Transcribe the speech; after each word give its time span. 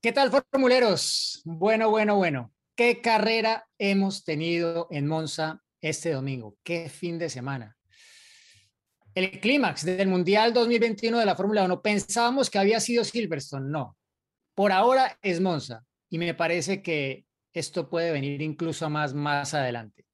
¿Qué 0.00 0.12
tal, 0.12 0.30
formuleros? 0.30 1.42
Bueno, 1.44 1.90
bueno, 1.90 2.14
bueno. 2.14 2.52
¿Qué 2.76 3.00
carrera 3.00 3.66
hemos 3.78 4.22
tenido 4.22 4.86
en 4.92 5.08
Monza 5.08 5.60
este 5.80 6.12
domingo? 6.12 6.56
¿Qué 6.62 6.88
fin 6.88 7.18
de 7.18 7.28
semana? 7.28 7.76
El 9.12 9.40
clímax 9.40 9.84
del 9.84 10.06
Mundial 10.06 10.52
2021 10.52 11.18
de 11.18 11.26
la 11.26 11.34
Fórmula 11.34 11.64
1. 11.64 11.82
Pensábamos 11.82 12.48
que 12.48 12.60
había 12.60 12.78
sido 12.78 13.02
Silverstone. 13.02 13.68
No. 13.68 13.96
Por 14.54 14.70
ahora 14.70 15.18
es 15.20 15.40
Monza. 15.40 15.84
Y 16.08 16.18
me 16.18 16.32
parece 16.32 16.80
que 16.80 17.24
esto 17.52 17.90
puede 17.90 18.12
venir 18.12 18.40
incluso 18.40 18.88
más, 18.88 19.14
más 19.14 19.52
adelante. 19.52 20.06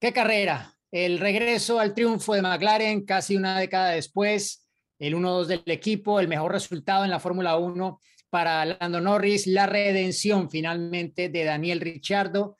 ¿Qué 0.00 0.14
carrera? 0.14 0.72
El 0.90 1.18
regreso 1.18 1.78
al 1.78 1.92
triunfo 1.92 2.32
de 2.32 2.40
McLaren 2.40 3.04
casi 3.04 3.36
una 3.36 3.60
década 3.60 3.90
después, 3.90 4.66
el 4.98 5.14
1-2 5.14 5.44
del 5.44 5.62
equipo, 5.66 6.20
el 6.20 6.28
mejor 6.28 6.52
resultado 6.52 7.04
en 7.04 7.10
la 7.10 7.20
Fórmula 7.20 7.58
1 7.58 8.00
para 8.30 8.64
Lando 8.64 9.00
Norris, 9.00 9.46
la 9.46 9.66
redención 9.66 10.50
finalmente 10.50 11.28
de 11.28 11.44
Daniel 11.44 11.80
Ricciardo 11.80 12.56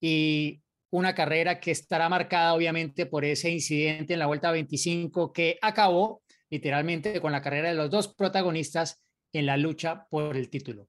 y 0.00 0.62
una 0.90 1.14
carrera 1.14 1.60
que 1.60 1.70
estará 1.70 2.08
marcada 2.08 2.54
obviamente 2.54 3.06
por 3.06 3.24
ese 3.24 3.50
incidente 3.50 4.14
en 4.14 4.18
la 4.18 4.26
vuelta 4.26 4.50
25 4.50 5.32
que 5.32 5.58
acabó 5.60 6.22
literalmente 6.50 7.20
con 7.20 7.32
la 7.32 7.42
carrera 7.42 7.68
de 7.68 7.74
los 7.74 7.90
dos 7.90 8.14
protagonistas 8.14 9.02
en 9.32 9.46
la 9.46 9.56
lucha 9.56 10.06
por 10.08 10.36
el 10.36 10.48
título. 10.48 10.88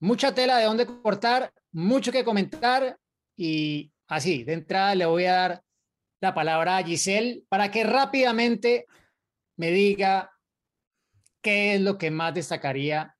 Mucha 0.00 0.34
tela 0.34 0.58
de 0.58 0.66
dónde 0.66 0.86
cortar, 0.86 1.52
mucho 1.72 2.12
que 2.12 2.24
comentar 2.24 2.98
y 3.36 3.90
así, 4.06 4.44
de 4.44 4.52
entrada 4.52 4.94
le 4.94 5.06
voy 5.06 5.24
a 5.24 5.32
dar 5.32 5.62
la 6.20 6.34
palabra 6.34 6.76
a 6.76 6.84
Giselle 6.84 7.44
para 7.48 7.70
que 7.70 7.84
rápidamente 7.84 8.86
me 9.56 9.70
diga 9.70 10.30
qué 11.40 11.74
es 11.74 11.80
lo 11.80 11.96
que 11.96 12.10
más 12.10 12.34
destacaría 12.34 13.16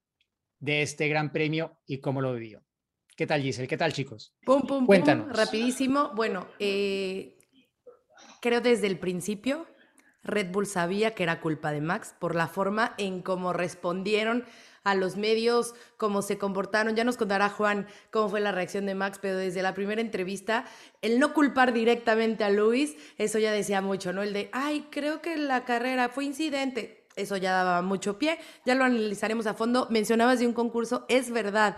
de 0.61 0.83
este 0.83 1.09
gran 1.09 1.33
premio 1.33 1.78
y 1.87 1.98
cómo 1.98 2.20
lo 2.20 2.34
vivió. 2.34 2.64
¿Qué 3.17 3.27
tal, 3.27 3.42
Giselle? 3.42 3.69
¿Qué 3.69 3.77
tal, 3.77 3.92
chicos? 3.92 4.34
Pum, 4.45 4.62
pum, 4.62 4.87
Cuéntanos. 4.87 5.37
rapidísimo. 5.37 6.12
Bueno, 6.15 6.47
eh, 6.59 7.37
creo 8.41 8.61
desde 8.61 8.87
el 8.87 8.98
principio 8.98 9.67
Red 10.23 10.53
Bull 10.53 10.67
sabía 10.67 11.15
que 11.15 11.23
era 11.23 11.41
culpa 11.41 11.73
de 11.73 11.81
Max 11.81 12.15
por 12.19 12.34
la 12.34 12.48
forma 12.48 12.95
en 12.98 13.23
cómo 13.23 13.53
respondieron 13.53 14.45
a 14.84 14.95
los 14.95 15.17
medios, 15.17 15.75
cómo 15.97 16.23
se 16.23 16.39
comportaron. 16.39 16.95
Ya 16.97 17.05
nos 17.05 17.17
contará 17.17 17.48
Juan 17.48 17.87
cómo 18.11 18.28
fue 18.28 18.41
la 18.41 18.53
reacción 18.53 18.87
de 18.87 18.95
Max, 18.95 19.19
pero 19.20 19.37
desde 19.37 19.62
la 19.62 19.75
primera 19.75 20.00
entrevista, 20.00 20.65
el 21.03 21.19
no 21.19 21.34
culpar 21.34 21.72
directamente 21.72 22.45
a 22.45 22.50
Luis, 22.50 22.97
eso 23.17 23.39
ya 23.39 23.53
decía 23.53 23.81
mucho, 23.81 24.12
¿no? 24.12 24.22
El 24.22 24.33
de, 24.33 24.48
ay, 24.53 24.87
creo 24.91 25.20
que 25.20 25.37
la 25.37 25.65
carrera 25.65 26.09
fue 26.09 26.25
incidente 26.25 26.98
eso 27.19 27.37
ya 27.37 27.53
daba 27.53 27.83
mucho 27.83 28.19
pie, 28.19 28.39
ya 28.65 28.75
lo 28.75 28.85
analizaremos 28.85 29.47
a 29.47 29.55
fondo. 29.55 29.87
Mencionabas 29.91 30.39
de 30.39 30.47
un 30.47 30.53
concurso, 30.53 31.05
es 31.09 31.31
verdad. 31.31 31.77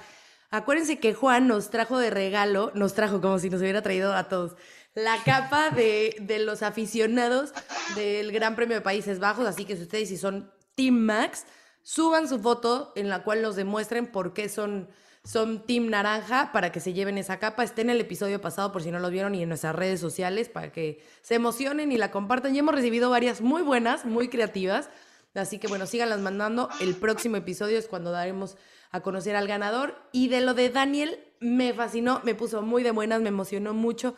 Acuérdense 0.51 0.99
que 0.99 1.15
Juan 1.15 1.47
nos 1.47 1.71
trajo 1.71 1.99
de 1.99 2.11
regalo, 2.11 2.73
nos 2.75 2.95
trajo 2.95 3.21
como 3.21 3.39
si 3.39 3.51
nos 3.51 3.61
hubiera 3.61 3.83
traído 3.83 4.15
a 4.15 4.29
todos, 4.29 4.57
la 4.95 5.17
capa 5.23 5.71
de, 5.71 6.17
de 6.21 6.41
los 6.41 6.63
aficionados 6.63 7.53
del 7.95 8.33
Gran 8.33 8.57
Premio 8.57 8.75
de 8.75 8.81
Países 8.81 9.21
Bajos, 9.21 9.47
así 9.47 9.65
que 9.65 9.77
si 9.77 9.83
ustedes 9.83 10.09
si 10.09 10.17
son 10.17 10.51
Team 10.75 10.95
Max, 10.95 11.47
suban 11.83 12.29
su 12.29 12.41
foto 12.41 12.93
en 12.97 13.09
la 13.09 13.23
cual 13.23 13.43
nos 13.43 13.57
demuestren 13.57 14.07
por 14.07 14.33
qué 14.33 14.49
son, 14.49 14.89
son 15.25 15.67
Team 15.67 15.89
Naranja 15.89 16.51
para 16.53 16.73
que 16.73 16.81
se 16.81 16.93
lleven 16.93 17.19
esa 17.19 17.39
capa. 17.39 17.63
Está 17.63 17.83
en 17.83 17.91
el 17.91 18.01
episodio 18.01 18.41
pasado 18.41 18.73
por 18.73 18.83
si 18.83 18.91
no 18.91 18.99
lo 18.99 19.11
vieron 19.11 19.35
y 19.35 19.43
en 19.43 19.49
nuestras 19.49 19.75
redes 19.75 20.01
sociales 20.01 20.49
para 20.49 20.73
que 20.73 21.05
se 21.23 21.35
emocionen 21.35 21.93
y 21.93 21.99
la 21.99 22.11
compartan. 22.11 22.55
Ya 22.55 22.61
hemos 22.61 22.75
recibido 22.75 23.11
varias 23.11 23.41
muy 23.41 23.63
buenas, 23.63 24.05
muy 24.05 24.29
creativas. 24.29 24.91
Así 25.35 25.59
que 25.59 25.69
bueno, 25.69 25.87
síganlas 25.87 26.21
mandando. 26.21 26.69
El 26.81 26.97
próximo 26.97 27.37
episodio 27.37 27.79
es 27.79 27.87
cuando 27.87 28.11
daremos 28.11 28.57
a 28.91 29.01
conocer 29.01 29.37
al 29.37 29.47
ganador. 29.47 29.95
Y 30.13 30.29
de 30.29 30.41
lo 30.41 30.55
de 30.55 30.71
Daniel, 30.71 31.21
me 31.41 31.73
fascinó, 31.73 32.21
me 32.25 32.35
puso 32.35 32.63
muy 32.63 32.83
de 32.83 32.91
buenas, 32.91 33.21
me 33.21 33.29
emocionó 33.29 33.73
mucho 33.73 34.15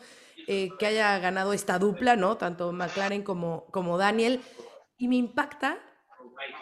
eh, 0.47 0.69
que 0.79 0.87
haya 0.87 1.17
ganado 1.19 1.53
esta 1.53 1.79
dupla, 1.79 2.15
¿no? 2.15 2.37
Tanto 2.37 2.71
McLaren 2.71 3.23
como, 3.23 3.65
como 3.71 3.97
Daniel. 3.97 4.41
Y 4.97 5.07
me 5.07 5.15
impacta, 5.15 5.79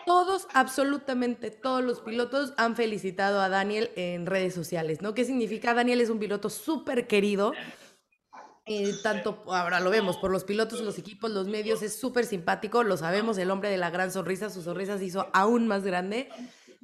todos, 0.05 0.47
absolutamente 0.53 1.51
todos 1.51 1.83
los 1.83 2.01
pilotos 2.01 2.53
han 2.57 2.75
felicitado 2.75 3.41
a 3.41 3.49
Daniel 3.49 3.91
en 3.95 4.25
redes 4.25 4.53
sociales, 4.53 5.01
¿no? 5.01 5.13
¿Qué 5.13 5.25
significa? 5.25 5.73
Daniel 5.73 6.01
es 6.01 6.09
un 6.09 6.19
piloto 6.19 6.49
súper 6.49 7.07
querido 7.07 7.53
eh, 8.71 8.95
tanto 9.03 9.43
ahora 9.47 9.79
lo 9.79 9.89
vemos 9.89 10.17
por 10.17 10.31
los 10.31 10.43
pilotos, 10.43 10.81
los 10.81 10.97
equipos, 10.97 11.31
los 11.31 11.47
medios, 11.47 11.81
es 11.81 11.95
súper 11.95 12.25
simpático, 12.25 12.83
lo 12.83 12.97
sabemos, 12.97 13.37
el 13.37 13.51
hombre 13.51 13.69
de 13.69 13.77
la 13.77 13.89
gran 13.89 14.11
sonrisa, 14.11 14.49
su 14.49 14.61
sonrisa 14.61 14.97
se 14.97 15.05
hizo 15.05 15.27
aún 15.33 15.67
más 15.67 15.83
grande 15.83 16.29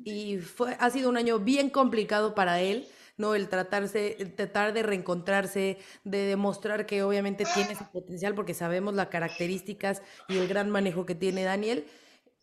y 0.04 0.38
fue, 0.38 0.76
ha 0.80 0.90
sido 0.90 1.10
un 1.10 1.18
año 1.18 1.40
bien 1.40 1.70
complicado 1.70 2.36
para 2.36 2.62
él. 2.62 2.88
¿no? 3.18 3.34
El 3.34 3.50
tratarse, 3.50 4.16
tratar 4.36 4.74
de 4.74 4.84
reencontrarse, 4.84 5.80
de 6.04 6.18
demostrar 6.20 6.86
que 6.86 7.02
obviamente 7.02 7.46
tiene 7.52 7.74
ese 7.74 7.86
potencial 7.86 8.36
porque 8.36 8.54
sabemos 8.54 8.94
las 8.94 9.08
características 9.08 10.04
y 10.30 10.38
el 10.38 10.48
gran 10.48 10.70
manejo 10.70 11.08
que 11.08 11.16
tiene 11.16 11.44
Daniel. 11.44 11.88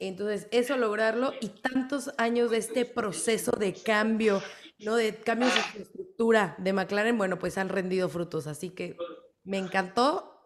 Entonces, 0.01 0.49
eso 0.51 0.77
lograrlo 0.77 1.33
y 1.41 1.49
tantos 1.49 2.11
años 2.19 2.51
de 2.51 2.59
este 2.59 2.85
proceso 2.85 3.53
de 3.53 3.73
cambio, 3.73 4.43
¿no? 4.81 4.97
De 4.97 5.15
cambios 5.15 5.55
de 5.55 5.83
estructura 5.83 6.57
de 6.59 6.73
McLaren, 6.73 7.17
bueno, 7.17 7.39
pues 7.39 7.57
han 7.57 7.69
rendido 7.69 8.09
frutos. 8.09 8.49
Así 8.49 8.71
que 8.71 8.97
me 9.45 9.59
encantó 9.59 10.43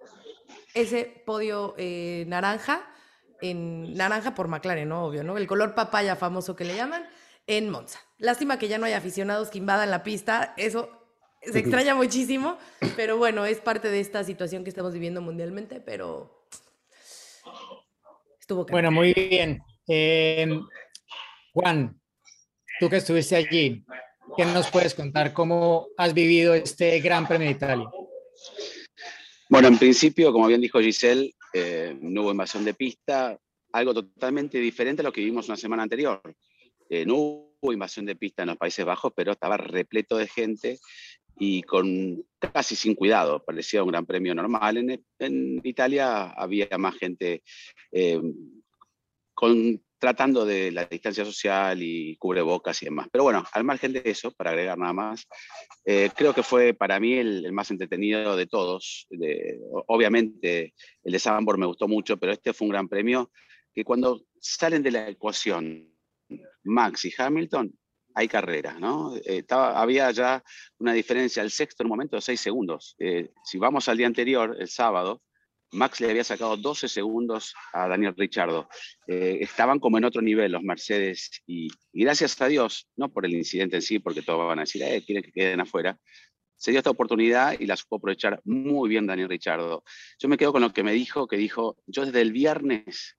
ese 0.74 1.22
podio 1.24 1.74
eh, 1.78 2.24
naranja, 2.28 2.88
en 3.40 3.94
naranja 3.94 4.34
por 4.34 4.48
McLaren, 4.48 4.88
¿no? 4.88 5.06
Obvio, 5.06 5.22
¿no? 5.24 5.36
El 5.36 5.46
color 5.46 5.74
papaya 5.74 6.16
famoso 6.16 6.56
que 6.56 6.64
le 6.64 6.76
llaman, 6.76 7.08
en 7.46 7.70
Monza. 7.70 8.00
Lástima 8.18 8.58
que 8.58 8.68
ya 8.68 8.78
no 8.78 8.86
haya 8.86 8.98
aficionados 8.98 9.48
que 9.48 9.58
invadan 9.58 9.90
la 9.90 10.02
pista, 10.02 10.54
eso 10.56 10.90
se 11.42 11.58
extraña 11.60 11.94
muchísimo, 11.94 12.58
pero 12.96 13.16
bueno, 13.16 13.46
es 13.46 13.58
parte 13.58 13.90
de 13.90 14.00
esta 14.00 14.24
situación 14.24 14.64
que 14.64 14.70
estamos 14.70 14.92
viviendo 14.92 15.20
mundialmente, 15.20 15.80
pero 15.80 16.46
estuvo... 18.40 18.66
Bueno, 18.66 18.90
muy 18.90 19.14
bien. 19.14 19.62
Em, 19.86 20.60
Juan, 21.54 21.98
tú 22.80 22.90
que 22.90 22.96
estuviste 22.96 23.36
allí, 23.36 23.84
¿qué 24.36 24.44
nos 24.44 24.70
puedes 24.70 24.94
contar? 24.94 25.32
¿Cómo 25.32 25.88
has 25.96 26.12
vivido 26.12 26.54
este 26.54 27.00
Gran 27.00 27.26
Premio 27.26 27.46
de 27.46 27.54
Italia? 27.54 27.88
Bueno, 29.48 29.68
en 29.68 29.78
principio, 29.78 30.30
como 30.32 30.46
bien 30.46 30.60
dijo 30.60 30.78
Giselle, 30.78 31.32
eh, 31.54 31.96
no 32.00 32.22
hubo 32.22 32.32
invasión 32.32 32.64
de 32.64 32.74
pista, 32.74 33.38
algo 33.72 33.94
totalmente 33.94 34.58
diferente 34.58 35.00
a 35.00 35.04
lo 35.04 35.12
que 35.12 35.24
vimos 35.24 35.48
una 35.48 35.56
semana 35.56 35.82
anterior. 35.82 36.20
Eh, 36.90 37.06
no 37.06 37.14
hubo 37.16 37.72
invasión 37.72 38.04
de 38.04 38.16
pista 38.16 38.42
en 38.42 38.48
los 38.48 38.58
Países 38.58 38.84
Bajos, 38.84 39.12
pero 39.16 39.32
estaba 39.32 39.56
repleto 39.56 40.16
de 40.18 40.28
gente 40.28 40.78
y 41.38 41.62
con 41.62 42.22
casi 42.38 42.76
sin 42.76 42.94
cuidado. 42.94 43.42
Parecía 43.42 43.82
un 43.82 43.90
gran 43.90 44.04
premio 44.04 44.34
normal. 44.34 44.76
En, 45.18 45.60
Italia 45.64 46.30
había 46.30 46.68
más 46.76 46.96
gente 46.96 47.42
eh, 47.90 48.20
con 49.32 49.82
tratando 49.98 50.44
de 50.44 50.70
la 50.70 50.84
distancia 50.84 51.24
social 51.24 51.82
y 51.82 52.16
cubrebocas 52.16 52.80
y 52.82 52.86
demás. 52.86 53.08
Pero 53.10 53.24
bueno, 53.24 53.44
al 53.52 53.64
margen 53.64 53.92
de 53.92 54.02
eso, 54.04 54.30
para 54.32 54.50
agregar 54.50 54.78
nada 54.78 54.92
más, 54.92 55.26
eh, 55.84 56.10
creo 56.16 56.34
que 56.34 56.42
fue 56.42 56.74
para 56.74 57.00
mí 57.00 57.14
el, 57.14 57.52
más 57.52 57.70
entretenido 57.70 58.36
de 58.36 58.46
todos. 58.46 59.06
obviamente 59.86 60.74
el 61.02 61.12
de 61.12 61.18
Sambor 61.18 61.58
me 61.58 61.66
gustó 61.66 61.88
mucho, 61.88 62.16
pero 62.16 62.32
este 62.32 62.52
fue 62.52 62.66
un 62.66 62.72
gran 62.72 62.88
premio 62.88 63.30
que 63.74 63.84
cuando 63.84 64.22
salen 64.40 64.82
de 64.82 64.90
la 64.90 65.08
ecuación 65.08 65.88
Max 66.64 67.04
y 67.04 67.12
Hamilton, 67.16 67.72
hay 68.14 68.28
carrera, 68.28 68.76
¿no? 68.78 69.16
Eh, 69.16 69.38
estaba, 69.38 69.80
había 69.80 70.10
ya 70.10 70.42
una 70.78 70.92
diferencia 70.92 71.42
al 71.42 71.50
sexto 71.50 71.82
en 71.82 71.86
un 71.86 71.90
momento 71.90 72.16
de 72.16 72.22
seis 72.22 72.40
segundos. 72.40 72.96
Eh, 72.98 73.30
si 73.44 73.58
vamos 73.58 73.88
al 73.88 73.96
día 73.96 74.06
anterior, 74.06 74.56
el 74.58 74.68
sábado, 74.68 75.22
Max 75.72 76.00
le 76.00 76.10
había 76.10 76.24
sacado 76.24 76.56
12 76.56 76.88
segundos 76.88 77.54
a 77.72 77.88
Daniel 77.88 78.14
Richardo. 78.16 78.68
Eh, 79.06 79.38
estaban 79.40 79.78
como 79.78 79.98
en 79.98 80.04
otro 80.04 80.22
nivel 80.22 80.52
los 80.52 80.62
Mercedes 80.62 81.30
y, 81.46 81.68
gracias 81.92 82.40
a 82.40 82.48
Dios, 82.48 82.88
no 82.96 83.10
por 83.10 83.26
el 83.26 83.34
incidente 83.34 83.76
en 83.76 83.82
sí, 83.82 83.98
porque 83.98 84.22
todos 84.22 84.46
van 84.46 84.58
a 84.58 84.62
decir, 84.62 84.82
eh, 84.82 85.02
quieren 85.04 85.22
que 85.22 85.32
queden 85.32 85.60
afuera, 85.60 85.98
se 86.56 86.72
dio 86.72 86.78
esta 86.78 86.90
oportunidad 86.90 87.58
y 87.58 87.66
la 87.66 87.76
supo 87.76 87.96
aprovechar 87.96 88.40
muy 88.44 88.88
bien 88.88 89.06
Daniel 89.06 89.28
Richardo. 89.28 89.84
Yo 90.18 90.28
me 90.28 90.36
quedo 90.36 90.52
con 90.52 90.62
lo 90.62 90.72
que 90.72 90.82
me 90.82 90.92
dijo, 90.92 91.28
que 91.28 91.36
dijo, 91.36 91.76
yo 91.86 92.04
desde 92.04 92.20
el 92.20 92.32
viernes 92.32 93.16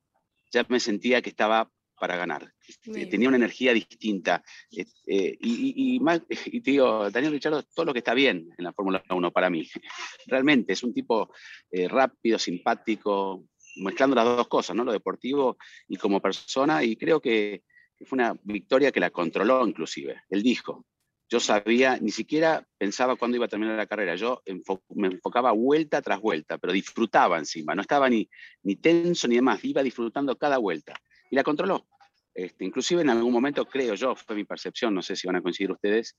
ya 0.52 0.66
me 0.68 0.80
sentía 0.80 1.22
que 1.22 1.30
estaba 1.30 1.72
para 2.00 2.16
ganar. 2.16 2.52
Bien. 2.86 3.10
Tenía 3.10 3.28
una 3.28 3.38
energía 3.38 3.74
distinta. 3.74 4.44
Eh, 4.72 4.86
eh, 5.08 5.38
y, 5.42 5.52
y, 5.52 5.96
y, 5.96 6.00
más- 6.00 6.22
y 6.46 6.62
te 6.62 6.72
digo, 6.72 7.10
Daniel 7.12 7.34
Richardo, 7.34 7.62
todo 7.64 7.86
lo 7.86 7.94
que 7.94 8.00
está 8.00 8.14
bien 8.14 8.50
en 8.58 8.64
la 8.64 8.74
Fórmula 8.74 9.04
1 9.10 9.32
para 9.32 9.50
mí. 9.50 9.68
Realmente 10.28 10.74
es 10.74 10.84
un 10.84 10.94
tipo 10.94 11.32
eh, 11.72 11.88
rápido, 11.88 12.40
simpático, 12.40 13.46
mezclando 13.78 14.16
las 14.16 14.26
dos 14.26 14.48
cosas, 14.48 14.76
¿no? 14.76 14.84
Lo 14.84 14.92
deportivo 14.92 15.58
y 15.88 15.98
como 15.98 16.22
persona. 16.22 16.84
Y 16.84 16.96
creo 16.96 17.20
que 17.22 17.64
fue 18.06 18.16
una 18.16 18.36
victoria 18.44 18.92
que 18.92 19.00
la 19.00 19.10
controló 19.10 19.68
inclusive. 19.68 20.22
Él 20.30 20.42
dijo, 20.42 20.86
yo 21.32 21.40
sabía, 21.40 21.98
ni 22.00 22.10
siquiera 22.12 22.66
pensaba 22.78 23.16
cuándo 23.16 23.36
iba 23.36 23.46
a 23.46 23.50
terminar 23.50 23.76
la 23.78 23.86
carrera, 23.86 24.16
yo 24.16 24.42
enfo- 24.46 24.82
me 24.96 25.10
enfocaba 25.10 25.52
vuelta 25.52 26.02
tras 26.02 26.20
vuelta, 26.20 26.58
pero 26.58 26.74
disfrutaba 26.74 27.38
encima, 27.38 27.76
no 27.76 27.82
estaba 27.82 28.10
ni, 28.10 28.28
ni 28.64 28.78
tenso 28.78 29.28
ni 29.28 29.36
demás, 29.36 29.64
iba 29.64 29.84
disfrutando 29.84 30.36
cada 30.38 30.58
vuelta 30.58 30.96
y 31.30 31.36
la 31.36 31.44
controló. 31.44 31.88
Este, 32.34 32.64
inclusive 32.64 33.02
en 33.02 33.10
algún 33.10 33.34
momento, 33.34 33.66
creo 33.66 33.96
yo, 33.96 34.16
fue 34.16 34.36
mi 34.36 34.46
percepción, 34.46 34.94
no 34.94 35.02
sé 35.02 35.16
si 35.16 35.28
van 35.28 35.38
a 35.38 35.42
coincidir 35.42 35.72
ustedes, 35.72 36.16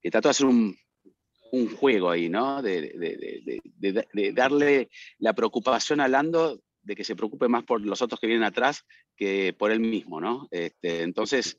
que 0.00 0.10
trató 0.10 0.28
de 0.28 0.30
hacer 0.30 0.46
un, 0.46 0.76
un 1.52 1.76
juego 1.76 2.10
ahí, 2.10 2.28
¿no? 2.28 2.60
De, 2.62 2.82
de- 2.82 4.32
darle 4.32 4.90
la 5.18 5.32
preocupación 5.34 6.00
a 6.00 6.08
Lando 6.08 6.60
de 6.82 6.96
que 6.96 7.04
se 7.04 7.16
preocupe 7.16 7.48
más 7.48 7.64
por 7.64 7.84
los 7.84 8.02
otros 8.02 8.20
que 8.20 8.26
vienen 8.26 8.44
atrás 8.44 8.84
que 9.16 9.54
por 9.58 9.70
él 9.70 9.80
mismo, 9.80 10.20
¿no? 10.20 10.48
Este, 10.50 11.02
entonces, 11.02 11.58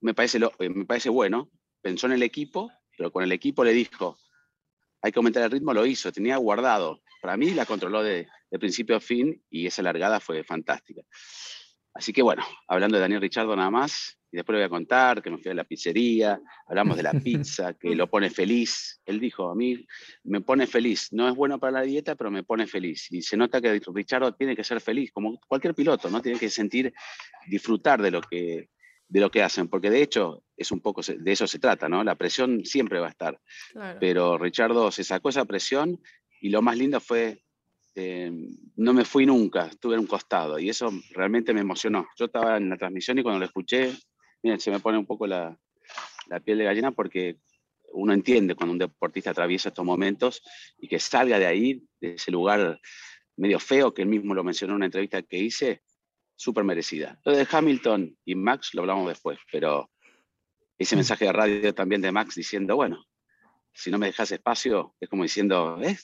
me 0.00 0.14
parece, 0.14 0.38
eh, 0.58 0.68
me 0.68 0.84
parece 0.84 1.08
bueno, 1.08 1.50
pensó 1.80 2.06
en 2.06 2.12
el 2.12 2.22
equipo, 2.22 2.70
pero 2.96 3.10
con 3.12 3.22
el 3.24 3.32
equipo 3.32 3.64
le 3.64 3.72
dijo, 3.72 4.18
hay 5.02 5.12
que 5.12 5.18
aumentar 5.18 5.42
el 5.44 5.50
ritmo, 5.50 5.72
lo 5.72 5.86
hizo, 5.86 6.12
tenía 6.12 6.36
guardado. 6.36 7.02
Para 7.22 7.36
mí 7.36 7.50
la 7.50 7.66
controló 7.66 8.02
de 8.02 8.26
principio 8.58 8.96
a 8.96 9.00
fin 9.00 9.42
y 9.50 9.66
esa 9.66 9.82
largada 9.82 10.20
fue 10.20 10.42
fantástica. 10.44 11.02
Así 11.98 12.12
que 12.12 12.22
bueno, 12.22 12.44
hablando 12.68 12.96
de 12.96 13.00
Daniel 13.00 13.20
Richardo 13.20 13.56
nada 13.56 13.72
más, 13.72 14.16
y 14.30 14.36
después 14.36 14.54
le 14.54 14.60
voy 14.60 14.66
a 14.66 14.68
contar 14.68 15.20
que 15.20 15.30
me 15.32 15.38
fui 15.38 15.50
a 15.50 15.54
la 15.54 15.64
pizzería, 15.64 16.40
hablamos 16.68 16.96
de 16.96 17.02
la 17.02 17.12
pizza, 17.24 17.74
que 17.74 17.96
lo 17.96 18.08
pone 18.08 18.30
feliz. 18.30 19.00
Él 19.04 19.18
dijo, 19.18 19.50
a 19.50 19.56
mí 19.56 19.84
me 20.22 20.40
pone 20.40 20.68
feliz, 20.68 21.08
no 21.10 21.28
es 21.28 21.34
bueno 21.34 21.58
para 21.58 21.72
la 21.72 21.82
dieta, 21.82 22.14
pero 22.14 22.30
me 22.30 22.44
pone 22.44 22.68
feliz. 22.68 23.10
Y 23.10 23.20
se 23.22 23.36
nota 23.36 23.60
que 23.60 23.80
Richardo 23.92 24.32
tiene 24.32 24.54
que 24.54 24.62
ser 24.62 24.80
feliz, 24.80 25.10
como 25.10 25.40
cualquier 25.48 25.74
piloto, 25.74 26.08
¿no? 26.08 26.22
Tiene 26.22 26.38
que 26.38 26.50
sentir, 26.50 26.94
disfrutar 27.48 28.00
de 28.00 28.12
lo 28.12 28.20
que, 28.20 28.70
de 29.08 29.20
lo 29.20 29.28
que 29.28 29.42
hacen, 29.42 29.66
porque 29.66 29.90
de 29.90 30.00
hecho 30.00 30.44
es 30.56 30.70
un 30.70 30.78
poco, 30.80 31.00
de 31.02 31.32
eso 31.32 31.48
se 31.48 31.58
trata, 31.58 31.88
¿no? 31.88 32.04
La 32.04 32.14
presión 32.14 32.64
siempre 32.64 33.00
va 33.00 33.08
a 33.08 33.10
estar, 33.10 33.40
Claro. 33.72 33.98
pero 33.98 34.38
Richardo 34.38 34.92
se 34.92 35.02
sacó 35.02 35.30
esa 35.30 35.46
presión 35.46 36.00
y 36.40 36.50
lo 36.50 36.62
más 36.62 36.78
lindo 36.78 37.00
fue, 37.00 37.42
eh, 37.98 38.30
no 38.76 38.92
me 38.92 39.04
fui 39.04 39.26
nunca, 39.26 39.66
estuve 39.66 39.94
en 39.94 40.00
un 40.00 40.06
costado 40.06 40.58
y 40.58 40.68
eso 40.68 40.90
realmente 41.10 41.52
me 41.52 41.60
emocionó. 41.60 42.08
Yo 42.16 42.26
estaba 42.26 42.56
en 42.56 42.70
la 42.70 42.76
transmisión 42.76 43.18
y 43.18 43.22
cuando 43.22 43.40
lo 43.40 43.46
escuché, 43.46 43.92
miren, 44.42 44.60
se 44.60 44.70
me 44.70 44.80
pone 44.80 44.98
un 44.98 45.06
poco 45.06 45.26
la, 45.26 45.58
piel 46.44 46.58
de 46.58 46.64
gallina 46.64 46.92
porque 46.92 47.38
uno 47.92 48.12
entiende 48.12 48.54
cuando 48.54 48.72
un 48.72 48.78
deportista 48.78 49.30
atraviesa 49.30 49.70
estos 49.70 49.84
momentos 49.84 50.42
y 50.78 50.88
que 50.88 51.00
salga 51.00 51.38
de 51.38 51.46
ahí, 51.46 51.82
de 52.00 52.14
ese 52.14 52.30
lugar 52.30 52.80
medio 53.36 53.58
feo, 53.58 53.92
que 53.92 54.02
él 54.02 54.08
mismo 54.08 54.34
lo 54.34 54.44
mencionó 54.44 54.72
en 54.72 54.76
una 54.76 54.86
entrevista 54.86 55.22
que 55.22 55.38
hice, 55.38 55.82
súper 56.36 56.64
merecida. 56.64 57.20
Lo 57.24 57.36
de 57.36 57.46
Hamilton 57.50 58.16
y 58.24 58.34
Max 58.34 58.74
lo 58.74 58.82
hablamos 58.82 59.08
después, 59.08 59.38
pero 59.50 59.90
ese 60.78 60.94
mensaje 60.94 61.24
de 61.24 61.32
radio 61.32 61.74
también 61.74 62.00
de 62.00 62.12
Max 62.12 62.36
diciendo, 62.36 62.76
bueno, 62.76 63.04
si 63.72 63.90
no 63.90 63.98
me 63.98 64.06
dejas 64.06 64.30
espacio, 64.30 64.94
es 65.00 65.08
como 65.08 65.24
diciendo, 65.24 65.80
¿eh? 65.82 65.96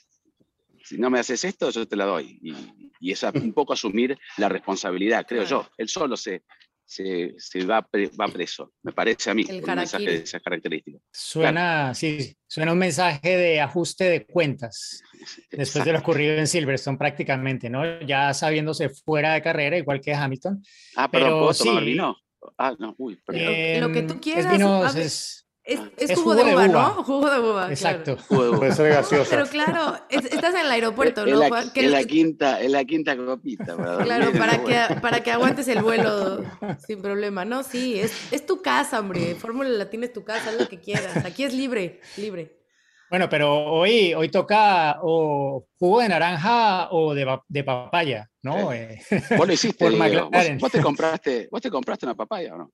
Si 0.85 0.99
no 0.99 1.11
me 1.11 1.19
haces 1.19 1.45
esto, 1.45 1.71
yo 1.71 1.87
te 1.89 1.97
la 1.97 2.05
doy. 2.05 2.39
Y, 2.43 2.55
y 3.01 3.13
es 3.13 3.25
a- 3.25 3.33
un 3.35 3.53
poco 3.53 3.73
asumir 3.73 4.17
la 4.37 4.49
responsabilidad, 4.49 5.25
creo 5.27 5.43
Claro. 5.45 5.63
yo. 5.65 5.71
Él 5.79 5.89
solo 5.89 6.17
se, 6.17 6.43
se, 6.85 7.35
se 7.39 7.65
va, 7.65 7.83
pre- 7.83 8.11
va 8.19 8.29
preso, 8.29 8.73
me 8.83 8.93
parece 8.93 9.31
a 9.31 9.35
mí, 9.35 9.45
El 9.49 9.61
con 9.63 9.71
un 9.71 9.77
mensaje 9.77 10.05
de 10.11 10.17
esas 10.17 10.43
características. 10.43 11.01
Suena, 11.13 11.95
sí, 11.95 12.37
suena 12.47 12.73
un 12.73 12.79
mensaje 12.79 13.37
de 13.37 13.61
ajuste 13.61 14.05
de 14.05 14.27
cuentas 14.27 15.03
después 15.51 15.85
de 15.85 15.93
lo 15.93 15.99
ocurrido 16.01 16.37
en 16.37 16.47
Silverstone 16.47 16.99
prácticamente, 16.99 17.71
¿no? 17.71 18.01
Ya 18.03 18.33
sabiéndose 18.35 18.91
fuera 18.91 19.35
de 19.35 19.43
carrera, 19.43 19.77
igual 19.79 20.01
que 20.01 20.13
Hamilton. 20.15 20.63
Ah, 20.97 21.11
perdón, 21.11 21.29
pero 21.31 21.39
¿puedo 21.41 21.55
tomar 21.55 21.83
sí. 21.83 21.91
vino? 21.91 22.17
Ah, 22.59 22.77
no, 22.79 22.95
uy, 22.99 23.17
perdón. 23.25 23.81
Lo 23.81 23.91
que 23.93 24.03
tú 24.03 24.21
quieras, 24.21 24.45
Es 24.45 24.53
vino, 24.53 24.83
a 24.85 24.93
ver. 24.93 25.07
es- 25.07 25.44
Es, 25.67 25.81
es 25.97 26.11
es 26.11 26.19
jugo, 26.19 26.35
de 26.35 26.43
jugo 26.43 26.55
uva, 26.55 26.63
de 26.65 26.69
uva. 26.69 26.79
¿no? 26.97 27.05
Jugo 27.05 27.31
de 27.31 27.41
uva. 27.41 27.53
claro. 27.53 27.73
exacto. 27.73 28.17
De 28.17 28.57
Puede 28.59 28.73
ser 28.73 28.93
gaseosa. 28.93 29.31
Pero 29.31 29.47
claro, 29.47 29.97
es- 30.11 30.27
estás 30.27 30.55
en 30.55 30.61
el 30.67 30.71
aeropuerto, 30.71 31.25
¿no? 31.25 31.43
Juan? 31.49 31.71
Es 31.75 31.91
la 31.91 32.05
quinta, 32.05 32.61
es 32.61 32.71
la 32.71 32.85
quinta 32.85 33.17
copita. 33.17 33.75
para 33.75 34.05
Claro, 34.05 34.33
para 34.39 34.63
que, 34.63 35.01
para 35.01 35.21
que 35.23 35.33
aguantes 35.33 35.67
el 35.69 35.81
vuelo 35.83 36.43
sin 36.87 37.01
problema. 37.01 37.47
No, 37.47 37.63
sí, 37.63 37.99
es, 37.99 38.13
es 38.31 38.45
tu 38.45 38.61
casa, 38.61 39.01
hombre. 39.01 39.37
Fórmula 39.37 39.71
Latina 39.71 40.05
es 40.05 40.13
tu 40.13 40.23
casa, 40.23 40.51
haz 40.51 40.61
lo 40.61 40.69
que 40.69 40.81
quieras. 40.81 41.25
Aquí 41.25 41.45
es 41.45 41.55
libre, 41.55 42.01
libre. 42.19 42.61
Bueno, 43.09 43.29
pero 43.31 43.55
hoy, 43.73 44.13
hoy 44.13 44.29
toca 44.29 44.99
o 45.03 45.67
jugo 45.79 46.01
de 46.01 46.09
naranja 46.09 46.89
o 46.91 47.15
de, 47.15 47.39
de 47.49 47.65
papaya, 47.65 48.29
¿no? 48.43 48.71
Eh, 48.73 48.99
Vos 49.39 49.47
lo 49.47 49.53
hiciste. 49.53 49.89
¿Vos, 49.91 50.31
vos 50.59 50.73
te 50.73 50.83
compraste, 50.83 51.49
vos 51.51 51.63
te 51.63 51.71
compraste 51.71 52.05
una 52.07 52.15
papaya 52.15 52.55
o 52.55 52.59
no? 52.59 52.73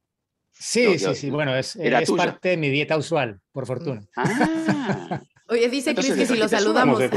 Sí, 0.60 0.84
No, 0.84 0.92
sí, 0.92 0.98
yo- 0.98 1.14
sí. 1.14 1.30
Bueno, 1.30 1.56
es, 1.56 1.74
era 1.76 2.00
es 2.00 2.08
tuya. 2.08 2.24
parte 2.24 2.50
de 2.50 2.56
mi 2.56 2.68
dieta 2.70 2.96
usual, 2.96 3.40
por 3.50 3.66
fortuna. 3.66 4.02
Ah, 4.16 5.20
Oye, 5.48 5.68
dice 5.68 5.94
Cris 5.96 6.12
que 6.12 6.26
si 6.26 6.36
lo 6.36 6.46
saludamos. 6.48 7.00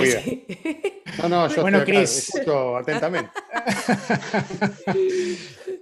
No, 1.22 1.30
no, 1.30 1.48
yo 1.48 1.62
Bueno, 1.62 1.78
estoy 1.78 1.94
acá, 1.96 2.00
Chris. 2.02 2.30
escucho 2.30 2.78
atentamente. 2.78 3.30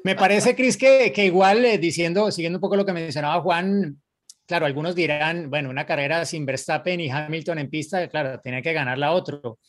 Me 0.04 0.16
parece, 0.16 0.56
Cris, 0.56 0.78
que, 0.78 1.12
que 1.14 1.26
igual 1.26 1.64
eh, 1.64 1.78
diciendo, 1.78 2.32
siguiendo 2.32 2.58
un 2.58 2.62
poco 2.62 2.76
lo 2.76 2.86
que 2.86 2.94
mencionaba 2.94 3.42
Juan, 3.42 4.02
claro, 4.46 4.66
algunos 4.66 4.96
dirán, 4.96 5.50
bueno, 5.50 5.70
una 5.70 5.86
carrera 5.86 6.26
sin 6.26 6.46
Verstappen 6.46 7.00
y 7.00 7.10
Hamilton 7.10 7.60
en 7.60 7.70
pista, 7.70 8.08
claro, 8.10 8.40
tenía 8.42 8.62
que 8.62 8.74
ganarla 8.74 9.12
otro. 9.12 9.60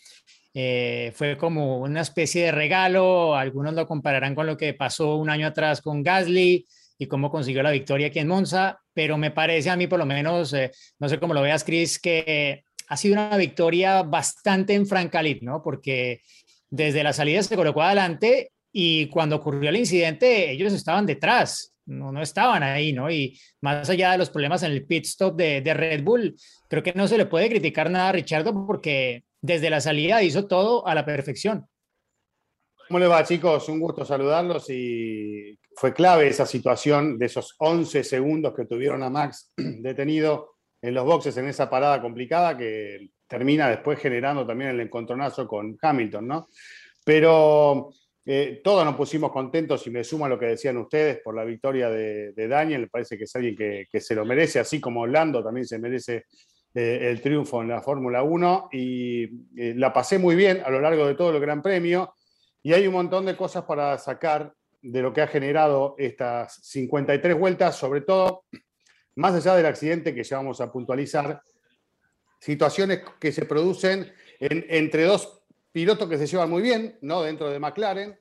Eh, 0.55 1.13
fue 1.15 1.37
como 1.39 1.79
una 1.79 2.01
especie 2.01 2.47
de 2.47 2.53
regalo, 2.53 3.37
algunos 3.37 3.75
lo 3.75 3.87
compararán 3.87 4.35
con 4.35 4.47
lo 4.47 4.57
que 4.57 4.75
pasó 4.75 5.17
un 5.17 5.31
año 5.31 5.47
atrás 5.47 5.81
con 5.81 6.03
Gasly 6.03 6.67
y 7.03 7.09
cómo 7.09 7.31
consiguió 7.31 7.65
la 7.65 7.73
victoria 7.73 8.07
aquí 8.07 8.21
en 8.21 8.29
Monza, 8.29 8.81
pero 8.95 9.19
me 9.19 9.33
parece 9.33 9.71
a 9.71 9.77
mí 9.77 9.89
por 9.89 9.99
lo 9.99 10.07
menos, 10.07 10.53
eh, 10.55 10.71
no 11.01 11.09
sé 11.09 11.19
cómo 11.19 11.35
lo 11.35 11.43
veas, 11.43 11.65
Cris, 11.65 11.99
que 11.99 12.63
ha 12.87 12.97
sido 12.97 13.15
una 13.15 13.37
victoria 13.37 14.05
bastante 14.05 14.75
en 14.75 14.87
Francalit, 14.87 15.43
¿no? 15.43 15.63
Porque 15.63 16.23
desde 16.71 17.03
la 17.03 17.13
salida 17.13 17.43
se 17.43 17.57
colocó 17.57 17.83
adelante 17.83 18.53
y 18.73 19.07
cuando 19.09 19.37
ocurrió 19.37 19.71
el 19.71 19.77
incidente, 19.77 20.53
ellos 20.53 20.73
estaban 20.73 21.05
detrás, 21.05 21.75
no, 21.87 22.13
no 22.13 22.23
estaban 22.23 22.63
ahí, 22.63 22.93
¿no? 22.93 23.11
Y 23.11 23.37
más 23.61 23.91
allá 23.91 24.13
de 24.13 24.19
los 24.19 24.31
problemas 24.31 24.63
en 24.63 24.71
el 24.71 24.87
pit 24.87 25.05
stop 25.05 25.35
de, 25.35 25.61
de 25.61 25.75
Red 25.75 26.05
Bull, 26.05 26.37
creo 26.69 26.85
que 26.85 26.93
no 26.93 27.09
se 27.09 27.19
le 27.19 27.27
puede 27.27 27.49
criticar 27.49 27.91
nada 27.91 28.11
a 28.11 28.13
Richardo 28.13 28.65
porque 28.65 29.25
desde 29.41 29.71
la 29.71 29.81
salida 29.81 30.23
hizo 30.23 30.47
todo 30.47 30.87
a 30.87 30.95
la 30.95 31.05
perfección. 31.05 31.67
¿Cómo 32.87 33.01
les 33.01 33.11
va, 33.11 33.25
chicos? 33.25 33.69
Un 33.69 33.81
gusto 33.81 34.05
saludarlos 34.05 34.71
y 34.71 35.59
fue 35.77 35.93
clave 35.93 36.29
esa 36.29 36.47
situación 36.47 37.19
de 37.19 37.27
esos 37.27 37.55
11 37.59 38.05
segundos 38.05 38.55
que 38.55 38.67
tuvieron 38.67 39.03
a 39.03 39.11
Max 39.11 39.53
detenido 39.57 40.57
en 40.81 40.95
los 40.95 41.05
boxes 41.05 41.37
en 41.37 41.49
esa 41.49 41.71
parada 41.71 42.01
complicada 42.01 42.57
que 42.57 43.11
termina 43.27 43.69
después 43.69 43.99
generando 43.99 44.47
también 44.47 44.71
el 44.71 44.81
encontronazo 44.81 45.47
con 45.47 45.79
Hamilton, 45.81 46.27
¿no? 46.27 46.49
Pero 47.05 47.93
eh, 48.25 48.61
todos 48.63 48.85
nos 48.85 48.95
pusimos 48.95 49.33
contentos 49.33 49.87
y 49.87 49.91
me 49.91 50.05
sumo 50.05 50.27
a 50.27 50.29
lo 50.29 50.39
que 50.39 50.47
decían 50.47 50.77
ustedes 50.77 51.21
por 51.23 51.35
la 51.35 51.45
victoria 51.45 51.89
de, 51.89 52.33
Daniel. 52.49 52.89
Parece 52.91 53.17
que 53.17 53.25
es 53.25 53.35
alguien 53.35 53.57
que, 53.57 54.01
se 54.01 54.15
lo 54.15 54.25
merece, 54.25 54.61
así 54.61 54.81
como 54.81 55.07
Lando 55.07 55.43
también 55.43 55.67
se 55.67 55.79
merece 55.79 56.27
eh, 56.75 57.09
el 57.11 57.21
triunfo 57.21 57.63
en 57.63 57.69
la 57.69 57.81
Fórmula 57.81 58.23
1 58.23 58.69
y 58.73 59.25
eh, 59.57 59.75
la 59.77 59.93
pasé 59.93 60.19
muy 60.19 60.37
bien 60.37 60.63
a 60.65 60.71
lo 60.71 60.81
largo 60.81 61.07
de 61.07 61.15
todo 61.15 61.31
el 61.31 61.41
Gran 61.41 61.63
Premio 61.63 62.15
y 62.63 62.73
hay 62.73 62.87
un 62.87 62.95
montón 62.95 63.27
de 63.27 63.37
cosas 63.37 63.65
para 63.65 63.99
sacar 63.99 64.53
de 64.83 65.01
lo 65.01 65.13
que 65.13 65.23
ha 65.23 65.27
generado 65.29 65.95
estas 65.99 66.55
53 66.65 67.39
vueltas, 67.39 67.77
sobre 67.77 68.01
todo, 68.01 68.45
más 69.15 69.35
allá 69.35 69.55
del 69.57 69.67
accidente 69.67 70.15
que 70.15 70.25
ya 70.25 70.39
vamos 70.39 70.61
a 70.61 70.71
puntualizar, 70.73 71.43
situaciones 72.39 73.01
que 73.21 73.33
se 73.33 73.45
producen 73.45 74.13
en- 74.41 74.67
entre 74.69 75.05
dos 75.05 75.43
pilotos 75.71 76.09
que 76.09 76.19
se 76.19 76.27
llevan 76.27 76.51
muy 76.51 76.63
bien, 76.63 76.99
¿no? 77.03 77.23
Dentro 77.23 77.49
de 77.51 77.59
McLaren, 77.61 78.19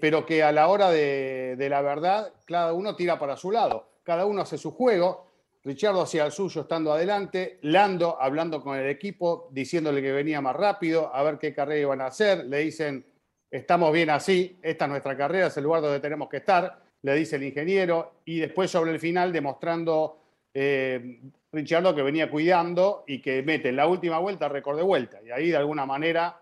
pero 0.00 0.26
que 0.26 0.42
a 0.42 0.52
la 0.52 0.68
hora 0.68 0.90
de, 0.90 1.54
de 1.56 1.68
la 1.68 1.80
verdad, 1.82 2.32
cada 2.44 2.72
uno 2.72 2.94
tira 2.96 3.18
para 3.18 3.36
su 3.36 3.50
lado, 3.50 3.88
cada 4.02 4.26
uno 4.26 4.42
hace 4.42 4.58
su 4.58 4.72
juego. 4.72 5.26
Richardo 5.64 6.00
hacía 6.02 6.24
el 6.24 6.32
suyo 6.32 6.62
estando 6.62 6.92
adelante, 6.92 7.58
Lando 7.62 8.16
hablando 8.20 8.62
con 8.62 8.78
el 8.78 8.88
equipo, 8.88 9.48
diciéndole 9.52 10.00
que 10.00 10.12
venía 10.12 10.40
más 10.40 10.54
rápido, 10.56 11.14
a 11.14 11.22
ver 11.22 11.38
qué 11.38 11.52
carrera 11.52 11.80
iban 11.80 12.00
a 12.00 12.06
hacer. 12.06 12.44
Le 12.46 12.58
dicen, 12.58 13.04
estamos 13.50 13.92
bien 13.92 14.10
así, 14.10 14.58
esta 14.62 14.84
es 14.84 14.90
nuestra 14.90 15.16
carrera, 15.16 15.46
es 15.46 15.56
el 15.56 15.64
lugar 15.64 15.82
donde 15.82 16.00
tenemos 16.00 16.28
que 16.28 16.38
estar, 16.38 16.82
le 17.02 17.14
dice 17.14 17.36
el 17.36 17.44
ingeniero, 17.44 18.20
y 18.24 18.38
después 18.40 18.70
sobre 18.70 18.92
el 18.92 19.00
final 19.00 19.32
demostrando 19.32 20.20
eh, 20.52 21.20
Richardo 21.52 21.94
que 21.94 22.02
venía 22.02 22.30
cuidando 22.30 23.04
y 23.06 23.20
que 23.20 23.42
mete 23.42 23.70
en 23.70 23.76
la 23.76 23.86
última 23.86 24.18
vuelta 24.18 24.48
récord 24.48 24.76
de 24.76 24.82
vuelta, 24.82 25.18
y 25.24 25.30
ahí 25.30 25.50
de 25.50 25.56
alguna 25.56 25.86
manera 25.86 26.40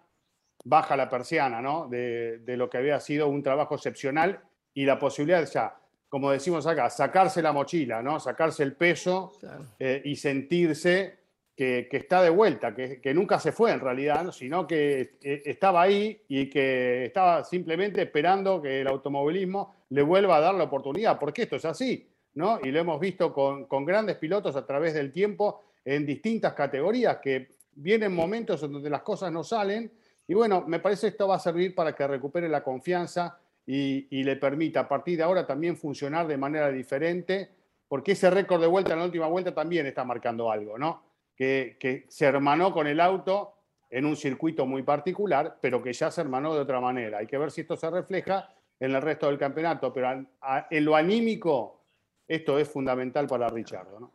baja 0.65 0.97
la 0.97 1.09
persiana 1.09 1.61
¿no? 1.61 1.87
de, 1.89 2.39
de 2.39 2.57
lo 2.57 2.69
que 2.69 2.79
había 2.79 2.99
sido 3.01 3.29
un 3.29 3.43
trabajo 3.43 3.77
excepcional 3.77 4.41
y 4.75 4.85
la 4.85 4.99
posibilidad 4.99 5.49
ya, 5.49 5.75
como 6.09 6.31
decimos 6.31 6.67
acá, 6.67 6.89
sacarse 6.91 7.43
la 7.43 7.53
mochila, 7.53 8.03
¿no? 8.03 8.21
Sacarse 8.21 8.63
el 8.63 8.75
peso 8.75 9.33
eh, 9.79 10.03
y 10.05 10.17
sentirse 10.17 11.19
que, 11.57 11.89
está 11.91 12.21
de 12.23 12.29
vuelta, 12.29 12.75
que, 12.75 13.15
nunca 13.15 13.41
se 13.41 13.51
fue 13.51 13.73
en 13.73 13.81
realidad, 13.81 14.31
sino 14.31 14.67
que 14.67 15.17
eh, 15.23 15.43
estaba 15.47 15.81
ahí 15.81 16.21
y 16.29 16.51
que 16.51 17.07
estaba 17.07 17.45
simplemente 17.45 18.03
esperando 18.03 18.61
que 18.61 18.83
el 18.83 18.87
automovilismo 18.89 19.75
le 19.89 20.03
vuelva 20.03 20.37
a 20.37 20.41
dar 20.41 20.55
la 20.55 20.65
oportunidad, 20.65 21.19
porque 21.19 21.43
esto 21.43 21.57
es 21.57 21.65
así, 21.65 22.07
¿no? 22.35 22.61
Y 22.63 22.71
lo 22.71 22.81
hemos 22.81 23.01
visto 23.01 23.33
con, 23.33 23.85
grandes 23.87 24.17
pilotos 24.17 24.55
a 24.55 24.67
través 24.67 24.93
del 24.93 25.11
tiempo 25.11 25.63
en 25.83 26.05
distintas 26.05 26.53
categorías, 26.53 27.19
que 27.23 27.49
vienen 27.73 28.15
momentos 28.15 28.63
en 28.63 28.73
donde 28.73 28.91
las 28.91 29.03
cosas 29.03 29.33
no 29.33 29.43
salen, 29.43 29.91
y 30.29 30.35
bueno, 30.35 30.63
me 30.67 30.81
parece 30.81 31.09
esto 31.09 31.27
va 31.27 31.37
a 31.37 31.41
servir 31.41 31.75
para 31.75 31.95
que 31.95 32.07
recupere 32.07 32.51
la 32.51 32.63
confianza 32.63 33.39
y 33.69 34.23
le 34.23 34.37
permita 34.37 34.81
a 34.81 34.89
partir 34.89 35.17
de 35.17 35.25
ahora 35.25 35.47
también 35.47 35.77
funcionar 35.77 36.27
de 36.27 36.37
manera 36.37 36.71
diferente, 36.71 37.49
porque 37.89 38.13
ese 38.13 38.29
récord 38.31 38.61
de 38.61 38.67
vuelta 38.67 38.93
en 38.93 38.99
la 38.99 39.07
última 39.07 39.27
vuelta 39.27 39.55
también 39.55 39.87
está 39.87 40.05
marcando 40.05 40.51
algo, 40.51 40.77
¿no? 40.77 41.06
Que, 41.37 42.07
se 42.09 42.25
hermanó 42.25 42.73
con 42.73 42.87
el 42.87 43.01
auto 43.01 43.55
en 43.91 44.05
un 44.05 44.17
circuito 44.17 44.67
muy 44.67 44.83
particular, 44.83 45.59
pero 45.61 45.83
que 45.83 45.93
ya 45.93 46.11
se 46.11 46.21
hermanó 46.21 46.55
de 46.55 46.61
otra 46.61 46.81
manera. 46.81 47.19
Hay 47.19 47.27
que 47.27 47.39
ver 47.39 47.51
si 47.51 47.61
esto 47.61 47.77
se 47.77 47.91
refleja 47.91 48.53
en 48.81 48.95
el 48.95 49.03
resto 49.03 49.27
del 49.27 49.39
campeonato, 49.39 49.93
pero 49.93 50.27
en 50.71 50.85
lo 50.85 50.97
anímico 50.97 51.85
esto 52.27 52.59
es 52.59 52.69
fundamental 52.69 53.27
para 53.27 53.49
Richardo. 53.49 54.01
¿no? 54.01 54.13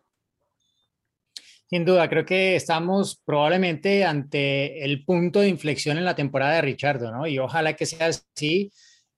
Sin 1.72 1.86
duda, 1.86 2.10
creo 2.10 2.26
que 2.26 2.58
estamos 2.58 3.22
probablemente 3.24 4.04
ante 4.04 4.84
el 4.84 5.06
punto 5.06 5.40
de 5.40 5.48
inflexión 5.48 5.98
en 5.98 6.04
la 6.04 6.16
temporada 6.16 6.56
de 6.56 6.62
Richardo, 6.64 7.14
¿no? 7.14 7.26
Y 7.26 7.40
ojalá 7.40 7.78
que 7.78 7.86
sea 7.86 8.08
así. 8.08 8.74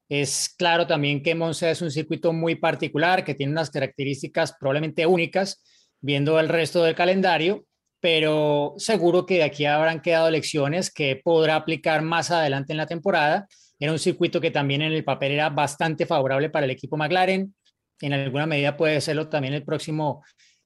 Es 0.07 0.53
claro 0.55 0.85
también 0.85 1.23
que 1.23 1.33
Monza 1.33 1.71
es 1.71 1.81
un 1.81 1.89
circuito 1.89 2.31
muy 2.31 2.53
particular, 2.53 3.23
que 3.23 3.33
tiene 3.33 3.53
unas 3.53 3.71
características 3.71 4.53
probablemente 4.59 5.07
únicas, 5.07 5.63
viendo 5.99 6.39
el 6.39 6.47
resto 6.47 6.83
del 6.83 6.93
calendario, 6.93 7.65
pero 8.03 8.73
seguro 8.75 9.25
que 9.25 9.35
de 9.35 9.43
aquí 9.43 9.63
habrán 9.63 10.01
quedado 10.01 10.29
lecciones 10.29 10.91
que 10.91 11.21
podrá 11.23 11.55
aplicar 11.55 12.01
más 12.01 12.31
adelante 12.31 12.73
en 12.73 12.77
la 12.77 12.85
temporada. 12.85 13.47
Era 13.79 13.93
un 13.93 13.97
circuito 13.97 14.41
que 14.41 14.51
también 14.51 14.81
en 14.81 14.91
el 14.91 15.05
papel 15.05 15.31
era 15.31 15.49
bastante 15.49 16.05
favorable 16.05 16.49
para 16.49 16.65
el 16.65 16.71
equipo 16.71 16.97
McLaren. 16.97 17.55
En 18.01 18.11
alguna 18.11 18.45
medida 18.45 18.75
puede 18.75 18.99
serlo 18.99 19.29
también 19.29 19.53
el 19.53 19.63
próximo 19.63 20.21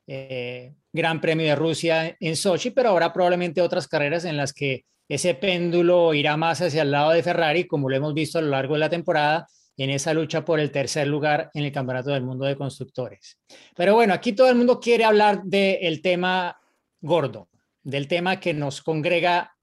eh, 0.08 0.74
Gran 0.92 1.22
Premio 1.22 1.46
de 1.46 1.56
Rusia 1.56 2.18
en 2.20 2.36
Sochi, 2.36 2.72
pero 2.72 2.90
habrá 2.90 3.14
probablemente 3.14 3.62
otras 3.62 3.88
carreras 3.88 4.26
en 4.26 4.36
las 4.36 4.52
que 4.52 4.86
ese 5.08 5.36
péndulo 5.36 6.16
irá 6.16 6.38
más 6.38 6.60
hacia 6.62 6.82
el 6.82 6.90
lado 6.90 7.12
de 7.12 7.22
Ferrari, 7.22 7.68
como 7.68 7.88
lo 7.88 7.96
hemos 7.96 8.16
visto 8.16 8.40
a 8.40 8.42
lo 8.42 8.50
largo 8.50 8.74
de 8.74 8.80
la 8.80 8.90
temporada, 8.90 9.46
en 9.78 9.92
esa 9.92 10.12
lucha 10.12 10.44
por 10.44 10.60
el 10.60 10.72
tercer 10.72 11.06
lugar 11.06 11.52
en 11.54 11.66
el 11.66 11.72
Campeonato 11.72 12.10
del 12.10 12.24
Mundo 12.24 12.46
de 12.46 12.56
Constructores. 12.56 13.38
Pero 13.76 13.94
bueno, 13.94 14.16
aquí 14.16 14.34
todo 14.34 14.50
el 14.50 14.56
mundo 14.56 14.80
quiere 14.80 15.06
hablar 15.06 15.44
del 15.44 16.02
tema 16.02 16.58
gordo, 17.02 17.50
del 17.84 18.08
tema 18.08 18.40
que 18.40 18.54
nos 18.54 18.82
congrega 18.82 19.56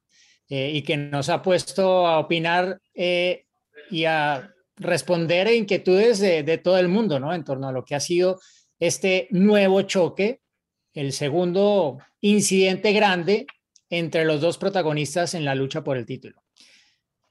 eh, 0.49 0.71
y 0.73 0.81
que 0.83 0.97
nos 0.97 1.29
ha 1.29 1.41
puesto 1.41 2.05
a 2.05 2.19
opinar 2.19 2.79
eh, 2.93 3.45
y 3.89 4.05
a 4.05 4.51
responder 4.77 5.51
inquietudes 5.53 6.19
de, 6.19 6.57
todo 6.57 6.77
el 6.77 6.87
mundo, 6.87 7.19
¿no? 7.19 7.33
En 7.33 7.43
torno 7.43 7.67
a 7.67 7.71
lo 7.71 7.85
que 7.85 7.95
ha 7.95 7.99
sido 7.99 8.39
este 8.79 9.27
nuevo 9.31 9.81
choque, 9.83 10.41
el 10.93 11.13
segundo 11.13 11.97
incidente 12.21 12.91
grande 12.93 13.47
entre 13.89 14.25
los 14.25 14.41
dos 14.41 14.57
protagonistas 14.57 15.33
en 15.33 15.45
la 15.45 15.55
lucha 15.55 15.83
por 15.83 15.97
el 15.97 16.05
título. 16.05 16.41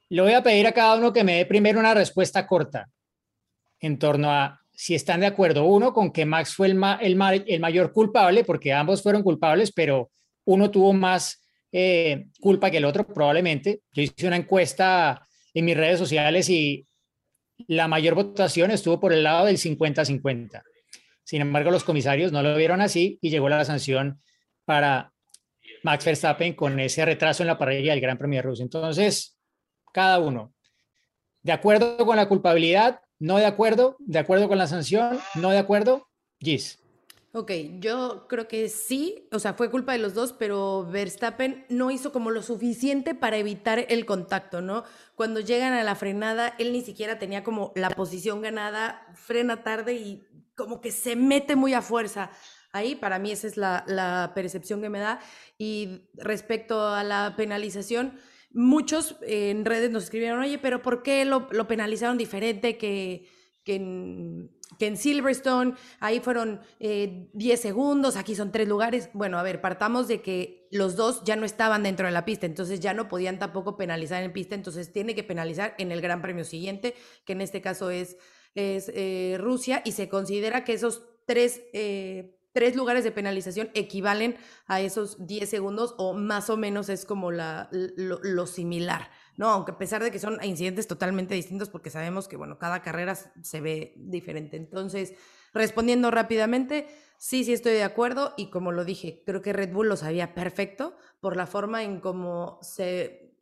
Le 0.08 0.23
voy 0.23 0.32
a 0.32 0.42
pedir 0.42 0.66
a 0.66 0.73
cada 0.73 0.96
uno 0.96 1.12
que 1.12 1.25
me 1.25 1.37
dé 1.37 1.46
primero 1.46 1.80
una 1.80 1.94
respuesta 1.94 2.46
corta 2.46 2.88
en 3.80 3.99
torno 3.99 4.30
a 4.30 4.63
si 4.75 4.95
están 4.95 5.21
de 5.21 5.26
acuerdo, 5.26 5.64
uno, 5.64 5.93
con 5.93 6.11
que 6.11 6.26
Max 6.26 6.54
fue 6.54 6.66
el, 6.66 6.75
mayor 7.16 7.93
culpable, 7.93 8.45
porque 8.45 8.73
ambos 8.73 9.02
fueron 9.02 9.23
culpables, 9.23 9.73
pero 9.73 10.11
uno 10.45 10.71
tuvo 10.71 10.93
más 10.93 11.47
eh, 11.71 12.26
culpa 12.40 12.71
que 12.71 12.78
el 12.78 12.85
otro, 12.85 13.07
probablemente. 13.07 13.81
Yo 13.93 14.02
hice 14.02 14.26
una 14.26 14.37
encuesta 14.37 15.25
en 15.54 15.64
mis 15.64 15.76
redes 15.76 15.99
sociales 15.99 16.50
y 16.50 16.87
la 17.69 17.87
mayor 17.87 18.14
votación 18.14 18.73
estuvo 18.73 18.99
por 18.99 19.12
el 19.12 19.23
lado 19.23 19.47
del 19.47 19.59
50-50. 19.59 20.62
Sin 21.23 21.40
embargo, 21.40 21.71
los 21.71 21.85
comisarios 21.85 22.33
no 22.33 22.43
lo 22.43 22.57
vieron 22.57 22.81
así 22.81 23.19
y 23.23 23.31
llegó 23.31 23.49
la 23.49 23.64
sanción 23.64 24.21
para 24.64 25.12
Max 25.85 26.04
Verstappen 26.04 26.54
con 26.54 26.81
ese 26.81 27.04
retraso 27.04 27.43
en 27.43 27.47
la 27.47 27.59
parrilla 27.59 27.93
del 27.93 28.00
Gran 28.00 28.19
Premio 28.19 28.38
de 28.38 28.43
Rusia. 28.43 28.64
Entonces, 28.64 29.38
cada 29.93 30.19
uno, 30.19 30.52
de 31.43 31.52
acuerdo 31.52 31.97
con 32.04 32.16
la 32.16 32.28
culpabilidad, 32.28 33.00
no 33.25 33.38
de 33.38 33.47
acuerdo, 33.47 33.97
de 34.00 34.19
acuerdo 34.19 34.49
con 34.49 34.59
la 34.59 34.66
sanción, 34.66 35.19
no 35.37 35.49
de 35.49 35.57
acuerdo, 35.57 36.07
Gis. 36.40 36.78
Ok, 37.33 37.52
yo 37.81 38.26
creo 38.28 38.47
que 38.49 38.69
sí, 38.69 39.28
o 39.33 39.38
sea, 39.38 39.54
fue 39.54 39.71
culpa 39.71 39.93
de 39.93 39.99
los 39.99 40.12
dos, 40.12 40.35
pero 40.35 40.85
Verstappen 40.85 41.64
no 41.71 41.90
hizo 41.90 42.12
como 42.12 42.31
lo 42.31 42.43
suficiente 42.43 43.14
para 43.14 43.38
evitar 43.38 43.87
el 43.88 44.04
contacto, 44.04 44.61
¿no? 44.61 44.85
Cuando 45.14 45.40
llegan 45.40 45.73
a 45.73 45.83
la 45.83 45.95
frenada, 45.95 46.54
él 46.59 46.71
ni 46.75 46.83
siquiera 46.83 47.19
tenía 47.19 47.43
como 47.43 47.73
la 47.76 47.88
posición 47.88 48.43
ganada, 48.43 49.07
frena 49.14 49.62
tarde 49.62 49.95
y 49.95 50.23
como 50.54 50.83
que 50.83 50.93
se 50.93 51.16
mete 51.16 51.57
muy 51.57 51.73
a 51.73 51.81
fuerza. 51.81 52.31
Ahí, 52.73 52.95
para 52.95 53.19
mí, 53.19 53.33
esa 53.33 53.47
es 53.47 53.57
la, 53.57 54.33
percepción 54.35 54.83
que 54.83 54.90
me 54.90 54.99
da. 54.99 55.19
Y 55.57 56.02
respecto 56.12 56.88
a 56.88 57.02
la 57.02 57.35
penalización, 57.38 58.21
muchos 58.54 59.16
en 59.23 59.64
redes 59.64 59.90
nos 59.90 60.04
escribieron, 60.04 60.40
oye, 60.40 60.58
pero 60.58 60.80
¿por 60.80 61.02
qué 61.02 61.25
lo, 61.25 61.49
penalizaron 61.68 62.16
diferente 62.16 62.78
que, 62.78 63.28
que, 63.64 63.75
en, 63.75 64.96
Silverstone? 64.96 65.75
Ahí 65.99 66.20
fueron 66.20 66.61
10 66.78 66.80
eh, 66.80 67.56
segundos, 67.56 68.16
aquí 68.16 68.34
son 68.34 68.52
tres 68.52 68.68
lugares. 68.68 69.11
Bueno, 69.12 69.38
a 69.38 69.42
ver, 69.42 69.61
partamos 69.61 70.08
de 70.08 70.23
que 70.23 70.68
los 70.70 70.96
dos 70.96 71.23
ya 71.25 71.37
no 71.37 71.44
estaban 71.44 71.82
dentro 71.82 72.06
de 72.06 72.12
la 72.12 72.25
pista, 72.25 72.46
entonces 72.46 72.80
ya 72.80 72.94
no 72.94 73.08
podían 73.08 73.38
tampoco 73.38 73.76
penalizar 73.76 74.23
en 74.23 74.32
pista, 74.32 74.54
entonces 74.54 74.92
tiene 74.92 75.14
que 75.14 75.25
penalizar 75.25 75.75
en 75.78 75.92
el 75.92 76.00
Gran 76.00 76.23
Premio 76.23 76.44
siguiente, 76.44 76.94
que 77.25 77.32
en 77.32 77.40
este 77.40 77.61
caso 77.61 77.90
es, 77.90 78.16
es 78.54 78.90
eh, 78.94 79.37
Rusia, 79.40 79.82
y 79.84 79.92
se 79.92 80.08
considera 80.08 80.64
que 80.64 80.75
esos 80.75 81.02
tres... 81.26 81.61
Tres 82.54 82.76
lugares 82.76 83.02
de 83.02 83.11
penalización 83.11 83.68
equivalen 83.75 84.37
a 84.66 84.80
esos 84.80 85.26
10 85.26 85.50
segundos 85.50 85.96
o 85.99 86.14
más 86.14 86.49
o 86.50 86.56
menos 86.56 86.88
es 86.88 87.04
como 87.04 87.32
la, 87.32 87.68
lo, 87.73 88.46
similar, 88.46 89.11
¿no? 89.37 89.49
Aunque 89.49 89.73
a 89.73 89.76
pesar 89.76 90.04
de 90.04 90.12
que 90.12 90.20
son 90.20 90.38
incidentes 90.44 90.87
totalmente 90.87 91.34
distintos 91.34 91.68
porque 91.68 91.90
sabemos 91.90 92.28
que, 92.28 92.37
bueno, 92.37 92.56
cada 92.61 92.80
carrera 92.80 93.16
se 93.16 93.61
ve 93.61 93.94
diferente. 93.96 94.56
Entonces, 94.56 95.14
respondiendo 95.52 96.12
rápidamente, 96.12 96.87
sí, 97.18 97.42
sí 97.42 97.52
estoy 97.52 97.73
de 97.73 97.82
acuerdo 97.82 98.34
y 98.37 98.50
como 98.50 98.70
lo 98.70 98.84
dije, 98.84 99.25
creo 99.26 99.42
que 99.42 99.52
Red 99.52 99.73
Bull 99.73 99.88
lo 99.88 99.96
sabía 99.96 100.32
perfecto 100.32 100.96
por 101.20 101.37
la 101.37 101.49
forma 101.49 101.82
en 101.82 101.99
cómo 101.99 102.61
se, 102.62 103.34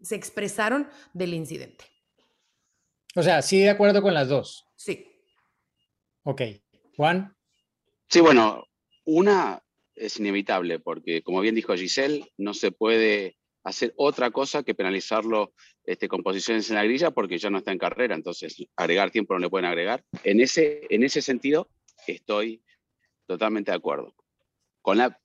se 0.00 0.14
expresaron 0.14 0.88
del 1.14 1.34
incidente. 1.34 1.86
O 3.16 3.24
sea, 3.24 3.42
sí 3.42 3.58
de 3.58 3.70
acuerdo 3.70 4.02
con 4.02 4.14
las 4.14 4.28
dos. 4.28 4.68
Sí. 4.76 5.04
Ok. 6.22 6.42
Juan. 6.96 7.33
Sí, 8.14 8.20
bueno, 8.20 8.68
una 9.06 9.60
es 9.96 10.20
inevitable 10.20 10.78
porque, 10.78 11.22
como 11.22 11.40
bien 11.40 11.56
dijo 11.56 11.74
Giselle, 11.74 12.24
no 12.36 12.54
se 12.54 12.70
puede 12.70 13.36
hacer 13.64 13.92
otra 13.96 14.30
cosa 14.30 14.62
que 14.62 14.72
penalizarlo 14.72 15.52
este, 15.82 16.06
con 16.06 16.22
posiciones 16.22 16.70
en 16.70 16.76
la 16.76 16.84
grilla 16.84 17.10
porque 17.10 17.38
ya 17.38 17.50
no 17.50 17.58
está 17.58 17.72
en 17.72 17.78
carrera, 17.78 18.14
entonces 18.14 18.54
agregar 18.76 19.10
tiempo 19.10 19.34
no 19.34 19.40
le 19.40 19.50
pueden 19.50 19.64
agregar. 19.64 20.04
En 20.22 20.40
ese, 20.40 20.82
en 20.90 21.02
ese 21.02 21.22
sentido, 21.22 21.68
estoy 22.06 22.62
totalmente 23.26 23.72
de 23.72 23.78
acuerdo 23.78 24.14
con 24.80 24.98
la, 24.98 25.20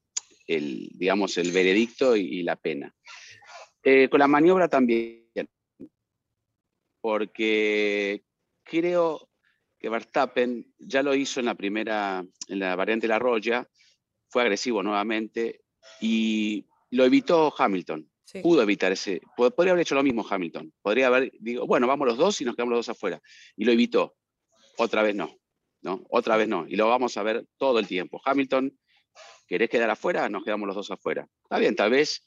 el, 0.48 0.90
digamos, 0.96 1.38
el 1.38 1.52
veredicto 1.52 2.16
y, 2.16 2.42
la 2.42 2.56
pena. 2.56 2.96
Eh, 3.84 4.10
con 4.10 4.20
la 4.20 4.28
maniobra 4.28 4.68
también, 4.68 5.30
porque 7.02 8.24
creo 8.64 9.29
que 9.80 9.90
Verstappen 9.90 10.74
ya 10.78 11.02
lo 11.02 11.16
hizo 11.16 11.40
en 11.40 11.46
la 11.46 11.56
primera, 11.56 12.26
en 12.48 12.60
la 12.60 12.76
variante 12.76 13.08
de 13.08 13.14
la 13.14 13.20
Roya, 13.20 13.68
fue 14.28 14.42
agresivo 14.42 14.84
nuevamente 14.84 15.62
y 16.02 16.66
lo 16.92 17.06
evitó 17.06 17.54
Hamilton. 17.58 18.10
Pudo 18.44 18.62
evitar 18.62 18.92
ese, 18.92 19.22
podría 19.36 19.72
haber 19.72 19.82
hecho 19.82 19.96
lo 19.96 20.04
mismo 20.04 20.24
Hamilton. 20.30 20.72
Podría 20.84 21.08
haber, 21.08 21.32
digo, 21.40 21.66
bueno, 21.66 21.88
vamos 21.88 22.08
los 22.08 22.18
dos 22.18 22.40
y 22.42 22.46
nos 22.46 22.56
quedamos 22.56 22.74
los 22.74 22.86
dos 22.86 22.96
afuera. 22.96 23.20
Y 23.56 23.66
lo 23.66 23.72
evitó. 23.72 24.16
Otra 24.78 25.02
vez 25.02 25.16
no, 25.16 25.36
¿no? 25.82 26.04
Otra 26.12 26.38
vez 26.38 26.48
no. 26.48 26.68
Y 26.68 26.76
lo 26.76 26.88
vamos 26.88 27.18
a 27.18 27.24
ver 27.24 27.48
todo 27.58 27.80
el 27.80 27.88
tiempo. 27.88 28.22
Hamilton, 28.24 28.78
¿querés 29.48 29.70
quedar 29.70 29.90
afuera? 29.90 30.30
Nos 30.30 30.44
quedamos 30.44 30.68
los 30.68 30.76
dos 30.76 30.92
afuera. 30.92 31.28
Está 31.44 31.58
bien, 31.58 31.76
tal 31.76 31.90
vez 31.90 32.24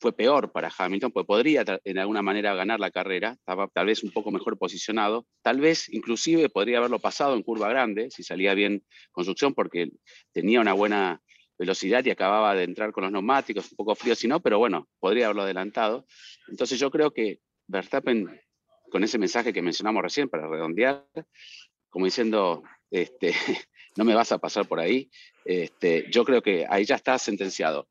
fue 0.00 0.12
peor 0.12 0.52
para 0.52 0.70
Hamilton, 0.76 1.10
pues 1.12 1.26
podría 1.26 1.64
en 1.84 1.98
alguna 1.98 2.22
manera 2.22 2.54
ganar 2.54 2.78
la 2.78 2.90
carrera, 2.90 3.32
estaba 3.32 3.68
tal 3.68 3.86
vez 3.86 4.02
un 4.02 4.10
poco 4.10 4.30
mejor 4.30 4.56
posicionado, 4.56 5.26
tal 5.42 5.60
vez 5.60 5.88
inclusive 5.92 6.48
podría 6.48 6.78
haberlo 6.78 6.98
pasado 7.00 7.34
en 7.34 7.42
curva 7.42 7.68
grande, 7.68 8.10
si 8.10 8.22
salía 8.22 8.54
bien 8.54 8.84
construcción, 9.10 9.54
porque 9.54 9.90
tenía 10.32 10.60
una 10.60 10.72
buena 10.72 11.20
velocidad 11.58 12.04
y 12.04 12.10
acababa 12.10 12.54
de 12.54 12.62
entrar 12.62 12.92
con 12.92 13.02
los 13.02 13.12
neumáticos, 13.12 13.70
un 13.72 13.76
poco 13.76 13.94
frío 13.96 14.14
si 14.14 14.28
no, 14.28 14.40
pero 14.40 14.58
bueno, 14.58 14.88
podría 15.00 15.26
haberlo 15.26 15.42
adelantado. 15.42 16.06
Entonces 16.46 16.78
yo 16.78 16.90
creo 16.90 17.10
que 17.10 17.40
Verstappen 17.66 18.40
con 18.90 19.04
ese 19.04 19.18
mensaje 19.18 19.52
que 19.52 19.62
mencionamos 19.62 20.02
recién 20.02 20.28
para 20.28 20.48
redondear, 20.48 21.04
como 21.90 22.04
diciendo, 22.04 22.62
este, 22.90 23.34
no 23.96 24.04
me 24.04 24.14
vas 24.14 24.30
a 24.30 24.38
pasar 24.38 24.66
por 24.66 24.78
ahí, 24.78 25.10
este, 25.44 26.06
yo 26.10 26.24
creo 26.24 26.42
que 26.42 26.66
ahí 26.68 26.84
ya 26.84 26.94
está 26.94 27.18
sentenciado. 27.18 27.88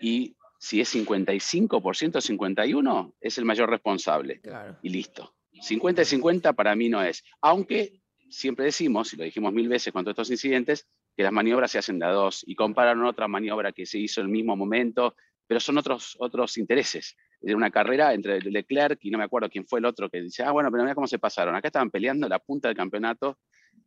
Y 0.00 0.36
si 0.58 0.80
es 0.80 0.94
55% 0.94 2.20
51, 2.20 3.14
es 3.20 3.38
el 3.38 3.44
mayor 3.44 3.70
responsable. 3.70 4.40
Y 4.82 4.88
listo. 4.88 5.34
50 5.60 6.02
y 6.02 6.04
50 6.04 6.52
para 6.52 6.74
mí 6.74 6.88
no 6.88 7.02
es. 7.02 7.24
Aunque 7.40 8.00
siempre 8.28 8.66
decimos, 8.66 9.12
y 9.12 9.16
lo 9.16 9.24
dijimos 9.24 9.52
mil 9.52 9.68
veces 9.68 9.92
con 9.92 10.04
todos 10.04 10.14
estos 10.14 10.30
incidentes, 10.30 10.86
que 11.16 11.22
las 11.22 11.32
maniobras 11.32 11.70
se 11.70 11.78
hacen 11.78 11.98
de 11.98 12.06
a 12.06 12.10
dos 12.10 12.44
y 12.46 12.54
comparan 12.54 13.02
otra 13.04 13.26
maniobra 13.26 13.72
que 13.72 13.86
se 13.86 13.98
hizo 13.98 14.20
en 14.20 14.26
el 14.26 14.32
mismo 14.32 14.56
momento, 14.56 15.16
pero 15.46 15.60
son 15.60 15.78
otros, 15.78 16.16
otros 16.20 16.56
intereses. 16.58 17.16
De 17.40 17.54
una 17.54 17.70
carrera 17.70 18.14
entre 18.14 18.40
Leclerc 18.40 18.98
y 19.02 19.10
no 19.10 19.18
me 19.18 19.24
acuerdo 19.24 19.48
quién 19.48 19.66
fue 19.66 19.78
el 19.78 19.84
otro 19.84 20.10
que 20.10 20.20
dice, 20.20 20.42
ah, 20.42 20.50
bueno, 20.50 20.70
pero 20.70 20.82
mira 20.82 20.94
cómo 20.94 21.06
se 21.06 21.18
pasaron. 21.18 21.54
Acá 21.54 21.68
estaban 21.68 21.90
peleando 21.90 22.28
la 22.28 22.40
punta 22.40 22.68
del 22.68 22.76
campeonato 22.76 23.38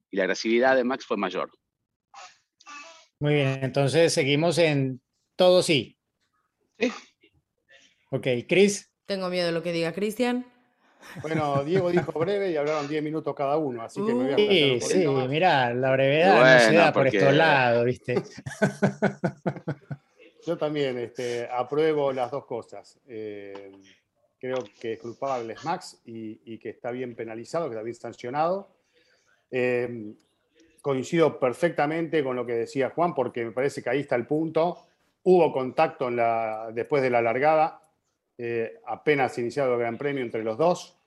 y 0.10 0.18
la 0.18 0.24
agresividad 0.24 0.76
de 0.76 0.84
Max 0.84 1.06
fue 1.06 1.18
mayor. 1.18 1.52
Muy 3.20 3.36
bien, 3.36 3.60
entonces 3.62 4.14
seguimos 4.14 4.58
en 4.58 5.02
todo 5.36 5.62
sí. 5.62 5.98
Ok, 8.12 8.28
Cris. 8.48 8.90
Tengo 9.06 9.30
miedo 9.30 9.48
de 9.48 9.52
lo 9.52 9.64
que 9.64 9.72
diga 9.72 9.94
Cristian. 9.94 10.46
Bueno, 11.22 11.64
Diego 11.64 11.92
dijo 11.92 12.12
breve 12.20 12.52
y 12.52 12.58
hablaron 12.58 12.88
10 12.88 13.04
minutos 13.04 13.36
cada 13.36 13.58
uno, 13.58 13.82
así 13.82 14.00
que 14.06 14.14
me 14.14 14.24
voy 14.24 14.34
a 14.34 14.36
Sí, 14.36 14.80
sí, 14.82 15.08
mira, 15.28 15.74
la 15.74 15.92
brevedad 15.92 16.40
no 16.40 16.60
se 16.60 16.76
da 16.76 16.94
por 16.94 17.08
estos 17.08 17.34
lados, 17.34 17.86
¿viste? 17.86 18.16
Yo 20.46 20.58
también 20.58 20.98
este, 20.98 21.48
apruebo 21.52 22.12
las 22.12 22.32
dos 22.32 22.46
cosas. 22.46 23.00
Eh, 23.08 23.72
creo 24.40 24.58
que 24.80 24.94
es 24.94 25.00
culpable 25.00 25.56
Max 25.64 26.02
y, 26.06 26.58
que 26.58 26.70
está 26.70 26.92
bien 26.92 27.16
penalizado, 27.16 27.70
que 27.70 27.76
está 27.76 27.84
bien 27.84 27.96
sancionado. 27.96 28.70
Eh, 29.52 30.14
coincido 30.82 31.40
perfectamente 31.40 32.24
con 32.24 32.36
lo 32.36 32.46
que 32.46 32.54
decía 32.54 32.90
Juan, 32.90 33.14
porque 33.14 33.46
me 33.46 33.52
parece 33.52 33.84
que 33.84 33.90
ahí 33.90 34.00
está 34.00 34.16
el 34.16 34.26
punto. 34.26 34.88
Hubo 35.24 35.52
contacto 35.52 36.10
después 36.74 37.04
de 37.04 37.10
la 37.10 37.22
largada, 37.22 37.80
eh, 38.38 38.80
apenas 38.88 39.38
iniciado 39.38 39.74
el 39.74 39.80
Gran 39.80 39.98
Premio 39.98 40.24
entre 40.24 40.44
los 40.44 40.58
dos. 40.58 40.98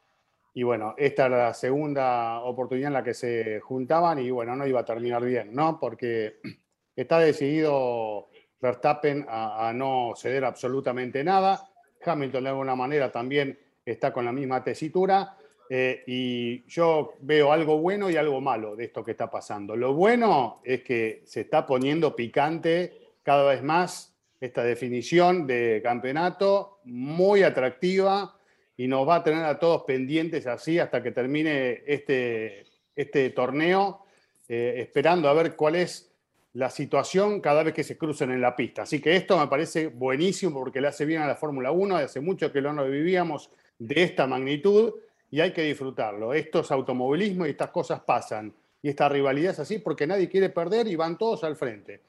Y 0.56 0.62
bueno, 0.62 0.94
esta 0.97 1.26
era 1.26 1.47
la 1.47 1.54
segunda 1.54 2.40
oportunidad 2.42 2.88
en 2.88 2.94
la 2.94 3.02
que 3.02 3.12
se 3.12 3.59
juntaban 3.59 4.21
y 4.21 4.30
bueno, 4.30 4.54
no 4.54 4.66
iba 4.66 4.80
a 4.80 4.85
terminar 4.85 5.25
bien, 5.25 5.52
¿no? 5.52 5.80
Porque 5.80 6.37
está 6.94 7.18
decidido 7.18 8.28
Verstappen 8.61 9.26
a, 9.28 9.73
no 9.75 10.12
ceder 10.14 10.44
absolutamente 10.44 11.25
nada. 11.25 11.68
Hamilton 12.04 12.44
de 12.44 12.50
alguna 12.50 12.76
manera 12.76 13.11
también 13.11 13.59
está 13.85 14.12
con 14.12 14.25
la 14.25 14.33
misma 14.33 14.62
tesitura. 14.62 15.37
Eh, 15.68 16.04
y 16.06 16.64
yo 16.66 17.14
veo 17.21 17.50
algo 17.50 17.78
bueno 17.78 18.09
y 18.11 18.16
algo 18.16 18.40
malo 18.40 18.76
de 18.76 18.85
esto 18.85 19.02
que 19.02 19.11
está 19.11 19.28
pasando. 19.28 19.75
Lo 19.75 19.92
bueno 19.94 20.61
es 20.62 20.85
que 20.85 21.23
se 21.25 21.40
está 21.40 21.66
poniendo 21.66 22.14
picante 22.14 23.04
cada 23.25 23.50
vez 23.50 23.62
más 23.62 24.14
esta 24.40 24.62
definición 24.62 25.47
de 25.47 25.81
campeonato, 25.83 26.78
muy 26.85 27.43
atractiva 27.43 28.38
y 28.76 28.87
nos 28.87 29.09
va 29.09 29.16
a 29.16 29.25
tener 29.25 29.45
a 29.45 29.59
todos 29.59 29.83
pendientes 29.83 30.47
así 30.47 30.78
hasta 30.78 31.02
que 31.02 31.11
termine 31.11 31.83
este, 31.87 32.66
este 32.95 33.31
torneo, 33.31 34.04
eh, 34.49 34.75
esperando 34.78 35.28
a 35.28 35.33
ver 35.33 35.57
cuál 35.57 35.76
es 35.76 36.12
la 36.52 36.71
situación 36.71 37.40
cada 37.40 37.62
vez 37.62 37.75
que 37.75 37.83
se 37.83 37.97
crucen 37.97 38.31
en 38.31 38.40
la 38.40 38.54
pista. 38.54 38.83
Así 38.83 39.00
que 39.00 39.16
esto 39.16 39.38
me 39.38 39.49
parece 39.49 39.88
buenísimo 39.88 40.61
porque 40.61 40.81
le 40.81 40.88
hace 40.88 41.04
bien 41.04 41.23
a 41.23 41.26
la 41.26 41.37
Fórmula 41.37 41.73
1, 41.73 41.97
hace 41.97 42.21
mucho 42.21 42.52
que 42.52 42.61
no 42.61 42.85
vivíamos 42.85 43.50
de 43.78 44.02
esta 44.02 44.26
magnitud 44.26 44.95
y 45.31 45.40
hay 45.40 45.52
que 45.52 45.62
disfrutarlo. 45.62 46.33
Esto 46.33 46.61
es 46.61 46.71
automovilismo 46.71 47.47
y 47.47 47.50
estas 47.50 47.71
cosas 47.71 48.00
pasan. 48.00 48.54
Y 48.83 48.90
esta 48.90 49.09
rivalidad 49.09 49.52
es 49.52 49.59
así 49.61 49.78
porque 49.78 50.07
nadie 50.07 50.28
quiere 50.28 50.50
perder 50.50 50.87
y 50.87 50.95
van 50.95 51.16
todos 51.16 51.43
al 51.43 51.57
frente. 51.57 52.02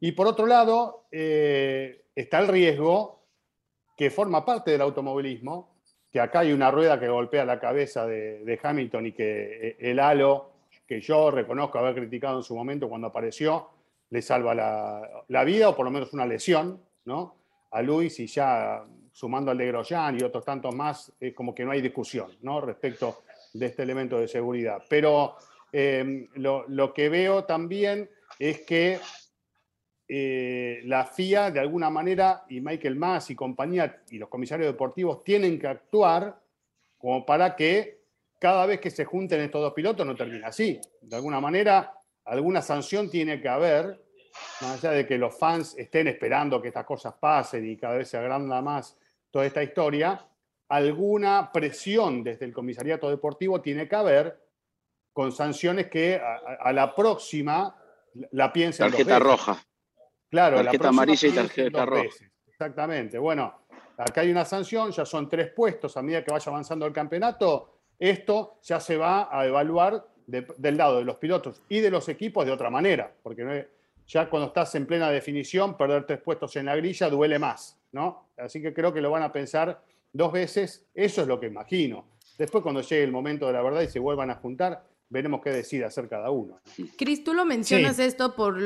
Y 0.00 0.12
por 0.12 0.26
otro 0.26 0.46
lado, 0.46 1.06
eh, 1.12 2.04
está 2.14 2.38
el 2.40 2.48
riesgo 2.48 3.20
que 3.96 4.10
forma 4.10 4.44
parte 4.44 4.70
del 4.70 4.80
automovilismo, 4.80 5.74
que 6.10 6.20
acá 6.20 6.40
hay 6.40 6.52
una 6.52 6.70
rueda 6.70 6.98
que 6.98 7.08
golpea 7.08 7.44
la 7.44 7.60
cabeza 7.60 8.06
de, 8.06 8.58
Hamilton 8.62 9.06
y 9.06 9.12
que 9.12 9.68
eh, 9.68 9.76
el 9.78 10.00
halo, 10.00 10.52
que 10.86 11.00
yo 11.00 11.30
reconozco 11.30 11.78
haber 11.78 11.94
criticado 11.94 12.38
en 12.38 12.42
su 12.42 12.56
momento 12.56 12.88
cuando 12.88 13.08
apareció, 13.08 13.68
le 14.10 14.22
salva 14.22 14.54
la, 14.54 15.44
vida 15.44 15.68
o 15.68 15.76
por 15.76 15.84
lo 15.84 15.90
menos 15.90 16.12
una 16.12 16.26
lesión, 16.26 16.82
¿no? 17.04 17.36
A 17.70 17.82
Luis 17.82 18.18
y 18.18 18.26
ya 18.26 18.84
sumando 19.12 19.50
al 19.50 19.58
de 19.58 19.66
Grosjean 19.66 20.18
y 20.18 20.22
otros 20.22 20.44
tantos 20.44 20.74
más, 20.74 21.12
es 21.20 21.34
como 21.34 21.54
que 21.54 21.64
no 21.64 21.70
hay 21.70 21.80
discusión, 21.80 22.36
¿no? 22.42 22.60
Respecto 22.60 23.22
de 23.52 23.66
este 23.66 23.82
elemento 23.82 24.18
de 24.18 24.28
seguridad. 24.28 24.82
Pero 24.88 25.36
eh, 25.72 26.28
lo, 26.34 26.94
que 26.94 27.08
veo 27.08 27.44
también 27.44 28.10
es 28.38 28.62
que 28.62 28.98
eh, 30.12 30.80
la 30.86 31.06
FIA, 31.06 31.52
de 31.52 31.60
alguna 31.60 31.88
manera, 31.88 32.44
y 32.48 32.60
Michael 32.60 32.96
Mass 32.96 33.30
y 33.30 33.36
compañía, 33.36 34.02
y 34.10 34.18
los 34.18 34.28
comisarios 34.28 34.66
deportivos 34.66 35.22
tienen 35.22 35.56
que 35.56 35.68
actuar 35.68 36.36
como 36.98 37.24
para 37.24 37.54
que 37.54 38.00
cada 38.36 38.66
vez 38.66 38.80
que 38.80 38.90
se 38.90 39.04
junten 39.04 39.40
estos 39.40 39.60
dos 39.60 39.72
pilotos 39.72 40.04
no 40.04 40.16
termine 40.16 40.44
así. 40.44 40.80
De 41.00 41.14
alguna 41.14 41.40
manera, 41.40 41.94
alguna 42.24 42.60
sanción 42.60 43.08
tiene 43.08 43.40
que 43.40 43.48
haber, 43.48 44.02
más 44.62 44.82
allá 44.82 44.90
de 44.96 45.06
que 45.06 45.16
los 45.16 45.38
fans 45.38 45.76
estén 45.78 46.08
esperando 46.08 46.60
que 46.60 46.68
estas 46.68 46.86
cosas 46.86 47.14
pasen 47.14 47.70
y 47.70 47.76
cada 47.76 47.94
vez 47.94 48.08
se 48.08 48.16
agranda 48.16 48.60
más 48.60 48.98
toda 49.30 49.46
esta 49.46 49.62
historia, 49.62 50.26
alguna 50.70 51.52
presión 51.52 52.24
desde 52.24 52.46
el 52.46 52.52
comisariato 52.52 53.08
deportivo 53.08 53.60
tiene 53.60 53.86
que 53.86 53.94
haber 53.94 54.40
con 55.12 55.30
sanciones 55.30 55.86
que 55.86 56.20
a, 56.20 56.72
la 56.72 56.96
próxima 56.96 57.76
la 58.32 58.52
piensen. 58.52 58.90
Tarjeta 58.90 59.20
roja. 59.20 59.69
Claro, 60.30 60.62
tarjeta 60.62 60.88
amarilla 60.88 61.28
y 61.28 61.32
tarjeta 61.32 61.84
roja. 61.84 62.08
Exactamente. 62.46 63.18
Bueno, 63.18 63.52
acá 63.96 64.20
hay 64.20 64.30
una 64.30 64.44
sanción, 64.44 64.92
ya 64.92 65.04
son 65.04 65.28
tres 65.28 65.50
puestos 65.52 65.96
a 65.96 66.02
medida 66.02 66.24
que 66.24 66.30
vaya 66.30 66.50
avanzando 66.50 66.86
el 66.86 66.92
campeonato. 66.92 67.78
Esto 67.98 68.58
ya 68.62 68.80
se 68.80 68.96
va 68.96 69.28
a 69.30 69.46
evaluar 69.46 70.06
del 70.26 70.76
lado 70.76 70.98
de 70.98 71.04
los 71.04 71.16
pilotos 71.16 71.62
y 71.68 71.80
de 71.80 71.90
los 71.90 72.08
equipos 72.08 72.46
de 72.46 72.52
otra 72.52 72.70
manera, 72.70 73.12
porque 73.22 73.68
ya 74.06 74.30
cuando 74.30 74.48
estás 74.48 74.74
en 74.76 74.86
plena 74.86 75.10
definición, 75.10 75.76
perder 75.76 76.06
tres 76.06 76.20
puestos 76.20 76.54
en 76.56 76.66
la 76.66 76.76
grilla 76.76 77.10
duele 77.10 77.38
más, 77.38 77.78
¿no? 77.92 78.28
Así 78.36 78.62
que 78.62 78.72
creo 78.72 78.92
que 78.92 79.00
lo 79.00 79.10
van 79.10 79.22
a 79.22 79.32
pensar 79.32 79.82
dos 80.12 80.32
veces, 80.32 80.86
eso 80.94 81.22
es 81.22 81.28
lo 81.28 81.40
que 81.40 81.46
imagino. 81.46 82.06
Después 82.38 82.62
cuando 82.62 82.80
llegue 82.80 83.02
el 83.02 83.12
momento 83.12 83.46
de 83.46 83.52
la 83.52 83.62
verdad 83.62 83.82
y 83.82 83.88
se 83.88 83.98
vuelvan 83.98 84.30
a 84.30 84.36
juntar, 84.36 84.84
veremos 85.10 85.40
qué 85.42 85.50
decide 85.50 85.84
hacer 85.84 86.08
cada 86.08 86.30
uno. 86.30 86.60
Cris, 86.96 87.22
tú 87.22 87.34
lo 87.34 87.44
mencionas 87.44 87.98
esto 87.98 88.34
por, 88.36 88.56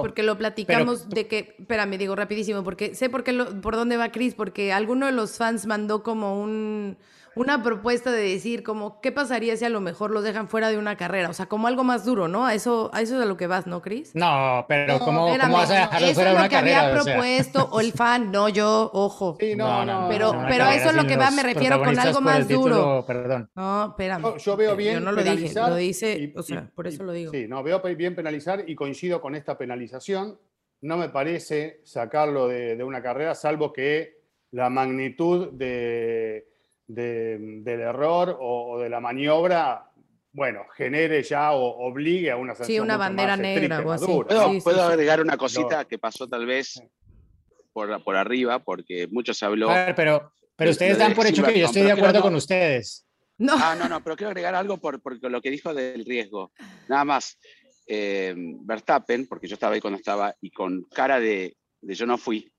porque 0.00 0.22
lo 0.22 0.38
platicamos 0.38 1.08
de 1.08 1.26
que, 1.26 1.56
espérame, 1.58 1.96
digo 1.98 2.14
rapidísimo, 2.14 2.62
porque 2.62 2.94
sé 2.94 3.08
por, 3.08 3.24
qué 3.24 3.32
por 3.62 3.74
dónde 3.74 3.96
va 3.96 4.12
Cris, 4.12 4.34
porque 4.34 4.72
alguno 4.72 5.06
de 5.06 5.12
los 5.12 5.38
fans 5.38 5.66
mandó 5.66 6.02
como 6.02 6.40
un 6.40 6.98
una 7.36 7.62
propuesta 7.62 8.10
de 8.10 8.22
decir 8.22 8.62
como, 8.62 9.00
¿qué 9.02 9.12
pasaría 9.12 9.56
si 9.58 9.64
a 9.66 9.68
lo 9.68 9.82
mejor 9.82 10.10
los 10.10 10.24
dejan 10.24 10.48
fuera 10.48 10.70
de 10.70 10.78
una 10.78 10.96
carrera? 10.96 11.28
O 11.28 11.34
sea, 11.34 11.46
como 11.46 11.66
algo 11.66 11.84
más 11.84 12.04
duro, 12.04 12.28
¿no? 12.28 12.46
A 12.46 12.54
eso, 12.54 12.90
a 12.94 13.02
eso 13.02 13.16
es 13.16 13.22
a 13.22 13.26
lo 13.26 13.36
que 13.36 13.46
vas, 13.46 13.66
¿no, 13.66 13.82
Cris? 13.82 14.14
No, 14.14 14.64
pero 14.66 14.98
¿cómo, 14.98 15.26
vas 15.26 15.70
a 15.70 15.80
dejarlos 15.80 16.14
fuera 16.14 16.30
de 16.30 16.36
una 16.36 16.48
carrera? 16.48 16.78
Eso 16.78 16.88
es 16.88 16.96
lo 16.96 17.04
que 17.04 17.10
había 17.12 17.20
propuesto, 17.22 17.68
o, 17.70 17.80
el 17.82 17.92
fan, 17.92 18.32
no 18.32 18.48
yo, 18.48 18.90
ojo. 18.92 19.36
Sí, 19.38 19.54
no, 19.54 19.84
no, 19.84 20.08
Pero, 20.08 20.32
pero 20.48 20.64
eso 20.70 20.88
es 20.88 20.94
lo 20.94 21.06
que 21.06 21.18
va, 21.18 21.30
me 21.30 21.42
refiero 21.42 21.78
con 21.78 21.98
algo 21.98 22.20
más 22.22 22.48
duro. 22.48 23.04
Perdón. 23.06 23.50
No, 23.54 23.88
espérame. 23.90 24.38
Yo, 24.38 24.56
veo 24.56 24.74
bien 24.74 24.94
Yo 24.94 25.00
no 25.00 25.12
lo 25.12 25.22
dije, 25.22 25.54
lo 25.54 25.76
dice, 25.76 26.32
o 26.36 26.42
sea, 26.42 26.70
por 26.74 26.86
eso 26.86 27.02
lo 27.02 27.12
digo. 27.12 27.32
Sí, 27.32 27.46
no, 27.46 27.62
veo 27.62 27.82
bien 27.82 28.16
penalizar 28.16 28.64
y 28.66 28.74
coincido 28.74 29.20
con 29.20 29.34
esta 29.34 29.58
penalización. 29.58 30.38
No 30.80 30.96
me 30.96 31.10
parece 31.10 31.80
sacarlo 31.84 32.48
de 32.48 32.82
una 32.82 33.02
carrera, 33.02 33.34
salvo 33.34 33.74
que 33.74 34.16
la 34.52 34.70
magnitud 34.70 35.52
de 35.52 36.55
del 36.86 37.80
error 37.80 38.36
o, 38.40 38.78
de 38.78 38.88
la 38.88 39.00
maniobra, 39.00 39.90
bueno, 40.32 40.64
genere 40.74 41.22
ya 41.22 41.52
o 41.52 41.88
obligue 41.88 42.30
a 42.30 42.36
una 42.36 42.54
sanción. 42.54 42.76
Sí, 42.76 42.80
una 42.80 42.96
bandera 42.96 43.36
negra 43.36 43.80
o 43.80 43.92
así. 43.92 44.06
¿Puedo, 44.62 44.82
agregar 44.82 45.20
una 45.20 45.36
cosita 45.36 45.84
que 45.84 45.98
pasó 45.98 46.28
tal 46.28 46.46
vez 46.46 46.80
por, 47.72 48.02
por 48.04 48.16
arriba? 48.16 48.60
Porque 48.60 49.08
mucho 49.08 49.34
se 49.34 49.44
habló. 49.44 49.70
A 49.70 49.86
ver, 49.86 49.94
pero, 49.94 50.32
pero 50.54 50.70
ustedes 50.70 50.98
dan 50.98 51.14
por 51.14 51.26
hecho 51.26 51.42
que 51.42 51.58
yo 51.58 51.66
estoy 51.66 51.82
de 51.82 51.92
acuerdo 51.92 52.22
con 52.22 52.34
ustedes. 52.34 53.04
No. 53.38 53.54
Ah, 53.56 53.76
no, 53.78 53.88
no, 53.88 54.02
pero 54.02 54.16
quiero 54.16 54.30
agregar 54.30 54.54
algo 54.54 54.78
por, 54.78 55.02
por 55.02 55.22
lo 55.22 55.42
que 55.42 55.50
dijo 55.50 55.74
del 55.74 56.06
riesgo. 56.06 56.52
Nada 56.88 57.04
más, 57.04 57.38
eh, 57.86 58.34
Verstappen, 58.36 59.26
porque 59.26 59.46
yo 59.46 59.54
estaba 59.54 59.74
ahí 59.74 59.80
cuando 59.80 59.98
estaba, 59.98 60.34
y 60.40 60.50
con 60.50 60.84
cara 60.84 61.20
de, 61.20 61.54
de, 61.82 61.94
yo 61.94 62.06
no 62.06 62.16
fui, 62.16 62.50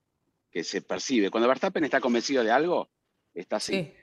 que 0.51 0.63
se 0.63 0.83
percibe. 0.83 1.31
Cuando 1.31 1.47
Verstappen 1.47 1.83
está 1.83 1.99
convencido 1.99 2.43
de 2.43 2.51
algo, 2.51 2.91
está 3.33 3.55
así. 3.55 3.73
Sí 3.73 3.93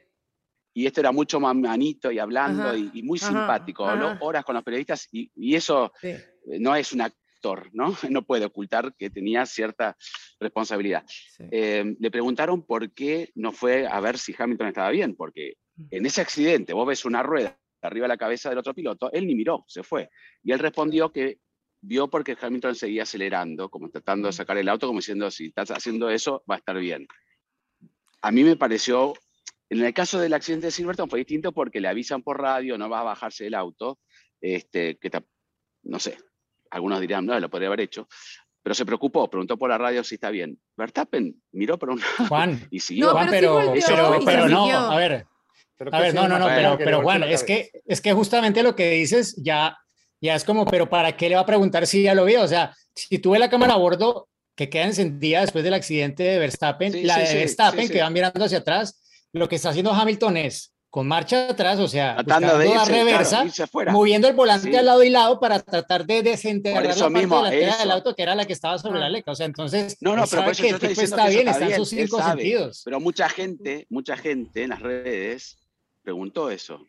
y 0.74 0.86
esto 0.86 1.00
era 1.00 1.12
mucho 1.12 1.40
más 1.40 1.54
manito 1.54 2.10
y 2.10 2.18
hablando 2.18 2.76
y, 2.76 3.02
muy 3.02 3.18
simpático, 3.18 3.84
horas 4.20 4.44
con 4.44 4.56
los 4.56 4.64
periodistas 4.64 5.08
y, 5.12 5.54
eso 5.54 5.92
eh, 6.02 6.20
no 6.58 6.74
es 6.74 6.92
un 6.92 7.00
actor, 7.00 7.70
¿no? 7.72 7.94
No 8.10 8.22
puede 8.22 8.46
ocultar 8.46 8.94
que 8.98 9.08
tenía 9.08 9.46
cierta 9.46 9.96
responsabilidad. 10.40 11.04
Em, 11.38 11.96
le 11.98 12.10
preguntaron 12.10 12.62
por 12.62 12.92
qué 12.92 13.30
no 13.36 13.52
fue 13.52 13.86
a 13.86 14.00
ver 14.00 14.18
si 14.18 14.34
Hamilton 14.36 14.68
estaba 14.68 14.90
bien, 14.90 15.14
porque 15.14 15.54
En 15.90 16.06
ese 16.06 16.20
accidente, 16.20 16.72
vos 16.72 16.86
ves 16.86 17.04
una 17.04 17.22
rueda 17.22 17.58
arriba 17.82 18.04
de 18.04 18.08
la 18.08 18.16
cabeza 18.16 18.48
del 18.48 18.58
otro 18.58 18.74
piloto, 18.74 19.12
él 19.12 19.26
ni 19.26 19.34
miró, 19.34 19.64
se 19.68 19.82
fue. 19.82 20.08
Y 20.42 20.52
él 20.52 20.58
respondió 20.58 21.12
que 21.12 21.38
vio 21.80 22.08
porque 22.08 22.36
Hamilton 22.40 22.74
seguía 22.74 23.02
acelerando, 23.02 23.68
como 23.68 23.90
tratando 23.90 24.26
de 24.28 24.32
sacar 24.32 24.56
el 24.56 24.68
auto, 24.68 24.86
como 24.86 25.00
diciendo, 25.00 25.30
si 25.30 25.46
estás 25.46 25.70
haciendo 25.70 26.08
eso, 26.08 26.42
va 26.50 26.56
a 26.56 26.58
estar 26.58 26.78
bien. 26.78 27.06
A 28.22 28.30
mí 28.30 28.42
me 28.42 28.56
pareció, 28.56 29.14
en 29.80 29.86
el 29.86 29.94
caso 29.94 30.18
del 30.18 30.34
accidente 30.34 30.66
de 30.66 30.70
Silverton 30.70 31.08
fue 31.08 31.20
distinto 31.20 31.52
porque 31.52 31.80
le 31.80 31.88
avisan 31.88 32.22
por 32.22 32.40
radio, 32.40 32.78
no 32.78 32.88
va 32.88 33.00
a 33.00 33.04
bajarse 33.04 33.44
del 33.44 33.54
auto, 33.54 33.98
este, 34.40 34.96
que 34.96 35.10
no 35.84 35.98
sé, 35.98 36.18
algunos 36.70 37.00
dirían, 37.00 37.24
no, 37.26 37.38
lo 37.38 37.50
podría 37.50 37.68
haber 37.68 37.80
hecho, 37.80 38.08
pero 38.62 38.74
se 38.74 38.86
preocupó, 38.86 39.28
preguntó 39.28 39.58
por 39.58 39.70
la 39.70 39.78
radio 39.78 40.02
si 40.02 40.14
está 40.14 40.30
bien. 40.30 40.58
Verstappen 40.76 41.42
miró 41.52 41.78
por 41.78 41.90
un 41.90 42.00
lado 42.00 42.28
Juan, 42.28 42.66
y 42.70 42.80
siguió. 42.80 43.12
Juan, 43.12 43.28
pero, 43.30 43.72
pero, 43.86 44.20
pero, 44.24 44.48
no, 44.48 44.70
a 44.70 44.96
ver, 44.96 45.26
a 45.90 46.00
ver, 46.00 46.14
no, 46.14 46.28
no, 46.28 46.38
no, 46.38 46.46
pero, 46.46 46.78
pero 46.78 47.02
Juan, 47.02 47.24
es 47.24 47.44
que, 47.44 47.70
es 47.84 48.00
que 48.00 48.12
justamente 48.12 48.62
lo 48.62 48.74
que 48.74 48.90
dices 48.90 49.34
ya, 49.42 49.76
ya 50.20 50.34
es 50.34 50.44
como, 50.44 50.64
pero 50.64 50.88
¿para 50.88 51.16
qué 51.16 51.28
le 51.28 51.34
va 51.34 51.42
a 51.42 51.46
preguntar 51.46 51.86
si 51.86 52.02
ya 52.02 52.14
lo 52.14 52.24
vio? 52.24 52.42
O 52.42 52.48
sea, 52.48 52.74
si 52.94 53.18
tuve 53.18 53.38
la 53.38 53.50
cámara 53.50 53.74
a 53.74 53.78
bordo 53.78 54.28
que 54.54 54.70
queda 54.70 54.84
encendida 54.84 55.40
después 55.40 55.64
del 55.64 55.74
accidente 55.74 56.22
de 56.22 56.38
Verstappen, 56.38 57.06
la 57.06 57.18
de 57.18 57.34
Verstappen 57.34 57.88
que 57.88 58.00
va 58.00 58.10
mirando 58.10 58.44
hacia 58.44 58.58
atrás, 58.58 59.03
lo 59.34 59.48
que 59.48 59.56
está 59.56 59.70
haciendo 59.70 59.92
Hamilton 59.92 60.36
es 60.38 60.72
con 60.88 61.08
marcha 61.08 61.50
atrás, 61.50 61.80
o 61.80 61.88
sea, 61.88 62.22
de 62.22 62.68
la 62.68 62.84
reversa, 62.84 63.44
moviendo 63.90 64.28
el 64.28 64.34
volante 64.34 64.78
al 64.78 64.86
lado 64.86 65.02
y 65.02 65.10
lado 65.10 65.40
para 65.40 65.58
tratar 65.58 66.06
de 66.06 66.22
desenterrar 66.22 66.84
la 66.84 66.94
parte 66.94 67.10
mismo, 67.10 67.42
del 67.42 67.90
auto 67.90 68.14
que 68.14 68.22
era 68.22 68.36
la 68.36 68.46
que 68.46 68.52
estaba 68.52 68.78
sobre 68.78 69.00
la 69.00 69.10
leca. 69.10 69.32
O 69.32 69.34
sea, 69.34 69.46
entonces, 69.46 69.96
no, 70.00 70.14
no, 70.14 70.24
pero 70.30 70.52
que 70.52 70.68
el 70.68 70.78
tipo 70.78 71.00
está 71.00 71.28
bien, 71.28 71.48
está 71.48 71.66
en 71.66 71.74
sus 71.74 71.88
cinco 71.88 72.22
sentidos. 72.22 72.82
Pero 72.84 73.00
mucha 73.00 73.28
gente, 73.28 73.88
mucha 73.90 74.16
gente 74.16 74.62
en 74.62 74.70
las 74.70 74.80
redes 74.80 75.58
preguntó 76.00 76.48
eso. 76.48 76.86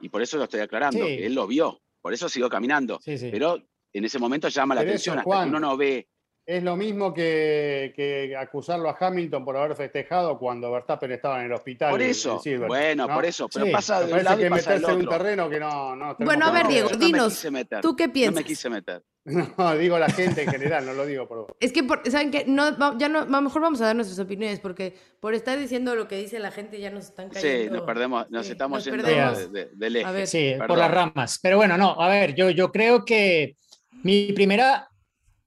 Y 0.00 0.08
por 0.08 0.22
eso 0.22 0.36
lo 0.36 0.44
estoy 0.44 0.60
aclarando, 0.60 1.04
que 1.04 1.26
él 1.26 1.34
lo 1.34 1.48
vio. 1.48 1.82
Por 2.00 2.14
eso 2.14 2.28
siguió 2.28 2.48
caminando. 2.48 3.00
Pero 3.04 3.60
en 3.92 4.04
ese 4.04 4.20
momento 4.20 4.46
llama 4.48 4.76
la 4.76 4.82
atención, 4.82 5.18
hasta 5.18 5.42
que 5.42 5.48
uno 5.48 5.58
no 5.58 5.76
ve 5.76 6.06
es 6.44 6.62
lo 6.62 6.76
mismo 6.76 7.14
que, 7.14 8.34
acusarlo 8.38 8.88
a 8.88 8.96
Hamilton 8.98 9.44
por 9.44 9.56
haber 9.56 9.76
festejado 9.76 10.38
cuando 10.38 10.70
Verstappen 10.72 11.12
estaba 11.12 11.40
en 11.40 11.46
el 11.46 11.52
hospital. 11.52 11.90
Por 11.90 12.02
eso, 12.02 12.40
bueno, 12.66 13.06
por 13.08 13.24
eso, 13.24 13.48
pero 13.48 13.70
pasa 13.70 14.04
de 14.04 14.12
un 14.12 14.24
lado 14.24 14.38
que 14.38 14.46
y 14.46 14.50
pasa 14.50 14.70
meterse 14.70 14.92
en 14.92 14.98
un 14.98 15.08
terreno 15.08 15.48
que 15.48 15.60
no... 15.60 15.94
no 15.94 16.16
bueno, 16.18 16.46
a 16.46 16.50
ver, 16.50 16.68
Diego, 16.68 16.88
dinos, 16.90 17.46
¿tú 17.80 17.94
qué 17.94 18.08
piensas? 18.08 18.34
No 18.34 18.40
me 18.40 18.44
quise 18.44 18.70
meter. 18.70 19.02
No, 19.24 19.76
digo 19.76 20.00
la 20.00 20.08
gente 20.08 20.42
en 20.42 20.50
general, 20.50 20.84
no 20.84 20.94
lo 20.94 21.06
digo 21.06 21.28
por 21.28 21.38
vos. 21.38 21.46
Es 21.60 21.72
que, 21.72 21.86
¿saben 22.10 22.32
qué? 22.32 22.44
No, 22.44 22.98
ya 22.98 23.08
no, 23.08 23.20
a 23.20 23.24
lo 23.24 23.40
mejor 23.40 23.62
vamos 23.62 23.80
a 23.80 23.86
dar 23.86 23.94
nuestras 23.94 24.18
opiniones, 24.18 24.58
porque 24.58 24.96
por 25.20 25.32
estar 25.34 25.56
diciendo 25.56 25.94
lo 25.94 26.08
que 26.08 26.16
dice 26.16 26.40
la 26.40 26.50
gente 26.50 26.80
ya 26.80 26.90
nos 26.90 27.04
están 27.04 27.28
cayendo. 27.28 27.70
Sí, 27.70 27.70
nos 27.70 27.86
perdemos, 27.86 28.28
nos 28.30 28.50
estamos 28.50 28.84
yendo 28.84 29.04
de, 29.04 29.70
del 29.72 29.96
eje. 29.96 30.26
Sí, 30.26 30.54
por 30.66 30.76
las 30.76 30.90
ramas. 30.90 31.38
Pero 31.40 31.56
bueno, 31.56 31.78
no, 31.78 32.00
a 32.00 32.08
ver, 32.08 32.34
yo, 32.34 32.50
yo 32.50 32.72
creo 32.72 33.04
que 33.04 33.56
mi 34.02 34.32
primera 34.32 34.91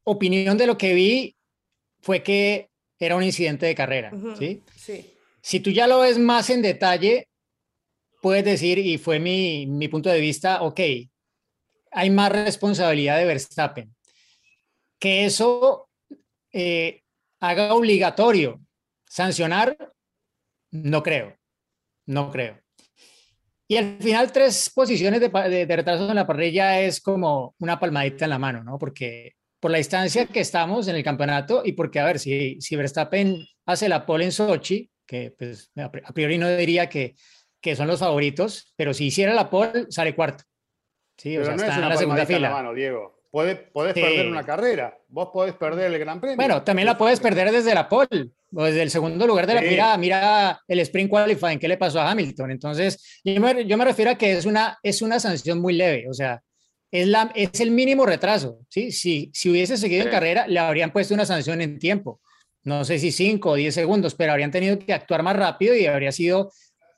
opinión 0.05 0.57
de 0.57 0.67
lo 0.67 0.77
que 0.77 0.93
vi 0.93 1.35
fue 2.01 2.23
que 2.23 2.69
era 2.97 3.15
un 3.15 3.23
incidente 3.23 3.65
de 3.65 3.75
carrera, 3.75 4.11
¿sí? 4.39 4.61
Sí. 4.75 5.13
Si 5.41 5.59
tú 5.59 5.69
ya 5.69 5.85
lo 5.85 5.99
ves 5.99 6.17
más 6.17 6.49
en 6.49 6.61
detalle, 6.61 7.27
puedes 8.21 8.45
decir, 8.45 8.79
y 8.79 8.97
fue 8.97 9.19
mi, 9.19 9.67
mi 9.67 9.87
punto 9.87 10.09
de 10.09 10.19
vista, 10.19 10.63
ok, 10.63 10.79
hay 11.91 12.09
más 12.09 12.31
responsabilidad 12.31 13.17
de 13.17 13.25
Verstappen. 13.25 13.95
Que 14.99 15.25
eso 15.25 15.89
eh, 16.51 17.01
haga 17.39 17.73
obligatorio 17.73 18.61
sancionar, 19.07 19.77
no 20.71 21.03
creo, 21.03 21.37
no 22.07 22.31
creo. 22.31 22.59
Y 23.67 23.77
al 23.77 23.97
final, 23.99 24.31
tres 24.31 24.71
posiciones 24.73 25.19
de, 25.21 25.29
de, 25.29 25.65
de, 25.65 25.75
retraso 25.75 26.09
en 26.09 26.15
la 26.15 26.27
parrilla 26.27 26.81
es 26.81 27.01
como 27.01 27.55
una 27.59 27.79
palmadita 27.79 28.25
en 28.25 28.29
la 28.29 28.39
mano, 28.39 28.63
¿no? 28.63 28.77
Porque 28.77 29.33
por 29.65 29.71
la 29.71 29.79
distancia 29.79 30.27
que 30.27 30.41
estamos 30.41 30.87
en 30.87 30.95
el 30.95 31.03
campeonato 31.03 31.63
y 31.65 31.71
porque, 31.71 31.99
a 31.99 32.05
ver, 32.05 32.19
si, 32.19 32.61
si 32.61 32.75
Verstappen 32.75 33.43
hace 33.65 33.89
la 33.89 34.05
pole 34.05 34.25
en 34.25 34.31
Sochi, 34.31 34.91
que 35.07 35.33
pues 35.35 35.71
a 35.75 35.89
priori 35.89 36.37
no 36.37 36.47
diría 36.55 36.87
que, 36.87 37.15
que 37.59 37.75
son 37.75 37.87
los 37.87 37.99
favoritos, 37.99 38.75
pero 38.75 38.93
si 38.93 39.07
hiciera 39.07 39.33
la 39.33 39.49
pole, 39.49 39.87
sale 39.89 40.13
cuarto. 40.13 40.43
Sí, 41.17 41.35
o 41.35 41.43
sea, 41.43 41.55
no 41.55 41.63
está 41.63 41.71
es 41.71 41.81
en 41.81 41.89
la 41.89 41.97
segunda 41.97 42.25
fila. 42.27 42.39
La 42.41 42.51
mano, 42.51 42.75
Diego. 42.75 43.23
Podés, 43.31 43.57
perder 43.73 44.27
una 44.27 44.45
carrera, 44.45 44.99
vos 45.07 45.29
podés 45.33 45.55
perder 45.55 45.91
el 45.91 45.97
Gran 45.97 46.21
Premio. 46.21 46.35
Bueno, 46.35 46.61
también 46.61 46.85
la 46.85 46.95
puedes 46.95 47.19
perder 47.19 47.51
desde 47.51 47.73
la 47.73 47.89
pole 47.89 48.33
o 48.53 48.65
desde 48.65 48.83
el 48.83 48.91
segundo 48.91 49.25
lugar 49.25 49.47
de 49.47 49.55
la 49.55 49.61
mira, 49.61 49.97
mira 49.97 50.61
el 50.67 50.79
sprint 50.81 51.09
qualifying, 51.09 51.57
¿qué 51.57 51.67
le 51.67 51.77
pasó 51.77 51.99
a 51.99 52.11
Hamilton? 52.11 52.51
Entonces, 52.51 53.19
yo 53.23 53.41
me, 53.41 53.65
yo 53.65 53.79
me 53.79 53.85
refiero 53.85 54.11
a 54.11 54.15
que 54.15 54.33
es 54.33 54.45
una, 54.45 54.77
es 54.83 55.01
una 55.01 55.19
sanción 55.19 55.59
muy 55.59 55.73
leve, 55.73 56.05
o 56.07 56.13
sea, 56.13 56.39
es, 57.01 57.07
la, 57.07 57.31
es 57.35 57.59
el 57.59 57.71
mínimo 57.71 58.05
retraso. 58.05 58.59
¿sí? 58.69 58.91
Si, 58.91 59.31
si 59.33 59.49
hubiese 59.49 59.77
seguido 59.77 60.03
en 60.03 60.09
carrera, 60.09 60.47
le 60.47 60.59
habrían 60.59 60.91
puesto 60.91 61.13
una 61.13 61.25
sanción 61.25 61.61
en 61.61 61.79
tiempo. 61.79 62.21
No 62.63 62.83
sé 62.83 62.99
si 62.99 63.11
5 63.11 63.49
o 63.49 63.55
10 63.55 63.73
segundos, 63.73 64.15
pero 64.15 64.31
habrían 64.31 64.51
tenido 64.51 64.79
que 64.79 64.93
actuar 64.93 65.21
más 65.21 65.35
rápido 65.35 65.75
y 65.75 65.85
habría 65.85 66.11
sido 66.11 66.51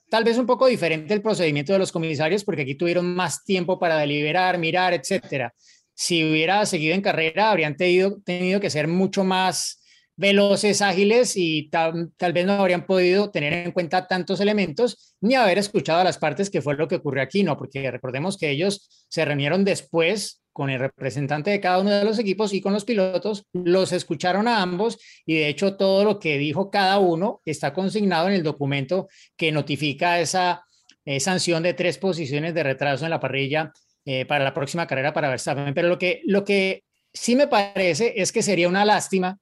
tal 0.09 0.23
vez 0.23 0.37
un 0.37 0.45
poco 0.45 0.67
diferente 0.67 1.13
el 1.13 1.21
procedimiento 1.21 1.73
de 1.73 1.79
los 1.79 1.91
comisarios, 1.91 2.43
porque 2.43 2.61
aquí 2.61 2.75
tuvieron 2.75 3.13
más 3.13 3.43
tiempo 3.43 3.77
para 3.77 3.97
deliberar, 3.97 4.57
mirar, 4.57 4.93
etcétera. 4.93 5.53
Si 5.93 6.23
hubiera 6.23 6.65
seguido 6.65 6.95
en 6.95 7.01
carrera, 7.01 7.51
habrían 7.51 7.75
tenido, 7.75 8.21
tenido 8.23 8.59
que 8.59 8.69
ser 8.69 8.87
mucho 8.87 9.23
más 9.23 9.81
veloces, 10.17 10.81
ágiles 10.81 11.37
y 11.37 11.69
tal, 11.69 12.11
vez 12.33 12.45
no 12.45 12.53
habrían 12.53 12.85
podido 12.85 13.29
tener 13.29 13.53
en 13.53 13.71
cuenta 13.71 14.07
tantos 14.07 14.39
elementos 14.39 15.15
ni 15.21 15.35
haber 15.35 15.59
escuchado 15.59 16.01
a 16.01 16.03
las 16.03 16.17
partes 16.17 16.49
que 16.49 16.61
fue 16.61 16.75
lo 16.75 16.87
que 16.87 16.95
ocurrió 16.95 17.21
aquí, 17.23 17.43
¿no? 17.43 17.55
Porque 17.55 17.89
recordemos 17.89 18.35
que 18.37 18.49
ellos 18.49 19.05
se 19.07 19.23
reunieron 19.23 19.63
después 19.63 20.41
con 20.51 20.71
el 20.71 20.79
representante 20.79 21.51
de 21.51 21.61
cada 21.61 21.79
uno 21.79 21.91
de 21.91 22.03
los 22.03 22.17
equipos 22.17 22.51
y 22.51 22.61
con 22.61 22.73
los 22.73 22.83
pilotos, 22.83 23.45
los 23.53 23.91
escucharon 23.91 24.47
a 24.47 24.59
ambos 24.59 24.97
y 25.23 25.35
de 25.35 25.49
hecho 25.49 25.77
todo 25.77 26.03
lo 26.03 26.19
que 26.19 26.39
dijo 26.39 26.71
cada 26.71 26.97
uno 26.97 27.41
está 27.45 27.75
consignado 27.75 28.27
en 28.27 28.33
el 28.33 28.41
documento 28.41 29.07
que 29.35 29.51
notifica 29.51 30.19
esa 30.19 30.63
eh, 31.05 31.19
sanción 31.19 31.61
de 31.61 31.75
tres 31.75 31.99
posiciones 31.99 32.55
de 32.55 32.63
retraso 32.63 33.05
en 33.05 33.11
la 33.11 33.19
parrilla 33.19 33.71
eh, 34.03 34.25
para 34.25 34.43
la 34.43 34.53
próxima 34.53 34.87
carrera 34.87 35.13
para 35.13 35.29
Verstappen. 35.29 35.75
Pero 35.75 35.89
lo 35.89 35.99
que, 35.99 36.21
lo 36.25 36.43
que 36.43 36.83
sí 37.13 37.35
me 37.35 37.47
parece 37.47 38.13
es 38.15 38.31
que 38.31 38.41
sería 38.41 38.67
una 38.67 38.83
lástima 38.83 39.37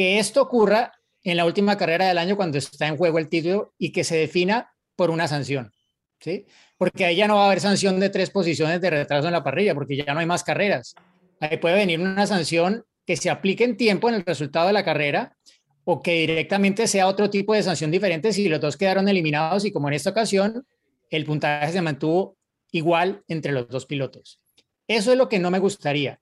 que 0.00 0.18
esto 0.18 0.40
ocurra 0.40 0.94
en 1.22 1.36
la 1.36 1.44
última 1.44 1.76
carrera 1.76 2.08
del 2.08 2.16
año 2.16 2.34
cuando 2.34 2.56
está 2.56 2.86
en 2.86 2.96
juego 2.96 3.18
el 3.18 3.28
título 3.28 3.74
y 3.76 3.92
que 3.92 4.02
se 4.02 4.16
defina 4.16 4.72
por 4.96 5.10
una 5.10 5.28
sanción, 5.28 5.74
¿sí? 6.18 6.46
Porque 6.78 7.04
ahí 7.04 7.16
ya 7.16 7.28
no 7.28 7.34
va 7.34 7.42
a 7.42 7.46
haber 7.48 7.60
sanción 7.60 8.00
de 8.00 8.08
tres 8.08 8.30
posiciones 8.30 8.80
de 8.80 8.88
retraso 8.88 9.26
en 9.26 9.34
la 9.34 9.44
parrilla, 9.44 9.74
porque 9.74 9.98
ya 9.98 10.14
no 10.14 10.20
hay 10.20 10.24
más 10.24 10.42
carreras. 10.42 10.94
Ahí 11.38 11.58
puede 11.58 11.74
venir 11.74 12.00
una 12.00 12.26
sanción 12.26 12.82
que 13.04 13.18
se 13.18 13.28
aplique 13.28 13.62
en 13.62 13.76
tiempo 13.76 14.08
en 14.08 14.14
el 14.14 14.24
resultado 14.24 14.68
de 14.68 14.72
la 14.72 14.86
carrera 14.86 15.36
o 15.84 16.00
que 16.00 16.26
directamente 16.26 16.86
sea 16.86 17.06
otro 17.06 17.28
tipo 17.28 17.52
de 17.52 17.62
sanción 17.62 17.90
diferente 17.90 18.32
si 18.32 18.48
los 18.48 18.58
dos 18.58 18.78
quedaron 18.78 19.06
eliminados 19.06 19.66
y 19.66 19.70
como 19.70 19.88
en 19.88 19.94
esta 19.96 20.08
ocasión 20.08 20.66
el 21.10 21.26
puntaje 21.26 21.72
se 21.72 21.82
mantuvo 21.82 22.38
igual 22.72 23.22
entre 23.28 23.52
los 23.52 23.68
dos 23.68 23.84
pilotos. 23.84 24.40
Eso 24.88 25.12
es 25.12 25.18
lo 25.18 25.28
que 25.28 25.38
no 25.38 25.50
me 25.50 25.58
gustaría. 25.58 26.18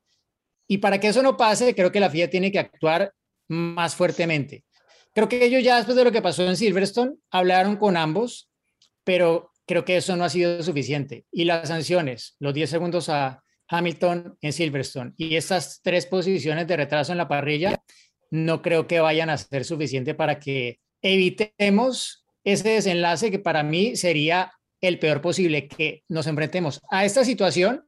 Y 0.67 0.79
para 0.79 0.99
que 0.99 1.07
eso 1.07 1.23
no 1.23 1.37
pase, 1.37 1.77
creo 1.77 1.93
que 1.93 2.01
la 2.01 2.11
FIA 2.11 2.29
tiene 2.29 2.51
que 2.51 2.59
actuar 2.59 3.15
más 3.49 3.95
fuertemente. 3.95 4.65
Creo 5.15 5.29
que 5.29 5.45
ellos 5.45 5.65
ya 5.65 5.77
después 5.77 5.97
de 5.97 6.05
lo 6.05 6.13
que 6.13 6.23
pasó 6.23 6.47
en 6.47 6.57
Silverstone 6.57 7.17
hablaron 7.31 7.77
con 7.77 7.97
ambos, 7.97 8.51
pero 9.05 9.51
creo 9.67 9.85
que 9.85 9.97
eso 9.97 10.17
no 10.17 10.25
ha 10.25 10.29
sido 10.29 10.63
suficiente. 10.63 11.25
Y 11.33 11.45
las 11.45 11.69
sanciones, 11.69 12.37
los 12.39 12.55
10 12.55 12.71
segundos 12.71 13.09
a 13.09 13.43
Hamilton 13.69 14.39
en 14.41 14.53
Silverstone 14.53 15.13
y 15.17 15.37
estas 15.37 15.81
tres 15.83 16.07
posiciones 16.07 16.67
de 16.67 16.77
retraso 16.77 17.13
en 17.13 17.19
la 17.19 17.29
parrilla, 17.29 17.83
no 18.31 18.63
creo 18.63 18.87
que 18.87 19.01
vayan 19.01 19.31
a 19.31 19.39
ser 19.39 19.65
suficiente 19.65 20.15
para 20.15 20.39
que 20.39 20.81
evitemos 21.03 22.27
ese 22.45 22.71
desenlace 22.71 23.31
que 23.31 23.39
para 23.39 23.63
mí 23.63 23.97
sería 23.97 24.53
el 24.81 24.99
peor 24.99 25.21
posible, 25.21 25.69
que 25.69 26.05
nos 26.09 26.27
enfrentemos 26.27 26.81
a 26.91 27.05
esta 27.05 27.25
situación 27.25 27.87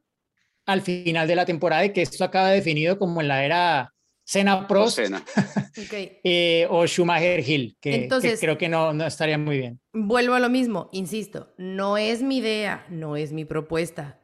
al 0.65 0.81
final 0.81 1.27
de 1.27 1.35
la 1.35 1.45
temporada 1.45 1.85
y 1.85 1.93
que 1.93 2.01
esto 2.01 2.23
acaba 2.23 2.51
definido 2.51 2.99
como 2.99 3.21
en 3.21 3.27
la 3.27 3.45
era 3.45 3.93
Senna 4.31 4.65
Prost 4.65 4.97
eh, 6.23 6.65
o 6.69 6.87
Schumacher 6.87 7.41
Hill, 7.45 7.75
que, 7.81 8.07
creo 8.39 8.57
que 8.57 8.69
no, 8.69 8.93
no 8.93 9.05
estaría 9.05 9.37
muy 9.37 9.57
bien. 9.57 9.81
Vuelvo 9.91 10.35
a 10.35 10.39
lo 10.39 10.49
mismo, 10.49 10.89
insisto, 10.93 11.53
no 11.57 11.97
es 11.97 12.23
mi 12.23 12.37
idea, 12.37 12.85
no 12.89 13.17
es 13.17 13.33
mi 13.33 13.43
propuesta. 13.43 14.21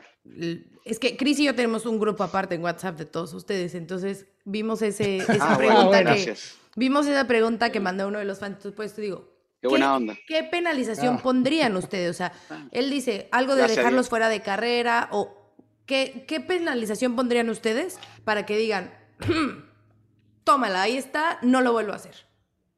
Es 0.85 0.99
que 0.99 1.17
Chris 1.17 1.41
y 1.41 1.43
yo 1.43 1.55
tenemos 1.55 1.85
un 1.85 1.99
grupo 1.99 2.23
aparte 2.23 2.55
en 2.55 2.63
WhatsApp 2.63 2.97
de 2.97 3.03
todos 3.03 3.33
ustedes, 3.33 3.75
entonces 3.75 4.27
vimos 4.45 4.81
ese, 4.81 5.17
esa 5.27 5.55
ah, 5.55 5.57
pregunta 5.57 6.05
que 6.05 6.35
vimos 6.77 7.05
esa 7.05 7.27
pregunta 7.27 7.73
que 7.73 7.81
mandó 7.81 8.07
uno 8.07 8.19
de 8.19 8.25
los 8.25 8.39
fans, 8.39 8.59
pues 8.77 8.93
te 8.93 9.01
digo, 9.01 9.35
Qué 9.59 9.67
buena 9.67 9.93
onda. 9.93 10.15
¿Qué 10.25 10.41
penalización 10.43 11.15
ah. 11.15 11.21
pondrían 11.21 11.75
ustedes? 11.75 12.11
O 12.11 12.13
sea, 12.13 12.31
ah. 12.49 12.65
él 12.71 12.89
dice 12.89 13.27
algo 13.33 13.55
de 13.55 13.67
dejarlos 13.67 14.07
fuera 14.07 14.29
de 14.29 14.39
carrera 14.39 15.09
o 15.11 15.53
¿qué, 15.85 16.23
¿qué 16.29 16.39
penalización 16.39 17.17
pondrían 17.17 17.49
ustedes 17.49 17.99
para 18.23 18.45
que 18.45 18.55
digan, 18.55 18.93
tómala, 20.47 20.81
ahí 20.81 20.97
está, 20.97 21.37
no 21.41 21.61
lo 21.61 21.73
vuelvo 21.73 21.91
a 21.93 21.97
hacer. 21.97 22.15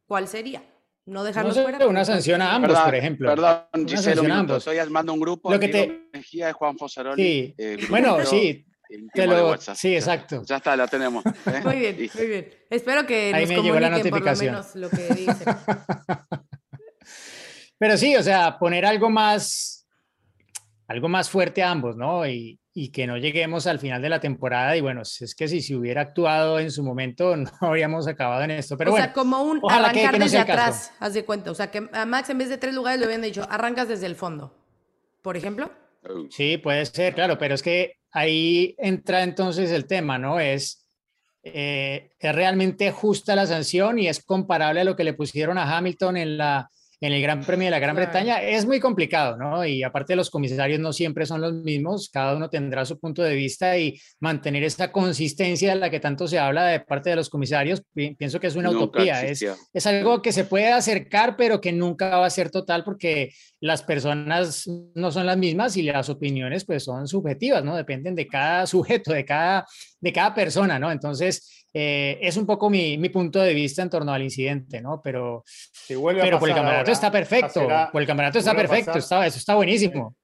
¿Cuál 0.08 0.28
sería? 0.28 0.62
no 1.06 1.24
dejarlos 1.24 1.56
sé, 1.56 1.64
fuera. 1.64 1.88
una 1.88 2.06
sanción 2.06 2.40
a 2.42 2.54
ambos, 2.54 2.70
Perdón, 2.70 2.86
por 2.86 2.96
ejemplo. 2.96 3.30
Perdón, 3.30 3.88
Giselle, 3.88 4.22
un 4.22 4.28
minuto. 4.28 4.58
Estoy 4.58 4.78
armando 4.78 5.12
un 5.14 5.20
grupo. 5.20 5.52
Lo 5.52 5.60
que 5.60 5.68
te- 5.70 6.10
Mejía 6.14 6.48
de 6.48 6.54
Juan 6.54 6.78
Fosaroli. 6.78 7.24
Sí. 7.24 7.56
eh, 7.58 7.78
Bueno, 7.90 8.16
pero 8.18 8.30
sí, 8.30 8.64
lo- 9.16 9.58
sí, 9.58 9.96
exacto. 9.96 10.44
Ya 10.46 10.58
está, 10.58 10.76
lo 10.76 10.88
tenemos. 10.88 11.24
¿eh? 11.26 11.62
Muy 11.64 11.78
bien, 11.80 11.98
Listo. 11.98 12.20
muy 12.20 12.28
bien. 12.28 12.50
Espero 12.70 13.08
que 13.08 13.34
Ahí 13.34 13.42
nos 13.46 13.50
me 13.50 13.62
llegó 13.64 13.80
la 13.80 13.88
comuniquen 13.90 14.10
por 14.12 14.20
lo 14.20 14.26
notificación. 14.28 14.54
menos 14.54 14.76
lo 14.76 14.90
que 14.92 15.14
dicen. 15.16 15.48
Pero 17.80 17.98
sí, 17.98 18.16
o 18.16 18.22
sea, 18.24 18.60
poner 18.60 18.86
algo 18.86 19.10
más, 19.10 19.88
algo 20.88 21.08
más 21.10 21.30
fuerte 21.30 21.64
a 21.64 21.72
ambos, 21.72 21.96
¿no? 21.96 22.28
Y, 22.28 22.59
y 22.74 22.92
que 22.92 23.08
no 23.08 23.18
lleguemos 23.18 23.68
al 23.68 23.80
final 23.80 24.02
de 24.02 24.10
la 24.10 24.20
temporada. 24.20 24.78
Y 24.78 24.82
bueno, 24.82 25.04
si 25.04 25.24
es 25.24 25.36
que 25.36 25.48
si 25.48 25.62
se 25.62 25.76
hubiera 25.76 26.02
actuado 26.02 26.60
en 26.60 26.72
su 26.72 26.84
momento, 26.84 27.36
no 27.38 27.50
habríamos 27.62 28.08
acabado 28.08 28.44
en 28.44 28.52
esto. 28.52 28.78
Pero 28.78 28.92
o 28.92 28.94
bueno, 28.94 29.06
sea, 29.06 29.14
como 29.14 29.42
un 29.42 29.60
ojalá 29.62 29.92
que- 29.92 30.00
arrancar 30.02 30.14
que 30.14 30.20
no 30.20 30.26
desde 30.26 30.38
atrás, 30.40 30.92
haz 31.00 31.14
de 31.14 31.26
cuenta. 31.26 31.52
O 31.52 31.56
sea, 31.56 31.72
que 31.72 31.90
a 31.92 32.06
Max 32.06 32.30
en 32.30 32.38
vez 32.38 32.50
de 32.50 32.58
tres 32.58 32.74
lugares 32.74 33.00
le 33.00 33.06
habían 33.06 33.22
dicho, 33.22 33.46
arrancas 33.50 33.88
desde 33.88 34.06
el 34.06 34.16
fondo. 34.16 34.56
Por 35.22 35.36
ejemplo. 35.36 35.72
Sí, 36.30 36.58
puede 36.58 36.86
ser, 36.86 37.14
claro, 37.14 37.38
pero 37.38 37.56
es 37.56 37.62
que 37.62 37.98
ahí 38.12 38.74
entra 38.78 39.24
entonces 39.24 39.70
el 39.72 39.86
tema, 39.86 40.18
¿no? 40.18 40.40
Es, 40.40 40.86
eh, 41.44 42.12
es 42.18 42.36
realmente 42.36 42.92
justa 42.92 43.36
la 43.36 43.46
sanción 43.46 44.00
y 44.00 44.08
es 44.08 44.24
comparable 44.24 44.82
a 44.82 44.84
lo 44.86 44.96
que 44.96 45.04
le 45.04 45.14
pusieron 45.14 45.58
a 45.58 45.78
Hamilton 45.78 46.16
en 46.18 46.38
la 46.38 46.70
en 47.02 47.14
el 47.14 47.22
Gran 47.22 47.42
Premio 47.46 47.66
de 47.68 47.72
la 47.72 47.80
Gran 47.80 47.96
Claro. 47.96 48.12
Bretaña. 48.12 48.42
Es 48.42 48.66
muy 48.66 48.80
complicado, 48.80 49.38
¿no? 49.38 49.66
Y 49.66 49.84
aparte 49.84 50.16
los 50.16 50.30
comisarios 50.30 50.80
no 50.80 50.92
siempre 50.94 51.26
son 51.26 51.42
los 51.42 51.54
mismos, 51.54 52.10
cada 52.12 52.36
uno 52.36 52.50
tendrá 52.50 52.84
su 52.86 53.00
punto 53.00 53.24
de 53.24 53.36
vista 53.36 53.78
y 53.78 54.00
mantener 54.20 54.64
esa 54.64 54.92
consistencia 54.92 55.70
de 55.70 55.80
la 55.80 55.90
que 55.90 56.00
tanto 56.00 56.28
se 56.28 56.40
habla 56.40 56.66
de 56.66 56.80
parte 56.82 57.10
de 57.10 57.16
los 57.16 57.30
comisarios, 57.30 57.82
pi- 57.94 58.16
pienso 58.16 58.40
que 58.40 58.48
es 58.48 58.56
una 58.56 58.70
Nunca 58.70 58.84
utopía, 58.86 59.26
es, 59.26 59.46
es 59.74 59.88
algo 59.88 60.22
que 60.22 60.32
se 60.32 60.44
puede 60.44 60.68
acercar, 60.72 61.36
pero 61.38 61.62
que 61.62 61.72
nunca 61.72 62.18
va 62.18 62.26
a 62.26 62.30
ser 62.30 62.50
total 62.50 62.84
porque 62.84 63.32
las 63.62 63.82
personas 63.84 64.66
no 64.96 65.12
son 65.12 65.26
las 65.26 65.38
mismas 65.38 65.78
y 65.78 65.84
las 65.84 66.10
opiniones 66.10 66.66
pues 66.66 66.84
son 66.84 67.08
subjetivas, 67.08 67.64
¿no? 67.64 67.76
Dependen 67.76 68.16
de 68.16 68.28
cada 68.28 68.68
sujeto, 68.68 69.14
de 69.14 69.26
cada, 69.26 69.66
de 70.00 70.14
cada 70.14 70.34
persona, 70.34 70.80
¿no? 70.80 70.92
Entonces, 70.92 71.66
eh, 71.74 72.18
es 72.22 72.38
un 72.38 72.46
poco 72.46 72.70
mi, 72.70 72.98
mi 72.98 73.10
punto 73.10 73.40
de 73.40 73.54
vista 73.54 73.82
en 73.82 73.90
torno 73.90 74.12
al 74.14 74.24
incidente, 74.24 74.82
¿no? 74.82 75.02
Pero, 75.02 75.44
Si 75.46 75.96
vuelve 75.96 76.22
a 76.22 76.24
pero 76.24 76.40
por 76.40 76.50
el 76.50 76.54
pasar 76.54 76.64
campeonato 76.66 76.90
ahora, 76.90 76.94
está 76.94 77.12
perfecto, 77.12 77.60
será- 77.62 77.92
por 77.92 78.02
el 78.02 78.08
campeonato 78.08 78.40
está 78.40 78.56
perfecto, 78.56 78.86
pasar. 78.88 79.00
está, 79.02 79.28
eso 79.28 79.38
está 79.38 79.56
buenísimo. 79.56 80.16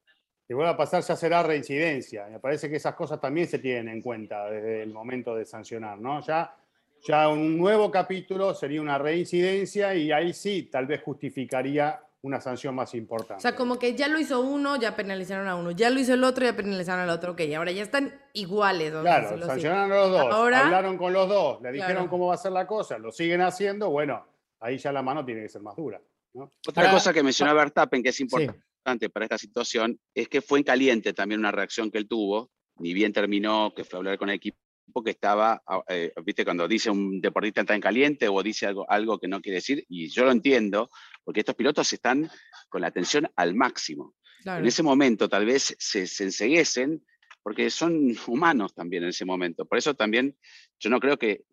Si 0.47 0.53
vuelve 0.53 0.71
a 0.71 0.77
pasar, 0.77 1.03
ya 1.03 1.15
será 1.15 1.41
reincidencia. 1.43 2.27
Me 2.27 2.39
parece 2.39 2.69
que 2.69 2.75
esas 2.75 2.93
cosas 2.95 3.19
también 3.19 3.47
se 3.47 3.59
tienen 3.59 3.89
en 3.89 4.01
cuenta 4.01 4.49
desde 4.49 4.83
el 4.83 4.93
momento 4.93 5.35
de 5.35 5.43
sancionar, 5.45 5.97
¿no? 5.99 6.21
Ya, 6.25 6.55
ya 7.07 7.27
un 7.29 7.57
nuevo 7.57 7.89
capítulo 7.91 8.53
sería 8.53 8.81
una 8.81 8.97
reincidencia 8.97 9.93
y 9.95 10.11
ahí 10.11 10.33
sí, 10.33 10.69
tal 10.71 10.85
vez 10.87 11.01
justificaría 11.03 11.99
una 12.25 12.41
sanción 12.41 12.73
más 12.73 12.95
importante. 12.95 13.35
O 13.35 13.39
sea, 13.39 13.55
como 13.55 13.77
que 13.77 13.93
ya 13.95 14.07
lo 14.07 14.17
hizo 14.19 14.41
uno, 14.41 14.77
ya 14.77 14.95
penalizaron 14.95 15.47
a 15.47 15.55
uno. 15.55 15.69
Ya 15.69 15.91
lo 15.91 15.99
hizo 15.99 16.15
el 16.15 16.23
otro, 16.23 16.43
ya 16.43 16.55
penalizaron 16.55 17.01
al 17.03 17.09
otro. 17.11 17.33
Ok, 17.33 17.41
ahora 17.55 17.71
ya 17.71 17.83
están 17.83 18.19
iguales. 18.33 18.91
Claro, 18.91 19.39
sancionaron 19.45 19.91
a 19.91 19.95
los 19.95 20.09
dos, 20.09 20.33
Ahora- 20.33 20.65
hablaron 20.65 20.97
con 20.97 21.13
los 21.13 21.29
dos, 21.29 21.61
le 21.61 21.71
dijeron 21.71 21.93
Claro. 21.95 22.09
cómo 22.09 22.27
va 22.27 22.33
a 22.33 22.37
ser 22.37 22.51
la 22.51 22.65
cosa, 22.65 22.97
lo 22.97 23.11
siguen 23.11 23.41
haciendo, 23.41 23.91
bueno, 23.91 24.25
ahí 24.59 24.77
ya 24.79 24.91
la 24.91 25.03
mano 25.03 25.23
tiene 25.23 25.43
que 25.43 25.49
ser 25.49 25.61
más 25.61 25.75
dura. 25.75 26.01
¿no? 26.33 26.51
Otra 26.67 26.83
Ahora- 26.83 26.93
cosa 26.95 27.13
que 27.13 27.21
mencionó 27.21 27.53
Verstappen 27.53 28.01
que 28.01 28.09
es 28.09 28.15
Sí. 28.15 28.23
importante 28.23 29.09
para 29.09 29.25
esta 29.25 29.37
situación 29.37 29.99
es 30.15 30.27
que 30.27 30.41
fue 30.41 30.57
en 30.59 30.63
caliente 30.65 31.13
también 31.13 31.39
una 31.39 31.51
reacción 31.51 31.91
que 31.91 31.99
él 31.99 32.07
tuvo, 32.07 32.49
ni 32.79 32.93
bien 32.93 33.13
terminó, 33.13 33.71
que 33.75 33.83
fue 33.83 33.97
a 33.97 33.99
hablar 33.99 34.17
con 34.17 34.29
el 34.29 34.35
equipo, 34.35 34.57
que 35.03 35.11
estaba, 35.11 35.61
ah, 35.65 35.81
eh, 35.87 36.11
viste, 36.25 36.43
cuando 36.43 36.67
dice 36.67 36.89
un 36.91 37.19
deportista 37.21 37.61
está 37.61 37.73
en 37.75 37.81
caliente 37.81 38.27
o 38.27 38.41
dice 38.43 38.65
algo, 38.67 38.85
algo 38.89 39.17
que 39.17 39.27
no 39.27 39.41
quiere 39.41 39.55
decir, 39.57 39.85
y 39.89 40.09
yo 40.09 40.25
lo 40.25 40.31
entiendo, 40.31 40.89
porque 41.25 41.41
estos 41.41 41.55
pilotos 41.55 41.91
están 41.91 42.29
con 42.69 42.81
la 42.81 42.87
atención 42.87 43.29
al 43.35 43.55
máximo. 43.55 44.15
Claro. 44.43 44.61
En 44.61 44.67
ese 44.67 44.83
momento 44.83 45.27
tal 45.27 45.45
vez 45.45 45.75
se, 45.77 46.07
se 46.07 46.23
enceguecen 46.23 47.03
porque 47.43 47.69
son 47.69 48.15
humanos 48.27 48.73
también 48.73 49.03
en 49.03 49.09
ese 49.09 49.25
momento. 49.25 49.65
Por 49.65 49.77
eso 49.77 49.93
también 49.93 50.37
yo 50.79 50.89
no 50.89 50.99
creo 50.99 51.17
que, 51.17 51.43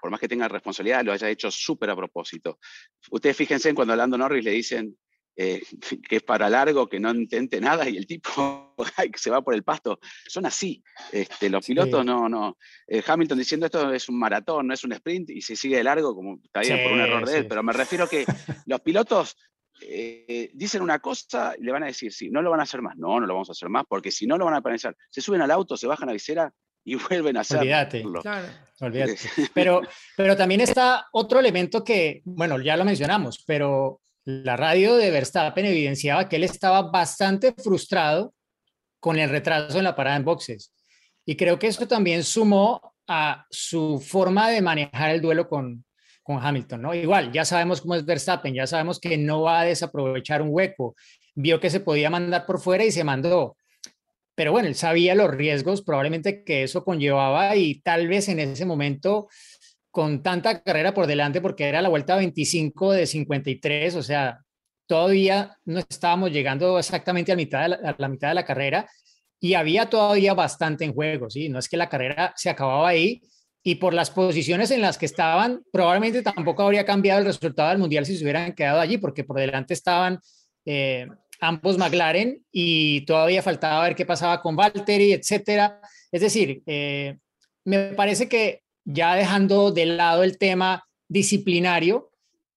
por 0.00 0.10
más 0.10 0.20
que 0.20 0.28
tenga 0.28 0.46
responsabilidad, 0.46 1.04
lo 1.04 1.12
haya 1.12 1.28
hecho 1.28 1.50
súper 1.50 1.90
a 1.90 1.96
propósito. 1.96 2.58
Ustedes 3.10 3.36
fíjense 3.36 3.68
en 3.68 3.74
cuando 3.74 3.94
a 3.94 3.96
Lando 3.96 4.18
Norris 4.18 4.44
le 4.44 4.52
dicen 4.52 4.96
eh, 5.40 5.62
que 6.08 6.16
es 6.16 6.22
para 6.24 6.50
largo, 6.50 6.88
que 6.88 6.98
no 6.98 7.14
intente 7.14 7.60
nada 7.60 7.88
y 7.88 7.96
el 7.96 8.06
tipo 8.08 8.74
se 9.16 9.30
va 9.30 9.40
por 9.40 9.54
el 9.54 9.62
pasto. 9.62 10.00
Son 10.26 10.44
así. 10.46 10.82
Este, 11.12 11.48
los 11.48 11.64
Sí. 11.64 11.72
pilotos 11.72 12.04
no, 12.04 12.28
no. 12.28 12.58
eh, 12.88 13.02
Hamilton 13.06 13.38
diciendo 13.38 13.66
esto 13.66 13.92
es 13.92 14.08
un 14.08 14.18
maratón, 14.18 14.66
no 14.66 14.74
es 14.74 14.82
un 14.82 14.92
sprint 14.92 15.30
y 15.30 15.40
se 15.40 15.54
sigue 15.54 15.76
de 15.76 15.84
largo, 15.84 16.14
como 16.14 16.40
está 16.42 16.60
bien 16.60 16.82
por 16.82 16.92
un 16.92 16.98
Sí, 16.98 17.04
error 17.04 17.26
de 17.28 17.36
él, 17.36 17.42
sí. 17.44 17.46
pero 17.48 17.62
me 17.62 17.72
refiero 17.72 18.08
que 18.08 18.24
los 18.66 18.80
pilotos 18.80 19.36
eh, 19.80 20.50
dicen 20.54 20.82
una 20.82 20.98
cosa 20.98 21.54
y 21.56 21.62
le 21.62 21.70
van 21.70 21.84
a 21.84 21.86
decir, 21.86 22.12
sí, 22.12 22.30
no 22.30 22.42
lo 22.42 22.50
van 22.50 22.58
a 22.60 22.64
hacer 22.64 22.82
más. 22.82 22.96
No, 22.96 23.20
no 23.20 23.26
lo 23.26 23.34
vamos 23.34 23.48
a 23.48 23.52
hacer 23.52 23.68
más, 23.68 23.84
porque 23.88 24.10
si 24.10 24.26
no 24.26 24.36
lo 24.36 24.44
van 24.44 24.54
a 24.54 24.60
penalizar. 24.60 24.96
Se 25.08 25.20
suben 25.20 25.40
al 25.40 25.52
auto, 25.52 25.76
se 25.76 25.86
bajan 25.86 26.08
la 26.08 26.12
visera 26.14 26.52
y 26.84 26.96
vuelven 26.96 27.36
a 27.36 27.40
hacerlo. 27.42 27.62
Olvídate. 27.62 28.02
Claro. 28.22 28.48
Olvídate. 28.80 29.16
Pero, 29.54 29.82
pero 30.16 30.36
también 30.36 30.62
está 30.62 31.06
otro 31.12 31.38
elemento 31.38 31.84
que, 31.84 32.22
bueno, 32.24 32.60
ya 32.60 32.76
lo 32.76 32.84
mencionamos, 32.84 33.44
pero 33.46 34.00
la 34.28 34.58
radio 34.58 34.96
de 34.96 35.10
Verstappen 35.10 35.64
evidenciaba 35.64 36.28
que 36.28 36.36
él 36.36 36.44
estaba 36.44 36.82
bastante 36.82 37.54
frustrado 37.54 38.34
con 39.00 39.18
el 39.18 39.30
retraso 39.30 39.78
en 39.78 39.84
la 39.84 39.96
parada 39.96 40.16
en 40.18 40.24
boxes. 40.26 40.70
Y 41.24 41.34
creo 41.34 41.58
que 41.58 41.68
eso 41.68 41.88
también 41.88 42.22
sumó 42.22 42.94
a 43.06 43.46
su 43.48 43.98
forma 43.98 44.50
de 44.50 44.60
manejar 44.60 45.12
el 45.12 45.22
duelo 45.22 45.48
con, 45.48 45.82
con 46.22 46.44
Hamilton, 46.44 46.82
¿no? 46.82 46.94
Igual, 46.94 47.32
ya 47.32 47.46
sabemos 47.46 47.80
cómo 47.80 47.94
es 47.94 48.04
Verstappen, 48.04 48.52
ya 48.52 48.66
sabemos 48.66 49.00
que 49.00 49.16
no 49.16 49.40
va 49.40 49.60
a 49.60 49.64
desaprovechar 49.64 50.42
un 50.42 50.48
hueco. 50.50 50.94
Vio 51.34 51.58
que 51.58 51.70
se 51.70 51.80
podía 51.80 52.10
mandar 52.10 52.44
por 52.44 52.60
fuera 52.60 52.84
y 52.84 52.92
se 52.92 53.04
mandó. 53.04 53.56
Pero 54.34 54.52
bueno, 54.52 54.68
él 54.68 54.74
sabía 54.74 55.14
los 55.14 55.30
riesgos 55.30 55.80
probablemente 55.80 56.44
que 56.44 56.64
eso 56.64 56.84
conllevaba 56.84 57.56
y 57.56 57.80
tal 57.80 58.08
vez 58.08 58.28
en 58.28 58.40
ese 58.40 58.66
momento, 58.66 59.28
con 59.90 60.22
tanta 60.22 60.62
carrera 60.62 60.94
por 60.94 61.06
delante, 61.06 61.40
porque 61.40 61.68
era 61.68 61.82
la 61.82 61.88
vuelta 61.88 62.16
25 62.16 62.92
de 62.92 63.06
53, 63.06 63.94
o 63.96 64.02
sea, 64.02 64.40
todavía 64.86 65.56
no 65.64 65.78
estábamos 65.78 66.32
llegando 66.32 66.78
exactamente 66.78 67.32
a, 67.32 67.36
la 67.68 68.08
mitad 68.08 68.28
de 68.28 68.34
la 68.34 68.44
carrera 68.44 68.88
y 69.40 69.54
había 69.54 69.88
todavía 69.88 70.34
bastante 70.34 70.84
en 70.84 70.94
juego, 70.94 71.30
¿sí? 71.30 71.48
No 71.48 71.58
es 71.58 71.68
que 71.68 71.76
la 71.76 71.88
carrera 71.88 72.32
se 72.36 72.50
acababa 72.50 72.88
ahí 72.88 73.22
y 73.62 73.76
por 73.76 73.92
las 73.92 74.10
posiciones 74.10 74.70
en 74.70 74.80
las 74.80 74.98
que 74.98 75.06
estaban, 75.06 75.62
probablemente 75.72 76.22
tampoco 76.22 76.62
habría 76.62 76.84
cambiado 76.84 77.20
el 77.20 77.26
resultado 77.26 77.68
del 77.68 77.78
Mundial 77.78 78.06
si 78.06 78.16
se 78.16 78.24
hubieran 78.24 78.54
quedado 78.54 78.80
allí, 78.80 78.98
porque 78.98 79.24
por 79.24 79.38
delante 79.38 79.74
estaban 79.74 80.18
eh, 80.64 81.06
ambos 81.40 81.78
McLaren 81.78 82.44
y 82.50 83.02
todavía 83.02 83.42
faltaba 83.42 83.84
ver 83.84 83.94
qué 83.94 84.06
pasaba 84.06 84.40
con 84.40 84.56
Valtteri, 84.56 85.12
etcétera. 85.12 85.80
Es 86.10 86.22
decir, 86.22 86.62
eh, 86.66 87.18
me 87.64 87.92
parece 87.94 88.28
que 88.28 88.62
ya 88.90 89.14
dejando 89.14 89.70
de 89.70 89.84
lado 89.84 90.22
el 90.22 90.38
tema 90.38 90.88
disciplinario, 91.08 92.10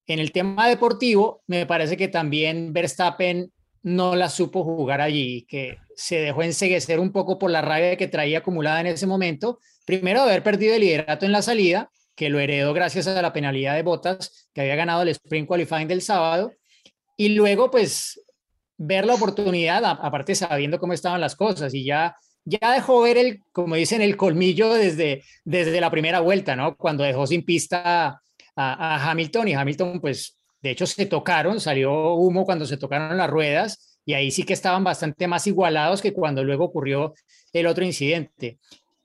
en 0.07 0.19
el 0.19 0.31
tema 0.31 0.69
deportivo, 0.69 1.43
me 1.45 1.65
parece 1.65 1.97
que 1.97 2.07
también 2.07 2.71
Verstappen 2.71 3.51
no 3.83 4.15
la 4.15 4.29
supo 4.29 4.63
jugar 4.63 5.01
allí, 5.01 5.45
que 5.47 5.77
se 5.93 6.19
dejó 6.19 6.43
enseguecer 6.43 7.01
un 7.01 7.11
poco 7.11 7.37
por 7.37 7.51
la 7.51 7.61
rabia 7.61 7.97
que 7.97 8.07
traía 8.07 8.39
acumulada 8.39 8.79
en 8.79 8.87
ese 8.87 9.07
momento. 9.07 9.59
Primero, 9.85 10.21
haber 10.21 10.41
perdido 10.41 10.75
el 10.75 10.81
liderato 10.81 11.25
en 11.25 11.33
la 11.33 11.41
salida, 11.41 11.91
que 12.15 12.29
lo 12.29 12.39
heredó 12.39 12.73
gracias 12.73 13.07
a 13.07 13.21
la 13.21 13.33
penalidad 13.33 13.75
de 13.75 13.83
Botas, 13.83 14.49
que 14.53 14.61
había 14.61 14.75
ganado 14.75 15.01
el 15.01 15.09
Sprint 15.09 15.47
Qualifying 15.47 15.87
del 15.87 16.01
sábado. 16.01 16.53
Y 17.17 17.29
luego, 17.29 17.69
pues, 17.69 18.23
ver 18.77 19.05
la 19.05 19.15
oportunidad, 19.15 19.83
aparte 19.83 20.33
sabiendo 20.35 20.79
cómo 20.79 20.93
estaban 20.93 21.19
las 21.19 21.35
cosas, 21.35 21.73
y 21.73 21.83
ya, 21.83 22.15
ya 22.45 22.73
dejó 22.73 23.01
ver 23.01 23.17
el, 23.17 23.39
como 23.51 23.75
dicen, 23.75 24.01
el 24.01 24.17
colmillo 24.17 24.73
desde, 24.73 25.23
desde 25.43 25.81
la 25.81 25.91
primera 25.91 26.19
vuelta, 26.19 26.55
¿no? 26.55 26.75
Cuando 26.75 27.03
dejó 27.03 27.27
sin 27.27 27.43
pista 27.43 28.21
a, 28.55 29.11
Hamilton, 29.11 29.47
y 29.47 29.53
Hamilton, 29.53 29.99
pues, 29.99 30.37
de 30.61 30.71
hecho, 30.71 30.85
se 30.85 31.05
tocaron, 31.05 31.59
salió 31.59 32.13
humo 32.15 32.45
cuando 32.45 32.65
se 32.65 32.77
tocaron 32.77 33.17
las 33.17 33.29
ruedas, 33.29 33.99
y 34.05 34.13
ahí 34.13 34.31
sí 34.31 34.43
que 34.43 34.53
estaban 34.53 34.83
bastante 34.83 35.27
más 35.27 35.47
igualados 35.47 36.01
que 36.01 36.13
cuando 36.13 36.43
luego 36.43 36.65
ocurrió 36.65 37.13
el 37.53 37.67
otro 37.67 37.85
incidente. 37.85 38.59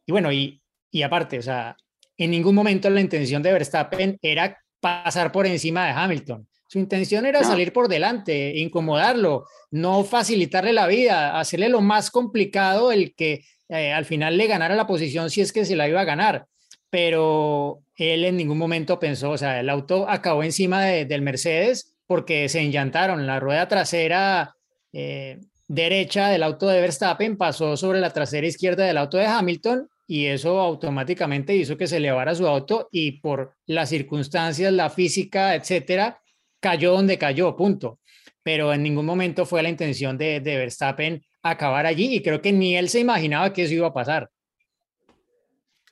Y 0.06 0.12
bueno, 0.12 0.32
y, 0.32 0.60
y 0.90 1.02
aparte, 1.02 1.38
o 1.38 1.42
sea, 1.42 1.76
en 2.16 2.30
ningún 2.30 2.54
momento 2.54 2.88
la 2.90 3.00
intención 3.00 3.42
de 3.42 3.52
Verstappen 3.52 4.18
era 4.22 4.58
pasar 4.80 5.32
por 5.32 5.46
encima 5.46 5.86
de 5.86 5.92
Hamilton. 5.92 6.46
Su 6.68 6.78
intención 6.78 7.26
era 7.26 7.40
No. 7.42 7.46
salir 7.48 7.72
por 7.72 7.88
delante, 7.88 8.56
incomodarlo, 8.56 9.44
no 9.70 10.02
facilitarle 10.04 10.72
la 10.72 10.86
vida, 10.86 11.38
hacerle 11.38 11.68
lo 11.68 11.80
más 11.80 12.10
complicado 12.10 12.90
el 12.92 13.14
que 13.14 13.44
eh, 13.68 13.92
al 13.92 14.04
final 14.04 14.36
le 14.36 14.46
ganara 14.46 14.74
la 14.76 14.86
posición 14.86 15.28
si 15.30 15.40
es 15.40 15.52
que 15.52 15.64
se 15.64 15.76
la 15.76 15.88
iba 15.88 16.00
a 16.00 16.04
ganar. 16.04 16.46
Pero 16.90 17.80
él 17.96 18.24
en 18.24 18.36
ningún 18.36 18.58
momento 18.58 18.98
pensó, 18.98 19.30
o 19.30 19.38
sea, 19.38 19.60
el 19.60 19.68
auto 19.68 20.08
acabó 20.08 20.42
encima 20.42 20.82
de- 20.84 21.04
del 21.04 21.20
Mercedes 21.22 21.94
porque 22.06 22.48
se 22.48 22.60
enllantaron. 22.60 23.26
La 23.26 23.38
rueda 23.40 23.68
trasera 23.68 24.54
eh, 24.92 25.40
derecha 25.68 26.28
del 26.28 26.42
auto 26.42 26.68
de 26.68 26.80
Verstappen 26.80 27.36
pasó 27.36 27.76
sobre 27.76 28.00
la 28.00 28.10
trasera 28.14 28.46
izquierda 28.46 28.84
del 28.86 28.96
auto 28.96 29.18
de 29.18 29.26
Hamilton 29.26 29.88
y 30.06 30.26
eso 30.26 30.58
automáticamente 30.60 31.54
hizo 31.54 31.76
que 31.76 31.86
se 31.88 31.96
elevara 31.98 32.34
su 32.34 32.46
auto 32.46 32.88
y 32.92 33.12
por 33.20 33.52
las 33.66 33.88
circunstancias, 33.90 34.72
la 34.72 34.88
física, 34.88 35.54
etcétera, 35.54 36.20
cayó 36.66 36.94
donde 36.94 37.16
cayó, 37.16 37.54
punto. 37.54 38.00
Pero 38.42 38.72
en 38.72 38.82
ningún 38.82 39.06
momento 39.06 39.46
fue 39.46 39.62
la 39.62 39.68
intención 39.68 40.18
de, 40.18 40.40
de 40.40 40.56
Verstappen 40.56 41.24
acabar 41.40 41.86
allí 41.86 42.16
y 42.16 42.22
creo 42.22 42.42
que 42.42 42.52
ni 42.52 42.76
él 42.76 42.88
se 42.88 42.98
imaginaba 42.98 43.52
que 43.52 43.62
eso 43.62 43.74
iba 43.74 43.86
a 43.86 43.92
pasar. 43.94 44.28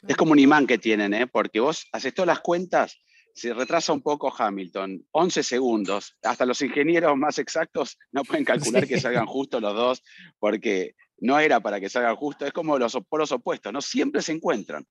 Es 0.08 0.16
como 0.16 0.32
un 0.32 0.40
imán 0.40 0.66
que 0.66 0.76
tienen, 0.76 1.14
¿eh? 1.14 1.28
porque 1.28 1.60
vos 1.60 1.87
haces 1.92 2.12
todas 2.12 2.26
las 2.26 2.40
cuentas, 2.40 2.98
se 3.34 3.54
retrasa 3.54 3.92
un 3.92 4.02
poco 4.02 4.34
Hamilton, 4.37 5.06
11 5.12 5.42
segundos. 5.44 6.16
Hasta 6.24 6.44
los 6.44 6.60
ingenieros 6.60 7.16
más 7.16 7.38
exactos 7.38 7.98
no 8.10 8.24
pueden 8.24 8.44
calcular 8.44 8.87
que 8.88 9.00
salgan 9.00 9.26
justo 9.26 9.60
los 9.60 9.74
dos, 9.74 10.02
porque 10.40 10.96
no 11.18 11.38
era 11.38 11.60
para 11.60 11.78
que 11.78 11.88
salgan 11.88 12.16
justo. 12.16 12.46
Es 12.46 12.52
como 12.52 12.78
los 12.80 12.98
polos 13.08 13.30
opuestos, 13.30 13.72
¿no? 13.72 13.80
Siempre 13.80 14.22
se 14.22 14.32
encuentran. 14.32 14.84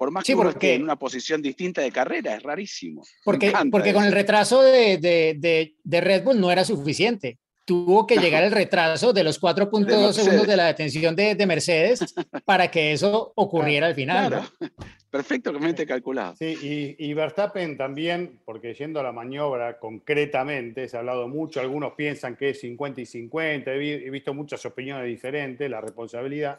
Por 0.00 0.10
más 0.10 0.24
Sí, 0.24 0.32
que 0.32 0.36
uno 0.36 0.50
porque- 0.50 0.66
esté 0.68 0.74
en 0.76 0.82
una 0.84 0.96
posición 0.96 1.42
distinta 1.42 1.82
de 1.82 1.92
carrera, 1.92 2.34
es 2.34 2.42
rarísimo. 2.42 3.02
Porque, 3.22 3.52
porque 3.70 3.92
con 3.92 4.02
el 4.02 4.12
retraso 4.12 4.62
de, 4.62 4.96
de, 4.96 5.34
de, 5.38 5.74
de 5.84 6.00
Red 6.00 6.24
Bull 6.24 6.40
no 6.40 6.50
era 6.50 6.64
suficiente. 6.64 7.36
Tuvo 7.66 8.06
que 8.06 8.16
llegar 8.16 8.42
el 8.42 8.50
retraso 8.50 9.12
de 9.12 9.22
los 9.24 9.38
4.2 9.38 9.84
Mercedes. 9.86 10.16
segundos 10.16 10.46
de 10.46 10.56
la 10.56 10.64
detención 10.68 11.14
de, 11.14 11.34
de 11.34 11.46
Mercedes 11.46 12.00
para 12.46 12.70
que 12.70 12.92
eso 12.92 13.34
ocurriera 13.36 13.88
al 13.88 13.94
final. 13.94 14.28
Claro, 14.28 14.46
¿no? 14.58 14.68
perfectamente 15.10 15.84
calculado. 15.84 16.34
Sí, 16.34 16.96
y, 16.98 17.10
y 17.10 17.12
Verstappen 17.12 17.76
también, 17.76 18.40
porque 18.46 18.72
yendo 18.72 19.00
a 19.00 19.02
la 19.02 19.12
maniobra 19.12 19.78
concretamente, 19.78 20.88
se 20.88 20.96
ha 20.96 21.00
hablado 21.00 21.28
mucho, 21.28 21.60
algunos 21.60 21.92
piensan 21.92 22.36
que 22.36 22.48
es 22.50 22.60
50 22.60 23.02
y 23.02 23.06
50, 23.06 23.70
he, 23.74 23.78
vi- 23.78 23.90
he 24.06 24.10
visto 24.10 24.32
muchas 24.32 24.64
opiniones 24.64 25.06
diferentes, 25.06 25.68
la 25.70 25.82
responsabilidad, 25.82 26.58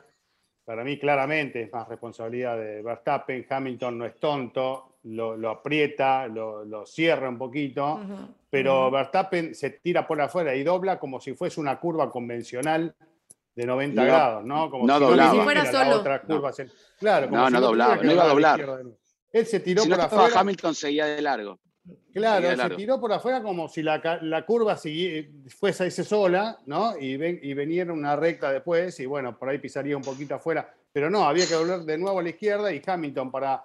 para 0.65 0.83
mí 0.83 0.97
claramente 0.99 1.63
es 1.63 1.71
más 1.73 1.87
responsabilidad 1.87 2.57
de 2.57 2.81
Verstappen, 2.81 3.45
Hamilton 3.49 3.97
no 3.97 4.05
es 4.05 4.19
tonto, 4.19 4.97
lo, 5.03 5.35
lo 5.35 5.49
aprieta, 5.49 6.27
lo, 6.27 6.63
lo 6.63 6.85
cierra 6.85 7.27
un 7.29 7.37
poquito, 7.37 7.99
pero. 8.49 8.91
Verstappen 8.91 9.55
se 9.55 9.71
tira 9.71 10.05
por 10.07 10.21
afuera 10.21 10.55
y 10.55 10.63
dobla 10.63 10.99
como 10.99 11.19
si 11.19 11.33
fuese 11.33 11.59
una 11.59 11.79
curva 11.79 12.11
convencional 12.11 12.93
de 13.55 13.65
90 13.65 13.99
No, 14.01 14.07
grados, 14.07 14.45
¿no? 14.45 14.69
Como 14.69 14.87
no 14.87 14.97
si 14.97 15.03
doblaba. 15.03 15.43
fuera 15.43 15.65
solo. 15.71 15.95
otra 15.97 16.21
curva 16.21 16.51
el- 16.57 16.71
Claro, 16.99 17.27
como 17.29 17.41
No, 17.41 17.47
si 17.47 17.53
no 17.53 17.61
doblaba, 17.61 17.95
no 17.97 18.11
iba 18.11 18.23
a 18.23 18.27
doblar. 18.27 18.61
Él 19.33 19.45
se 19.45 19.59
tiró 19.61 19.83
Si 19.83 19.89
no 19.89 19.95
por 19.95 20.05
afuera. 20.05 20.39
Hamilton, 20.39 20.75
seguía 20.75 21.05
de 21.07 21.21
largo. 21.21 21.59
Claro, 22.13 22.55
se 22.55 22.75
tiró 22.75 22.99
por 22.99 23.13
afuera 23.13 23.41
como 23.41 23.67
si 23.67 23.81
la 23.83 24.43
curva 24.45 24.75
sigui- 24.75 25.49
fuese 25.49 25.87
ese 25.87 26.03
sola, 26.03 26.57
¿no? 26.65 26.97
Y, 26.97 27.17
ven, 27.17 27.39
y 27.41 27.53
veniera 27.53 27.93
una 27.93 28.15
recta 28.15 28.51
después, 28.51 28.99
y 28.99 29.05
bueno, 29.05 29.37
por 29.37 29.49
ahí 29.49 29.57
pisaría 29.59 29.95
un 29.95 30.03
poquito 30.03 30.35
afuera. 30.35 30.73
Pero 30.91 31.09
no, 31.09 31.23
había 31.23 31.47
que 31.47 31.55
volver 31.55 31.79
de 31.81 31.97
nuevo 31.97 32.19
a 32.19 32.23
la 32.23 32.29
izquierda 32.29 32.73
y 32.73 32.81
Hamilton 32.85 33.31
para 33.31 33.63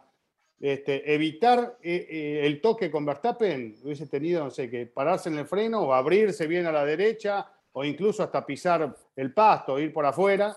este, 0.61 1.13
evitar 1.13 1.77
eh, 1.83 2.07
eh, 2.09 2.47
el 2.47 2.61
toque 2.61 2.91
con 2.91 3.05
Verstappen 3.05 3.77
hubiese 3.83 4.07
tenido, 4.07 4.45
no 4.45 4.51
sé, 4.51 4.71
que 4.71 4.87
pararse 4.87 5.29
en 5.29 5.39
el 5.39 5.47
freno 5.47 5.81
o 5.81 5.93
abrirse 5.93 6.47
bien 6.47 6.67
a 6.67 6.73
la 6.73 6.85
derecha 6.85 7.47
o 7.73 7.85
incluso 7.85 8.23
hasta 8.23 8.47
pisar 8.47 8.97
el 9.17 9.35
pasto, 9.35 9.79
ir 9.79 9.93
por 9.93 10.07
afuera 10.07 10.57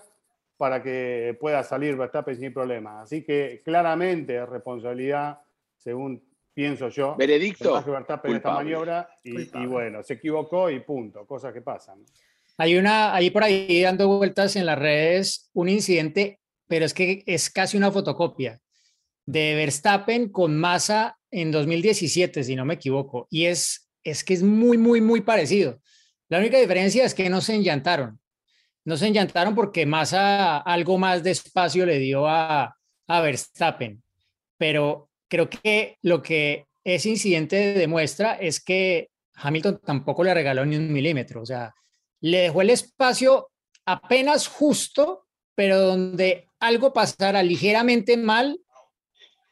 para 0.56 0.82
que 0.82 1.36
pueda 1.40 1.62
salir 1.64 1.96
Verstappen 1.96 2.38
sin 2.38 2.54
problema. 2.54 3.02
Así 3.02 3.22
que 3.22 3.60
claramente 3.64 4.36
es 4.36 4.48
responsabilidad, 4.48 5.40
según 5.76 6.22
pienso 6.54 6.88
yo, 6.88 7.16
Veredicto. 7.16 7.82
Verstappen 7.82 8.30
en 8.30 8.36
esta 8.36 8.52
maniobra 8.52 9.08
y, 9.22 9.40
y 9.58 9.66
bueno, 9.66 10.02
se 10.02 10.14
equivocó 10.14 10.70
y 10.70 10.80
punto, 10.80 11.26
cosas 11.26 11.52
que 11.52 11.62
pasan. 11.62 12.04
Hay 12.58 12.76
una, 12.76 13.14
ahí 13.14 13.30
por 13.30 13.42
ahí 13.42 13.82
dando 13.82 14.06
vueltas 14.08 14.56
en 14.56 14.66
las 14.66 14.78
redes, 14.78 15.50
un 15.54 15.68
incidente, 15.68 16.40
pero 16.66 16.84
es 16.84 16.94
que 16.94 17.22
es 17.26 17.50
casi 17.50 17.76
una 17.76 17.90
fotocopia 17.90 18.60
de 19.26 19.54
Verstappen 19.54 20.28
con 20.30 20.56
Massa 20.56 21.18
en 21.30 21.52
2017, 21.52 22.44
si 22.44 22.56
no 22.56 22.64
me 22.64 22.74
equivoco, 22.74 23.28
y 23.30 23.44
es, 23.44 23.90
es 24.02 24.24
que 24.24 24.34
es 24.34 24.42
muy, 24.42 24.76
muy, 24.76 25.00
muy 25.00 25.20
parecido. 25.20 25.80
La 26.28 26.38
única 26.38 26.58
diferencia 26.58 27.04
es 27.04 27.14
que 27.14 27.30
no 27.30 27.40
se 27.40 27.54
enllantaron. 27.54 28.20
No 28.84 28.96
se 28.96 29.06
enllantaron 29.06 29.54
porque 29.54 29.86
Massa 29.86 30.58
algo 30.58 30.98
más 30.98 31.22
de 31.22 31.30
espacio 31.32 31.86
le 31.86 31.98
dio 31.98 32.26
a, 32.26 32.76
a 33.06 33.20
Verstappen, 33.20 34.02
pero 34.56 35.09
creo 35.30 35.48
que 35.48 35.96
lo 36.02 36.22
que 36.22 36.66
ese 36.84 37.08
incidente 37.08 37.56
demuestra 37.74 38.34
es 38.34 38.62
que 38.62 39.08
Hamilton 39.34 39.80
tampoco 39.84 40.24
le 40.24 40.34
regaló 40.34 40.66
ni 40.66 40.76
un 40.76 40.92
milímetro, 40.92 41.40
o 41.40 41.46
sea, 41.46 41.74
le 42.20 42.38
dejó 42.38 42.60
el 42.60 42.70
espacio 42.70 43.50
apenas 43.86 44.46
justo, 44.48 45.26
pero 45.54 45.78
donde 45.78 46.46
algo 46.58 46.92
pasara 46.92 47.42
ligeramente 47.42 48.16
mal, 48.16 48.60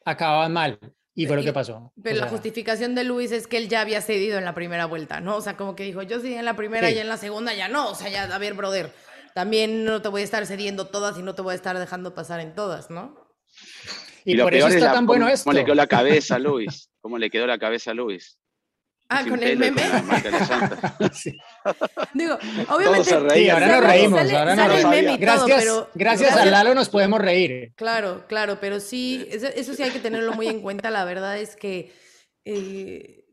acababan 0.05 0.53
mal. 0.53 0.79
Y 1.15 1.25
fue 1.25 1.35
lo 1.35 1.43
que 1.43 1.51
pasó. 1.51 1.91
Pero 2.01 2.17
O 2.17 2.19
la 2.21 2.29
justificación 2.29 2.95
de 2.95 3.03
Luis 3.03 3.33
es 3.33 3.45
que 3.45 3.57
él 3.57 3.67
ya 3.67 3.81
había 3.81 3.99
cedido 4.01 4.37
en 4.37 4.45
la 4.45 4.53
primera 4.53 4.85
vuelta, 4.85 5.19
¿no? 5.19 5.35
O 5.35 5.41
sea, 5.41 5.57
como 5.57 5.75
que 5.75 5.83
dijo, 5.83 6.01
yo 6.01 6.21
cedí 6.21 6.35
en 6.35 6.45
la 6.45 6.55
primera 6.55 6.87
Sí. 6.87 6.95
y 6.95 6.99
en 6.99 7.09
la 7.09 7.17
segunda 7.17 7.53
ya 7.53 7.67
no. 7.67 7.89
O 7.89 7.95
sea, 7.95 8.07
ya, 8.09 8.23
a 8.23 8.37
ver, 8.37 8.53
brother, 8.53 8.93
también 9.35 9.83
no 9.83 10.01
te 10.01 10.07
voy 10.07 10.21
a 10.21 10.23
estar 10.23 10.45
cediendo 10.45 10.87
todas 10.87 11.17
y 11.17 11.23
no 11.23 11.35
te 11.35 11.41
voy 11.41 11.51
a 11.51 11.55
estar 11.55 11.77
dejando 11.77 12.13
pasar 12.13 12.39
en 12.39 12.55
todas, 12.55 12.89
¿no? 12.89 13.17
Y, 14.25 14.33
lo 14.35 14.43
por 14.43 14.53
eso 14.53 14.65
peor 14.65 14.69
es 14.71 14.75
está 14.77 14.87
la- 14.87 14.93
tan 14.93 15.05
bueno 15.05 15.25
cómo, 15.25 15.33
esto. 15.33 15.43
cómo 15.45 15.53
le 15.57 15.65
quedó 15.65 15.75
la 15.75 15.87
cabeza 15.87 16.35
a 16.35 16.39
Luis. 16.39 16.89
¿Cómo 17.01 17.17
le 17.17 17.29
quedó 17.29 17.47
la 17.47 17.57
cabeza 17.57 17.91
a 17.91 17.93
Luis? 17.93 18.37
Ah, 19.11 19.21
Sin 19.23 19.31
con 19.31 19.41
el 19.43 19.57
meme. 19.57 19.81
con. 19.81 21.09
Sí. 21.13 21.35
Digo, 22.13 22.37
obviamente. 22.69 23.09
se 23.09 23.19
reían. 23.19 23.33
Sí, 23.33 23.49
ahora 23.49 23.67
nos 23.79 23.83
reímos, 23.91 24.19
sale- 24.19 24.37
ahora 24.37 24.55
nos 24.55 24.65
sale 24.65 24.75
el 24.81 24.83
reímos. 24.83 24.95
meme 24.95 25.13
y 25.13 25.17
todo, 25.25 25.45
Gracias, 25.47 25.59
pero- 25.63 25.89
gracias 25.95 26.33
a 26.37 26.45
Lalo 26.45 26.75
nos 26.75 26.89
podemos 26.89 27.19
reír. 27.19 27.73
Claro, 27.75 28.25
claro, 28.27 28.59
pero 28.61 28.79
sí, 28.79 29.25
eso, 29.31 29.47
eso 29.47 29.73
sí 29.73 29.81
hay 29.81 29.89
que 29.91 29.99
tenerlo 29.99 30.33
muy 30.33 30.47
en 30.47 30.61
cuenta. 30.61 30.91
La 30.91 31.05
verdad 31.05 31.39
es 31.39 31.55
que 31.55 31.91
eh, 32.45 33.25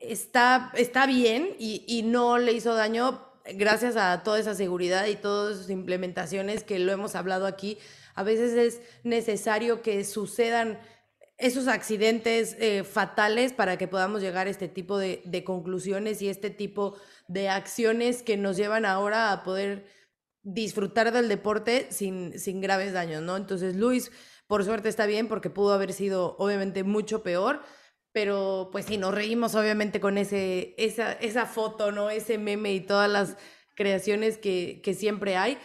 está, 0.00 0.72
está 0.74 1.06
bien 1.06 1.50
y, 1.58 1.84
y 1.86 2.02
no 2.02 2.38
le 2.38 2.52
hizo 2.52 2.74
daño 2.74 3.26
gracias 3.54 3.96
a 3.96 4.22
toda 4.22 4.38
esa 4.38 4.54
seguridad 4.54 5.06
y 5.06 5.16
todas 5.16 5.58
sus 5.58 5.70
implementaciones 5.70 6.64
que 6.64 6.78
lo 6.78 6.92
hemos 6.92 7.14
hablado 7.14 7.46
aquí. 7.46 7.78
A 8.14 8.22
veces 8.22 8.52
es 8.52 8.80
necesario 9.04 9.82
que 9.82 10.04
sucedan 10.04 10.78
esos 11.38 11.68
accidentes 11.68 12.56
eh, 12.60 12.84
fatales 12.84 13.52
para 13.52 13.78
que 13.78 13.88
podamos 13.88 14.20
llegar 14.20 14.46
a 14.46 14.50
este 14.50 14.68
tipo 14.68 14.98
de, 14.98 15.22
de 15.24 15.42
conclusiones 15.42 16.20
y 16.20 16.28
este 16.28 16.50
tipo 16.50 16.96
de 17.28 17.48
acciones 17.48 18.22
que 18.22 18.36
nos 18.36 18.56
llevan 18.56 18.84
ahora 18.84 19.32
a 19.32 19.42
poder 19.42 19.86
disfrutar 20.42 21.12
del 21.12 21.28
deporte 21.28 21.88
sin, 21.90 22.38
sin 22.38 22.60
graves 22.60 22.92
daños, 22.92 23.22
¿no? 23.22 23.36
Entonces, 23.36 23.76
Luis, 23.76 24.10
por 24.46 24.64
suerte 24.64 24.88
está 24.88 25.06
bien 25.06 25.28
porque 25.28 25.50
pudo 25.50 25.72
haber 25.72 25.92
sido 25.92 26.36
obviamente 26.38 26.82
mucho 26.82 27.22
peor, 27.22 27.62
pero 28.12 28.68
pues 28.72 28.86
sí, 28.86 28.98
nos 28.98 29.14
reímos 29.14 29.54
obviamente 29.54 30.00
con 30.00 30.18
ese, 30.18 30.74
esa, 30.76 31.12
esa 31.12 31.46
foto, 31.46 31.92
¿no? 31.92 32.10
Ese 32.10 32.38
meme 32.38 32.72
y 32.74 32.80
todas 32.80 33.10
las 33.10 33.36
creaciones 33.76 34.38
que, 34.38 34.80
que 34.82 34.94
siempre 34.94 35.36
hay. 35.36 35.56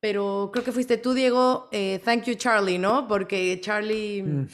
Pero 0.00 0.50
creo 0.52 0.64
que 0.64 0.70
fuiste 0.70 0.96
tú, 0.96 1.12
Diego. 1.12 1.68
eh, 1.72 2.00
thank 2.04 2.22
you, 2.24 2.34
Charlie, 2.34 2.78
¿no? 2.78 3.08
Porque 3.08 3.60
Charlie 3.60 4.22
Mm. 4.22 4.46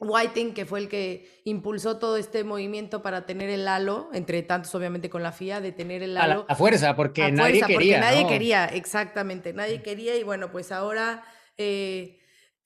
Whiting, 0.00 0.54
que 0.54 0.66
fue 0.66 0.80
el 0.80 0.88
que 0.88 1.40
impulsó 1.44 1.98
todo 1.98 2.16
este 2.16 2.42
movimiento 2.42 3.00
para 3.00 3.24
tener 3.24 3.48
el 3.48 3.68
halo, 3.68 4.08
entre 4.12 4.42
tantos 4.42 4.74
obviamente 4.74 5.08
con 5.08 5.22
la 5.22 5.30
FIA, 5.30 5.60
de 5.60 5.70
tener 5.70 6.02
el 6.02 6.16
A 6.16 6.26
la, 6.26 6.32
halo. 6.34 6.46
a 6.48 6.54
fuerza, 6.56 6.96
porque 6.96 7.22
A 7.22 7.30
nadie 7.30 7.60
fuerza, 7.60 7.66
quería. 7.68 7.96
Porque 7.98 8.06
nadie 8.10 8.22
¿no? 8.24 8.28
quería, 8.28 8.64
exactamente, 8.66 9.52
nadie 9.52 9.82
quería 9.82 10.16
y 10.16 10.24
bueno, 10.24 10.50
pues 10.50 10.72
ahora 10.72 11.22
eh, 11.56 12.18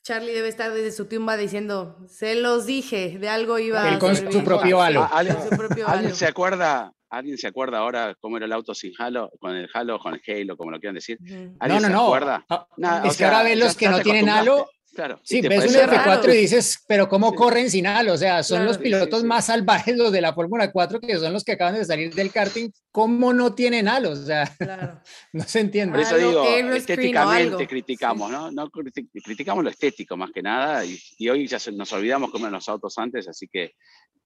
Charlie 0.02 0.32
debe 0.32 0.48
estar 0.48 0.72
desde 0.72 0.90
su 0.92 1.04
tumba 1.06 1.36
diciendo, 1.36 1.98
se 2.08 2.34
los 2.34 2.64
dije, 2.64 3.18
de 3.18 3.28
algo 3.28 3.58
iba 3.58 3.86
Él 3.88 3.94
a 3.96 3.98
con 3.98 4.16
su 4.16 4.22
servir". 4.22 4.42
propio 4.44 4.80
halo. 4.80 5.02
¿A- 5.02 5.18
¿Alguien, 5.18 5.36
Con 5.36 5.50
su 5.50 5.56
propio 5.56 5.86
alguien 5.86 6.06
halo. 6.08 6.16
se 6.16 6.26
acuerda? 6.26 6.92
¿Alguien 7.12 7.37
se 7.37 7.46
acuerda 7.46 7.79
ahora 7.79 8.16
cómo 8.20 8.38
era 8.38 8.46
el 8.46 8.53
auto 8.53 8.75
sin 8.75 8.92
halo? 8.98 9.31
Con 9.38 9.55
el 9.55 9.68
halo, 9.75 9.98
con 9.98 10.14
el 10.14 10.22
halo, 10.27 10.57
como 10.57 10.70
lo 10.70 10.81
quieran 10.81 10.94
decir. 10.94 11.18
No, 11.20 11.55
¿Alguien 11.61 11.83
no, 11.83 11.88
se 11.88 11.92
no. 11.92 12.05
acuerda? 12.07 12.46
Ah, 12.48 13.03
es 13.05 13.16
que 13.18 13.25
ahora 13.25 13.42
ves 13.42 13.59
los 13.59 13.77
que 13.77 13.88
no 13.88 14.01
tienen 14.01 14.29
halo. 14.31 14.68
Claro. 14.94 15.18
Sí, 15.22 15.40
ves 15.40 15.51
un 15.51 15.57
parece 15.72 15.87
raro. 15.87 16.22
F4 16.22 16.35
y 16.35 16.37
dices, 16.37 16.85
pero 16.87 17.09
¿cómo 17.09 17.31
Sí. 17.31 17.37
corren 17.37 17.70
sin 17.70 17.87
halo? 17.87 18.12
O 18.12 18.16
sea, 18.18 18.42
son 18.42 18.59
Claro. 18.59 18.68
los 18.72 18.79
pilotos 18.79 19.20
sí, 19.20 19.22
sí. 19.22 19.27
más 19.27 19.46
salvajes 19.46 19.96
los 19.96 20.12
de 20.12 20.20
la 20.20 20.35
Fórmula 20.35 20.70
4, 20.70 21.01
que 21.01 21.16
son 21.16 21.33
los 21.33 21.44
que 21.44 21.53
acaban 21.53 21.75
de 21.77 21.85
salir 21.87 22.14
del 22.14 22.31
karting. 22.31 22.68
¿Cómo 22.90 23.33
no 23.33 23.55
tienen 23.55 23.88
halo? 23.88 24.11
O 24.11 24.16
sea, 24.16 24.44
Claro. 24.59 25.01
no 25.33 25.44
se 25.44 25.61
entiende. 25.61 25.92
Por 25.92 26.01
eso 26.03 26.16
digo, 26.18 26.44
estéticamente 26.75 27.66
criticamos, 27.66 28.31
¿no? 28.31 28.50
no 28.50 28.69
criti- 28.71 29.08
criticamos 29.25 29.65
lo 29.65 29.71
estético 29.71 30.17
más 30.19 30.31
que 30.31 30.42
nada 30.42 30.85
y, 30.85 30.98
y 31.19 31.29
hoy 31.31 31.46
ya 31.46 31.58
se- 31.58 31.73
nos 31.73 31.90
olvidamos 31.94 32.31
cómo 32.31 32.44
eran 32.44 32.52
los 32.54 32.69
autos 32.69 32.96
antes, 32.98 33.27
así 33.29 33.48
que 33.48 33.73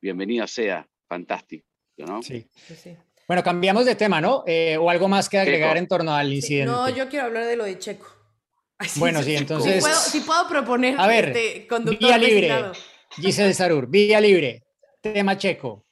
bienvenido 0.01 0.49
sea, 0.49 0.84
fantástico, 1.09 1.64
¿no? 2.05 2.22
Sí. 2.22 2.47
Pues 2.66 2.80
sí. 2.80 2.97
Bueno, 3.26 3.42
cambiamos 3.42 3.84
de 3.86 3.94
tema, 3.97 4.20
¿no? 4.20 4.44
Eh, 4.47 4.76
o 4.76 4.88
algo 4.90 5.09
más 5.09 5.28
que 5.28 5.38
agregar 5.38 5.70
Checo. 5.70 5.78
en 5.78 5.88
torno 5.88 6.14
al 6.14 6.28
Sí, 6.28 6.34
incidente. 6.36 6.70
No, 6.72 6.88
yo 6.88 7.09
quiero 7.09 7.26
hablar 7.26 7.44
de 7.47 7.57
lo 7.57 7.64
de 7.64 7.78
Checo. 7.78 8.07
Ay, 8.78 8.88
Bueno, 8.97 9.20
sí, 9.22 9.30
Si 9.30 9.36
entonces- 9.36 9.80
puedo, 9.80 9.94
si 9.97 10.20
puedo 10.20 10.49
proponer 10.49 10.94
A 11.01 11.07
ver, 11.07 11.28
este, 11.36 11.66
conductor 11.66 12.07
vía 12.09 12.18
libre. 12.18 12.34
designado. 12.49 12.72
Giselle 13.11 13.55
Sarur, 13.55 13.88
vía 13.88 14.20
libre, 14.20 14.62
tema 15.01 15.36
checo. 15.38 15.86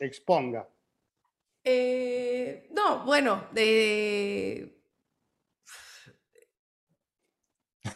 Exponga. 0.00 0.66
Eh, 1.62 2.68
no, 2.72 3.04
bueno, 3.04 3.48
de 3.52 4.70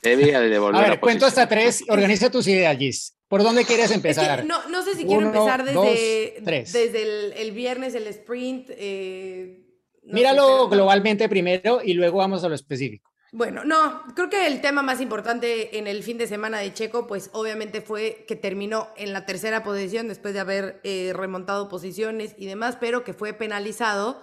Debía 0.03 0.41
de 0.41 0.49
devolver 0.51 0.79
A 0.81 0.83
la 0.83 0.89
ver, 0.91 1.01
cuento 1.01 1.27
hasta 1.27 1.49
tres, 1.49 1.83
organiza 1.89 2.31
tus 2.31 2.47
ideas, 2.47 2.77
Gis. 2.77 3.18
¿Por 3.29 3.43
dónde 3.43 3.65
quieres 3.65 3.87
Es 3.87 3.91
que 3.91 3.97
empezar? 3.97 4.45
no, 4.45 4.69
no 4.69 4.83
sé 4.83 4.95
si 4.95 5.05
quiero 5.05 5.19
Uno, 5.19 5.29
empezar 5.29 5.65
desde, 5.65 5.75
dos, 5.75 6.45
tres. 6.45 6.73
desde 6.73 7.03
el, 7.03 7.33
el 7.35 7.53
viernes, 7.53 7.95
el 7.95 8.07
sprint. 8.09 8.71
eh, 8.71 9.65
no 10.05 10.15
Míralo 10.15 10.69
globalmente 10.69 11.29
primero 11.29 11.81
y 11.85 11.93
luego 11.93 12.19
vamos 12.19 12.43
a 12.43 12.49
lo 12.49 12.55
específico. 12.55 13.11
Bueno, 13.31 13.63
no, 13.63 14.05
creo 14.15 14.31
que 14.31 14.47
el 14.47 14.63
tema 14.63 14.81
más 14.81 15.03
importante 15.03 15.77
en 15.79 15.87
el 15.87 16.03
fin 16.03 16.17
de 16.17 16.27
semana 16.27 16.61
de 16.61 16.73
Checo, 16.73 17.07
pues 17.07 17.29
obviamente 17.35 17.83
fue 17.83 18.25
que 18.27 18.37
terminó 18.37 18.89
en 18.97 19.13
la 19.13 19.27
tercera 19.27 19.63
posición 19.63 20.09
después 20.09 20.33
de 20.33 20.41
haber 20.41 20.81
eh, 20.83 21.13
remontado 21.15 21.69
posiciones 21.69 22.35
y 22.39 22.47
demás, 22.47 22.79
pero 22.81 23.05
que 23.05 23.13
fue 23.13 23.35
penalizado 23.35 24.23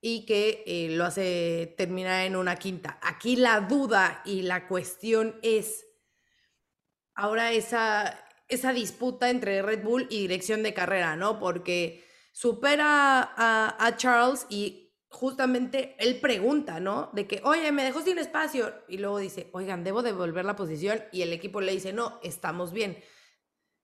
y 0.00 0.26
que 0.26 0.62
eh, 0.68 0.90
lo 0.90 1.04
hace 1.06 1.74
terminar 1.76 2.24
en 2.24 2.36
una 2.36 2.54
quinta. 2.54 3.00
Aquí 3.02 3.34
la 3.34 3.62
duda 3.62 4.22
y 4.24 4.42
la 4.42 4.68
cuestión 4.68 5.40
es 5.42 5.84
ahora 7.16 7.50
esa, 7.50 8.16
esa 8.48 8.72
disputa 8.72 9.30
entre 9.30 9.62
Red 9.62 9.82
Bull 9.82 10.06
y 10.10 10.20
dirección 10.20 10.62
de 10.62 10.74
carrera, 10.74 11.16
¿no? 11.16 11.38
Porque 11.38 12.04
supera 12.32 13.20
a, 13.36 13.76
a 13.78 13.96
Charles 13.96 14.46
y 14.48 14.86
justamente 15.08 15.96
él 15.98 16.20
pregunta, 16.20 16.80
¿no? 16.80 17.10
De 17.12 17.26
que, 17.26 17.40
oye, 17.44 17.72
me 17.72 17.84
dejó 17.84 18.02
sin 18.02 18.18
espacio. 18.18 18.72
Y 18.88 18.98
luego 18.98 19.18
dice, 19.18 19.48
oigan, 19.52 19.84
debo 19.84 20.02
devolver 20.02 20.44
la 20.44 20.56
posición. 20.56 21.02
Y 21.12 21.22
el 21.22 21.32
equipo 21.32 21.60
le 21.60 21.72
dice, 21.72 21.92
no, 21.92 22.20
estamos 22.22 22.72
bien. 22.72 23.02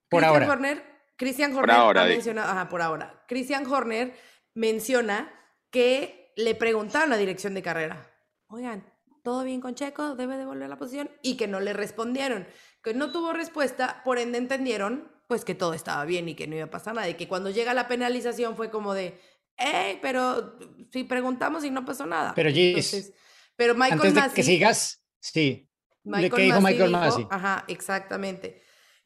Por 0.09 0.21
Christian 0.21 0.43
ahora. 0.43 0.51
Horner, 0.51 0.83
Christian 1.17 1.55
Horner 1.55 1.75
ahora, 1.75 2.01
ha 2.03 2.05
di. 2.05 2.13
mencionado, 2.13 2.51
ajá, 2.51 2.69
por 2.69 2.81
ahora. 2.81 3.25
Christian 3.27 3.65
Horner 3.65 4.13
menciona 4.53 5.33
que 5.71 6.31
le 6.35 6.55
preguntaron 6.55 7.13
a 7.13 7.17
dirección 7.17 7.53
de 7.53 7.63
carrera, 7.63 8.11
oigan, 8.47 8.85
¿todo 9.23 9.43
bien 9.43 9.61
con 9.61 9.73
Checo? 9.75 10.15
¿Debe 10.15 10.37
devolver 10.37 10.69
la 10.69 10.77
posición? 10.77 11.09
Y 11.23 11.37
que 11.37 11.47
no 11.47 11.59
le 11.59 11.73
respondieron, 11.73 12.45
que 12.83 12.93
no 12.93 13.11
tuvo 13.11 13.33
respuesta, 13.33 14.01
por 14.03 14.19
ende 14.19 14.37
entendieron 14.37 15.11
pues 15.27 15.45
que 15.45 15.55
todo 15.55 15.73
estaba 15.73 16.03
bien 16.05 16.27
y 16.29 16.35
que 16.35 16.47
no 16.47 16.55
iba 16.55 16.65
a 16.65 16.69
pasar 16.69 16.93
nada, 16.93 17.09
y 17.09 17.13
que 17.15 17.27
cuando 17.27 17.49
llega 17.49 17.73
la 17.73 17.87
penalización 17.87 18.55
fue 18.57 18.69
como 18.69 18.93
de, 18.93 19.17
hey, 19.57 19.97
pero 20.01 20.59
si 20.91 21.05
preguntamos 21.05 21.63
y 21.63 21.71
no 21.71 21.85
pasó 21.85 22.05
nada. 22.05 22.33
Pero, 22.35 22.49
Gis, 22.51 22.93
Entonces, 22.93 23.13
pero 23.55 23.73
Michael 23.73 23.93
Antes 23.93 24.13
de 24.13 24.19
que 24.21 24.27
Massey- 24.27 24.43
sigas, 24.43 25.01
sí. 25.19 25.69
Michael 26.03 26.33
¿Qué 26.33 26.41
dijo 26.41 26.59
Michael 26.61 26.89
dijo- 26.89 26.99
Massey? 26.99 27.27
Ajá, 27.31 27.63
exactamente. 27.69 28.61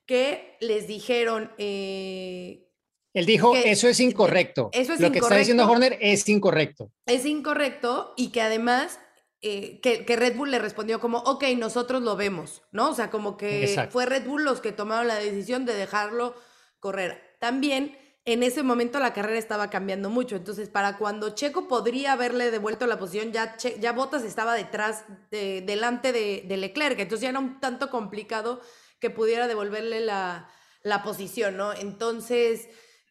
Que 0.07 0.57
les 0.59 0.88
dijeron, 0.88 1.51
eh, 1.59 2.67
Él 3.13 3.25
dijo, 3.25 3.53
que- 3.53 3.71
eso 3.71 3.88
es 3.88 3.99
incorrecto. 3.99 4.69
eso 4.73 4.93
es 4.93 4.99
Lo 4.99 5.11
que 5.11 5.19
está 5.19 5.36
diciendo 5.38 5.63
incorrecto. 5.63 5.86
Horner 5.86 5.99
es 6.01 6.28
incorrecto. 6.28 6.91
es 7.05 7.25
incorrecto 7.25 8.13
y 8.17 8.30
que 8.30 8.41
además 8.41 8.99
eh, 9.41 9.79
que, 9.81 10.05
que 10.05 10.15
Red 10.15 10.35
Bull 10.35 10.51
le 10.51 10.59
respondió 10.59 10.99
como, 10.99 11.19
ok, 11.19 11.43
nosotros 11.57 12.01
lo 12.01 12.15
vemos, 12.15 12.63
¿no? 12.71 12.89
O 12.89 12.93
sea, 12.95 13.09
como 13.09 13.38
que 13.38 13.63
Exacto. 13.65 13.91
fue 13.93 14.05
Red 14.05 14.25
Bull 14.25 14.43
los 14.43 14.61
que 14.61 14.71
tomaron 14.71 15.07
la 15.07 15.15
decisión 15.15 15.65
de 15.65 15.73
dejarlo 15.75 16.35
correr. 16.79 17.35
También 17.39 17.97
en 18.25 18.43
ese 18.43 18.61
momento 18.63 18.99
la 18.99 19.13
carrera 19.13 19.39
estaba 19.39 19.69
cambiando 19.69 20.09
mucho, 20.09 20.35
entonces 20.35 20.67
para 20.69 20.97
cuando 20.97 21.29
Checo 21.35 21.67
podría 21.67 22.13
haberle 22.13 22.51
devuelto 22.51 22.85
la 22.88 22.99
posición, 22.99 23.31
ya, 23.31 23.55
Che- 23.57 23.77
ya 23.79 23.93
Bottas 23.93 24.23
estaba 24.23 24.53
detrás, 24.53 25.05
de, 25.31 25.61
delante 25.61 26.11
de, 26.11 26.43
de 26.45 26.57
Leclerc, 26.57 26.99
entonces 26.99 27.21
ya 27.23 27.29
era 27.29 27.39
un 27.39 27.59
tanto 27.59 27.89
complicado 27.89 28.59
que 28.99 29.09
pudiera 29.09 29.47
devolverle 29.47 30.01
la, 30.01 30.49
la 30.83 31.03
posición, 31.03 31.55
¿no? 31.57 31.73
Entonces... 31.73 32.67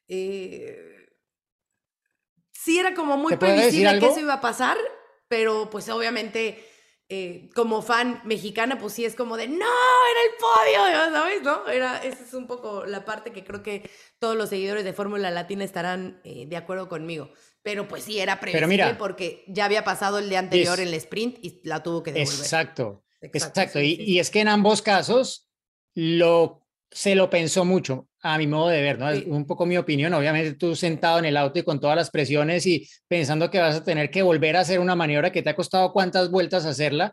eh, 0.08 0.92
sí 2.52 2.78
era 2.78 2.94
como 2.94 3.16
muy 3.16 3.32
¿Te 3.32 3.38
puedo 3.38 3.52
decir 3.52 3.84
previsible 3.84 4.00
que 4.00 4.06
eso 4.06 4.20
iba 4.20 4.34
a 4.34 4.40
pasar, 4.40 4.76
pero 5.28 5.68
pues 5.70 5.88
obviamente 5.88 6.64
eh, 7.08 7.48
como 7.54 7.82
fan 7.82 8.20
mexicana 8.24 8.78
pues 8.78 8.92
sí 8.94 9.04
es 9.04 9.14
como 9.14 9.36
de 9.36 9.46
no, 9.48 9.54
era 9.54 10.22
el 10.24 10.36
podio, 10.40 11.12
¿sabes? 11.14 11.42
¿No? 11.42 11.68
Era, 11.68 11.98
esa 12.02 12.24
es 12.24 12.34
un 12.34 12.46
poco 12.46 12.84
la 12.84 13.04
parte 13.04 13.32
que 13.32 13.44
creo 13.44 13.62
que 13.62 13.88
todos 14.18 14.36
los 14.36 14.48
seguidores 14.48 14.84
de 14.84 14.92
Fórmula 14.92 15.30
Latina 15.30 15.64
estarán 15.64 16.20
eh, 16.24 16.46
de 16.46 16.56
acuerdo 16.56 16.88
conmigo. 16.88 17.30
Pero 17.62 17.86
pues 17.88 18.04
sí 18.04 18.18
era 18.18 18.38
previsible 18.40 18.66
mira, 18.68 18.98
porque 18.98 19.44
ya 19.48 19.64
había 19.64 19.84
pasado 19.84 20.18
el 20.18 20.28
día 20.28 20.38
anterior 20.40 20.74
es- 20.74 20.80
en 20.80 20.88
el 20.88 20.94
sprint 20.94 21.38
y 21.42 21.60
la 21.64 21.82
tuvo 21.82 22.02
que 22.02 22.12
devolver. 22.12 22.38
Exacto. 22.40 23.04
Exacto, 23.20 23.60
Exacto. 23.60 23.78
sí, 23.80 23.84
y, 23.92 23.96
sí, 23.96 24.02
y 24.04 24.18
es 24.20 24.30
que 24.30 24.40
en 24.40 24.48
ambos 24.48 24.82
casos 24.82 25.48
lo, 25.94 26.65
se 26.90 27.14
lo 27.14 27.28
pensó 27.28 27.64
mucho, 27.64 28.08
a 28.22 28.38
mi 28.38 28.46
modo 28.46 28.68
de 28.68 28.80
ver, 28.80 28.98
¿no? 28.98 29.10
Es 29.10 29.24
un 29.26 29.44
poco 29.46 29.66
mi 29.66 29.76
opinión. 29.76 30.14
Obviamente 30.14 30.54
tú 30.54 30.74
sentado 30.76 31.18
en 31.18 31.26
el 31.26 31.36
auto 31.36 31.58
y 31.58 31.62
con 31.62 31.80
todas 31.80 31.96
las 31.96 32.10
presiones 32.10 32.64
y 32.66 32.88
pensando 33.08 33.50
que 33.50 33.58
vas 33.58 33.76
a 33.76 33.84
tener 33.84 34.10
que 34.10 34.22
volver 34.22 34.56
a 34.56 34.60
hacer 34.60 34.80
una 34.80 34.94
maniobra 34.96 35.30
que 35.32 35.42
te 35.42 35.50
ha 35.50 35.56
costado 35.56 35.92
cuántas 35.92 36.30
vueltas 36.30 36.64
hacerla. 36.64 37.12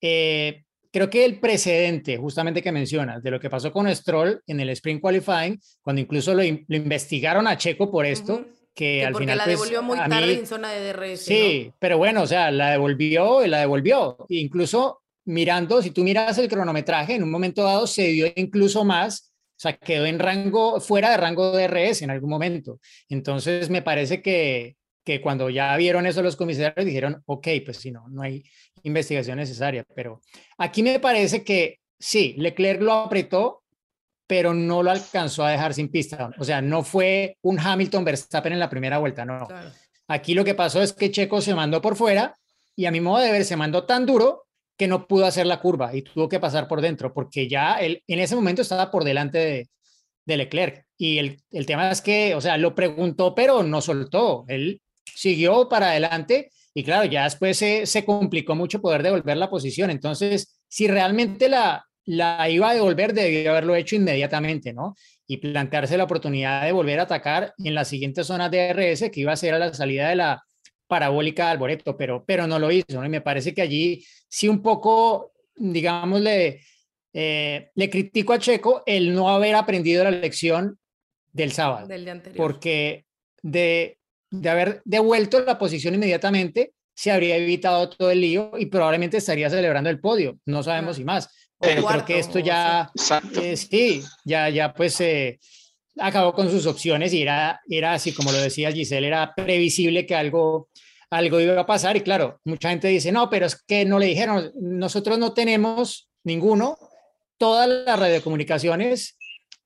eh, 0.00 0.62
creo 0.92 1.10
que 1.10 1.24
el 1.24 1.40
precedente, 1.40 2.16
justamente 2.18 2.62
que 2.62 2.70
mencionas, 2.70 3.20
de 3.22 3.30
lo 3.32 3.40
que 3.40 3.50
pasó 3.50 3.72
con 3.72 3.92
Stroll 3.92 4.40
en 4.46 4.60
el 4.60 4.68
Spring 4.70 5.00
Qualifying, 5.00 5.58
cuando 5.82 6.00
incluso 6.02 6.34
lo, 6.34 6.44
in- 6.44 6.64
lo 6.68 6.76
investigaron 6.76 7.48
a 7.48 7.56
Checo 7.56 7.90
por 7.90 8.06
esto, 8.06 8.44
que, 8.74 8.98
Que 9.00 9.04
al 9.06 9.12
porque 9.12 9.22
final 9.24 9.38
la 9.38 9.44
pues, 9.44 9.56
devolvió 9.56 9.82
muy 9.82 9.98
tarde 9.98 10.26
mí- 10.26 10.32
en 10.34 10.46
zona 10.46 10.70
de 10.72 10.92
DRS. 10.92 11.24
Sí, 11.24 11.72
pero 11.80 11.98
bueno, 11.98 12.22
o 12.22 12.26
sea, 12.28 12.50
la 12.52 12.70
devolvió 12.70 13.44
y 13.44 13.48
la 13.48 13.58
devolvió. 13.60 14.16
Incluso 14.28 15.00
mirando, 15.24 15.82
si 15.82 15.90
tú 15.90 16.02
miras 16.02 16.38
el 16.38 16.48
cronometraje, 16.48 17.14
en 17.14 17.22
un 17.22 17.30
momento 17.30 17.62
dado 17.62 17.86
se 17.86 18.08
dio 18.08 18.26
incluso 18.36 18.84
más, 18.84 19.32
o 19.56 19.60
sea, 19.60 19.72
quedó 19.74 20.06
en 20.06 20.18
rango, 20.18 20.80
fuera 20.80 21.10
de 21.10 21.16
rango 21.16 21.52
de 21.52 21.68
RS 21.68 22.02
en 22.02 22.10
algún 22.10 22.30
momento. 22.30 22.80
Entonces, 23.08 23.70
me 23.70 23.82
parece 23.82 24.20
que, 24.20 24.76
que 25.04 25.20
cuando 25.20 25.50
ya 25.50 25.76
vieron 25.76 26.06
eso 26.06 26.22
los 26.22 26.36
comisarios 26.36 26.84
dijeron, 26.84 27.22
ok, 27.26 27.48
pues 27.64 27.78
si 27.78 27.90
no, 27.90 28.08
no 28.08 28.22
hay 28.22 28.44
investigación 28.82 29.38
necesaria. 29.38 29.84
Pero 29.94 30.20
aquí 30.58 30.82
me 30.82 30.98
parece 30.98 31.44
que 31.44 31.80
sí, 31.98 32.34
Leclerc 32.38 32.80
lo 32.80 32.92
apretó, 32.92 33.62
pero 34.26 34.54
no 34.54 34.82
lo 34.82 34.90
alcanzó 34.90 35.44
a 35.44 35.50
dejar 35.50 35.74
sin 35.74 35.88
pista. 35.88 36.30
O 36.38 36.44
sea, 36.44 36.60
no 36.62 36.82
fue 36.82 37.36
un 37.42 37.58
Hamilton 37.58 38.04
Verstappen 38.04 38.54
en 38.54 38.60
la 38.60 38.70
primera 38.70 38.98
vuelta, 38.98 39.24
no. 39.24 39.46
Aquí 40.08 40.34
lo 40.34 40.44
que 40.44 40.54
pasó 40.54 40.82
es 40.82 40.92
que 40.92 41.10
Checo 41.10 41.40
se 41.40 41.54
mandó 41.54 41.80
por 41.80 41.96
fuera 41.96 42.34
y 42.76 42.86
a 42.86 42.90
mi 42.90 43.00
modo 43.00 43.22
de 43.22 43.32
ver 43.32 43.44
se 43.44 43.56
mandó 43.56 43.84
tan 43.84 44.06
duro 44.06 44.46
que 44.76 44.88
no 44.88 45.06
pudo 45.06 45.26
hacer 45.26 45.46
la 45.46 45.60
curva 45.60 45.94
y 45.94 46.02
tuvo 46.02 46.28
que 46.28 46.40
pasar 46.40 46.66
por 46.68 46.80
dentro 46.80 47.12
porque 47.12 47.48
ya 47.48 47.74
él 47.74 48.02
en 48.06 48.18
ese 48.18 48.34
momento 48.34 48.62
estaba 48.62 48.90
por 48.90 49.04
delante 49.04 49.38
de, 49.38 49.68
de 50.26 50.36
Leclerc. 50.36 50.86
Y 50.96 51.18
el, 51.18 51.40
el 51.50 51.66
tema 51.66 51.90
es 51.90 52.00
que, 52.00 52.34
o 52.34 52.40
sea, 52.40 52.56
lo 52.58 52.74
preguntó 52.74 53.34
pero 53.34 53.62
no 53.62 53.80
soltó. 53.80 54.44
Él 54.48 54.80
siguió 55.04 55.68
para 55.68 55.90
adelante 55.90 56.50
y 56.74 56.82
claro, 56.82 57.04
ya 57.04 57.24
después 57.24 57.56
se, 57.56 57.86
se 57.86 58.04
complicó 58.04 58.56
mucho 58.56 58.80
poder 58.80 59.02
devolver 59.02 59.36
la 59.36 59.48
posición. 59.48 59.90
Entonces, 59.90 60.60
si 60.68 60.88
realmente 60.88 61.48
la, 61.48 61.86
la 62.04 62.50
iba 62.50 62.70
a 62.70 62.74
devolver, 62.74 63.14
debió 63.14 63.50
haberlo 63.50 63.76
hecho 63.76 63.94
inmediatamente, 63.94 64.72
¿no? 64.72 64.96
Y 65.26 65.36
plantearse 65.38 65.96
la 65.96 66.04
oportunidad 66.04 66.64
de 66.64 66.72
volver 66.72 66.98
a 66.98 67.04
atacar 67.04 67.54
en 67.58 67.74
la 67.74 67.84
siguiente 67.84 68.24
zona 68.24 68.48
de 68.48 68.70
RS, 68.70 69.10
que 69.10 69.20
iba 69.20 69.32
a 69.32 69.36
ser 69.36 69.54
a 69.54 69.58
la 69.58 69.72
salida 69.72 70.08
de 70.08 70.16
la 70.16 70.42
parabólica 70.86 71.46
de 71.46 71.50
Alboreto, 71.52 71.96
pero, 71.96 72.24
pero 72.26 72.46
no 72.46 72.58
lo 72.58 72.70
hizo, 72.70 73.00
¿no? 73.00 73.04
Y 73.04 73.08
me 73.08 73.20
parece 73.20 73.54
que 73.54 73.62
allí 73.62 74.04
sí 74.28 74.48
un 74.48 74.62
poco, 74.62 75.32
digamos, 75.56 76.20
le, 76.20 76.60
eh, 77.12 77.70
le 77.74 77.90
critico 77.90 78.32
a 78.32 78.38
Checo 78.38 78.82
el 78.86 79.14
no 79.14 79.28
haber 79.28 79.54
aprendido 79.54 80.04
la 80.04 80.10
lección 80.10 80.78
del 81.32 81.52
sábado, 81.52 81.86
Del 81.88 82.04
día 82.04 82.12
anterior. 82.12 82.36
porque 82.36 83.06
de, 83.42 83.98
de 84.30 84.48
haber 84.48 84.82
devuelto 84.84 85.40
la 85.40 85.58
posición 85.58 85.94
inmediatamente, 85.94 86.72
se 86.96 87.10
habría 87.10 87.36
evitado 87.36 87.88
todo 87.90 88.10
el 88.10 88.20
lío 88.20 88.52
y 88.56 88.66
probablemente 88.66 89.16
estaría 89.16 89.50
celebrando 89.50 89.90
el 89.90 89.98
podio, 90.00 90.38
no 90.46 90.62
sabemos 90.62 90.96
si 90.96 91.04
más, 91.04 91.28
pero 91.58 91.72
creo 91.74 91.82
cuarto, 91.84 92.04
que 92.06 92.18
esto 92.18 92.38
ya... 92.38 92.90
Eh, 93.42 93.56
sí, 93.56 94.02
ya, 94.24 94.48
ya 94.48 94.72
pues 94.74 95.00
eh, 95.00 95.40
acabó 95.98 96.32
con 96.32 96.50
sus 96.50 96.66
opciones 96.66 97.12
y 97.12 97.22
era, 97.22 97.60
era 97.68 97.94
así 97.94 98.12
como 98.12 98.32
lo 98.32 98.38
decía 98.38 98.72
Giselle, 98.72 99.06
era 99.06 99.34
previsible 99.34 100.06
que 100.06 100.14
algo, 100.14 100.68
algo 101.10 101.40
iba 101.40 101.60
a 101.60 101.66
pasar 101.66 101.96
y 101.96 102.00
claro, 102.00 102.40
mucha 102.44 102.70
gente 102.70 102.88
dice, 102.88 103.12
no, 103.12 103.30
pero 103.30 103.46
es 103.46 103.62
que 103.62 103.84
no 103.84 103.98
le 103.98 104.06
dijeron, 104.06 104.52
nosotros 104.60 105.18
no 105.18 105.32
tenemos 105.32 106.08
ninguno, 106.24 106.76
todas 107.38 107.68
las 107.68 107.98
radiocomunicaciones, 107.98 109.16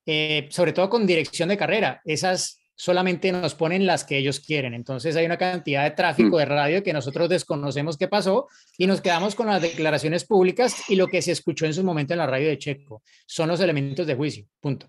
eh, 0.06 0.48
sobre 0.50 0.72
todo 0.72 0.88
con 0.88 1.06
dirección 1.06 1.48
de 1.48 1.56
carrera, 1.56 2.00
esas 2.04 2.58
solamente 2.78 3.32
nos 3.32 3.54
ponen 3.54 3.86
las 3.86 4.04
que 4.04 4.16
ellos 4.16 4.38
quieren. 4.40 4.72
Entonces 4.72 5.16
hay 5.16 5.26
una 5.26 5.36
cantidad 5.36 5.82
de 5.82 5.90
tráfico 5.90 6.38
de 6.38 6.44
radio 6.44 6.82
que 6.82 6.92
nosotros 6.92 7.28
desconocemos 7.28 7.96
qué 7.96 8.06
pasó 8.06 8.46
y 8.78 8.86
nos 8.86 9.00
quedamos 9.00 9.34
con 9.34 9.48
las 9.48 9.60
declaraciones 9.60 10.24
públicas 10.24 10.88
y 10.88 10.94
lo 10.94 11.08
que 11.08 11.20
se 11.20 11.32
escuchó 11.32 11.66
en 11.66 11.74
su 11.74 11.82
momento 11.82 12.14
en 12.14 12.20
la 12.20 12.26
radio 12.28 12.48
de 12.48 12.56
Checo. 12.56 13.02
Son 13.26 13.48
los 13.48 13.60
elementos 13.60 14.06
de 14.06 14.14
juicio. 14.14 14.46
Punto. 14.60 14.88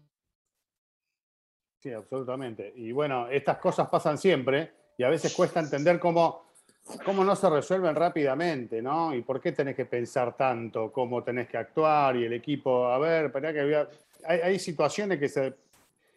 Sí, 1.82 1.92
absolutamente. 1.92 2.74
Y 2.76 2.92
bueno, 2.92 3.28
estas 3.30 3.58
cosas 3.58 3.88
pasan 3.90 4.18
siempre 4.18 4.72
y 4.98 5.04
a 5.04 5.10
veces 5.10 5.34
cuesta 5.34 5.62
entender 5.62 5.98
cómo, 6.00 6.52
cómo 7.06 7.24
no 7.24 7.36
se 7.36 7.50
resuelven 7.50 7.96
rápidamente, 7.96 8.82
¿no? 8.82 9.14
Y 9.16 9.22
por 9.22 9.40
qué 9.40 9.54
tenés 9.54 9.76
que 9.76 9.86
pensar 9.86 10.36
tanto, 10.36 10.92
cómo 10.92 11.24
tenés 11.24 11.48
que 11.48 11.58
actuar 11.58 12.18
y 12.18 12.26
el 12.26 12.34
equipo, 12.34 12.88
a 12.88 12.98
ver, 13.00 13.26
espera 13.26 13.54
que 13.54 13.62
había... 13.62 13.90
Hay, 14.26 14.40
hay 14.42 14.60
situaciones 14.60 15.18
que 15.18 15.30
se, 15.30 15.54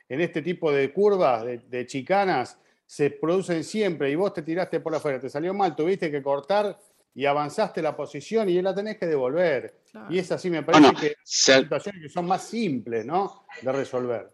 en 0.08 0.20
este 0.20 0.42
tipo 0.42 0.72
de 0.72 0.92
curvas, 0.92 1.44
de, 1.44 1.58
de 1.58 1.86
chicanas, 1.86 2.58
se 2.84 3.10
producen 3.10 3.62
siempre 3.62 4.10
y 4.10 4.16
vos 4.16 4.34
te 4.34 4.42
tiraste 4.42 4.80
por 4.80 4.92
afuera, 4.94 5.20
te 5.20 5.30
salió 5.30 5.54
mal, 5.54 5.76
tuviste 5.76 6.10
que 6.10 6.20
cortar 6.20 6.76
y 7.14 7.24
avanzaste 7.24 7.80
la 7.80 7.94
posición 7.94 8.48
y 8.48 8.60
la 8.60 8.74
tenés 8.74 8.98
que 8.98 9.06
devolver. 9.06 9.76
Claro. 9.92 10.12
Y 10.12 10.18
es 10.18 10.32
así, 10.32 10.50
me 10.50 10.62
parece 10.62 10.82
Bueno, 10.82 10.98
que 10.98 11.14
se, 11.22 11.60
situaciones 11.60 12.02
que 12.02 12.08
son 12.08 12.26
más 12.26 12.42
simples, 12.42 13.06
¿no? 13.06 13.44
De 13.60 13.70
resolver. 13.70 14.30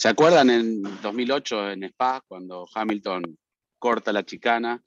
¿Se 0.00 0.08
acuerdan 0.08 0.48
en 0.48 0.82
2008 1.02 1.72
en 1.72 1.84
Spa 1.84 2.22
cuando 2.26 2.66
Hamilton 2.74 3.22
corta 3.78 4.14
la 4.14 4.24
chicana? 4.24 4.82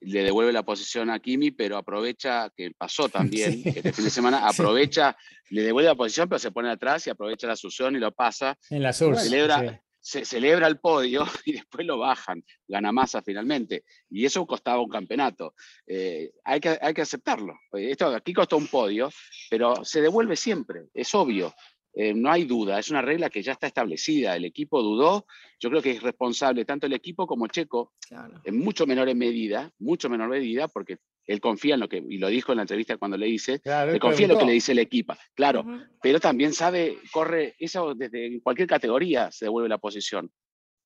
Le 0.00 0.22
devuelve 0.22 0.52
la 0.54 0.62
posición 0.62 1.10
a 1.10 1.18
Kimi, 1.18 1.50
pero 1.50 1.76
aprovecha, 1.76 2.50
que 2.56 2.70
pasó 2.70 3.08
también 3.10 3.52
Sí. 3.52 3.62
este 3.66 3.92
fin 3.92 4.04
de 4.06 4.10
semana, 4.10 4.38
Sí. 4.38 4.60
aprovecha, 4.60 5.16
le 5.50 5.62
devuelve 5.64 5.90
la 5.90 5.94
posición, 5.94 6.30
pero 6.30 6.38
se 6.38 6.50
pone 6.50 6.70
atrás 6.70 7.06
y 7.06 7.10
aprovecha 7.10 7.46
la 7.46 7.56
succión 7.56 7.94
y 7.94 7.98
lo 7.98 8.10
pasa. 8.12 8.56
En 8.70 8.82
la 8.82 8.94
sur. 8.94 9.14
celebra, 9.18 9.60
sí. 9.60 9.76
se 10.00 10.24
celebra 10.24 10.66
el 10.66 10.78
podio 10.78 11.24
y 11.44 11.52
después 11.52 11.86
lo 11.86 11.98
bajan, 11.98 12.42
gana 12.66 12.90
masa 12.90 13.20
finalmente. 13.22 13.84
Y 14.08 14.24
eso 14.24 14.46
costaba 14.46 14.80
un 14.80 14.88
campeonato. 14.88 15.54
Eh, 15.86 16.32
hay, 16.42 16.60
que, 16.60 16.78
hay 16.80 16.94
que 16.94 17.02
aceptarlo. 17.02 17.54
Esto 17.72 18.06
aquí 18.14 18.32
costó 18.32 18.56
un 18.56 18.68
podio, 18.68 19.10
pero 19.50 19.84
se 19.84 20.00
devuelve 20.00 20.36
siempre, 20.36 20.86
es 20.94 21.14
obvio. 21.14 21.54
Eh, 21.96 22.12
no 22.12 22.30
hay 22.30 22.44
duda, 22.44 22.78
es 22.80 22.90
una 22.90 23.02
regla 23.02 23.30
que 23.30 23.42
ya 23.42 23.52
está 23.52 23.66
establecida. 23.68 24.34
El 24.34 24.44
equipo 24.44 24.82
dudó, 24.82 25.26
yo 25.60 25.70
creo 25.70 25.80
que 25.80 25.92
es 25.92 26.02
responsable 26.02 26.64
tanto 26.64 26.86
el 26.86 26.92
equipo 26.92 27.26
como 27.26 27.46
Checo, 27.46 27.92
Claro. 28.08 28.40
en 28.44 28.58
mucho 28.58 28.84
menor 28.86 29.12
medida, 29.14 29.70
mucho 29.78 30.08
menor 30.10 30.28
medida, 30.28 30.66
porque 30.68 30.98
él 31.26 31.40
confía 31.40 31.74
en 31.74 31.80
lo 31.80 31.88
que, 31.88 31.98
y 32.06 32.18
lo 32.18 32.28
dijo 32.28 32.52
en 32.52 32.56
la 32.56 32.62
entrevista 32.62 32.96
cuando 32.96 33.16
le 33.16 33.28
hice, 33.28 33.60
Claro, 33.60 33.92
él 33.92 34.00
confía 34.00 34.26
en 34.26 34.32
lo 34.32 34.38
que 34.38 34.44
le 34.44 34.52
dice 34.52 34.72
el 34.72 34.80
equipo. 34.80 35.14
Claro, 35.34 35.60
Ujú. 35.60 35.82
pero 36.02 36.18
también 36.20 36.52
sabe, 36.52 36.98
corre, 37.12 37.54
eso 37.58 37.94
desde 37.94 38.40
cualquier 38.42 38.68
categoría 38.68 39.30
se 39.30 39.44
devuelve 39.46 39.68
la 39.68 39.78
posición. 39.78 40.30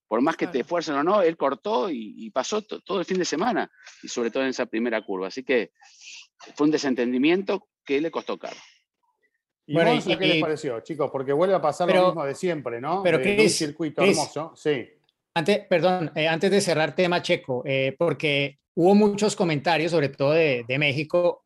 Por 0.07 0.21
más 0.21 0.37
que 0.37 0.47
te 0.47 0.59
esfuercen 0.61 0.95
o 0.95 1.03
no, 1.03 1.21
él 1.21 1.37
cortó 1.37 1.89
y, 1.89 2.15
y 2.17 2.29
pasó 2.31 2.61
to- 2.61 2.81
todo 2.81 2.99
el 2.99 3.05
fin 3.05 3.17
de 3.19 3.25
semana, 3.25 3.69
y 4.03 4.07
sobre 4.07 4.31
todo 4.31 4.43
en 4.43 4.49
esa 4.49 4.65
primera 4.65 5.03
curva. 5.03 5.27
Así 5.27 5.43
que 5.43 5.71
fue 6.55 6.65
un 6.65 6.71
desentendimiento 6.71 7.67
que 7.85 7.99
le 8.01 8.09
costó 8.11 8.37
caro. 8.37 8.55
¿Y 9.69 9.73
Bueno, 9.73 9.91
Monza, 9.91 10.11
y- 10.13 10.17
qué 10.17 10.25
les 10.25 10.41
pareció, 10.41 10.79
chicos? 10.79 11.09
Porque 11.11 11.31
vuelve 11.31 11.53
a 11.53 11.61
pasar 11.61 11.85
Pero- 11.87 12.01
lo 12.01 12.07
mismo 12.07 12.25
de 12.25 12.33
siempre, 12.33 12.81
¿no? 12.81 13.03
pero 13.03 13.19
de 13.19 13.37
un 13.39 13.49
circuito 13.49 14.01
Chris, 14.01 14.17
hermoso. 14.17 14.53
Sí. 14.55 14.87
Antes, 15.35 15.59
perdón, 15.69 16.11
eh, 16.15 16.27
antes 16.27 16.49
de 16.49 16.59
cerrar 16.59 16.95
tema 16.95 17.21
Checo, 17.21 17.61
eh, 17.65 17.95
porque 17.97 18.57
hubo 18.73 18.95
muchos 18.95 19.35
comentarios, 19.35 19.91
sobre 19.91 20.09
todo 20.09 20.31
de, 20.31 20.65
de 20.67 20.79
México, 20.79 21.45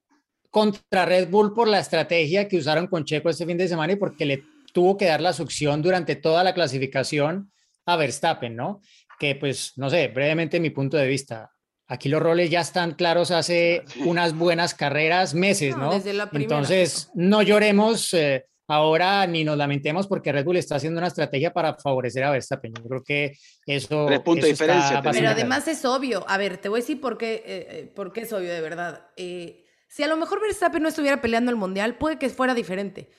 contra 0.50 1.06
Red 1.06 1.30
Bull 1.30 1.54
por 1.54 1.68
la 1.68 1.80
estrategia 1.80 2.48
que 2.48 2.58
usaron 2.58 2.88
con 2.88 3.04
Checo 3.04 3.30
este 3.30 3.46
fin 3.46 3.58
de 3.58 3.68
semana 3.68 3.92
y 3.94 3.96
porque 3.98 4.26
le 4.26 4.44
tuvo 4.72 4.96
que 4.96 5.06
dar 5.06 5.20
la 5.20 5.34
succión 5.34 5.82
durante 5.82 6.16
toda 6.16 6.44
la 6.46 6.54
clasificación 6.54 7.52
a 7.86 7.98
Verstappen, 7.98 8.56
¿no? 8.56 8.80
Que 9.20 9.36
pues, 9.36 9.74
no 9.76 9.90
sé, 9.90 10.08
brevemente 10.08 10.60
mi 10.62 10.70
punto 10.70 10.96
de 10.96 11.08
vista. 11.08 11.52
Aquí 11.94 12.10
los 12.10 12.24
roles 12.24 12.50
ya 12.50 12.62
están 12.62 12.96
claros 12.96 13.30
hace 13.30 13.84
unas 14.04 14.36
buenas 14.36 14.74
carreras, 14.74 15.36
meses, 15.36 15.78
No, 15.78 15.84
¿no? 15.84 15.94
desde 15.94 16.12
la 16.14 16.28
primera, 16.28 16.56
Entonces, 16.56 17.12
no 17.14 17.44
lloremos 17.44 18.12
eh, 18.16 18.46
ahora 18.68 19.28
ni 19.28 19.44
nos 19.44 19.58
lamentemos 19.58 20.08
porque 20.08 20.32
Red 20.32 20.44
Bull 20.44 20.58
está 20.58 20.78
haciendo 20.78 20.98
una 20.98 21.10
estrategia 21.10 21.54
para 21.54 21.76
favorecer 21.76 22.24
a 22.24 22.32
Verstappen. 22.32 22.74
Yo 22.74 22.84
creo 22.90 23.04
que 23.04 23.38
eso. 23.68 24.06
Tres 24.08 24.22
puntos 24.22 24.46
de 24.46 24.50
diferencia 24.54 25.04
Pero 25.04 25.30
además 25.30 25.68
es 25.68 25.86
obvio. 25.86 26.26
A 26.28 26.40
ver, 26.40 26.58
te 26.58 26.68
voy 26.68 26.80
a 26.80 26.82
decir 26.82 27.00
por 27.00 27.20
qué, 27.20 27.36
eh, 27.36 27.42
eh, 27.46 27.92
por 27.96 28.12
qué 28.12 28.22
es 28.22 28.34
obvio 28.34 28.52
de 28.52 28.62
verdad. 28.62 29.06
Eh, 29.16 29.64
si 29.88 30.02
a 30.02 30.08
lo 30.08 30.18
mejor 30.18 30.42
Verstappen 30.42 30.82
no 30.82 30.90
estuviera 30.90 31.22
peleando 31.22 31.52
el 31.52 31.58
mundial, 31.58 31.96
puede 32.00 32.18
que 32.18 32.30
fuera 32.30 32.56
diferente. 32.56 33.12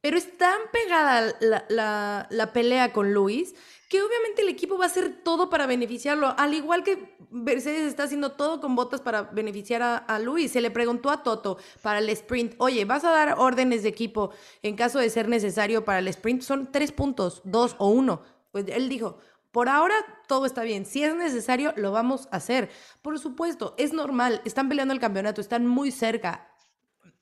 Pero 0.00 0.16
es 0.16 0.38
tan 0.38 0.58
pegada 0.72 1.34
la, 1.40 1.64
la- 1.68 2.26
la 2.30 2.52
pelea 2.54 2.92
con 2.94 3.12
Luis 3.12 3.54
que 3.92 4.02
obviamente 4.02 4.40
el 4.40 4.48
equipo 4.48 4.78
va 4.78 4.84
a 4.84 4.86
hacer 4.86 5.22
todo 5.22 5.50
para 5.50 5.66
beneficiarlo. 5.66 6.34
Al 6.38 6.54
igual 6.54 6.82
que 6.82 7.14
Mercedes 7.30 7.82
está 7.82 8.04
haciendo 8.04 8.32
todo 8.32 8.58
con 8.58 8.74
botas 8.74 9.02
para 9.02 9.24
beneficiar 9.24 9.82
a, 9.82 9.98
a 9.98 10.18
Luis. 10.18 10.52
Se 10.52 10.62
le 10.62 10.70
preguntó 10.70 11.10
a 11.10 11.22
Toto 11.22 11.58
para 11.82 11.98
el 11.98 12.08
sprint, 12.08 12.54
oye, 12.56 12.86
¿vas 12.86 13.04
a 13.04 13.10
dar 13.10 13.34
órdenes 13.38 13.82
de 13.82 13.90
equipo 13.90 14.30
en 14.62 14.76
caso 14.76 14.98
de 14.98 15.10
ser 15.10 15.28
necesario 15.28 15.84
para 15.84 15.98
el 15.98 16.08
sprint? 16.08 16.40
Son 16.40 16.72
tres 16.72 16.90
puntos, 16.90 17.42
dos 17.44 17.76
o 17.78 17.88
uno. 17.88 18.22
Pues 18.50 18.64
él 18.68 18.88
dijo, 18.88 19.18
por 19.50 19.68
ahora 19.68 19.94
todo 20.26 20.46
está 20.46 20.62
bien. 20.62 20.86
Si 20.86 21.04
es 21.04 21.14
necesario, 21.14 21.74
lo 21.76 21.92
vamos 21.92 22.28
a 22.30 22.36
hacer. 22.36 22.70
Por 23.02 23.18
supuesto, 23.18 23.74
es 23.76 23.92
normal. 23.92 24.40
Están 24.46 24.70
peleando 24.70 24.94
el 24.94 25.00
campeonato, 25.00 25.42
están 25.42 25.66
muy 25.66 25.90
cerca. 25.90 26.50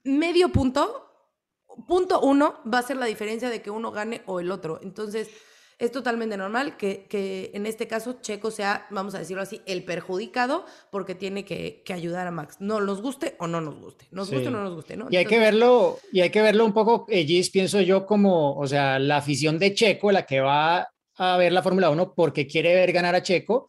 Medio 0.04 0.50
punto, 0.50 1.10
punto 1.88 2.20
uno, 2.20 2.60
va 2.72 2.78
a 2.78 2.82
ser 2.82 2.96
la 2.96 3.06
diferencia 3.06 3.50
de 3.50 3.60
que 3.60 3.72
uno 3.72 3.90
gane 3.90 4.22
o 4.26 4.38
el 4.38 4.52
otro. 4.52 4.78
Entonces, 4.84 5.30
es 5.80 5.90
totalmente 5.90 6.36
normal 6.36 6.76
que, 6.76 7.06
que 7.08 7.50
en 7.54 7.66
este 7.66 7.88
caso 7.88 8.18
Checo 8.20 8.50
sea, 8.50 8.86
vamos 8.90 9.14
a 9.14 9.18
decirlo 9.18 9.42
así, 9.42 9.60
el 9.66 9.82
perjudicado 9.84 10.64
porque 10.92 11.14
tiene 11.14 11.44
que, 11.44 11.82
que 11.84 11.92
ayudar 11.92 12.26
a 12.26 12.30
Max. 12.30 12.58
No 12.60 12.80
nos 12.80 13.02
guste 13.02 13.34
o 13.38 13.46
no 13.48 13.60
nos 13.60 13.80
guste. 13.80 14.06
Nos 14.12 14.28
Sí. 14.28 14.34
guste 14.34 14.48
o 14.48 14.52
no 14.52 14.62
nos 14.62 14.74
guste, 14.74 14.96
¿no? 14.96 15.08
Y 15.10 15.16
hay 15.16 15.24
que 15.26 15.38
verlo, 15.38 15.98
y 16.12 16.20
hay 16.20 16.30
que 16.30 16.42
verlo 16.42 16.64
un 16.64 16.72
poco, 16.72 17.06
eh, 17.08 17.24
Gis, 17.24 17.50
pienso 17.50 17.80
yo, 17.80 18.06
como, 18.06 18.54
o 18.56 18.66
sea, 18.68 18.98
la 18.98 19.16
afición 19.16 19.58
de 19.58 19.74
Checo, 19.74 20.12
la 20.12 20.26
que 20.26 20.40
va 20.40 20.86
a 21.16 21.36
ver 21.36 21.52
la 21.52 21.62
Fórmula 21.62 21.90
1 21.90 22.14
porque 22.14 22.46
quiere 22.46 22.74
ver 22.74 22.92
ganar 22.92 23.14
a 23.14 23.22
Checo. 23.22 23.66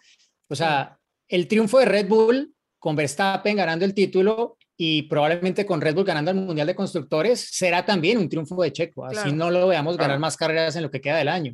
O 0.50 0.56
sea, 0.56 0.98
el 1.28 1.48
triunfo 1.48 1.80
de 1.80 1.86
Red 1.86 2.08
Bull 2.08 2.54
con 2.78 2.96
Verstappen 2.96 3.56
ganando 3.56 3.86
el 3.86 3.94
título 3.94 4.58
y 4.76 5.04
probablemente 5.04 5.66
con 5.66 5.80
Red 5.80 5.96
Bull 5.96 6.04
ganando 6.06 6.32
el 6.32 6.38
Mundial 6.38 6.66
de 6.68 6.76
Constructores 6.76 7.40
será 7.52 7.86
también 7.86 8.18
un 8.18 8.28
triunfo 8.28 8.62
de 8.64 8.72
Checo. 8.74 9.06
Así 9.06 9.16
Claro. 9.16 9.32
no 9.34 9.50
lo 9.52 9.68
veamos 9.68 9.96
ganar 9.96 10.12
Claro. 10.12 10.20
más 10.22 10.36
carreras 10.38 10.76
en 10.76 10.84
lo 10.84 10.92
que 10.92 11.00
queda 11.00 11.18
del 11.18 11.28
año. 11.30 11.54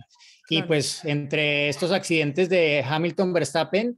Y 0.50 0.64
pues 0.64 1.04
entre 1.06 1.70
estos 1.70 1.92
accidentes 1.92 2.50
de 2.50 2.84
Hamilton 2.88 3.34
Verstappen 3.34 3.98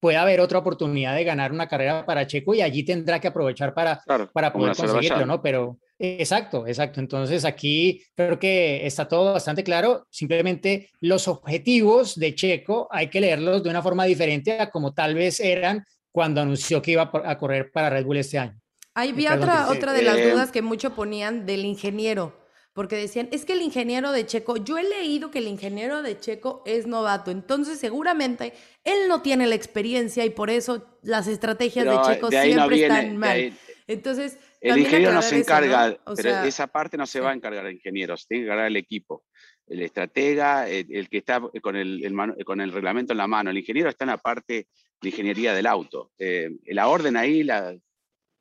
puede 0.00 0.16
haber 0.16 0.40
otra 0.40 0.58
oportunidad 0.60 1.14
de 1.14 1.24
ganar 1.24 1.52
una 1.52 1.68
carrera 1.68 2.06
para 2.06 2.26
Checo 2.26 2.54
y 2.54 2.62
allí 2.62 2.82
tendrá 2.84 3.20
que 3.20 3.28
aprovechar 3.28 3.74
para 3.74 4.00
Claro, 4.00 4.30
para 4.32 4.52
poder 4.52 4.74
conseguirlo. 4.74 5.26
¿no? 5.26 5.42
Pero 5.42 5.78
exacto, 5.98 6.66
exacto. 6.66 7.00
Entonces 7.00 7.44
aquí 7.44 8.02
creo 8.14 8.38
que 8.38 8.86
está 8.86 9.06
todo 9.06 9.34
bastante 9.34 9.62
claro. 9.62 10.06
Simplemente 10.10 10.88
los 11.00 11.28
objetivos 11.28 12.18
de 12.18 12.34
Checo 12.34 12.88
hay 12.90 13.08
que 13.08 13.20
leerlos 13.20 13.62
de 13.62 13.68
una 13.68 13.82
forma 13.82 14.04
diferente 14.04 14.58
a 14.58 14.70
como 14.70 14.94
tal 14.94 15.14
vez 15.14 15.38
eran 15.40 15.84
cuando 16.10 16.40
anunció 16.40 16.80
que 16.80 16.92
iba 16.92 17.10
a 17.12 17.38
correr 17.38 17.70
para 17.70 17.90
Red 17.90 18.04
Bull 18.06 18.16
este 18.16 18.38
año. 18.38 18.58
Ahí 18.94 19.12
vi 19.12 19.24
Perdón, 19.24 19.42
otra, 19.42 19.70
otra 19.70 19.92
de 19.92 20.02
las 20.02 20.16
Eh, 20.16 20.30
dudas 20.32 20.50
que 20.50 20.62
mucho 20.62 20.94
ponían 20.94 21.46
del 21.46 21.64
ingeniero, 21.64 22.39
porque 22.72 22.96
decían, 22.96 23.28
es 23.32 23.44
que 23.44 23.54
el 23.54 23.62
ingeniero 23.62 24.12
de 24.12 24.26
Checo, 24.26 24.56
yo 24.56 24.78
he 24.78 24.84
leído 24.84 25.30
que 25.30 25.38
el 25.38 25.48
ingeniero 25.48 26.02
de 26.02 26.18
Checo 26.18 26.62
es 26.66 26.86
novato, 26.86 27.30
entonces 27.30 27.78
seguramente 27.78 28.52
él 28.84 29.08
no 29.08 29.22
tiene 29.22 29.46
la 29.46 29.54
experiencia 29.56 30.24
y 30.24 30.30
por 30.30 30.50
eso 30.50 30.98
las 31.02 31.26
estrategias 31.26 31.84
Pero 31.86 31.98
de 32.06 32.14
Checo 32.14 32.30
de 32.30 32.38
ahí 32.38 32.50
no 32.54 32.56
siempre 32.68 32.76
viene, 32.76 32.94
están 32.94 33.10
de 33.12 33.18
mal. 33.18 33.30
ahí- 33.36 33.54
Entonces, 33.86 34.38
El 34.60 34.78
ingeniero 34.78 35.12
no 35.12 35.20
se 35.22 35.28
eso, 35.28 35.34
¿no? 35.36 35.40
encarga, 35.40 35.98
pero 36.04 36.30
sea, 36.30 36.46
esa 36.46 36.66
parte 36.68 36.96
no 36.96 37.06
se 37.06 37.18
sí. 37.18 37.24
va 37.24 37.30
a 37.30 37.34
encargar 37.34 37.64
de 37.64 37.72
ingenieros, 37.72 38.26
tiene 38.28 38.42
que 38.42 38.46
encargar 38.46 38.66
el 38.66 38.76
equipo, 38.76 39.24
el 39.66 39.82
estratega, 39.82 40.68
el, 40.68 40.86
el 40.94 41.08
que 41.08 41.18
está 41.18 41.40
con 41.60 41.74
el, 41.74 42.04
el 42.04 42.44
con 42.44 42.60
el 42.60 42.70
reglamento 42.72 43.12
en 43.12 43.18
la 43.18 43.26
mano. 43.26 43.50
El 43.50 43.58
ingeniero 43.58 43.88
está 43.88 44.04
en 44.04 44.10
la 44.10 44.18
parte 44.18 44.68
de 45.02 45.08
ingeniería 45.08 45.54
del 45.54 45.66
auto. 45.66 46.12
Eh, 46.18 46.50
la 46.66 46.86
orden 46.88 47.16
ahí, 47.16 47.42
la, 47.42 47.74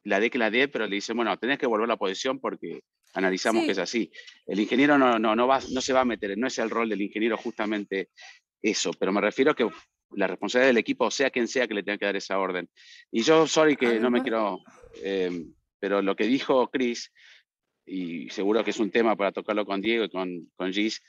la 0.04 0.20
dé 0.20 0.30
que 0.30 0.38
la 0.38 0.52
dé, 0.52 0.68
pero 0.68 0.86
le 0.86 0.96
dicen, 0.96 1.16
bueno, 1.16 1.36
tenés 1.40 1.58
que 1.58 1.66
volver 1.68 1.88
la 1.88 1.98
posición 1.98 2.40
porque 2.40 2.82
analizamos 3.14 3.62
Sí. 3.62 3.66
que 3.68 3.72
es 3.74 3.78
así. 3.78 4.12
El 4.46 4.60
ingeniero 4.60 4.98
no, 4.98 5.18
no, 5.20 5.36
no, 5.36 5.48
va, 5.48 5.60
no 5.72 5.82
se 5.82 5.94
va 5.94 6.02
a 6.02 6.06
meter, 6.06 6.38
no 6.38 6.48
es 6.48 6.58
el 6.58 6.70
rol 6.70 6.90
del 6.90 7.02
ingeniero 7.02 7.38
justamente 7.38 8.10
eso, 8.62 8.92
pero 8.94 9.12
me 9.12 9.22
refiero 9.22 9.52
a 9.52 9.56
que 9.56 9.70
la 10.12 10.28
responsabilidad 10.28 10.70
del 10.70 10.78
equipo, 10.78 11.12
sea 11.12 11.30
quien 11.30 11.48
sea 11.48 11.68
que 11.68 11.74
le 11.74 11.84
tenga 11.84 11.98
que 11.98 12.06
dar 12.06 12.16
esa 12.16 12.40
orden. 12.40 12.68
Y 13.12 13.22
yo, 13.22 13.48
sorry 13.48 13.76
que 13.76 14.00
no 14.00 14.10
me 14.10 14.22
quiero, 14.22 14.60
eh, 15.04 15.46
pero 15.80 16.02
lo 16.02 16.16
que 16.16 16.26
dijo 16.26 16.70
Chris, 16.70 17.12
y 17.86 18.30
seguro 18.30 18.64
que 18.64 18.72
es 18.72 18.80
un 18.80 18.92
tema 18.92 19.16
para 19.16 19.32
tocarlo 19.32 19.66
con 19.66 19.82
Diego 19.82 20.06
y 20.06 20.10
con, 20.10 20.52
con 20.56 20.74
Gis, 20.74 21.02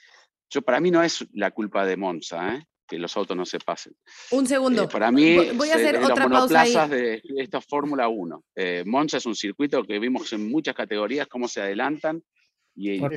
yo 0.50 0.62
para 0.62 0.80
mí 0.80 0.90
no 0.90 1.02
es 1.02 1.26
la 1.32 1.50
culpa 1.50 1.86
de 1.86 1.96
Monza, 1.96 2.56
¿eh? 2.56 2.64
Que 2.90 2.98
los 2.98 3.16
autos 3.16 3.36
no 3.36 3.46
se 3.46 3.58
pasen. 3.60 3.94
Un 4.32 4.46
segundo. 4.46 4.82
Eh, 4.82 4.88
para 4.88 5.12
mí, 5.12 5.36
Voy- 5.36 5.50
voy 5.56 5.70
a 5.70 5.76
hacer 5.76 6.00
los 6.00 6.10
otra 6.10 6.28
pausa 6.28 6.60
ahí. 6.62 6.72
monoplazas 6.74 6.90
de 6.90 7.22
esto 7.38 7.58
es 7.58 7.64
Fórmula 7.66 8.08
1. 8.08 8.44
Eh, 8.56 8.82
Monza 8.84 9.18
es 9.18 9.26
un 9.26 9.36
circuito 9.36 9.82
que 9.84 9.98
vimos 10.00 10.32
en 10.32 10.50
muchas 10.50 10.74
categorías 10.74 11.28
cómo 11.28 11.46
se 11.46 11.60
adelantan 11.62 12.22
y, 12.74 12.90
y- 12.92 12.96
en 12.98 13.12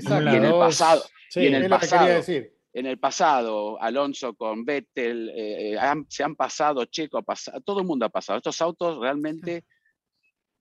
el 0.45 0.51
pasado, 0.53 1.03
sí. 1.29 1.39
y 1.41 1.47
en 1.47 1.55
el 1.55 1.69
pasado, 1.69 2.07
decir. 2.07 2.53
en 2.71 2.85
el 2.85 2.99
pasado, 2.99 3.81
Alonso 3.81 4.35
con 4.35 4.63
Vettel, 4.63 5.29
eh, 5.29 5.71
eh, 5.73 5.77
han- 5.79 6.05
se 6.07 6.23
han 6.23 6.35
pasado, 6.35 6.85
Checo 6.85 7.17
ha 7.17 7.23
pasado, 7.23 7.59
todo 7.61 7.79
el 7.81 7.87
mundo 7.87 8.05
ha 8.05 8.09
pasado. 8.09 8.37
Estos 8.37 8.61
autos 8.61 8.99
realmente, 8.99 9.65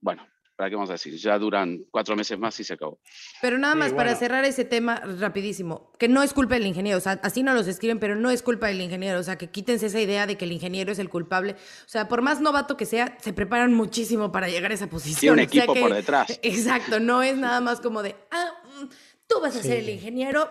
bueno, 0.01 0.25
¿para 0.55 0.69
qué 0.69 0.75
vamos 0.75 0.89
a 0.89 0.93
decir? 0.93 1.15
Ya 1.17 1.37
duran 1.39 1.79
cuatro 1.91 2.15
meses 2.15 2.37
más 2.37 2.59
y 2.59 2.63
se 2.63 2.73
acabó. 2.73 2.99
Pero 3.41 3.57
nada 3.57 3.73
Sí, 3.73 3.79
más 3.79 3.93
para 3.93 4.15
cerrar 4.15 4.45
ese 4.45 4.65
tema 4.65 5.01
rapidísimo, 5.19 5.91
que 5.97 6.07
no 6.07 6.21
es 6.23 6.33
culpa 6.33 6.55
del 6.55 6.65
ingeniero, 6.67 6.97
o 6.97 7.01
sea, 7.01 7.19
así 7.23 7.43
no 7.43 7.53
los 7.53 7.67
escriben, 7.67 7.99
pero 7.99 8.15
no 8.15 8.29
es 8.31 8.41
culpa 8.43 8.67
del 8.67 8.81
ingeniero, 8.81 9.19
o 9.19 9.23
sea, 9.23 9.37
que 9.37 9.49
quítense 9.49 9.87
esa 9.87 9.99
idea 9.99 10.27
de 10.27 10.37
que 10.37 10.45
el 10.45 10.51
ingeniero 10.51 10.91
es 10.91 10.99
el 10.99 11.09
culpable. 11.09 11.53
O 11.53 11.89
sea, 11.89 12.07
por 12.07 12.21
más 12.21 12.39
novato 12.41 12.77
que 12.77 12.85
sea, 12.85 13.17
se 13.21 13.33
preparan 13.33 13.73
muchísimo 13.73 14.31
para 14.31 14.47
llegar 14.49 14.71
a 14.71 14.75
esa 14.75 14.87
posición. 14.87 15.35
Tiene 15.37 15.43
un 15.43 15.47
o 15.49 15.51
sea 15.51 15.63
equipo 15.63 15.73
que- 15.73 15.81
por 15.81 15.93
detrás. 15.93 16.39
Exacto, 16.43 16.99
no 16.99 17.23
es 17.23 17.37
nada 17.37 17.59
más 17.61 17.79
como 17.81 18.03
de, 18.03 18.15
ah, 18.31 18.51
mm, 18.81 18.87
tú 19.27 19.41
vas 19.41 19.55
a 19.55 19.61
ser 19.63 19.79
el 19.79 19.89
ingeniero. 19.89 20.43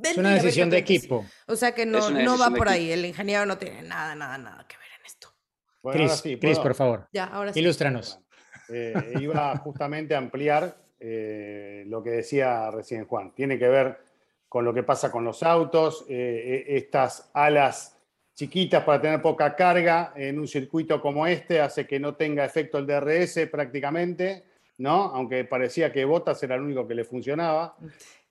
Es 0.00 0.14
vente 0.14 0.20
una 0.20 0.34
decisión 0.34 0.70
de 0.70 0.76
aprendes". 0.78 0.98
equipo. 1.02 1.26
O 1.48 1.56
sea 1.56 1.72
que 1.74 1.84
no, 1.84 1.98
Es 1.98 2.10
no 2.24 2.38
va 2.38 2.50
por 2.50 2.68
ahí, 2.68 2.92
el 2.92 3.04
ingeniero 3.04 3.44
no 3.46 3.58
tiene 3.58 3.82
nada, 3.82 4.14
nada, 4.14 4.38
nada 4.38 4.64
que 4.68 4.76
ver 4.76 4.86
en 5.00 5.04
esto. 5.06 5.34
Bueno, 5.82 6.08
Cris, 6.40 6.58
por 6.60 6.74
favor, 6.74 7.08
Ya, 7.12 7.24
ahora 7.24 7.52
sí. 7.52 7.58
ilústranos. 7.60 8.20
Eh, 8.68 9.14
iba 9.20 9.56
justamente 9.58 10.14
a 10.14 10.18
ampliar 10.18 10.76
eh, 11.00 11.84
lo 11.86 12.02
que 12.02 12.10
decía 12.10 12.70
recién 12.70 13.06
Juan. 13.06 13.32
Tiene 13.34 13.58
que 13.58 13.68
ver 13.68 14.08
con 14.48 14.64
lo 14.64 14.72
que 14.72 14.82
pasa 14.82 15.12
con 15.12 15.24
los 15.24 15.42
autos, 15.42 16.06
eh, 16.08 16.64
eh, 16.68 16.76
estas 16.76 17.30
alas 17.34 17.96
chiquitas 18.34 18.84
para 18.84 19.00
tener 19.00 19.20
poca 19.20 19.54
carga 19.54 20.12
en 20.16 20.38
un 20.38 20.48
circuito 20.48 21.00
como 21.00 21.26
este 21.26 21.60
hace 21.60 21.86
que 21.86 22.00
no 22.00 22.14
tenga 22.14 22.44
efecto 22.44 22.78
el 22.78 22.86
DRS 22.86 23.48
prácticamente, 23.50 24.44
¿no? 24.78 25.04
Aunque 25.14 25.44
parecía 25.44 25.92
que 25.92 26.04
Bottas 26.04 26.42
era 26.42 26.54
el 26.54 26.62
único 26.62 26.86
que 26.86 26.94
le 26.94 27.04
funcionaba, 27.04 27.76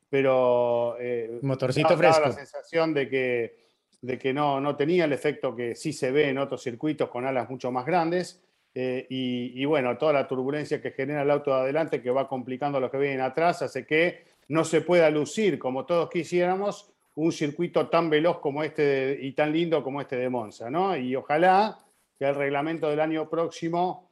pero 0.10 0.96
eh, 1.00 1.40
Motorcito 1.42 1.96
fresco. 1.98 2.22
la 2.22 2.32
sensación 2.32 2.94
de 2.94 3.10
que, 3.10 3.58
de 4.02 4.18
que 4.18 4.34
no, 4.34 4.60
no 4.60 4.76
tenía 4.76 5.06
el 5.06 5.14
efecto 5.14 5.56
que 5.56 5.76
sí 5.76 5.92
se 5.94 6.10
ve 6.12 6.30
en 6.30 6.38
otros 6.38 6.64
circuitos 6.64 7.10
con 7.10 7.26
alas 7.26 7.50
mucho 7.50 7.72
más 7.72 7.86
grandes. 7.86 8.42
Eh, 8.80 9.07
y, 9.09 9.59
y 9.59 9.65
bueno, 9.65 9.97
toda 9.97 10.13
la 10.13 10.28
turbulencia 10.28 10.80
que 10.80 10.91
genera 10.91 11.23
el 11.23 11.32
auto 11.32 11.49
de 11.49 11.61
adelante 11.61 11.99
que 11.99 12.11
va 12.11 12.28
complicando 12.28 12.78
a 12.78 12.82
los 12.82 12.91
que 12.91 12.99
vienen 12.99 13.21
atrás 13.21 13.63
hace 13.63 13.88
que 13.88 14.25
no 14.49 14.63
se 14.63 14.82
pueda 14.82 15.09
lucir 15.09 15.57
como 15.57 15.84
todos 15.88 16.11
quisiéramos 16.11 16.93
un 17.15 17.32
circuito 17.32 17.89
tan 17.89 18.07
veloz 18.11 18.38
como 18.39 18.63
este 18.63 19.17
y 19.19 19.32
tan 19.32 19.51
lindo 19.51 19.84
como 19.84 19.99
este 19.99 20.17
de 20.17 20.30
Monza, 20.30 20.69
¿no? 20.69 20.95
Y 20.95 21.15
ojalá 21.15 21.80
que 22.19 22.25
el 22.25 22.36
reglamento 22.36 22.88
del 22.88 22.99
año 22.99 23.28
próximo 23.28 24.11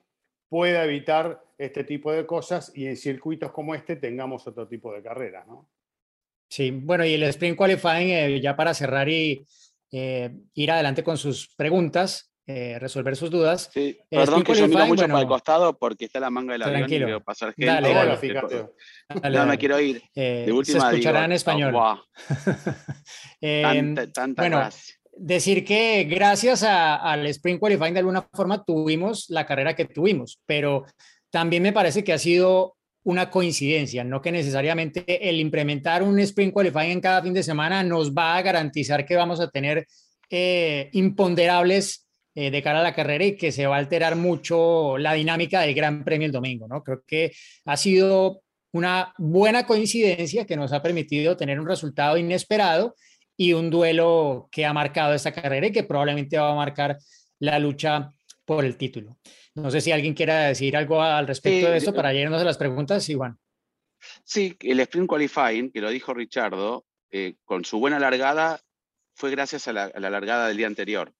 pueda 0.49 0.83
evitar 0.83 1.43
este 1.59 1.83
tipo 1.83 2.11
de 2.11 2.25
cosas 2.25 2.71
y 2.73 2.87
en 2.87 2.97
circuitos 2.97 3.51
como 3.51 3.75
este 3.75 3.97
tengamos 3.97 4.47
otro 4.47 4.67
tipo 4.67 4.91
de 4.91 5.03
carrera, 5.03 5.45
¿no? 5.45 5.69
Sí, 6.49 6.71
bueno, 6.71 7.05
y 7.05 7.13
el 7.13 7.23
Sprint 7.23 7.55
Qualifying, 7.55 8.09
eh, 8.09 8.41
ya 8.41 8.55
para 8.55 8.73
cerrar 8.73 9.07
y 9.09 9.45
eh, 9.91 10.31
ir 10.55 10.71
adelante 10.71 11.03
con 11.03 11.17
sus 11.17 11.53
preguntas, 11.55 12.31
eh, 12.47 12.77
resolver 12.79 13.15
sus 13.15 13.31
dudas. 13.31 13.69
Sí, 13.73 13.97
El 14.11 14.19
perdón 14.19 14.43
que 14.43 14.53
yo 14.53 14.67
miro 14.67 14.85
mucho 14.85 15.01
para 15.01 15.05
el 15.05 15.11
bueno. 15.13 15.27
costado 15.29 15.77
porque 15.77 16.05
está 16.05 16.19
la 16.19 16.29
manga 16.29 16.53
del 16.53 16.61
avión 16.63 16.79
Tranquilo. 16.81 17.07
y 17.07 17.09
veo 17.09 17.21
pasar 17.23 17.53
gente. 17.53 17.65
Dale, 17.65 17.93
dale. 17.93 18.17
fíjate. 18.17 18.55
Dale, 18.55 19.37
no 19.37 19.43
me 19.43 19.47
dale. 19.47 19.57
quiero 19.57 19.79
ir. 19.79 20.01
Eh, 20.15 20.43
De 20.45 20.51
última 20.51 20.81
se 20.81 20.87
escuchará 20.87 21.19
digo, 21.21 21.25
en 21.25 21.31
español. 21.31 21.71
"Guau, 21.71 21.97
Eh, 23.41 23.61
tanta, 23.63 24.11
tanta 24.11 24.41
bueno, 24.41 24.57
gracia". 24.59 24.95
decir 25.17 25.63
que 25.65 26.03
gracias 26.09 26.63
a- 26.63 26.95
al 26.97 27.25
Sprint 27.27 27.59
Qualifying 27.59 27.93
de 27.93 27.99
alguna 27.99 28.27
forma 28.33 28.63
tuvimos 28.63 29.25
la 29.29 29.45
carrera 29.45 29.75
que 29.75 29.85
tuvimos, 29.85 30.39
pero 30.45 30.85
también 31.29 31.63
me 31.63 31.73
parece 31.73 32.03
que 32.03 32.13
ha 32.13 32.17
sido 32.17 32.75
una 33.03 33.29
coincidencia, 33.29 34.03
no 34.03 34.21
que 34.21 34.31
necesariamente 34.31 35.29
el 35.29 35.39
implementar 35.39 36.01
un 36.01 36.19
Sprint 36.19 36.53
Qualifying 36.53 36.91
en 36.91 37.01
cada 37.01 37.21
fin 37.21 37.33
de 37.33 37.43
semana 37.43 37.83
nos 37.83 38.13
va 38.13 38.35
a 38.35 38.41
garantizar 38.41 39.05
que 39.05 39.15
vamos 39.15 39.39
a 39.39 39.49
tener 39.49 39.85
eh, 40.31 40.89
imponderables 40.93 42.04
eh, 42.35 42.51
de 42.51 42.61
cara 42.61 42.81
a 42.81 42.83
la 42.83 42.93
carrera 42.93 43.25
y 43.25 43.37
que 43.37 43.51
se 43.51 43.65
va 43.65 43.75
a 43.75 43.79
alterar 43.79 44.17
mucho 44.17 44.97
la 44.97 45.13
dinámica 45.13 45.61
del 45.61 45.73
Gran 45.73 46.03
Premio 46.03 46.25
el 46.25 46.31
domingo, 46.31 46.67
¿no? 46.67 46.83
Creo 46.83 47.01
que 47.07 47.31
ha 47.63 47.77
sido 47.77 48.41
una 48.73 49.13
buena 49.17 49.65
coincidencia 49.65 50.45
que 50.45 50.57
nos 50.57 50.73
ha 50.73 50.83
permitido 50.83 51.37
tener 51.37 51.61
un 51.61 51.67
resultado 51.67 52.17
inesperado 52.17 52.95
y 53.37 53.53
un 53.53 53.69
duelo 53.69 54.49
que 54.51 54.65
ha 54.65 54.73
marcado 54.73 55.13
esta 55.13 55.31
carrera 55.31 55.67
y 55.67 55.71
que 55.71 55.83
probablemente 55.83 56.37
va 56.37 56.51
a 56.51 56.55
marcar 56.55 56.97
la 57.39 57.57
lucha 57.57 58.11
por 58.43 58.65
el 58.65 58.75
título. 58.75 59.17
No 59.53 59.71
sé 59.71 59.79
si 59.79 59.93
alguien 59.93 60.13
quiera 60.13 60.47
decir 60.47 60.75
algo 60.75 61.01
al 61.01 61.27
respecto 61.27 61.71
de 61.71 61.77
esto 61.77 61.93
para 61.93 62.13
irnos 62.13 62.41
a 62.41 62.45
las 62.45 62.57
preguntas, 62.57 63.07
Iván. 63.07 63.39
Sí, 64.25 64.57
el 64.59 64.81
sprint 64.81 65.07
qualifying, 65.07 65.71
que 65.71 65.79
lo 65.79 65.89
dijo 65.89 66.13
Richardo, 66.13 66.85
eh, 67.11 67.35
con 67.45 67.63
su 67.63 67.79
buena 67.79 67.97
largada, 67.97 68.59
fue 69.13 69.31
gracias 69.31 69.69
a 69.69 69.73
la, 69.73 69.85
a 69.85 69.99
la 70.01 70.09
largada 70.09 70.49
del 70.49 70.57
día 70.57 70.67
anterior. 70.67 71.13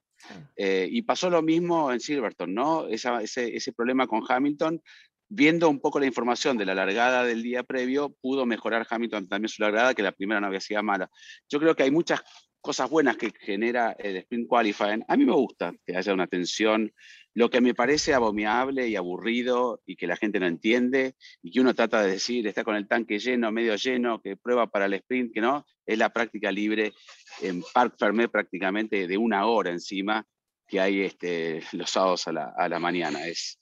Eh, 0.56 0.88
y 0.90 1.02
pasó 1.02 1.30
lo 1.30 1.42
mismo 1.42 1.92
en 1.92 2.00
Silverstone, 2.00 2.54
¿no? 2.54 2.88
Esa- 2.88 3.22
ese, 3.22 3.56
ese 3.56 3.74
problema 3.74 4.08
con 4.08 4.24
Hamilton, 4.28 4.82
viendo 5.28 5.70
un 5.70 5.80
poco 5.80 6.00
la 6.00 6.06
información 6.06 6.58
de 6.58 6.66
la 6.66 6.76
largada 6.76 7.24
del 7.24 7.42
día 7.44 7.64
previo, 7.64 8.16
pudo 8.22 8.46
mejorar 8.46 8.86
Hamilton 8.90 9.28
también 9.28 9.50
su 9.50 9.62
largada, 9.62 9.94
que 9.94 10.04
la 10.04 10.12
primera 10.12 10.40
no 10.40 10.48
había 10.48 10.62
sido 10.62 10.82
mala. 10.84 11.10
Yo 11.50 11.60
creo 11.60 11.76
que 11.76 11.84
hay 11.84 11.92
muchas 11.92 12.22
cosas 12.62 12.90
buenas 12.90 13.18
que 13.18 13.32
genera 13.40 13.92
el 14.00 14.18
sprint 14.18 14.48
qualifying. 14.48 15.04
A 15.08 15.18
mí 15.18 15.26
me 15.26 15.34
gusta 15.34 15.74
que 15.86 15.96
haya 15.96 16.14
una 16.14 16.28
tensión. 16.28 16.92
Lo 17.36 17.50
que 17.50 17.60
me 17.60 17.76
parece 17.76 18.14
abominable 18.14 18.88
y 18.88 18.96
aburrido 18.96 19.82
y 19.86 19.98
que 19.98 20.08
la 20.08 20.16
gente 20.16 20.40
no 20.40 20.48
entiende 20.48 21.16
y 21.44 21.52
que 21.52 21.60
uno 21.60 21.76
trata 21.76 22.02
de 22.02 22.12
decir, 22.12 22.48
está 22.48 22.64
con 22.64 22.78
el 22.78 22.88
tanque 22.88 23.20
lleno, 23.20 23.52
medio 23.52 23.76
lleno, 23.76 24.22
que 24.22 24.38
prueba 24.38 24.68
para 24.68 24.86
el 24.86 24.94
sprint, 24.94 25.34
que 25.34 25.42
no, 25.42 25.66
es 25.86 25.98
la 25.98 26.14
práctica 26.14 26.50
libre 26.50 26.94
en 27.42 27.62
Parc 27.74 27.98
Fermé 28.00 28.30
prácticamente 28.30 29.06
de 29.06 29.18
una 29.18 29.48
hora 29.48 29.70
encima 29.70 30.26
que 30.66 30.80
hay 30.80 31.02
este, 31.02 31.62
los 31.74 31.90
sábados 31.90 32.26
a 32.28 32.32
la, 32.32 32.80
mañana. 32.80 33.28
Es, 33.28 33.60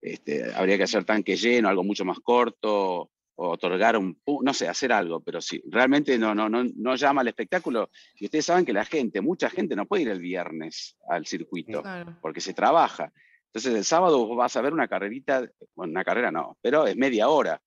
este, 0.00 0.52
habría 0.54 0.76
que 0.76 0.84
hacer 0.84 1.04
tanque 1.04 1.36
lleno, 1.36 1.68
algo 1.68 1.84
mucho 1.84 2.04
más 2.04 2.18
corto, 2.18 3.12
otorgar 3.50 3.96
un, 3.96 4.18
no 4.42 4.54
sé, 4.54 4.68
hacer 4.68 4.92
algo, 4.92 5.20
pero 5.20 5.40
sí, 5.40 5.62
realmente 5.66 6.18
no, 6.18 6.34
no, 6.34 6.48
no, 6.48 6.64
no 6.76 6.94
llama 6.96 7.20
al 7.20 7.28
espectáculo. 7.28 7.90
Y 8.16 8.26
ustedes 8.26 8.46
saben 8.46 8.64
que 8.64 8.72
la 8.72 8.84
gente, 8.84 9.20
mucha 9.20 9.50
gente 9.50 9.76
no 9.76 9.86
puede 9.86 10.02
ir 10.02 10.08
el 10.08 10.20
viernes 10.20 10.96
al 11.08 11.26
circuito 11.26 11.82
Claro. 11.82 12.16
porque 12.20 12.40
se 12.40 12.54
trabaja. 12.54 13.12
Entonces 13.46 13.74
el 13.74 13.84
sábado 13.84 14.26
vos 14.26 14.36
vas 14.36 14.56
a 14.56 14.62
ver 14.62 14.72
una 14.72 14.88
carrerita, 14.88 15.46
bueno, 15.74 15.90
una 15.90 16.04
carrera 16.04 16.30
no, 16.30 16.56
pero 16.62 16.86
es 16.86 16.96
media 16.96 17.28
hora. 17.28 17.60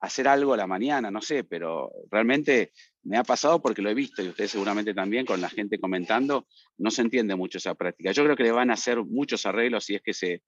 Hacer 0.00 0.26
algo 0.26 0.52
a 0.52 0.56
la 0.56 0.66
mañana, 0.66 1.10
no 1.10 1.22
sé, 1.22 1.44
pero 1.44 1.90
realmente 2.10 2.72
me 3.04 3.16
ha 3.16 3.22
pasado 3.22 3.62
porque 3.62 3.82
lo 3.82 3.88
he 3.88 3.94
visto 3.94 4.20
y 4.22 4.28
ustedes 4.28 4.50
seguramente 4.50 4.92
también 4.94 5.24
con 5.24 5.40
la 5.40 5.48
gente 5.48 5.78
comentando, 5.78 6.46
no 6.78 6.90
se 6.90 7.02
entiende 7.02 7.36
mucho 7.36 7.58
esa 7.58 7.74
práctica. 7.74 8.10
Yo 8.12 8.24
creo 8.24 8.36
que 8.36 8.42
le 8.42 8.52
van 8.52 8.70
a 8.70 8.74
hacer 8.74 8.98
muchos 9.04 9.46
arreglos 9.46 9.84
si 9.84 9.94
es 9.94 10.02
que 10.02 10.12
se 10.12 10.42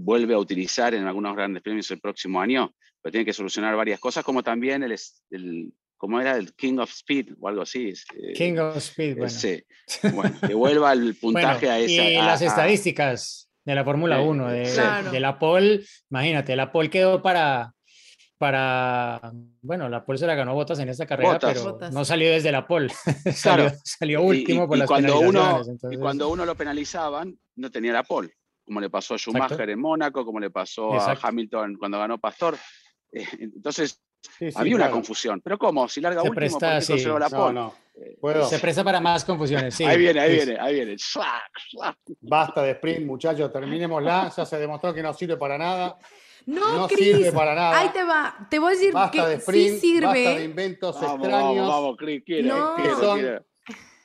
vuelve 0.00 0.34
a 0.34 0.38
utilizar 0.38 0.94
en 0.94 1.06
algunos 1.06 1.34
grandes 1.34 1.62
premios 1.62 1.90
el 1.90 2.00
próximo 2.00 2.40
año, 2.40 2.72
pero 3.02 3.10
tiene 3.12 3.24
que 3.24 3.32
solucionar 3.32 3.74
varias 3.76 3.98
cosas, 4.00 4.24
como 4.24 4.42
también 4.42 4.82
el, 4.84 4.96
el 5.30 5.72
¿cómo 5.96 6.20
era? 6.20 6.36
El 6.36 6.54
King 6.54 6.78
of 6.78 6.90
Speed 6.90 7.34
o 7.40 7.48
algo 7.48 7.62
así. 7.62 7.92
eh, 8.16 8.32
King 8.34 8.58
of 8.58 8.76
Speed, 8.76 9.16
bueno. 9.16 9.28
Sí, 9.30 9.62
bueno, 10.14 10.36
que 10.46 10.54
vuelva 10.54 10.92
el 10.92 11.14
puntaje 11.16 11.66
Bueno, 11.66 11.72
a 11.74 11.78
esa. 11.80 12.10
y 12.10 12.16
a- 12.16 12.24
las 12.26 12.42
a- 12.42 12.46
estadísticas 12.46 13.50
de 13.64 13.74
la 13.74 13.84
Fórmula 13.84 14.18
Sí, 14.18 14.22
1, 14.28 14.48
de, 14.50 14.62
claro. 14.72 15.10
de 15.10 15.20
la 15.20 15.38
pole, 15.38 15.84
imagínate, 16.10 16.54
la 16.56 16.70
pole 16.72 16.88
quedó 16.90 17.20
para, 17.20 17.74
para, 18.38 19.32
bueno, 19.62 19.88
la 19.88 20.04
pole 20.04 20.18
se 20.18 20.26
la 20.26 20.34
ganó 20.34 20.54
Botas 20.54 20.78
en 20.78 20.88
esta 20.88 21.06
carrera, 21.06 21.32
Bottas. 21.32 21.52
pero 21.54 21.72
Bottas. 21.72 21.92
no 21.92 22.04
salió 22.04 22.30
desde 22.30 22.52
la 22.52 22.66
pole, 22.66 22.88
Claro. 23.42 23.64
salió, 23.68 23.72
salió 23.84 24.22
último 24.22 24.64
y, 24.64 24.66
por 24.68 24.76
y 24.76 24.80
las 24.80 24.88
cuando 24.88 25.18
uno 25.18 25.30
penalizaciones, 25.32 25.66
y 25.66 25.70
entonces- 25.72 25.98
cuando 25.98 26.28
uno 26.28 26.44
lo 26.46 26.54
penalizaban 26.54 27.38
no 27.56 27.70
tenía 27.70 27.92
la 27.92 28.04
pole 28.04 28.30
como 28.68 28.80
le 28.80 28.88
pasó 28.90 29.14
a 29.14 29.18
Schumacher 29.18 29.52
Exacto. 29.52 29.72
en 29.72 29.80
Mónaco 29.80 30.24
como 30.24 30.38
le 30.38 30.50
pasó 30.50 30.94
Exacto. 30.94 31.26
a 31.26 31.28
Hamilton 31.30 31.74
cuando 31.76 31.98
ganó 31.98 32.18
Pastor 32.18 32.56
Eh, 33.12 33.24
entonces 33.40 34.00
Sí, 34.20 34.50
sí, 34.50 34.58
había 34.58 34.74
una 34.76 34.90
confusión 34.90 35.40
pero 35.42 35.56
cómo 35.58 35.88
si 35.88 36.00
larga 36.00 36.20
Se 36.20 36.28
último 36.28 36.34
presta, 36.40 36.68
¿por 36.70 36.74
qué 36.78 36.82
sí. 36.82 36.92
conservó 36.92 37.18
la 37.20 37.28
No. 37.52 37.74
Eh, 37.94 38.16
Puedo. 38.20 38.44
Se 38.46 38.58
presta 38.58 38.84
para 38.84 39.00
más 39.00 39.24
confusiones, 39.24 39.74
sí. 39.74 39.84
ahí 39.84 39.96
viene 39.96 40.20
ahí 40.20 40.30
sí, 40.40 40.44
viene 40.46 40.60
ahí 40.60 40.74
viene. 40.74 40.96
Basta 42.20 42.62
de 42.62 42.72
sprint, 42.72 43.06
muchachos, 43.06 43.52
terminémosla. 43.52 44.30
Ya 44.36 44.44
se 44.44 44.58
demostró 44.58 44.92
que 44.92 45.02
no 45.02 45.14
sirve 45.14 45.36
para 45.36 45.56
nada. 45.56 45.96
No, 46.46 46.78
No 46.80 46.88
Cris, 46.88 47.16
sirve 47.16 47.32
para 47.32 47.54
nada. 47.54 47.78
Ahí 47.78 47.88
te 47.90 48.02
va. 48.04 48.46
Te 48.50 48.58
voy 48.58 48.72
a 48.72 48.76
decir 48.76 48.92
Basta 48.92 49.28
de 49.28 49.34
que 49.34 49.38
sprint, 49.40 49.80
sí 49.80 50.00
basta 50.00 50.12
de 50.18 50.24
sirve. 50.26 50.44
inventos 50.44 50.94
vamos 51.00 51.12
extraños, 51.20 51.56
vamos 51.56 51.68
vamos 51.68 51.96
Chris 51.96 52.22
quiere, 52.24 52.42
No. 52.48 52.74
quiere, 52.74 52.90
Son- 52.96 53.18
quiere. 53.20 53.40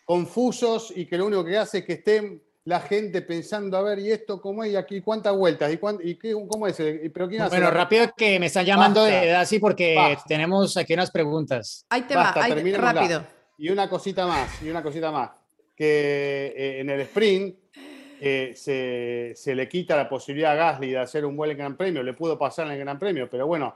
confusos 0.06 0.94
y 0.96 1.06
que 1.06 1.18
lo 1.18 1.26
único 1.26 1.44
que 1.46 1.58
hace 1.58 1.80
es 1.80 1.86
que 1.86 1.94
estén 1.94 2.42
la 2.66 2.80
gente 2.80 3.22
pensando, 3.22 3.76
a 3.78 3.82
ver, 3.82 4.00
¿y 4.00 4.12
esto 4.12 4.42
cómo 4.42 4.64
es? 4.64 4.72
¿Y 4.72 4.76
aquí 4.78 5.02
cuántas 5.02 5.36
vueltas? 5.36 5.72
¿Y, 5.74 5.78
cuán- 5.78 6.00
y 6.02 6.16
qué, 6.16 6.34
cómo 6.48 6.66
es? 6.68 6.80
¿Y 6.80 7.10
¿Pero 7.10 7.28
quién 7.28 7.42
hace 7.42 7.50
Bueno, 7.56 7.66
la- 7.66 7.72
rápido 7.72 8.06
que 8.16 8.40
me 8.40 8.46
están 8.46 8.66
llamando 8.66 9.02
Basta. 9.02 9.16
de 9.20 9.60
porque 9.60 9.96
Basta. 9.96 10.24
tenemos 10.28 10.78
aquí 10.78 10.94
unas 10.94 11.12
preguntas. 11.12 11.86
Ahí 11.90 12.04
te 12.04 12.16
Basta, 12.16 12.40
va, 12.40 12.46
ahí 12.46 12.74
rápido. 12.74 13.26
Y 13.58 13.70
una 13.70 13.90
cosita 13.90 14.26
más, 14.26 14.62
y 14.62 14.70
una 14.70 14.82
cosita 14.82 15.12
más, 15.12 15.32
que 15.76 16.54
eh, 16.56 16.80
en 16.80 16.90
el 16.90 17.02
sprint 17.02 17.56
eh, 18.22 18.54
se, 18.56 19.34
se 19.36 19.54
le 19.56 19.68
quita 19.68 19.98
la 19.98 20.08
posibilidad 20.08 20.54
a 20.54 20.56
Gasly 20.56 20.92
de 20.92 21.00
hacer 21.00 21.26
un 21.26 21.36
buen 21.36 21.56
Gran 21.58 21.76
Premio, 21.76 22.02
le 22.02 22.14
pudo 22.14 22.40
pasar 22.40 22.68
en 22.68 22.74
el 22.74 22.80
Gran 22.80 22.98
Premio, 22.98 23.30
pero 23.30 23.46
bueno, 23.46 23.76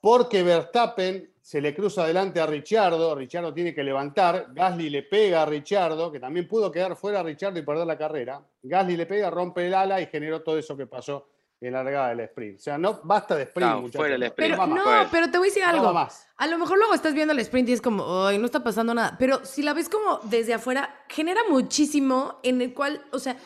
porque 0.00 0.42
Verstappen 0.42 1.30
se 1.42 1.60
le 1.60 1.74
cruza 1.74 2.04
adelante 2.04 2.40
a 2.40 2.46
Richardo, 2.46 3.14
Richardo 3.14 3.52
tiene 3.52 3.74
que 3.74 3.82
levantar, 3.82 4.46
Gasly 4.52 4.88
le 4.90 5.02
pega 5.02 5.42
a 5.42 5.46
Richardo, 5.46 6.12
que 6.12 6.20
también 6.20 6.46
pudo 6.46 6.70
quedar 6.70 6.94
fuera 6.96 7.20
a 7.20 7.22
Richardo 7.22 7.58
y 7.58 7.62
perder 7.62 7.86
la 7.86 7.98
carrera, 7.98 8.40
Gasly 8.62 8.96
le 8.96 9.06
pega, 9.06 9.30
rompe 9.30 9.66
el 9.66 9.74
ala 9.74 10.00
y 10.00 10.06
generó 10.06 10.42
todo 10.42 10.58
eso 10.58 10.76
que 10.76 10.86
pasó 10.86 11.28
en 11.60 11.72
la 11.74 11.82
largada 11.82 12.08
del 12.10 12.20
sprint. 12.20 12.58
O 12.58 12.62
sea, 12.62 12.78
no 12.78 13.00
basta 13.02 13.36
de 13.36 13.42
sprint, 13.42 13.70
No, 13.70 13.80
muchachos. 13.82 13.98
fuera 14.00 14.14
el 14.14 14.22
sprint. 14.22 14.54
Pero 14.56 14.66
no, 14.66 14.84
pero 15.10 15.30
te 15.30 15.36
voy 15.38 15.48
a 15.48 15.50
decir 15.50 15.62
no 15.64 15.68
algo. 15.70 15.92
más. 15.92 16.26
A 16.38 16.46
lo 16.46 16.56
mejor 16.56 16.78
luego 16.78 16.94
estás 16.94 17.12
viendo 17.12 17.32
el 17.34 17.38
sprint 17.40 17.68
y 17.68 17.72
es 17.74 17.82
como, 17.82 18.26
ay, 18.26 18.38
no 18.38 18.46
está 18.46 18.64
pasando 18.64 18.94
nada. 18.94 19.16
Pero 19.18 19.44
si 19.44 19.62
la 19.62 19.74
ves 19.74 19.90
como 19.90 20.20
desde 20.22 20.54
afuera, 20.54 21.04
genera 21.08 21.42
muchísimo 21.50 22.38
en 22.42 22.62
el 22.62 22.72
cual, 22.72 23.04
o 23.12 23.18
sea, 23.18 23.36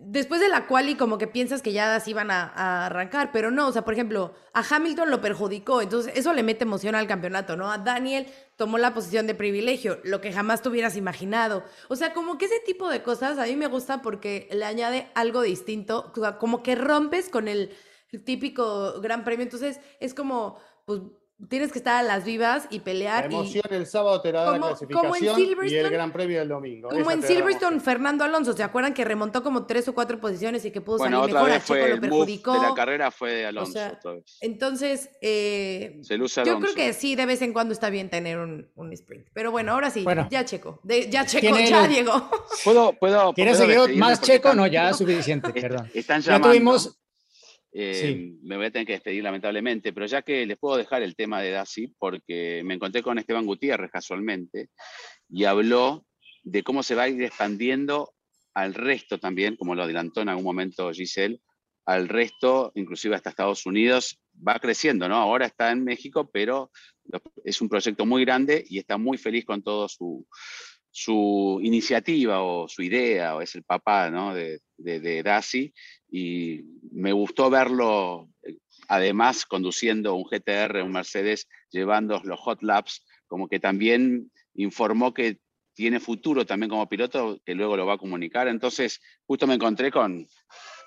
después 0.00 0.40
de 0.40 0.48
la 0.48 0.66
cual 0.66 0.88
y 0.88 0.96
como 0.96 1.18
que 1.18 1.26
piensas 1.26 1.62
que 1.62 1.72
ya 1.72 1.94
así 1.94 2.12
van 2.12 2.30
a, 2.30 2.86
arrancar, 2.86 3.30
pero 3.32 3.50
no, 3.50 3.68
o 3.68 3.72
sea, 3.72 3.84
por 3.84 3.94
ejemplo, 3.94 4.34
a 4.52 4.62
Hamilton 4.68 5.10
lo 5.10 5.20
perjudicó, 5.20 5.82
entonces 5.82 6.12
eso 6.16 6.32
le 6.32 6.42
mete 6.42 6.64
emoción 6.64 6.94
al 6.94 7.06
campeonato, 7.06 7.56
¿no? 7.56 7.70
A 7.70 7.78
Daniel 7.78 8.26
tomó 8.56 8.78
la 8.78 8.94
posición 8.94 9.26
de 9.26 9.34
privilegio, 9.34 9.98
lo 10.04 10.20
que 10.20 10.32
jamás 10.32 10.62
te 10.62 10.68
hubieras 10.68 10.96
imaginado. 10.96 11.64
O 11.88 11.96
sea, 11.96 12.14
como 12.14 12.38
que 12.38 12.46
ese 12.46 12.60
tipo 12.64 12.88
de 12.88 13.02
cosas 13.02 13.38
a 13.38 13.44
mí 13.44 13.56
me 13.56 13.66
gusta 13.66 14.02
porque 14.02 14.48
le 14.50 14.64
añade 14.64 15.10
algo 15.14 15.42
distinto, 15.42 16.12
como 16.38 16.62
que 16.62 16.74
rompes 16.74 17.28
con 17.28 17.48
el 17.48 17.70
típico 18.24 19.00
gran 19.00 19.24
premio. 19.24 19.44
Entonces 19.44 19.80
es 20.00 20.14
como, 20.14 20.58
pues 20.84 21.00
tienes 21.50 21.70
que 21.70 21.78
estar 21.78 21.96
a 21.96 22.02
las 22.02 22.24
vivas 22.24 22.66
y 22.70 22.78
La 22.78 22.84
pelear. 22.84 23.30
y- 23.30 23.34
emoción 23.34 23.64
el 23.70 23.86
sábado 23.86 24.22
te 24.22 24.32
la 24.32 24.40
da 24.44 24.52
la 24.52 24.58
Como- 24.58 24.62
como 24.62 24.70
en 24.70 24.76
clasificación 25.20 25.68
y 25.68 25.74
el 25.74 25.90
Gran 25.90 26.12
Premio 26.12 26.38
del 26.38 26.48
domingo. 26.48 26.88
Como 26.88 27.02
Esa 27.02 27.12
en 27.12 27.20
la 27.20 27.26
Silverstone. 27.26 27.80
Fernando 27.80 28.24
Alonso, 28.24 28.54
¿se 28.54 28.62
acuerdan 28.62 28.94
que 28.94 29.04
remontó 29.04 29.42
como 29.42 29.66
tres 29.66 29.86
o 29.88 29.94
cuatro 29.94 30.18
posiciones 30.18 30.64
y 30.64 30.70
que 30.70 30.80
pudo 30.80 30.98
Bueno, 30.98 31.20
salir 31.20 31.34
otra 31.36 31.42
mejor? 31.44 31.50
A 31.50 31.54
vez 31.58 31.62
fue 31.64 31.76
Checo 31.76 31.88
lo 31.88 31.94
el 31.94 32.00
move 32.00 32.08
perjudicó. 32.10 32.52
de 32.54 32.68
la 32.68 32.74
carrera 32.74 33.10
fue 33.10 33.32
de 33.32 33.46
Alonso. 33.46 33.72
sea, 33.72 33.94
otra 33.98 34.12
vez. 34.12 34.38
Entonces, 34.40 35.10
eh, 35.20 35.98
Se 36.02 36.16
luce 36.16 36.42
yo 36.44 36.58
creo 36.58 36.74
que 36.74 36.92
sí, 36.94 37.14
de 37.16 37.26
vez 37.26 37.42
en 37.42 37.52
cuando 37.52 37.72
está 37.74 37.90
bien 37.90 38.08
tener 38.08 38.38
un, 38.38 38.70
un 38.74 38.92
sprint. 38.94 39.26
Pero 39.34 39.50
bueno, 39.50 39.72
ahora 39.72 39.90
sí, 39.90 40.02
Bueno. 40.04 40.28
ya 40.30 40.44
Checo. 40.44 40.80
De- 40.84 41.10
ya 41.10 41.26
Checo, 41.26 41.40
¿Tiene 41.54 41.68
ya 41.68 41.84
el- 41.84 41.90
Diego. 41.90 42.30
¿Puedo, 42.64 42.92
puedo, 42.94 43.32
¿Quieres 43.34 43.58
seguir 43.58 43.96
más 43.96 44.20
checo? 44.22 44.54
No, 44.54 44.66
ya 44.66 44.90
es 44.90 44.96
suficiente, 44.98 45.52
perdón. 45.52 45.90
Están 45.92 46.22
Ya 46.22 46.40
tuvimos, 46.40 46.98
Eh. 47.78 48.32
Me 48.42 48.56
voy 48.56 48.66
a 48.66 48.70
tener 48.70 48.86
que 48.86 48.94
despedir 48.94 49.22
lamentablemente, 49.22 49.92
pero 49.92 50.06
ya 50.06 50.22
que 50.22 50.46
les 50.46 50.56
puedo 50.56 50.78
dejar 50.78 51.02
el 51.02 51.14
tema 51.14 51.42
de 51.42 51.50
Daci, 51.50 51.94
porque 51.98 52.62
me 52.64 52.74
encontré 52.74 53.02
con 53.02 53.18
Esteban 53.18 53.44
Gutiérrez 53.44 53.90
casualmente 53.90 54.70
y 55.28 55.44
habló 55.44 56.06
de 56.42 56.62
cómo 56.62 56.82
se 56.82 56.94
va 56.94 57.02
a 57.02 57.08
ir 57.10 57.22
expandiendo 57.22 58.14
al 58.54 58.72
resto 58.72 59.18
también, 59.18 59.56
como 59.56 59.74
lo 59.74 59.82
adelantó 59.82 60.22
en 60.22 60.30
algún 60.30 60.44
momento 60.44 60.90
Giselle, 60.90 61.42
al 61.84 62.08
resto, 62.08 62.72
inclusive 62.76 63.14
hasta 63.14 63.28
Estados 63.28 63.66
Unidos, 63.66 64.22
va 64.36 64.58
creciendo, 64.58 65.06
¿no? 65.06 65.16
Ahora 65.16 65.44
está 65.44 65.70
en 65.70 65.84
México, 65.84 66.30
pero 66.32 66.70
es 67.44 67.60
un 67.60 67.68
proyecto 67.68 68.06
muy 68.06 68.24
grande 68.24 68.64
y 68.66 68.78
está 68.78 68.96
muy 68.96 69.18
feliz 69.18 69.44
con 69.44 69.62
todo 69.62 69.86
su, 69.86 70.26
su 70.98 71.60
iniciativa 71.62 72.42
o 72.42 72.66
su 72.68 72.80
idea, 72.80 73.36
o 73.36 73.42
es 73.42 73.54
el 73.54 73.64
papá 73.64 74.08
¿no? 74.10 74.32
de, 74.32 74.60
de, 74.78 74.98
de 74.98 75.22
Daci, 75.22 75.74
y 76.10 76.62
me 76.90 77.12
gustó 77.12 77.50
verlo, 77.50 78.30
eh, 78.42 78.56
además 78.88 79.44
conduciendo 79.44 80.14
un 80.14 80.24
GTR, 80.24 80.82
un 80.82 80.92
Mercedes, 80.92 81.48
llevando 81.70 82.18
los 82.24 82.40
hot 82.40 82.62
laps, 82.62 83.04
como 83.26 83.46
que 83.46 83.60
también 83.60 84.32
informó 84.54 85.12
que 85.12 85.36
tiene 85.74 86.00
futuro 86.00 86.46
también 86.46 86.70
como 86.70 86.88
piloto, 86.88 87.38
que 87.44 87.54
luego 87.54 87.76
lo 87.76 87.84
va 87.84 87.94
a 87.94 87.98
comunicar. 87.98 88.48
Entonces, 88.48 88.98
justo 89.26 89.46
me 89.46 89.56
encontré 89.56 89.90
con 89.90 90.26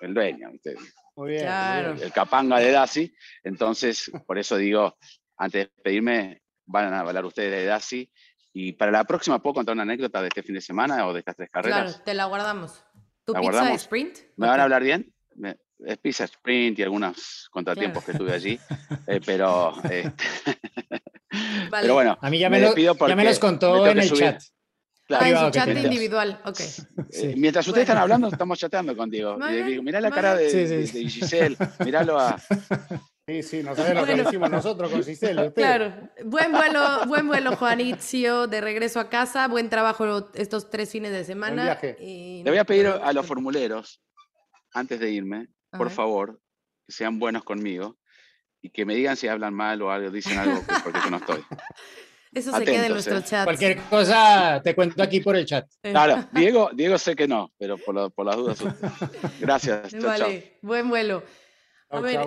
el 0.01 0.13
dueño, 0.15 0.49
¿viste? 0.51 0.73
Muy 1.15 1.29
bien. 1.33 1.41
muy 1.41 1.41
Claro. 1.41 1.93
bien. 1.93 2.05
el 2.07 2.11
capanga 2.11 2.57
de 2.57 2.71
Daci. 2.71 3.13
Entonces, 3.43 4.09
por 4.25 4.39
eso 4.39 4.57
digo, 4.57 4.97
antes 5.37 5.65
de 5.65 5.71
despedirme, 5.75 6.41
van 6.65 6.93
a 6.95 7.01
hablar 7.01 7.25
ustedes 7.25 7.51
de 7.51 7.65
Daci. 7.65 8.09
Y 8.53 8.73
para 8.73 8.91
la 8.91 9.03
próxima, 9.03 9.39
¿puedo 9.41 9.53
contar 9.55 9.73
una 9.73 9.83
anécdota 9.83 10.21
de 10.21 10.27
este 10.29 10.41
fin 10.43 10.55
de 10.55 10.61
semana 10.61 11.05
o 11.07 11.13
de 11.13 11.19
estas 11.19 11.35
tres 11.35 11.49
carreras? 11.51 11.83
Claro, 11.91 12.03
te 12.03 12.13
la 12.13 12.25
guardamos. 12.25 12.83
¿Tu 13.25 13.33
¿La 13.33 13.39
pizza 13.41 13.51
de 13.51 13.57
guardamos? 13.57 13.81
sprint? 13.83 14.17
¿Me 14.37 14.47
van 14.47 14.59
a 14.59 14.63
hablar 14.63 14.83
bien? 14.83 15.13
Me- 15.35 15.57
es 15.85 15.97
pizza 15.99 16.25
sprint 16.25 16.77
y 16.79 16.83
algunos 16.83 17.47
contratiempos 17.51 18.03
que 18.03 18.13
tuve 18.13 18.33
allí, 18.33 18.59
eh, 19.07 19.21
pero, 19.25 19.73
eh, 19.89 20.11
Vale. 21.69 21.81
pero 21.83 21.93
bueno, 21.93 22.17
a 22.19 22.29
mí 22.29 22.39
ya 22.39 22.49
me, 22.49 22.59
lo, 22.59 22.67
despido 22.67 22.95
ya 23.07 23.15
me 23.15 23.23
los 23.23 23.35
me 23.35 23.39
contó 23.39 23.87
en 23.87 23.97
el 23.99 24.07
subir. 24.07 24.21
chat. 24.23 24.41
Claro, 25.07 25.25
Ah, 25.25 25.29
en 25.29 25.37
su 25.45 25.51
chat 25.51 25.69
individual, 25.69 26.41
ok. 26.45 26.59
eh, 26.59 26.63
Sí. 27.11 27.33
mientras 27.37 27.65
ustedes 27.67 27.87
Bueno. 27.87 27.93
están 27.93 27.97
hablando, 27.97 28.27
estamos 28.27 28.59
chateando 28.59 28.95
contigo. 28.95 29.37
Digo, 29.65 29.81
mirá 29.83 30.01
la 30.01 30.11
cara 30.11 30.35
de. 30.35 30.49
Sí, 30.49 30.57
de- 30.65 30.87
sí. 30.87 31.03
de 31.05 31.09
Giselle, 31.09 31.57
miralo 31.85 32.19
a... 32.19 32.35
Sí, 33.29 33.43
sí, 33.43 33.61
no 33.63 33.75
sabés 33.75 33.93
lo 33.93 34.05
que 34.07 34.23
hicimos 34.27 34.49
nosotros 34.49 34.89
con 34.89 35.03
Giselle. 35.03 35.47
usted. 35.49 35.61
Claro, 35.61 35.93
buen 36.25 36.51
vuelo, 36.51 37.05
buen 37.05 37.27
vuelo, 37.27 37.55
Juanitzio, 37.55 38.47
de 38.47 38.59
regreso 38.59 38.99
a 38.99 39.07
casa, 39.07 39.47
buen 39.47 39.69
trabajo 39.69 40.31
estos 40.33 40.71
tres 40.71 40.89
fines 40.89 41.11
de 41.11 41.23
semana. 41.23 41.61
viaje. 41.63 41.95
y 41.99 42.41
Le 42.43 42.49
voy 42.49 42.57
a 42.57 42.65
pedir 42.65 42.87
a 42.87 43.13
los 43.13 43.23
formuleros, 43.27 44.01
antes 44.73 44.99
de 44.99 45.11
irme, 45.11 45.47
por 45.69 45.91
favor, 45.91 46.39
que 46.87 46.91
sean 46.93 47.19
buenos 47.19 47.43
conmigo 47.43 47.99
y 48.63 48.71
que 48.71 48.83
me 48.83 48.95
digan 48.95 49.15
si 49.15 49.27
hablan 49.27 49.53
mal 49.53 49.79
o 49.83 49.91
algo, 49.91 50.09
dicen 50.09 50.35
algo, 50.39 50.65
que- 50.65 50.73
porque 50.83 50.99
yo 51.03 51.11
no 51.11 51.17
estoy. 51.17 51.43
Eso 52.33 52.51
se 52.55 52.63
queda 52.63 52.73
en 52.73 52.79
Atentos, 52.93 52.93
nuestro 53.07 53.17
eh. 53.19 53.23
chat. 53.23 53.43
Cualquier 53.43 53.77
cosa 53.91 54.59
te 54.63 54.73
cuento 54.73 55.03
aquí 55.03 55.19
por 55.19 55.35
el 55.35 55.45
chat. 55.45 55.67
Claro, 55.83 56.27
Diego, 56.31 56.71
Diego 56.73 56.97
sé 56.97 57.15
que 57.15 57.27
no, 57.27 57.51
pero 57.59 57.77
por, 57.77 57.93
lo- 57.93 58.09
por 58.09 58.25
las 58.25 58.37
dudas. 58.37 58.57
Gracias. 59.39 59.91
Chao, 59.91 60.01
chao. 60.01 60.09
Vale, 60.09 60.57
buen 60.63 60.89
vuelo. 60.89 61.21
A 61.91 61.95
Chau, 61.97 62.01
ver. 62.03 62.19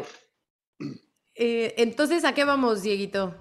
Eh, 1.35 1.75
entonces, 1.79 2.25
¿a 2.25 2.35
qué 2.35 2.45
vamos, 2.45 2.83
Dieguito? 2.83 3.35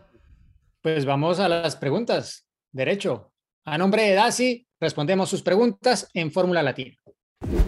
Pues 0.81 1.05
vamos 1.05 1.39
a 1.39 1.47
las 1.47 1.75
preguntas. 1.75 2.47
Derecho. 2.71 3.31
A 3.65 3.77
nombre 3.77 4.03
de 4.03 4.15
Daci, 4.15 4.67
respondemos 4.79 5.29
sus 5.29 5.43
preguntas 5.43 6.09
en 6.13 6.31
Fórmula 6.31 6.63
Latina. 6.63 6.97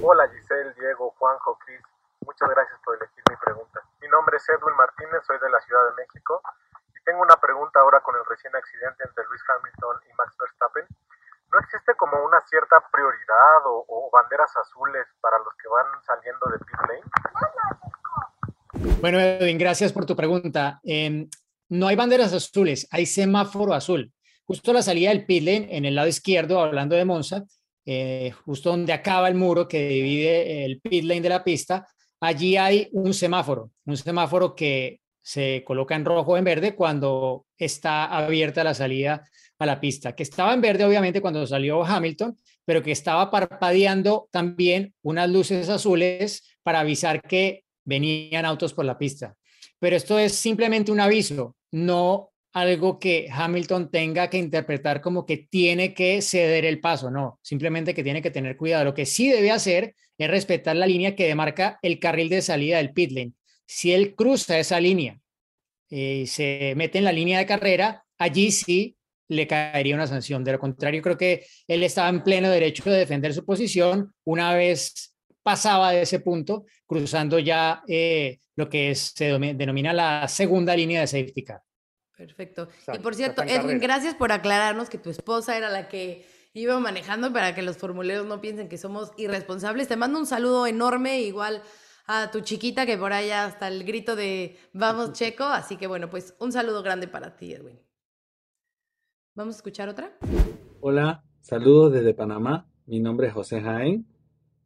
Hola 0.01 0.29
Giselle, 0.29 0.73
Diego, 0.73 1.13
Juanjo, 1.19 1.57
Cris. 1.65 1.81
Muchas 2.25 2.49
gracias 2.49 2.79
por 2.83 2.97
elegir 2.97 3.23
mi 3.29 3.35
pregunta. 3.35 3.81
Mi 4.01 4.07
nombre 4.07 4.37
es 4.37 4.49
Edwin 4.49 4.75
Martínez, 4.75 5.21
soy 5.27 5.37
de 5.37 5.49
la 5.49 5.61
Ciudad 5.61 5.85
de 5.89 6.01
México 6.01 6.41
y 6.89 7.03
tengo 7.03 7.21
una 7.21 7.35
pregunta 7.37 7.79
ahora 7.81 8.01
con 8.01 8.15
el 8.15 8.25
recién 8.25 8.55
accidente 8.55 9.03
entre 9.05 9.25
Luis 9.25 9.41
Hamilton 9.45 9.95
y 10.09 10.13
Max 10.17 10.35
Verstappen. 10.39 10.87
¿No 11.51 11.59
existe 11.59 11.93
como 11.95 12.17
una 12.25 12.41
cierta 12.41 12.81
prioridad 12.89 13.61
o, 13.65 13.85
o 13.87 14.09
banderas 14.09 14.55
azules 14.57 15.05
para 15.21 15.37
los 15.37 15.53
que 15.61 15.67
van 15.67 15.85
saliendo 16.01 16.49
de 16.49 16.57
pit 16.57 16.81
lane? 16.89 17.05
Bueno, 19.01 19.19
Edwin, 19.19 19.57
gracias 19.57 19.93
por 19.93 20.05
tu 20.05 20.15
pregunta. 20.15 20.79
Em, 20.83 21.29
no 21.69 21.87
hay 21.87 21.95
banderas 21.95 22.33
azules, 22.33 22.87
hay 22.91 23.05
semáforo 23.05 23.73
azul. 23.73 24.11
Justo 24.45 24.71
a 24.71 24.75
la 24.75 24.81
salida 24.81 25.09
del 25.09 25.25
pit 25.25 25.47
en 25.47 25.85
el 25.85 25.95
lado 25.95 26.07
izquierdo, 26.07 26.59
hablando 26.59 26.95
de 26.95 27.05
Monza, 27.05 27.45
eh, 27.85 28.31
justo 28.45 28.71
donde 28.71 28.93
acaba 28.93 29.27
el 29.27 29.35
muro 29.35 29.67
que 29.67 29.87
divide 29.87 30.65
el 30.65 30.81
pit 30.81 31.03
lane 31.03 31.21
de 31.21 31.29
la 31.29 31.43
pista, 31.43 31.87
allí 32.19 32.57
hay 32.57 32.89
un 32.93 33.13
semáforo, 33.13 33.71
un 33.85 33.97
semáforo 33.97 34.55
que 34.55 35.01
se 35.21 35.63
coloca 35.65 35.95
en 35.95 36.05
rojo 36.05 36.33
o 36.33 36.37
en 36.37 36.43
verde 36.43 36.75
cuando 36.75 37.45
está 37.57 38.05
abierta 38.05 38.63
la 38.63 38.73
salida 38.73 39.23
a 39.59 39.65
la 39.65 39.79
pista, 39.79 40.15
que 40.15 40.23
estaba 40.23 40.53
en 40.53 40.61
verde 40.61 40.83
obviamente 40.83 41.21
cuando 41.21 41.45
salió 41.47 41.83
Hamilton, 41.83 42.37
pero 42.65 42.81
que 42.81 42.91
estaba 42.91 43.29
parpadeando 43.31 44.27
también 44.31 44.93
unas 45.01 45.29
luces 45.29 45.69
azules 45.69 46.57
para 46.63 46.81
avisar 46.81 47.21
que 47.21 47.62
venían 47.85 48.45
autos 48.45 48.73
por 48.73 48.85
la 48.85 48.97
pista. 48.97 49.35
Pero 49.79 49.95
esto 49.95 50.17
es 50.19 50.33
simplemente 50.35 50.91
un 50.91 50.99
aviso, 50.99 51.55
no 51.71 52.33
algo 52.53 52.99
que 52.99 53.27
Hamilton 53.31 53.89
tenga 53.89 54.29
que 54.29 54.37
interpretar 54.37 55.01
como 55.01 55.25
que 55.25 55.37
tiene 55.37 55.93
que 55.93 56.21
ceder 56.21 56.65
el 56.65 56.79
paso, 56.79 57.09
no, 57.09 57.39
simplemente 57.41 57.95
que 57.95 58.03
tiene 58.03 58.21
que 58.21 58.31
tener 58.31 58.55
cuidado. 58.55 58.85
Lo 58.85 58.93
que 58.93 59.07
sí 59.07 59.27
debe 59.27 59.51
hacer 59.51 59.95
es 60.17 60.29
respetar 60.29 60.75
la 60.75 60.85
línea 60.85 61.15
que 61.15 61.27
demarca 61.27 61.79
el 61.81 61.99
carril 61.99 62.29
de 62.29 62.41
salida 62.43 62.77
del 62.77 62.93
pit 62.93 63.11
lane. 63.11 63.33
Si 63.65 63.91
él 63.91 64.13
cruza 64.13 64.59
esa 64.59 64.79
línea 64.79 65.19
eh, 65.89 66.21
y 66.23 66.27
se 66.27 66.73
mete 66.75 66.99
en 66.99 67.05
la 67.05 67.11
línea 67.11 67.39
de 67.39 67.47
carrera, 67.47 68.05
allí 68.19 68.51
sí 68.51 68.95
le 69.29 69.47
caería 69.47 69.95
una 69.95 70.05
sanción. 70.05 70.43
De 70.43 70.51
lo 70.51 70.59
contrario, 70.59 71.01
creo 71.01 71.17
que 71.17 71.45
él 71.67 71.81
estaba 71.81 72.09
en 72.09 72.23
pleno 72.23 72.49
derecho 72.49 72.87
de 72.89 72.99
defender 72.99 73.33
su 73.33 73.43
posición 73.43 74.13
una 74.25 74.53
vez 74.53 75.12
pasaba 75.43 75.91
de 75.91 76.01
ese 76.01 76.19
punto, 76.19 76.65
cruzando 76.87 77.37
ya 77.37 77.83
eh, 77.87 78.39
lo 78.55 78.69
que 78.69 78.91
es, 78.91 79.13
se 79.15 79.37
denomina 79.37 79.93
la 79.93 80.27
segunda 80.27 80.75
línea 80.75 81.01
de 81.01 81.07
safety 81.07 81.43
car. 81.43 81.61
Perfecto. 82.17 82.69
y 82.93 82.99
por 82.99 83.15
cierto, 83.15 83.43
Edwin, 83.43 83.79
gracias 83.79 84.15
por 84.15 84.31
aclararnos 84.31 84.89
que 84.89 84.97
tu 84.97 85.09
esposa 85.09 85.57
era 85.57 85.69
la 85.69 85.89
que 85.89 86.25
iba 86.53 86.79
manejando 86.79 87.33
para 87.33 87.55
que 87.55 87.61
los 87.61 87.77
formuleros 87.77 88.25
no 88.25 88.39
piensen 88.39 88.69
que 88.69 88.77
somos 88.77 89.11
irresponsables. 89.17 89.87
Te 89.87 89.97
mando 89.97 90.19
un 90.19 90.25
saludo 90.25 90.67
enorme, 90.67 91.21
igual 91.21 91.61
a 92.05 92.31
tu 92.31 92.41
chiquita 92.41 92.85
que 92.85 92.97
por 92.97 93.13
allá 93.13 93.45
hasta 93.45 93.67
el 93.67 93.83
grito 93.83 94.15
de 94.15 94.57
vamos 94.73 95.13
checo. 95.13 95.43
Así 95.43 95.75
que 95.75 95.87
bueno, 95.87 96.09
pues 96.09 96.35
un 96.39 96.51
saludo 96.51 96.83
grande 96.83 97.07
para 97.07 97.35
ti, 97.35 97.53
Edwin. 97.53 97.79
¿Vamos 99.35 99.55
a 99.55 99.57
escuchar 99.57 99.89
otra? 99.89 100.15
Hola, 100.79 101.23
saludos 101.41 101.93
desde 101.93 102.13
Panamá. 102.13 102.67
Mi 102.85 102.99
nombre 102.99 103.27
es 103.27 103.33
José 103.33 103.61
Jaén. 103.61 104.12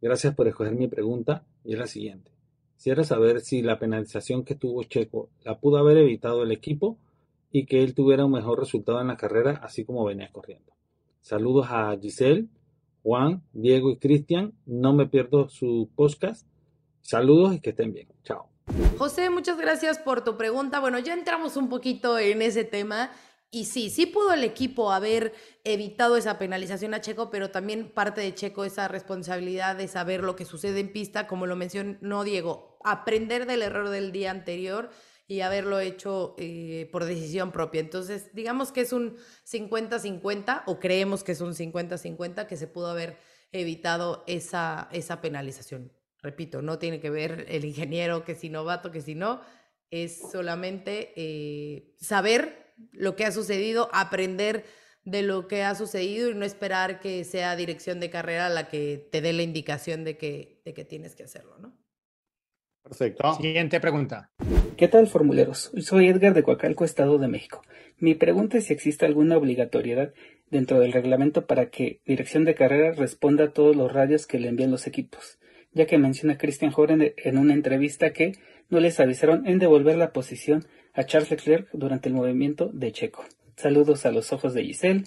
Gracias 0.02 0.36
por 0.36 0.48
escoger 0.48 0.76
mi 0.76 0.88
pregunta 0.88 1.44
y 1.64 1.74
es 1.74 1.80
la 1.80 1.88
siguiente. 1.88 2.32
Quisiera 2.76 3.04
saber 3.04 3.42
si 3.42 3.62
la 3.62 3.80
penalización 3.80 4.44
que 4.44 4.56
tuvo 4.56 4.84
Checo 4.84 5.30
la 5.44 5.60
pudo 5.60 5.78
haber 5.78 5.98
evitado 5.98 6.44
el 6.44 6.52
equipo 6.52 6.98
y 7.52 7.66
que 7.66 7.84
él 7.84 7.96
tuviera 7.96 8.26
un 8.26 8.32
mejor 8.32 8.60
resultado 8.60 9.02
en 9.02 9.08
la 9.08 9.18
carrera 9.18 9.60
así 9.64 9.84
como 9.84 10.06
venía 10.06 10.32
corriendo. 10.32 10.74
Saludos 11.22 11.68
a 11.70 11.98
Giselle, 12.00 12.48
Juan, 13.04 13.42
Diego 13.54 13.90
y 13.90 13.98
Cristian. 13.98 14.54
No 14.66 14.94
me 14.94 15.08
pierdo 15.08 15.50
su 15.50 15.90
podcast. 15.96 16.48
Saludos 17.02 17.56
y 17.56 17.60
que 17.60 17.72
estén 17.72 17.94
bien. 17.94 18.08
Chao. 18.24 18.50
José, 18.98 19.30
muchas 19.30 19.58
gracias 19.58 19.98
por 19.98 20.24
tu 20.24 20.38
pregunta. 20.38 20.80
Bueno, 20.80 21.00
ya 21.00 21.14
entramos 21.14 21.58
un 21.58 21.70
poquito 21.70 22.20
en 22.20 22.42
ese 22.42 22.64
tema. 22.64 23.12
Y 23.50 23.66
sí, 23.66 23.90
sí 23.90 24.06
pudo 24.06 24.34
el 24.34 24.44
equipo 24.44 24.92
haber 24.92 25.34
evitado 25.64 26.18
esa 26.18 26.38
penalización 26.38 26.94
a 26.94 27.00
Checo, 27.00 27.30
pero 27.30 27.50
también 27.50 27.90
parte 27.90 28.20
de 28.20 28.36
Checo 28.36 28.66
esa 28.66 28.90
responsabilidad 28.90 29.78
de 29.78 29.88
saber 29.88 30.22
lo 30.22 30.36
que 30.36 30.44
sucede 30.44 30.82
en 30.82 30.92
pista, 30.92 31.28
como 31.28 31.46
lo 31.46 31.56
mencionó 31.56 32.24
Diego, 32.26 32.78
aprender 32.84 33.46
del 33.46 33.62
error 33.62 33.90
del 33.90 34.12
día 34.12 34.32
anterior 34.32 34.90
y 35.28 35.42
haberlo 35.42 35.80
hecho 35.80 36.36
eh, 36.38 36.90
por 36.92 37.06
decisión 37.06 37.52
propia. 37.52 37.80
Entonces, 37.80 38.34
digamos 38.34 38.72
que 38.72 38.82
es 38.82 38.92
un 38.92 39.18
50-50 39.46 40.64
o 40.66 40.80
creemos 40.80 41.24
que 41.24 41.34
es 41.34 41.42
un 41.42 41.54
50-50 41.54 42.48
que 42.48 42.58
se 42.58 42.68
pudo 42.68 42.88
haber 42.88 43.18
evitado 43.52 44.24
esa, 44.28 44.90
esa 44.92 45.22
penalización. 45.22 45.94
repito, 46.22 46.62
no 46.62 46.80
tiene 46.80 47.00
que 47.00 47.10
ver 47.10 47.46
el 47.48 47.64
ingeniero 47.64 48.26
que 48.26 48.36
si 48.36 48.50
novato, 48.50 48.92
que 48.92 49.02
si 49.02 49.16
no, 49.16 49.42
es 49.90 50.20
solamente 50.32 51.14
eh, 51.16 51.96
saber 51.98 52.67
lo 52.92 53.16
que 53.16 53.26
ha 53.26 53.32
sucedido, 53.32 53.90
aprender 53.94 54.66
de 55.04 55.22
lo 55.22 55.48
que 55.48 55.64
ha 55.64 55.74
sucedido 55.74 56.30
y 56.30 56.36
no 56.36 56.46
esperar 56.46 57.00
que 57.00 57.24
sea 57.24 57.56
dirección 57.56 58.00
de 58.00 58.10
carrera 58.10 58.50
la 58.50 58.68
que 58.68 59.08
te 59.12 59.22
dé 59.22 59.34
la 59.34 59.44
indicación 59.44 60.04
de 60.04 60.18
que, 60.18 60.62
de 60.66 60.74
que 60.74 60.84
tienes 60.84 61.16
que 61.16 61.24
hacerlo, 61.24 61.58
¿no? 61.60 61.74
Perfecto. 62.84 63.34
Siguiente 63.34 63.80
pregunta. 63.80 64.32
¿Qué 64.78 64.88
tal, 64.88 65.08
formuleros? 65.08 65.72
Soy 65.80 66.08
Edgar 66.08 66.34
de 66.34 66.44
Coacalco, 66.44 66.86
Estado 66.86 67.18
de 67.18 67.28
México. 67.28 67.62
Mi 67.98 68.16
pregunta 68.16 68.58
es 68.58 68.66
si 68.66 68.74
existe 68.74 69.06
alguna 69.06 69.38
obligatoriedad 69.38 70.14
dentro 70.50 70.80
del 70.80 70.94
reglamento 70.94 71.46
para 71.46 71.70
que 71.70 72.02
Dirección 72.06 72.46
de 72.46 72.56
Carrera 72.56 72.92
responda 72.92 73.46
a 73.46 73.52
todos 73.52 73.76
los 73.76 73.92
radios 73.92 74.28
que 74.28 74.40
le 74.40 74.48
envían 74.48 74.72
los 74.72 74.88
equipos, 74.88 75.40
ya 75.74 75.86
que 75.86 75.98
menciona 75.98 76.38
Christian 76.38 76.72
Horner 76.76 77.14
en 77.18 77.38
una 77.38 77.54
entrevista 77.54 78.14
que 78.14 78.34
no 78.70 78.80
les 78.80 79.00
avisaron 79.00 79.48
en 79.48 79.60
devolver 79.60 79.98
la 79.98 80.14
posición 80.14 80.68
a 80.98 81.06
Charles 81.06 81.30
Leclerc 81.30 81.70
durante 81.74 82.10
el 82.10 82.16
movimiento 82.16 82.70
de 82.74 82.92
Checo. 82.92 83.24
Saludos 83.56 84.06
a 84.08 84.12
los 84.12 84.34
ojos 84.34 84.56
de 84.56 84.64
Giselle, 84.64 85.04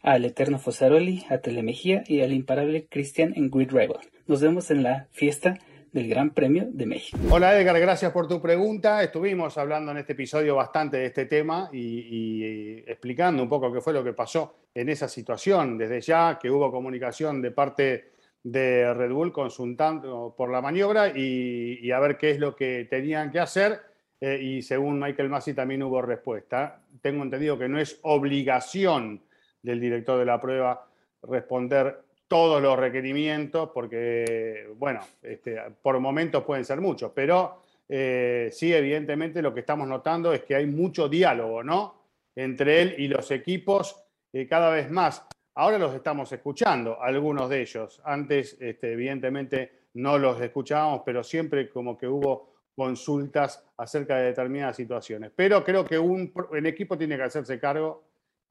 al 0.00 0.24
eterno 0.24 0.60
Fosaroli, 0.60 1.24
a 1.28 1.38
Telemejía 1.38 2.04
y 2.06 2.20
al 2.20 2.32
imparable 2.32 2.86
Christian 2.88 3.32
en 3.34 3.50
Grid 3.50 3.72
Rival. 3.72 3.98
Nos 4.28 4.40
vemos 4.40 4.70
en 4.70 4.84
la 4.84 5.08
fiesta 5.10 5.58
del 5.92 6.08
Gran 6.08 6.30
Premio 6.30 6.68
de 6.70 6.86
México. 6.86 7.18
Hola 7.28 7.58
Edgar, 7.58 7.78
gracias 7.80 8.12
por 8.12 8.28
tu 8.28 8.40
pregunta. 8.40 9.02
Estuvimos 9.02 9.58
hablando 9.58 9.90
en 9.90 9.98
este 9.98 10.12
episodio 10.12 10.54
bastante 10.54 10.98
de 10.98 11.06
este 11.06 11.26
tema 11.26 11.68
y, 11.72 11.80
y, 11.80 12.84
explicando 12.86 13.42
un 13.42 13.48
poco 13.48 13.72
qué 13.72 13.80
fue 13.80 13.92
lo 13.92 14.04
que 14.04 14.12
pasó 14.12 14.68
en 14.72 14.90
esa 14.90 15.08
situación. 15.08 15.76
Desde 15.76 16.00
ya 16.00 16.38
que 16.40 16.52
hubo 16.52 16.70
comunicación 16.70 17.42
de 17.42 17.50
parte 17.50 18.12
de 18.44 18.94
Red 18.94 19.10
Bull 19.10 19.32
consultando 19.32 20.34
por 20.36 20.52
la 20.52 20.62
maniobra 20.62 21.08
y 21.08 21.90
a 21.90 21.98
ver 21.98 22.16
qué 22.16 22.30
es 22.30 22.38
lo 22.38 22.54
que 22.54 22.86
tenían 22.88 23.32
que 23.32 23.40
hacer. 23.40 23.91
Eh, 24.24 24.40
y 24.40 24.62
según 24.62 25.00
Michael 25.00 25.28
Massey 25.28 25.52
también 25.52 25.82
hubo 25.82 26.00
respuesta. 26.00 26.80
Tengo 27.00 27.24
entendido 27.24 27.58
que 27.58 27.68
no 27.68 27.80
es 27.80 27.98
obligación 28.02 29.20
del 29.60 29.80
director 29.80 30.16
de 30.16 30.24
la 30.24 30.40
prueba 30.40 30.86
responder 31.24 32.02
todos 32.28 32.62
los 32.62 32.78
requerimientos, 32.78 33.70
porque, 33.74 34.68
bueno, 34.76 35.00
este, 35.22 35.60
por 35.82 35.98
momentos 35.98 36.44
pueden 36.44 36.64
ser 36.64 36.80
muchos, 36.80 37.10
pero 37.12 37.62
eh, 37.88 38.48
sí, 38.52 38.72
evidentemente 38.72 39.42
lo 39.42 39.52
que 39.52 39.58
estamos 39.58 39.88
notando 39.88 40.32
es 40.32 40.44
que 40.44 40.54
hay 40.54 40.66
mucho 40.66 41.08
diálogo, 41.08 41.64
¿no? 41.64 42.02
Entre 42.36 42.80
él 42.80 42.94
y 42.98 43.08
los 43.08 43.28
equipos 43.32 44.04
eh, 44.32 44.46
cada 44.46 44.70
vez 44.70 44.88
más. 44.88 45.26
Ahora 45.56 45.78
los 45.78 45.96
estamos 45.96 46.30
escuchando, 46.30 47.02
algunos 47.02 47.50
de 47.50 47.60
ellos. 47.60 48.00
Antes, 48.04 48.56
este, 48.60 48.92
evidentemente, 48.92 49.72
no 49.94 50.16
los 50.16 50.40
escuchábamos, 50.40 51.02
pero 51.04 51.24
siempre 51.24 51.68
como 51.68 51.98
que 51.98 52.06
hubo 52.06 52.51
consultas 52.74 53.64
acerca 53.76 54.16
de 54.16 54.26
determinadas 54.26 54.76
situaciones. 54.76 55.32
Pero 55.34 55.62
creo 55.64 55.84
que 55.84 55.98
un, 55.98 56.32
equipo 56.64 56.96
tiene 56.96 57.16
que 57.16 57.24
hacerse 57.24 57.58
cargo 57.58 58.04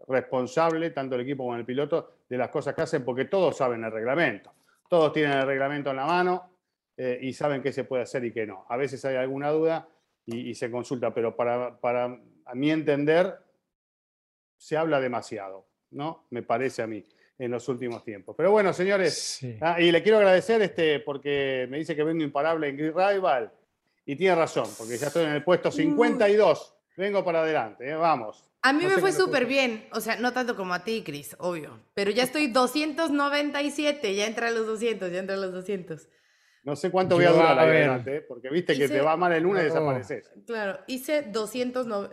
responsable, 0.07 0.91
tanto 0.91 1.15
el 1.15 1.22
equipo 1.22 1.43
como 1.43 1.55
el 1.55 1.65
piloto, 1.65 2.15
de 2.28 2.38
las 2.38 2.49
cosas 2.49 2.76
que 2.76 2.82
hacen, 2.82 3.03
porque 3.03 3.26
todos 3.26 3.57
saben 3.57 3.84
el 3.84 3.91
reglamento. 3.91 4.53
Todos 4.89 5.13
tienen 5.13 5.38
el 5.38 5.45
reglamento 5.45 5.91
en 5.91 5.95
la 5.95 6.05
mano 6.05 6.51
eh, 6.97 7.19
y 7.22 7.34
saben 7.34 7.61
qué 7.61 7.72
se 7.72 7.84
puede 7.84 8.03
hacer 8.03 8.24
y 8.26 8.32
qué 8.32 8.45
no. 8.45 8.65
A 8.69 8.78
veces 8.78 9.03
hay 9.05 9.15
alguna 9.15 9.49
duda 9.49 9.88
y, 10.26 10.49
y 10.49 10.55
se 10.55 10.69
consulta, 10.69 11.13
pero 11.13 11.36
para, 11.36 11.80
para, 11.80 12.19
a 12.45 12.55
mi 12.55 12.72
entender, 12.72 13.38
se 14.57 14.78
habla 14.78 14.99
demasiado, 14.99 15.65
¿no? 15.91 16.26
Me 16.30 16.43
parece 16.43 16.82
a 16.84 16.88
mí 16.88 17.03
en 17.39 17.49
los 17.49 17.67
últimos 17.69 18.03
tiempos. 18.03 18.36
Pero 18.38 18.51
bueno, 18.51 18.72
señores, 18.74 19.17
sí. 19.17 19.57
ah, 19.61 19.82
y 19.82 19.91
le 19.91 20.03
quiero 20.03 20.19
agradecer 20.19 20.61
este, 20.61 20.99
porque 20.99 21.65
me 21.69 21.80
dice 21.80 21.95
que 21.95 22.03
vengo 22.03 22.24
imparable 22.24 22.69
en 22.69 22.78
Grid 22.78 22.93
Rival 22.93 23.51
y 24.06 24.16
tiene 24.16 24.36
razón, 24.36 24.68
porque 24.78 24.97
ya 24.97 25.08
estoy 25.08 25.26
en 25.26 25.32
el 25.32 25.43
puesto 25.43 25.72
52. 25.72 26.76
Vengo 26.97 27.24
para 27.24 27.41
adelante, 27.41 27.89
¿eh? 27.89 27.95
vamos. 27.95 28.47
A 28.64 28.74
mí 28.74 28.84
no 28.84 28.89
me 28.89 28.97
fue 28.97 29.12
súper 29.12 29.45
bien, 29.45 29.88
o 29.91 30.02
sea, 30.02 30.18
no 30.18 30.34
tanto 30.34 30.56
como 30.56 30.74
a 30.74 30.84
ti, 30.84 31.04
Cris, 31.04 31.36
obvio, 31.39 31.80
pero 31.95 32.12
ya 32.12 32.24
estoy 32.24 32.47
297, 32.47 34.14
ya 34.14 34.28
entra 34.28 34.49
a 34.49 34.52
los 34.52 34.68
200, 34.68 35.12
ya 35.12 35.20
entra 35.20 35.36
a 35.36 35.39
los 35.39 35.52
200. 35.52 36.08
No 36.64 36.76
sé 36.76 36.91
cuánto 36.91 37.16
voy 37.16 37.26
a 37.26 37.32
durar 37.32 37.58
a 37.58 37.64
adelante, 37.64 38.18
¿eh? 38.18 38.22
porque 38.22 38.49
viste 38.49 38.74
hice, 38.74 38.84
que 38.84 38.89
te 38.89 39.02
va 39.02 39.18
mal 39.18 39.34
en 39.34 39.47
una 39.47 39.62
y 39.62 39.66
desapareces. 39.66 40.30
Claro, 40.45 40.80
hice 40.86 41.24
200, 41.24 41.88
no, 41.88 42.10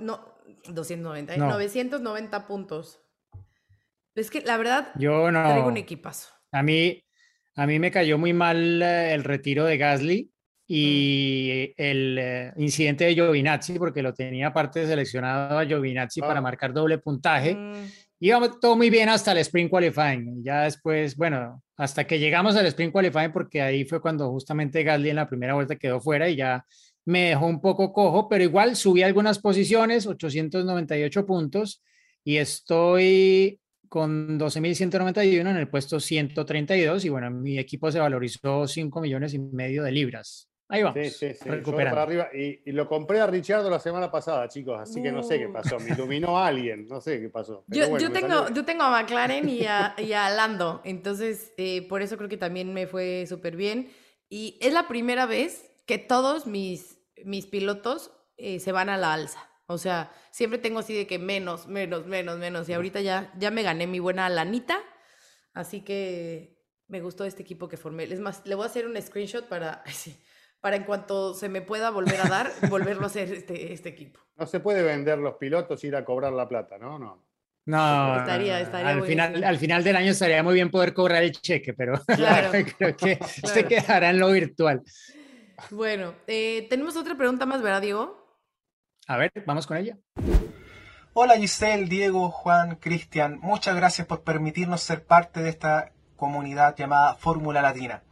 290, 0.69 1.37
no. 1.37 1.51
990 1.51 2.47
puntos. 2.47 3.03
Es 4.15 4.31
que 4.31 4.41
la 4.41 4.57
verdad, 4.57 4.93
yo 4.97 5.31
no. 5.31 5.43
traigo 5.43 5.69
un 5.69 5.77
equipazo. 5.77 6.33
A 6.51 6.63
mí, 6.63 7.05
a 7.57 7.67
mí 7.67 7.79
me 7.79 7.91
cayó 7.91 8.17
muy 8.17 8.33
mal 8.33 8.81
eh, 8.83 9.13
el 9.13 9.23
retiro 9.23 9.67
de 9.67 9.77
Gasly 9.77 10.33
y 10.71 11.73
el 11.79 12.19
eh, 12.21 12.53
incidente 12.59 13.07
de 13.07 13.15
Giovinazzi, 13.15 13.79
porque 13.79 14.03
lo 14.03 14.13
tenía 14.13 14.49
aparte 14.49 14.87
seleccionado 14.87 15.59
a 15.59 15.65
Giovinazzi 15.65 16.21
oh. 16.21 16.27
para 16.27 16.43
marcar 16.43 16.75
doble 16.75 16.99
puntaje. 16.99 17.55
Mm. 17.55 17.91
Iba 18.21 18.51
todo 18.61 18.77
muy 18.77 18.91
bien 18.91 19.09
hasta 19.09 19.33
el 19.33 19.39
Spring 19.39 19.71
Qualifying. 19.71 20.45
Ya 20.45 20.65
después, 20.65 21.17
bueno, 21.17 21.63
hasta 21.79 22.07
que 22.07 22.19
llegamos 22.19 22.55
al 22.55 22.67
Spring 22.67 22.91
Qualifying, 22.91 23.33
porque 23.33 23.63
ahí 23.63 23.87
fue 23.87 24.03
cuando 24.03 24.29
justamente 24.31 24.83
Gasly 24.83 25.09
en 25.09 25.17
la 25.17 25.29
primera 25.29 25.55
vuelta 25.55 25.77
quedó 25.77 26.01
fuera 26.01 26.29
y 26.29 26.37
ya 26.37 26.63
me 27.07 27.31
dejó 27.31 27.47
un 27.47 27.63
poco 27.63 27.91
cojo, 27.95 28.29
pero 28.29 28.45
igual 28.45 28.77
subí 28.77 29.03
algunas 29.03 29.39
posiciones, 29.39 30.07
898 30.07 31.25
puntos, 31.25 31.83
y 32.23 32.37
estoy 32.37 33.59
con 33.89 34.39
12.191 34.39 35.41
en 35.41 35.57
el 35.57 35.69
puesto 35.69 35.99
132 35.99 37.07
y 37.07 37.09
bueno, 37.09 37.31
mi 37.31 37.59
equipo 37.59 37.91
se 37.91 38.01
valorizó 38.01 38.67
5 38.67 39.01
millones 39.01 39.33
y 39.33 39.39
medio 39.39 39.83
de 39.83 39.93
libras. 39.93 40.51
Ahí 40.71 40.83
vamos. 40.83 40.99
Sí, 41.03 41.11
sí, 41.11 41.35
sí. 41.35 41.49
Para 41.73 42.03
arriba. 42.03 42.29
Y, 42.35 42.61
y, 42.67 42.73
lo 42.73 42.87
compré 42.87 43.21
a 43.21 43.27
Richardo 43.27 43.71
la 43.71 43.79
semana 43.79 44.11
pasada, 44.11 44.49
chicos, 44.49 44.79
así 44.79 45.03
que 45.03 45.11
no 45.11 45.23
sé 45.23 45.39
qué 45.39 45.49
pasó. 45.49 45.79
Me 45.79 45.91
iluminó 45.91 46.39
a 46.39 46.49
alguien, 46.49 46.87
no 46.87 47.01
sé 47.01 47.21
qué 47.21 47.31
pasó. 47.31 47.65
Yo, 47.69 47.89
bueno, 47.89 47.99
yo, 47.99 48.13
tengo, 48.13 48.49
yo 48.51 48.65
tengo 48.67 48.83
a 48.83 48.91
McLaren 48.91 49.49
y 49.49 49.65
a, 49.65 49.95
y 49.99 50.13
a 50.13 50.29
Lando, 50.29 50.83
entonces 50.85 51.55
eh, 51.57 51.87
por 51.89 52.03
eso 52.03 52.19
creo 52.19 52.29
que 52.29 52.37
también 52.37 52.75
me 52.75 52.87
fue 52.87 53.25
súper 53.27 53.57
bien. 53.57 53.91
Y 54.29 54.59
es 54.61 54.75
la 54.75 54.89
primera 54.89 55.25
vez 55.25 55.71
que 55.87 55.97
todos 55.97 56.47
mis, 56.47 56.99
mis 57.25 57.47
pilotos 57.47 58.13
eh, 58.37 58.61
se 58.61 58.73
van 58.73 58.91
a 58.91 58.99
la 58.99 59.15
alza. 59.15 59.49
O 59.67 59.79
sea, 59.79 60.13
siempre 60.31 60.59
tengo 60.59 60.81
así 60.81 60.95
de 60.95 61.07
que 61.07 61.19
menos, 61.19 61.67
menos, 61.67 62.07
menos, 62.07 62.39
menos. 62.39 62.69
Y 62.69 62.75
ahorita 62.75 63.01
ya, 63.01 63.33
ya 63.39 63.51
me 63.51 63.63
gané 63.63 63.87
mi 63.87 64.01
buena 64.01 64.29
lanita. 64.29 64.79
Así 65.55 65.81
que 65.81 66.59
me 66.89 67.01
gustó 67.01 67.25
este 67.25 67.43
equipo 67.43 67.69
que 67.69 67.77
formé. 67.77 68.05
Es 68.05 68.21
más, 68.21 68.47
le 68.47 68.55
voy 68.55 68.65
a 68.65 68.67
hacer 68.67 68.87
un 68.87 69.01
screenshot 69.01 69.47
para... 69.47 69.83
Sí, 69.93 70.17
para 70.61 70.77
en 70.77 70.85
cuanto 70.85 71.35
se 71.35 71.49
me 71.49 71.61
pueda 71.61 71.91
volver 71.91 72.21
a 72.21 72.29
dar, 72.29 72.51
volverlo 72.71 73.05
a 73.05 73.07
hacer 73.07 73.33
este, 73.33 73.73
este 73.73 73.89
equipo. 73.89 74.21
No 74.37 74.47
se 74.47 74.61
puede 74.61 74.83
vender 74.83 75.19
los 75.19 75.35
pilotos 75.37 75.83
y 75.85 75.89
ir 75.89 75.97
a 75.97 76.05
cobrar 76.05 76.33
la 76.33 76.49
plata, 76.49 76.79
¿no? 76.79 76.99
No. 76.99 77.27
No, 77.67 78.19
estaría, 78.21 78.61
estaría 78.63 78.89
al, 78.89 79.03
final, 79.03 79.45
al 79.45 79.59
final 79.59 79.85
del 79.85 79.97
año 79.97 80.13
estaría 80.13 80.43
muy 80.43 80.55
bien 80.55 80.71
poder 80.71 80.95
cobrar 80.95 81.23
el 81.23 81.33
cheque, 81.33 81.75
pero 81.75 82.01
claro, 82.07 82.51
creo 82.79 82.97
que 82.97 83.19
claro. 83.19 83.27
se 83.27 83.65
quedará 83.67 84.09
en 84.09 84.19
lo 84.19 84.31
virtual. 84.31 84.83
Bueno, 85.71 86.15
eh, 86.27 86.67
tenemos 86.71 86.97
otra 86.97 87.15
pregunta 87.15 87.45
más, 87.45 87.61
¿verdad, 87.61 87.83
Diego? 87.83 88.41
A 89.07 89.19
ver, 89.19 89.31
vamos 89.45 89.67
con 89.67 89.77
ella. 89.77 89.99
Hola 91.13 91.37
Giselle, 91.37 91.85
Diego, 91.85 92.31
Juan, 92.31 92.77
Cristian, 92.77 93.39
muchas 93.43 93.77
gracias 93.77 94.07
por 94.07 94.23
permitirnos 94.23 94.81
ser 94.81 95.05
parte 95.05 95.43
de 95.43 95.51
esta 95.51 95.93
comunidad 96.17 96.75
llamada 96.75 97.17
Fórmula 97.17 97.61
Latina. 97.61 98.03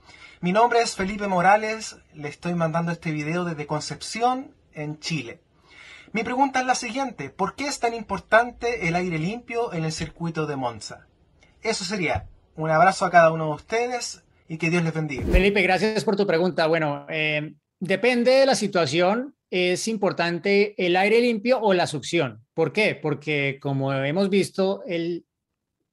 Mi 0.42 0.52
nombre 0.52 0.80
es 0.80 0.94
Felipe 0.94 1.28
Morales, 1.28 1.96
le 2.12 2.28
estoy 2.28 2.54
mandando 2.54 2.92
este 2.92 3.10
video 3.10 3.44
desde 3.44 3.66
Concepción, 3.66 4.54
en 4.74 4.98
Chile. 4.98 5.40
Mi 6.12 6.24
pregunta 6.24 6.60
es 6.60 6.66
la 6.66 6.74
siguiente, 6.74 7.30
¿por 7.30 7.54
qué 7.54 7.66
es 7.66 7.80
tan 7.80 7.94
importante 7.94 8.86
el 8.86 8.96
aire 8.96 9.18
limpio 9.18 9.72
en 9.72 9.86
el 9.86 9.92
circuito 9.92 10.46
de 10.46 10.56
Monza? 10.56 11.06
Eso 11.62 11.84
sería. 11.84 12.28
Un 12.54 12.70
abrazo 12.70 13.06
a 13.06 13.10
cada 13.10 13.32
uno 13.32 13.46
de 13.46 13.54
ustedes 13.54 14.24
y 14.46 14.58
que 14.58 14.68
Dios 14.68 14.84
les 14.84 14.92
bendiga. 14.92 15.24
Felipe, 15.24 15.62
gracias 15.62 16.04
por 16.04 16.16
tu 16.16 16.26
pregunta. 16.26 16.66
Bueno, 16.66 17.06
eh, 17.08 17.54
depende 17.80 18.32
de 18.32 18.46
la 18.46 18.54
situación, 18.54 19.34
es 19.50 19.88
importante 19.88 20.74
el 20.84 20.96
aire 20.96 21.22
limpio 21.22 21.60
o 21.60 21.72
la 21.72 21.86
succión. 21.86 22.44
¿Por 22.52 22.74
qué? 22.74 22.94
Porque 22.94 23.58
como 23.60 23.90
hemos 23.94 24.28
visto 24.28 24.82
el 24.86 25.24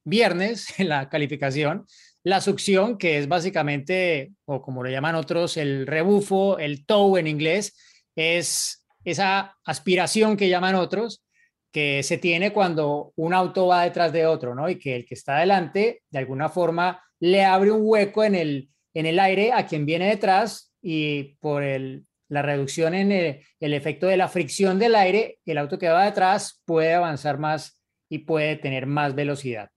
viernes 0.04 0.78
en 0.78 0.88
la 0.90 1.08
calificación, 1.08 1.86
la 2.24 2.40
succión, 2.40 2.96
que 2.96 3.18
es 3.18 3.28
básicamente, 3.28 4.32
o 4.46 4.62
como 4.62 4.82
lo 4.82 4.90
llaman 4.90 5.14
otros, 5.14 5.56
el 5.58 5.86
rebufo, 5.86 6.58
el 6.58 6.86
tow 6.86 7.18
en 7.18 7.26
inglés, 7.26 7.76
es 8.16 8.84
esa 9.04 9.56
aspiración 9.64 10.36
que 10.36 10.48
llaman 10.48 10.74
otros, 10.74 11.22
que 11.70 12.02
se 12.02 12.16
tiene 12.16 12.52
cuando 12.52 13.12
un 13.16 13.34
auto 13.34 13.66
va 13.66 13.82
detrás 13.82 14.12
de 14.12 14.26
otro, 14.26 14.54
¿no? 14.54 14.70
Y 14.70 14.78
que 14.78 14.96
el 14.96 15.04
que 15.04 15.14
está 15.14 15.36
adelante, 15.36 16.02
de 16.08 16.18
alguna 16.18 16.48
forma, 16.48 17.02
le 17.20 17.44
abre 17.44 17.70
un 17.70 17.82
hueco 17.82 18.24
en 18.24 18.34
el, 18.34 18.70
en 18.94 19.06
el 19.06 19.18
aire 19.18 19.52
a 19.52 19.66
quien 19.66 19.84
viene 19.84 20.08
detrás 20.08 20.72
y 20.80 21.36
por 21.40 21.62
el, 21.62 22.06
la 22.28 22.42
reducción 22.42 22.94
en 22.94 23.12
el, 23.12 23.40
el 23.60 23.74
efecto 23.74 24.06
de 24.06 24.16
la 24.16 24.28
fricción 24.28 24.78
del 24.78 24.94
aire, 24.94 25.40
el 25.44 25.58
auto 25.58 25.78
que 25.78 25.88
va 25.88 26.04
detrás 26.04 26.62
puede 26.64 26.94
avanzar 26.94 27.38
más 27.38 27.82
y 28.08 28.18
puede 28.20 28.56
tener 28.56 28.86
más 28.86 29.14
velocidad. 29.14 29.68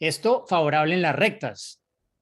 Esto 0.00 0.44
favorable 0.46 0.94
en 0.94 1.02
las 1.02 1.16
rectas, 1.16 1.77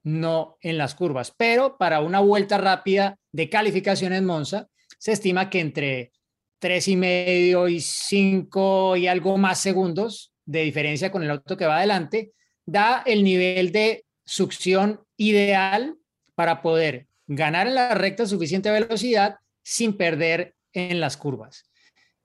no 0.07 0.57
en 0.61 0.79
las 0.79 0.95
curvas. 0.95 1.35
Pero 1.37 1.77
para 1.77 2.01
una 2.01 2.21
vuelta 2.21 2.59
rápida 2.59 3.19
de 3.33 3.51
calificación 3.51 4.13
en 4.13 4.25
Monza, 4.25 4.69
se 4.99 5.11
estima 5.11 5.51
que 5.51 5.59
entre 5.59 6.13
tres 6.61 6.87
y 6.87 6.95
medio 6.95 7.67
y 7.67 7.81
cinco 7.81 8.97
y 8.97 9.09
algo 9.09 9.37
más 9.37 9.59
segundos 9.59 10.33
de 10.45 10.63
diferencia 10.63 11.11
con 11.11 11.25
el 11.25 11.31
auto 11.31 11.57
que 11.57 11.67
va 11.67 11.79
adelante, 11.79 12.33
da 12.65 13.03
el 13.05 13.25
nivel 13.25 13.73
de 13.73 14.05
succión 14.25 15.01
ideal 15.17 15.97
para 16.37 16.63
poder 16.63 17.09
ganar 17.27 17.67
en 17.67 17.75
la 17.75 17.95
recta 17.95 18.27
suficiente 18.27 18.71
velocidad 18.71 19.37
sin 19.65 19.97
perder 19.97 20.55
en 20.73 21.01
las 21.01 21.17
curvas. 21.17 21.66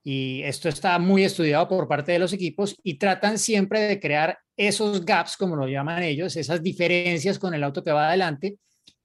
Y 0.04 0.42
esto 0.44 0.68
está 0.68 0.98
muy 0.98 1.24
estudiado 1.24 1.68
por 1.68 1.88
parte 1.88 2.12
de 2.12 2.20
los 2.20 2.34
equipos 2.34 2.76
y 2.84 2.96
tratan 2.96 3.38
siempre 3.38 3.82
de 3.82 4.00
crear 4.00 4.40
esos 4.58 5.06
gaps, 5.06 5.38
como 5.38 5.56
lo 5.56 5.68
llaman 5.68 6.04
ellos, 6.04 6.36
esas 6.36 6.64
diferencias 6.64 7.38
con 7.38 7.54
el 7.54 7.64
auto 7.64 7.84
que 7.84 7.92
va 7.92 8.08
adelante. 8.08 8.58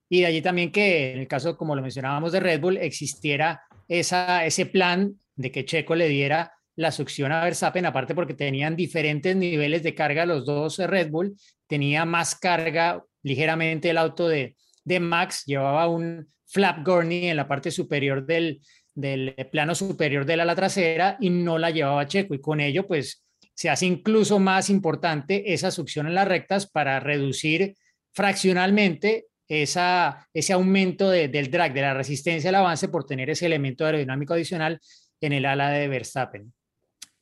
Y 0.08 0.20
de 0.20 0.26
allí 0.26 0.40
también 0.40 0.72
que 0.72 1.12
en 1.12 1.18
el 1.18 1.28
caso, 1.28 1.56
como 1.56 1.74
lo 1.76 1.82
mencionábamos 1.82 2.32
de 2.32 2.40
Red 2.40 2.60
Bull, 2.60 2.76
existiera 2.78 3.62
esa, 3.88 4.44
ese 4.46 4.66
plan 4.66 5.14
de 5.34 5.50
que 5.50 5.64
Checo 5.64 5.94
le 5.94 6.08
diera 6.08 6.52
la 6.76 6.92
succión 6.92 7.32
a 7.32 7.42
Verstappen, 7.42 7.86
aparte 7.86 8.14
porque 8.14 8.34
tenían 8.34 8.76
diferentes 8.76 9.34
niveles 9.34 9.82
de 9.82 9.94
carga 9.94 10.26
los 10.26 10.44
dos 10.44 10.78
Red 10.78 11.10
Bull, 11.10 11.36
tenía 11.66 12.04
más 12.04 12.34
carga 12.34 13.02
ligeramente 13.22 13.90
el 13.90 13.98
auto 13.98 14.28
de, 14.28 14.56
de 14.84 15.00
Max, 15.00 15.44
llevaba 15.46 15.88
un 15.88 16.28
flap 16.46 16.86
gurney 16.86 17.28
en 17.28 17.36
la 17.36 17.48
parte 17.48 17.70
superior 17.70 18.24
del, 18.24 18.60
del 18.96 19.36
plano 19.52 19.74
superior 19.74 20.24
del 20.24 20.40
ala 20.40 20.56
trasera 20.56 21.16
y 21.20 21.30
no 21.30 21.58
la 21.58 21.70
llevaba 21.70 22.08
Checo 22.08 22.34
y 22.34 22.40
con 22.40 22.60
ello 22.60 22.86
pues 22.86 23.22
se 23.54 23.70
hace 23.70 23.86
incluso 23.86 24.38
más 24.38 24.68
importante 24.70 25.52
esa 25.52 25.70
succión 25.70 26.06
en 26.06 26.14
las 26.14 26.26
rectas 26.26 26.66
para 26.66 26.98
reducir 26.98 27.76
fraccionalmente 28.12 29.26
esa, 29.48 30.26
ese 30.34 30.52
aumento 30.52 31.10
del 31.10 31.50
drag, 31.50 31.72
de 31.72 31.80
la 31.82 31.94
resistencia 31.94 32.48
al 32.48 32.56
avance 32.56 32.88
por 32.88 33.04
tener 33.04 33.30
ese 33.30 33.46
elemento 33.46 33.84
aerodinámico 33.84 34.34
adicional 34.34 34.80
en 35.20 35.32
el 35.32 35.44
ala 35.44 35.70
de 35.70 35.88
Verstappen. 35.88 36.52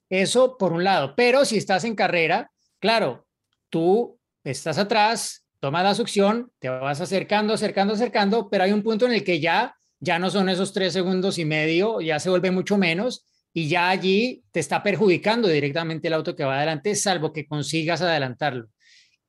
Eso 0.08 0.56
por 0.56 0.72
un 0.72 0.84
lado, 0.84 1.14
pero 1.16 1.44
si 1.44 1.56
estás 1.56 1.84
en 1.84 1.94
carrera, 1.94 2.50
claro, 2.78 3.26
tú 3.68 4.18
estás 4.44 4.78
atrás, 4.78 5.44
tomas 5.60 5.84
la 5.84 5.94
succión, 5.94 6.52
te 6.58 6.68
vas 6.68 7.00
acercando, 7.00 7.54
acercando, 7.54 7.94
acercando, 7.94 8.48
pero 8.48 8.64
hay 8.64 8.72
un 8.72 8.82
punto 8.82 9.06
en 9.06 9.12
el 9.12 9.24
que 9.24 9.40
ya, 9.40 9.74
ya 10.04 10.18
no 10.18 10.30
son 10.30 10.50
esos 10.50 10.72
tres 10.72 10.92
segundos 10.92 11.38
y 11.38 11.46
medio, 11.46 12.00
ya 12.00 12.20
se 12.20 12.28
vuelve 12.28 12.50
mucho 12.50 12.76
menos 12.76 13.26
y 13.54 13.68
ya 13.68 13.88
allí 13.88 14.44
te 14.52 14.60
está 14.60 14.82
perjudicando 14.82 15.48
directamente 15.48 16.08
el 16.08 16.14
auto 16.14 16.36
que 16.36 16.44
va 16.44 16.58
adelante, 16.58 16.94
salvo 16.94 17.32
que 17.32 17.46
consigas 17.46 18.02
adelantarlo. 18.02 18.68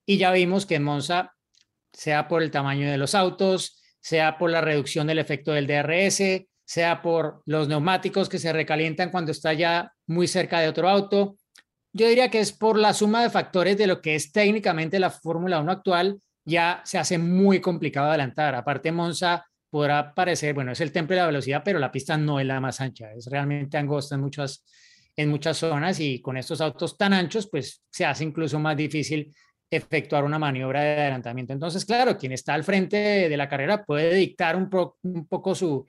Y 0.06 0.18
ya 0.18 0.32
vimos 0.32 0.66
que 0.66 0.76
en 0.76 0.84
Monza, 0.84 1.34
sea 1.94 2.28
por 2.28 2.44
el 2.44 2.52
tamaño 2.52 2.92
de 2.92 2.98
los 2.98 3.16
autos, 3.16 3.82
sea 4.02 4.38
por 4.38 4.52
la 4.52 4.60
reducción 4.60 5.08
del 5.08 5.20
efecto 5.20 5.54
del 5.54 5.66
DRS, 5.66 6.46
sea 6.66 7.02
por 7.02 7.42
los 7.46 7.70
neumáticos 7.70 8.28
que 8.28 8.40
se 8.40 8.52
recalientan 8.52 9.12
cuando 9.12 9.32
está 9.32 9.54
ya 9.54 9.94
muy 10.08 10.28
cerca 10.28 10.60
de 10.60 10.68
otro 10.68 10.90
auto. 10.90 11.38
Yo 11.94 12.10
diría 12.10 12.30
que 12.30 12.42
es 12.42 12.52
por 12.52 12.78
la 12.78 12.94
suma 12.94 13.24
de 13.24 13.30
factores 13.30 13.78
de 13.78 13.88
lo 13.88 14.02
que 14.02 14.16
es 14.16 14.34
técnicamente 14.34 15.00
la 15.00 15.10
Fórmula 15.10 15.62
1 15.62 15.72
actual, 15.72 16.20
ya 16.44 16.82
se 16.84 16.98
hace 16.98 17.18
muy 17.18 17.62
complicado 17.62 18.10
adelantar. 18.10 18.56
Aparte, 18.56 18.92
Monza 18.92 19.46
podrá 19.76 20.14
parecer, 20.14 20.54
bueno, 20.54 20.72
es 20.72 20.80
el 20.80 20.94
templo 20.94 21.18
de 21.18 21.22
la 21.22 21.28
velocidad, 21.28 21.62
pero 21.62 21.80
la 21.80 21.92
pista 21.92 22.18
no 22.18 22.40
es 22.40 22.46
la 22.46 22.62
más 22.62 22.80
ancha, 22.80 23.12
es 23.12 23.26
realmente 23.26 23.78
angosta 23.78 24.16
en 24.16 24.22
muchas, 24.22 24.64
en 25.18 25.28
muchas 25.28 25.58
zonas 25.58 26.00
y 26.00 26.22
con 26.22 26.38
estos 26.38 26.62
autos 26.62 26.98
tan 26.98 27.12
anchos, 27.12 27.50
pues 27.52 27.84
se 27.90 28.06
hace 28.06 28.24
incluso 28.24 28.58
más 28.58 28.78
difícil 28.78 29.36
efectuar 29.70 30.24
una 30.24 30.40
maniobra 30.40 30.82
de 30.82 31.02
adelantamiento. 31.02 31.52
Entonces, 31.52 31.84
claro, 31.84 32.18
quien 32.18 32.32
está 32.32 32.54
al 32.54 32.64
frente 32.64 33.28
de 33.28 33.36
la 33.36 33.50
carrera 33.50 33.84
puede 33.84 34.16
dictar 34.16 34.56
un, 34.56 34.70
un 35.04 35.28
poco 35.28 35.54
su, 35.54 35.86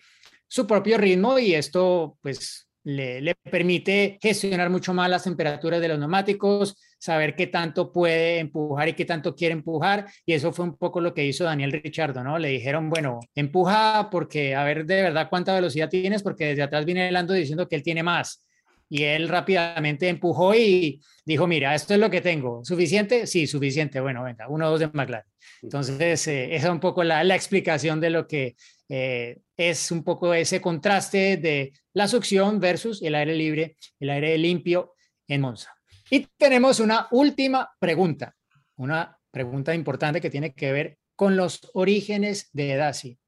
su 0.48 0.66
propio 0.66 0.98
ritmo 0.98 1.38
y 1.38 1.54
esto 1.54 2.18
pues 2.20 2.65
le, 2.86 3.34
permite 3.50 4.16
gestionar 4.22 4.70
mucho 4.70 4.94
más 4.94 5.10
las 5.10 5.24
temperaturas 5.24 5.80
de 5.80 5.88
los 5.88 5.98
neumáticos, 5.98 6.76
saber 6.98 7.34
qué 7.34 7.48
tanto 7.48 7.92
puede 7.92 8.38
empujar 8.38 8.88
y 8.88 8.92
qué 8.94 9.04
tanto 9.04 9.34
quiere 9.34 9.54
empujar. 9.54 10.06
Y 10.24 10.34
eso 10.34 10.52
fue 10.52 10.64
un 10.64 10.76
poco 10.76 11.00
lo 11.00 11.12
que 11.12 11.26
hizo 11.26 11.44
Daniel 11.44 11.72
Richardo, 11.72 12.22
¿no? 12.22 12.38
Le 12.38 12.48
dijeron, 12.48 12.88
bueno, 12.88 13.18
empuja 13.34 14.08
porque 14.10 14.54
a 14.54 14.62
ver 14.62 14.86
de 14.86 15.02
verdad 15.02 15.28
cuánta 15.28 15.52
velocidad 15.54 15.88
tienes, 15.88 16.22
porque 16.22 16.46
desde 16.46 16.62
atrás 16.62 16.84
viene 16.84 17.10
Lando 17.10 17.34
diciendo 17.34 17.68
que 17.68 17.74
él 17.74 17.82
tiene 17.82 18.04
más. 18.04 18.45
Y 18.88 19.02
él 19.02 19.28
rápidamente 19.28 20.08
empujó 20.08 20.54
y 20.54 21.00
dijo, 21.24 21.46
mira, 21.46 21.74
esto 21.74 21.94
es 21.94 22.00
lo 22.00 22.10
que 22.10 22.20
tengo. 22.20 22.64
¿Suficiente? 22.64 23.26
Sí, 23.26 23.46
suficiente. 23.46 24.00
Bueno, 24.00 24.22
venga, 24.22 24.48
uno 24.48 24.66
o 24.66 24.70
dos 24.70 24.80
de 24.80 24.88
McLaren. 24.88 25.26
Entonces, 25.62 26.26
eh, 26.28 26.54
esa 26.54 26.66
es 26.68 26.72
un 26.72 26.80
poco 26.80 27.02
la, 27.02 27.22
explicación 27.34 28.00
de 28.00 28.10
lo 28.10 28.26
que 28.26 28.56
eh, 28.88 29.38
es 29.56 29.90
un 29.90 30.04
poco 30.04 30.32
ese 30.34 30.60
contraste 30.60 31.36
de 31.36 31.72
la 31.92 32.06
succión 32.08 32.60
versus 32.60 33.02
el 33.02 33.14
aire 33.14 33.34
libre, 33.34 33.76
el 33.98 34.10
aire 34.10 34.38
limpio 34.38 34.94
en 35.26 35.40
Monza. 35.40 35.74
Y 36.10 36.28
tenemos 36.36 36.78
una 36.78 37.08
última 37.10 37.68
pregunta, 37.80 38.36
una 38.76 39.18
pregunta 39.30 39.74
importante 39.74 40.20
que 40.20 40.30
tiene 40.30 40.54
que 40.54 40.70
ver 40.70 40.98
con 41.16 41.36
los 41.36 41.68
orígenes 41.74 42.50
de 42.52 42.76
Daci. 42.76 43.18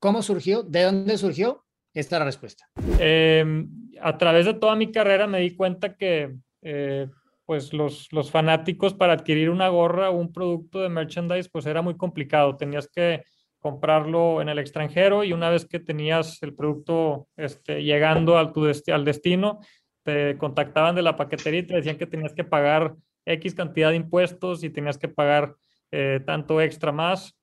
¿Cómo 0.00 0.22
surgió? 0.22 0.62
¿De 0.62 0.82
dónde 0.82 1.16
surgió? 1.16 1.64
Esta 1.94 2.16
es 2.16 2.20
la 2.20 2.24
respuesta. 2.24 2.68
Em, 2.98 3.68
a 4.00 4.18
través 4.18 4.46
de 4.46 4.54
toda 4.54 4.76
mi 4.76 4.90
carrera 4.90 5.26
me 5.26 5.40
di 5.40 5.54
cuenta 5.54 5.96
que 5.96 6.34
eh, 6.62 7.08
pues 7.44 7.72
los, 7.72 8.12
los 8.12 8.30
fanáticos 8.30 8.94
para 8.94 9.12
adquirir 9.12 9.50
una 9.50 9.68
gorra 9.68 10.10
o 10.10 10.16
un 10.16 10.32
producto 10.32 10.80
de 10.80 10.88
merchandise 10.88 11.48
pues 11.50 11.66
era 11.66 11.82
muy 11.82 11.96
complicado. 11.96 12.56
Tenías 12.56 12.88
que 12.88 13.22
comprarlo 13.58 14.42
en 14.42 14.48
el 14.48 14.58
extranjero 14.58 15.24
y 15.24 15.32
una 15.32 15.50
vez 15.50 15.66
que 15.66 15.80
tenías 15.80 16.42
el 16.42 16.54
producto 16.54 17.28
este, 17.36 17.82
llegando 17.82 18.36
al, 18.36 18.52
tu 18.52 18.66
al 18.66 19.04
destino, 19.04 19.60
te 20.02 20.36
contactaban 20.36 20.94
de 20.94 21.02
la 21.02 21.16
paquetería 21.16 21.60
y 21.60 21.66
te 21.66 21.74
decían 21.74 21.96
que 21.96 22.06
tenías 22.06 22.34
que 22.34 22.44
pagar 22.44 22.94
X 23.24 23.54
cantidad 23.54 23.90
de 23.90 23.96
impuestos 23.96 24.62
y 24.64 24.70
tenías 24.70 24.98
que 24.98 25.08
pagar 25.08 25.54
eh, 25.90 26.20
tanto 26.26 26.60
extra 26.60 26.92
más. 26.92 27.34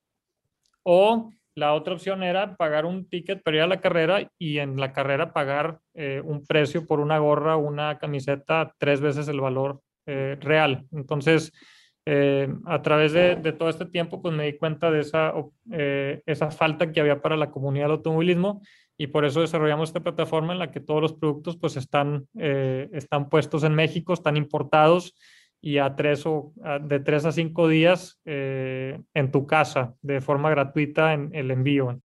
O 0.84 1.32
la 1.56 1.74
otra 1.74 1.93
opción 1.93 2.24
era 2.24 2.56
pagar 2.56 2.86
un 2.86 3.08
ticket 3.10 3.43
para 3.43 3.58
ir 3.58 3.64
a 3.64 3.68
la 3.68 3.82
carrera 3.82 4.30
y 4.38 4.60
en 4.60 4.78
la 4.78 4.93
carrera 4.93 5.34
pagar 5.34 5.80
eh, 5.93 6.22
un 6.24 6.45
precio 6.45 6.86
por 6.88 6.99
una 6.99 7.20
gorra 7.20 7.58
una 7.58 7.97
camiseta 7.97 8.74
tres 8.78 9.02
veces 9.02 9.28
el 9.28 9.41
valor 9.41 9.82
eh, 10.06 10.38
real. 10.39 10.86
Entonces, 10.91 11.52
eh, 12.06 12.47
a 12.66 12.82
través 12.82 13.14
de, 13.14 13.36
todo 13.54 13.70
este 13.70 13.86
tiempo, 13.86 14.22
pues 14.22 14.34
me 14.34 14.45
di 14.45 14.58
cuenta 14.58 14.89
de 14.89 15.02
esa, 15.02 15.34
esa 16.26 16.52
falta 16.52 16.91
que 16.91 16.99
había 16.99 17.22
para 17.22 17.38
la 17.38 17.52
comunidad 17.52 17.86
del 17.86 17.97
automovilismo 17.97 18.62
y 18.97 19.08
por 19.08 19.26
eso 19.26 19.41
desarrollamos 19.41 19.89
esta 19.89 19.99
plataforma 19.99 20.54
en 20.54 20.60
la 20.60 20.72
que 20.72 20.80
todos 20.80 21.02
los 21.02 21.14
productos 21.14 21.58
pues 21.58 21.76
están, 21.76 22.28
están 22.34 23.30
puestos 23.30 23.64
en 23.64 23.76
México, 23.76 24.14
están 24.14 24.36
importados 24.36 25.14
y 25.62 25.78
a 25.78 25.95
tres 25.95 26.26
o 26.26 26.53
de 26.82 26.99
tres 26.99 27.26
a 27.26 27.32
cinco 27.32 27.68
días 27.68 28.20
en 28.26 29.32
tu 29.32 29.45
casa 29.45 29.95
de 30.01 30.22
forma 30.22 30.49
gratuita 30.49 31.14
en 31.14 31.30
el 31.34 31.51
envío. 31.51 32.01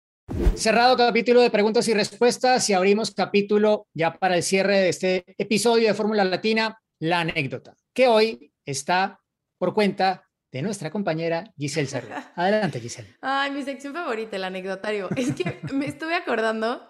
Cerrado 0.54 0.96
capítulo 0.96 1.40
de 1.40 1.50
preguntas 1.50 1.86
y 1.88 1.94
respuestas 1.94 2.68
y 2.68 2.72
abrimos 2.72 3.12
capítulo 3.12 3.86
ya 3.94 4.14
para 4.14 4.36
el 4.36 4.42
cierre 4.42 4.78
de 4.78 4.88
este 4.88 5.24
episodio 5.38 5.86
de 5.88 5.94
Fórmula 5.94 6.24
Latina, 6.24 6.80
la 6.98 7.20
anécdota, 7.20 7.76
que 7.94 8.09
hoy 8.09 8.52
está 8.64 9.20
por 9.59 9.72
cuenta 9.72 10.26
de 10.52 10.62
nuestra 10.62 10.90
compañera 10.90 11.52
Giselle 11.57 11.86
Cerro. 11.86 12.09
Adelante, 12.34 12.80
Giselle. 12.80 13.16
Ay, 13.20 13.50
mi 13.52 13.62
sección 13.62 13.92
favorita, 13.92 14.36
el 14.36 14.44
anecdotario. 14.44 15.09
Es 15.16 15.32
que 15.32 15.61
me 15.72 15.86
estuve 15.86 16.14
acordando 16.14 16.88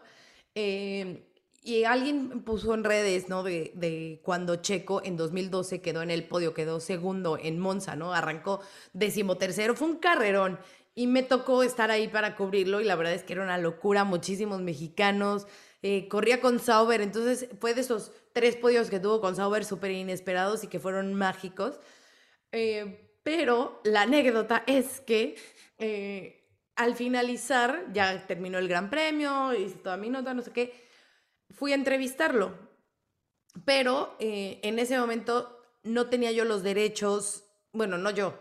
eh, 0.55 1.26
y 1.67 1.83
alguien 1.83 2.43
puso 2.45 2.75
en 2.75 2.85
redes, 2.85 3.29
¿no? 3.29 3.43
De, 3.43 4.21
cuando 4.23 4.55
Checo 4.55 5.03
en 5.05 5.17
2012 5.17 5.81
quedó 5.81 6.01
en 6.01 6.12
el 6.12 6.23
podio, 6.23 6.55
quedó 6.55 6.79
segundo 6.79 7.39
en 7.43 7.59
Monza, 7.59 7.97
¿no? 7.97 8.14
Arrancó 8.14 8.61
decimotercero, 8.93 9.75
fue 9.75 9.89
un 9.89 9.97
carrerón. 9.97 10.61
Y 10.95 11.09
me 11.09 11.25
tocó 11.25 11.64
estar 11.64 11.91
ahí 11.91 12.07
para 12.07 12.37
cubrirlo 12.37 12.81
y 12.81 12.85
la 12.85 12.95
verdad 12.95 13.14
es 13.14 13.25
que 13.25 13.33
era 13.33 13.43
una 13.43 13.59
locura, 13.59 14.05
muchísimos 14.05 14.61
mexicanos. 14.61 15.49
Eh, 15.83 16.07
corría 16.07 16.41
con 16.41 16.61
Sauber, 16.61 17.01
entonces 17.01 17.49
fue 17.61 17.75
de 17.75 17.81
esos 17.81 18.12
tres 18.33 18.55
podios 18.55 18.89
que 18.89 19.01
tuvo 19.01 19.21
con 19.21 19.35
Sauber 19.35 19.64
súper 19.64 19.91
inesperados 19.91 20.62
y 20.62 20.69
que 20.69 20.79
fueron 20.79 21.14
mágicos. 21.14 21.81
Eh, 22.53 23.11
pero 23.25 23.81
la 23.83 24.03
anécdota 24.03 24.62
es 24.69 25.01
que 25.01 25.35
eh, 25.79 26.45
al 26.77 26.95
finalizar, 26.95 27.87
ya 27.93 28.25
terminó 28.25 28.59
el 28.59 28.69
Gran 28.69 28.89
Premio, 28.89 29.53
hice 29.53 29.79
toda 29.79 29.97
mi 29.97 30.11
nota, 30.11 30.33
no 30.33 30.43
sé 30.43 30.53
qué, 30.53 30.86
fui 31.51 31.73
a 31.73 31.77
entrevistarlo. 31.77 32.55
Pero 33.65 34.17
eh, 34.19 34.61
en 34.63 34.79
ese 34.79 34.99
momento 34.99 35.63
no 35.83 36.09
tenía 36.09 36.33
yo 36.33 36.45
los 36.45 36.63
derechos, 36.63 37.45
bueno, 37.73 37.97
no 37.99 38.11
yo, 38.11 38.39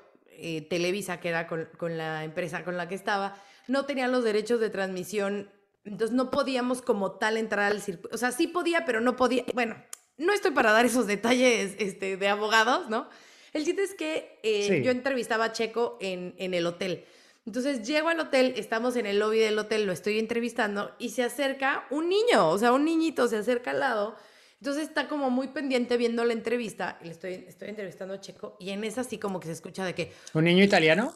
Televisa, 0.70 1.22
que 1.22 1.30
era 1.30 1.48
con, 1.48 1.70
con 1.78 1.98
la 1.98 2.26
empresa 2.26 2.66
con 2.66 2.76
la 2.76 2.90
que 2.90 2.96
estaba, 2.96 3.42
no 3.68 3.86
tenía 3.86 4.10
los 4.10 4.26
derechos 4.26 4.60
de 4.60 4.70
transmisión 4.70 5.50
entonces 5.86 6.16
no 6.16 6.32
podíamos 6.32 6.82
como 6.82 7.12
tal 7.14 7.38
entrar 7.38 7.72
al 7.72 7.82
circuito. 7.82 8.14
O 8.14 8.18
sea, 8.18 8.32
sí 8.32 8.48
podía, 8.48 8.86
pero 8.86 9.02
no 9.02 9.16
podía. 9.16 9.46
Bueno, 9.54 9.76
no 10.18 10.34
estoy 10.34 10.52
para 10.52 10.72
dar 10.72 10.86
esos 10.86 11.06
detalles 11.08 11.76
este, 11.78 12.18
de 12.18 12.28
abogados, 12.28 12.90
¿no? 12.90 13.08
El 13.54 13.64
chiste 13.64 13.84
es 13.84 13.94
que 13.94 14.40
eh, 14.44 14.82
yo 14.84 14.92
entrevistaba 14.92 15.46
a 15.46 15.52
Checo 15.54 15.98
en, 16.02 16.34
en, 16.38 16.54
el 16.54 16.66
hotel. 16.66 17.06
Entonces 17.46 17.88
llego 17.88 18.10
al 18.10 18.20
hotel, 18.20 18.54
estamos 18.58 18.96
en 18.96 19.06
el 19.06 19.20
lobby 19.20 19.38
del 19.40 19.58
hotel, 19.60 19.86
lo 19.86 19.94
estoy 19.94 20.18
entrevistando 20.18 20.96
y 20.98 21.10
se 21.10 21.24
acerca 21.24 21.86
un 21.92 22.10
niño, 22.10 22.50
o 22.50 22.58
sea, 22.58 22.72
un 22.74 22.86
niñito 22.86 23.28
se 23.28 23.38
acerca 23.38 23.72
al 23.72 23.80
lado. 23.82 24.16
Entonces 24.60 24.84
está 24.84 25.08
como 25.08 25.30
muy 25.30 25.50
pendiente 25.50 25.96
viendo 25.98 26.26
la 26.26 26.34
entrevista 26.34 26.98
y 27.02 27.06
le 27.06 27.12
estoy, 27.12 27.34
estoy 27.48 27.70
entrevistando 27.70 28.16
a 28.16 28.20
Checo 28.20 28.58
y 28.60 28.72
en 28.72 28.84
esa 28.84 29.04
sí 29.04 29.20
como 29.20 29.40
que 29.40 29.46
se 29.48 29.54
escucha 29.54 29.86
de 29.86 29.94
que, 29.94 30.12
¿Un 30.34 30.46
niño 30.46 30.64
italiano? 30.64 31.14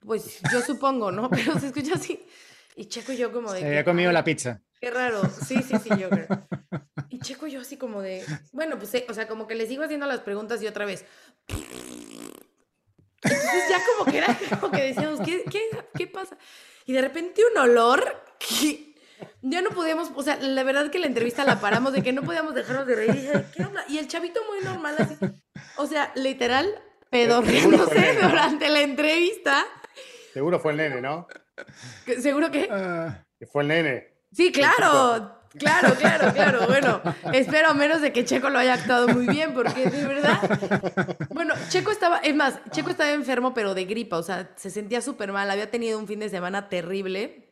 pues 0.00 0.40
yo 0.52 0.60
supongo, 0.60 1.12
¿no? 1.12 1.30
Pero 1.30 1.58
se 1.60 1.68
escucha 1.68 1.94
así. 1.94 2.20
Y 2.74 2.86
Checo 2.86 3.12
y 3.12 3.16
yo 3.16 3.30
como 3.32 3.52
de... 3.52 3.60
Se 3.60 3.64
que, 3.64 3.68
había 3.68 3.84
comido 3.84 4.08
"Ay, 4.10 4.14
la 4.14 4.24
pizza. 4.24 4.60
Qué 4.80 4.90
raro. 4.90 5.22
Sí, 5.46 5.62
sí, 5.62 5.76
sí, 5.82 5.90
yo 5.96 6.10
creo. 6.10 6.26
Y 7.08 7.20
Checo 7.20 7.46
y 7.46 7.52
yo 7.52 7.60
así 7.60 7.76
como 7.76 8.02
de, 8.02 8.24
bueno, 8.52 8.76
pues, 8.76 8.92
eh, 8.94 9.06
o 9.08 9.14
sea, 9.14 9.28
como 9.28 9.46
que 9.46 9.54
le 9.54 9.68
sigo 9.68 9.84
haciendo 9.84 10.06
las 10.06 10.20
preguntas 10.20 10.60
y 10.60 10.66
otra 10.66 10.84
vez. 10.84 11.04
Entonces 13.24 13.68
ya 13.68 13.80
como 13.96 14.10
que 14.10 14.18
era, 14.18 14.38
como 14.60 14.72
que 14.72 14.82
decíamos, 14.82 15.20
¿qué, 15.20 15.44
qué, 15.50 15.60
qué 15.94 16.06
pasa? 16.06 16.36
Y 16.86 16.92
de 16.92 17.00
repente 17.00 17.42
un 17.50 17.58
olor 17.58 18.22
que 18.38 18.94
ya 19.42 19.62
no 19.62 19.70
podíamos, 19.70 20.10
o 20.14 20.22
sea, 20.22 20.36
la 20.36 20.62
verdad 20.62 20.90
que 20.90 20.98
la 20.98 21.06
entrevista 21.06 21.44
la 21.44 21.60
paramos 21.60 21.92
de 21.92 22.02
que 22.02 22.12
no 22.12 22.22
podíamos 22.22 22.54
dejarnos 22.54 22.86
de 22.86 22.96
reír. 22.96 23.10
Y, 23.10 23.20
dije, 23.20 23.44
¿qué 23.54 23.62
onda? 23.62 23.84
y 23.88 23.98
el 23.98 24.08
chavito 24.08 24.40
muy 24.50 24.64
normal 24.64 24.96
así, 24.98 25.16
o 25.76 25.86
sea, 25.86 26.12
literal, 26.14 26.68
pedorriéndose 27.10 28.18
durante 28.22 28.68
la 28.68 28.80
entrevista. 28.80 29.64
Seguro 30.32 30.60
fue 30.60 30.72
el 30.72 30.78
nene, 30.78 31.00
¿no? 31.00 31.26
Seguro 32.20 32.50
que... 32.50 32.68
Que 33.38 33.46
fue 33.46 33.62
el 33.62 33.68
nene. 33.68 34.14
Sí, 34.32 34.50
claro, 34.52 35.40
claro, 35.58 35.94
claro, 35.94 36.32
claro. 36.32 36.66
Bueno, 36.66 37.02
espero 37.32 37.68
a 37.68 37.74
menos 37.74 38.00
de 38.00 38.12
que 38.12 38.24
Checo 38.24 38.50
lo 38.50 38.58
haya 38.58 38.74
actuado 38.74 39.08
muy 39.08 39.26
bien, 39.26 39.54
porque 39.54 39.88
de 39.88 40.06
verdad. 40.06 41.18
Bueno, 41.30 41.54
Checo 41.68 41.90
estaba, 41.90 42.18
es 42.18 42.34
más, 42.34 42.60
Checo 42.70 42.90
estaba 42.90 43.12
enfermo, 43.12 43.54
pero 43.54 43.74
de 43.74 43.84
gripa, 43.84 44.18
o 44.18 44.22
sea, 44.22 44.52
se 44.56 44.70
sentía 44.70 45.00
súper 45.00 45.32
mal. 45.32 45.50
Había 45.50 45.70
tenido 45.70 45.98
un 45.98 46.06
fin 46.06 46.20
de 46.20 46.28
semana 46.28 46.68
terrible, 46.68 47.48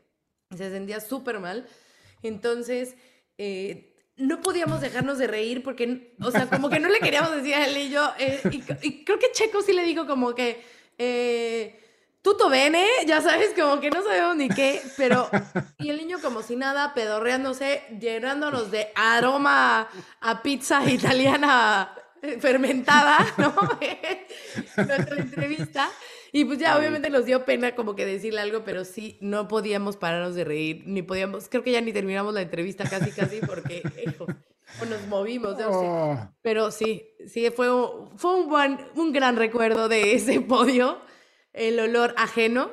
se 0.57 0.71
sentía 0.71 1.01
súper 1.01 1.39
mal. 1.41 1.67
Entonces, 2.23 2.95
eh, 3.39 3.97
no 4.17 4.41
podíamos 4.41 4.81
dejarnos 4.81 5.19
de 5.19 5.27
reír 5.27 5.63
porque, 5.63 6.15
o 6.21 6.31
sea, 6.31 6.47
como 6.47 6.69
que 6.71 6.79
no 6.79 6.89
le 6.89 7.01
queríamos 7.01 7.35
decir 7.35 7.55
a 7.55 7.67
él 7.67 7.77
y 7.77 7.91
yo. 7.91 8.13
eh, 8.19 8.41
y, 8.51 8.63
y 8.87 9.05
creo 9.05 9.19
que 9.19 9.33
Checo 9.33 9.63
sí 9.63 9.73
le 9.73 9.85
dijo 9.85 10.07
como 10.07 10.35
que. 10.35 10.63
Eh, 10.99 11.79
Tuto 12.23 12.49
bene, 12.49 12.87
ya 13.05 13.21
sabes, 13.21 13.51
como 13.59 13.81
que 13.81 13.91
no 13.91 14.03
sabemos 14.03 14.37
ni 14.37 14.49
qué, 14.49 14.81
pero. 14.97 15.29
Y 15.79 15.91
el 15.91 15.97
niño, 15.97 16.19
como 16.23 16.43
si 16.43 16.55
nada, 16.55 16.95
pedorreándose, 16.95 17.83
llenándonos 18.01 18.71
de 18.71 18.89
aroma 18.95 19.89
a 20.21 20.43
pizza 20.43 20.89
italiana 20.89 21.93
eh, 22.23 22.39
fermentada, 22.41 23.19
¿no? 23.39 23.53
Nuestra 24.77 25.17
entrevista. 25.17 25.91
Y 26.31 26.45
pues 26.45 26.59
ya, 26.59 26.79
obviamente 26.79 27.11
nos 27.11 27.27
dio 27.27 27.45
pena 27.45 27.75
como 27.75 27.97
que 27.97 28.07
decirle 28.07 28.41
algo, 28.41 28.63
pero 28.65 28.85
sí, 28.85 29.19
no 29.21 29.49
podíamos 29.49 29.97
pararnos 29.97 30.37
de 30.37 30.45
reír, 30.45 30.85
ni 30.87 31.03
podíamos. 31.03 31.49
Creo 31.49 31.65
que 31.65 31.73
ya 31.73 31.81
ni 31.81 31.93
terminamos 31.93 32.33
la 32.33 32.43
entrevista 32.43 32.85
casi, 32.89 33.11
casi, 33.11 33.41
porque. 33.41 33.83
hijo, 34.07 34.27
nos 34.89 35.07
movimos, 35.09 35.57
sé. 35.57 35.65
Oh. 35.67 36.17
Pero 36.41 36.71
sí, 36.71 37.05
sí, 37.27 37.51
fue 37.51 37.73
un, 37.73 38.17
fue 38.17 38.35
un, 38.35 38.49
buen, 38.49 38.79
un 38.95 39.13
gran 39.13 39.37
recuerdo 39.37 39.89
de 39.89 40.15
ese 40.15 40.41
podio, 40.41 41.01
el 41.53 41.79
olor 41.81 42.15
ajeno. 42.17 42.73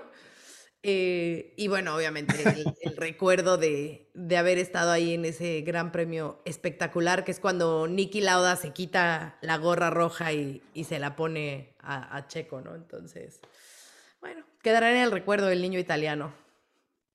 eh, 0.82 1.53
y 1.57 1.67
bueno, 1.67 1.95
obviamente 1.95 2.36
el, 2.41 2.65
el 2.82 2.95
recuerdo 2.97 3.57
de, 3.57 4.09
de 4.13 4.38
haber 4.38 4.57
estado 4.57 4.91
ahí 4.91 5.13
en 5.13 5.25
ese 5.25 5.61
gran 5.61 5.91
premio 5.91 6.41
espectacular, 6.45 7.23
que 7.25 7.32
es 7.32 7.39
cuando 7.39 7.88
Nicky 7.88 8.21
Lauda 8.21 8.55
se 8.55 8.71
quita 8.71 9.38
la 9.41 9.57
gorra 9.57 9.89
roja 9.89 10.32
y, 10.32 10.61
y 10.73 10.86
se 10.86 10.99
la 10.99 11.15
pone 11.17 11.75
a, 11.82 12.15
a 12.15 12.27
Checo, 12.27 12.61
¿no? 12.61 12.75
Entonces, 12.75 13.41
bueno, 14.21 14.45
quedará 14.63 14.91
en 14.91 14.97
el 14.97 15.11
recuerdo 15.11 15.47
del 15.47 15.61
niño 15.61 15.80
italiano. 15.80 16.34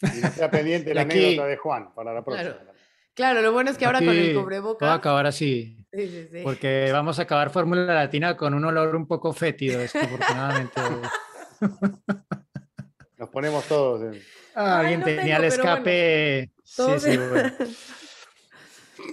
Y 0.02 0.20
no 0.20 0.30
sea 0.32 0.50
pendiente 0.50 0.92
la 0.94 1.02
aquí- 1.02 1.18
anécdota 1.18 1.48
de 1.48 1.56
Juan 1.56 1.94
para 1.94 2.12
la 2.12 2.22
próxima. 2.24 2.50
Claro. 2.50 2.74
Claro, 3.14 3.42
lo 3.42 3.52
bueno 3.52 3.70
es 3.70 3.78
que 3.78 3.86
ahora 3.86 4.00
con 4.00 4.08
el 4.08 4.30
Aquí 4.30 4.34
cubreboca. 4.34 4.86
Va 4.86 4.92
a 4.92 4.96
acabar 4.96 5.24
así. 5.24 5.86
Sí, 5.92 6.08
sí, 6.08 6.28
sí. 6.32 6.40
Porque 6.42 6.90
vamos 6.92 7.20
a 7.20 7.22
acabar 7.22 7.48
Fórmula 7.50 7.84
Latina 7.94 8.36
con 8.36 8.54
un 8.54 8.64
olor 8.64 8.96
un 8.96 9.06
poco 9.06 9.32
fétido, 9.32 9.78
desafortunadamente. 9.78 10.80
Nos 13.18 13.28
ponemos 13.30 13.64
todos 13.66 14.02
en... 14.14 14.22
Ah, 14.55 14.80
Alguien 14.80 15.00
no 15.00 15.07
tenía 15.07 15.36
el 15.36 15.44
escape. 15.44 16.52
Todos- 16.76 17.02
Sí, 17.02 17.12
sí, 17.12 17.16
bueno. 17.16 17.52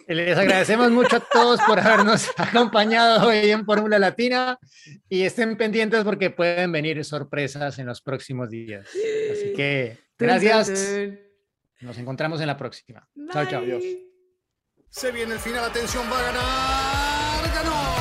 Les 0.07 0.37
agradecemos 0.37 0.89
mucho 0.91 1.17
a 1.17 1.19
todos 1.19 1.59
por 1.61 1.79
habernos 1.79 2.29
acompañado 2.37 3.27
hoy 3.27 3.49
en 3.51 3.65
Fórmula 3.65 3.99
Latina 3.99 4.57
y 5.09 5.23
estén 5.23 5.57
pendientes 5.57 6.03
porque 6.03 6.29
pueden 6.29 6.71
venir 6.71 7.03
sorpresas 7.03 7.77
en 7.79 7.87
los 7.87 8.01
próximos 8.01 8.49
días. 8.49 8.87
Así 8.87 9.53
que 9.55 9.97
gracias. 10.17 10.69
Nos 11.81 11.97
encontramos 11.97 12.39
en 12.41 12.47
la 12.47 12.57
próxima. 12.57 13.07
Chao, 13.33 13.45
chao. 13.47 13.63
Se 14.89 15.11
viene 15.11 15.33
el 15.33 15.39
final, 15.39 15.65
atención, 15.65 16.03
va 16.11 16.19
a 16.19 16.23
ganar, 16.23 17.63
ganó. 17.63 18.00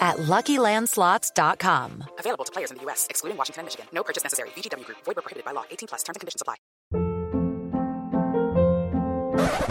at 0.00 0.16
LuckyLandSlots.com. 0.16 2.04
Available 2.18 2.44
to 2.44 2.52
players 2.52 2.70
in 2.70 2.78
the 2.78 2.82
U.S., 2.84 3.06
excluding 3.10 3.36
Washington 3.36 3.60
and 3.60 3.66
Michigan. 3.66 3.86
No 3.92 4.02
purchase 4.02 4.24
necessary. 4.24 4.50
VGW 4.50 4.84
Group. 4.84 4.98
Void 5.04 5.16
where 5.16 5.22
prohibited 5.22 5.44
by 5.44 5.52
law. 5.52 5.64
18 5.70 5.88
plus. 5.88 6.02
Terms 6.02 6.16
and 6.16 6.20
conditions 6.20 6.42
apply. 6.42 6.56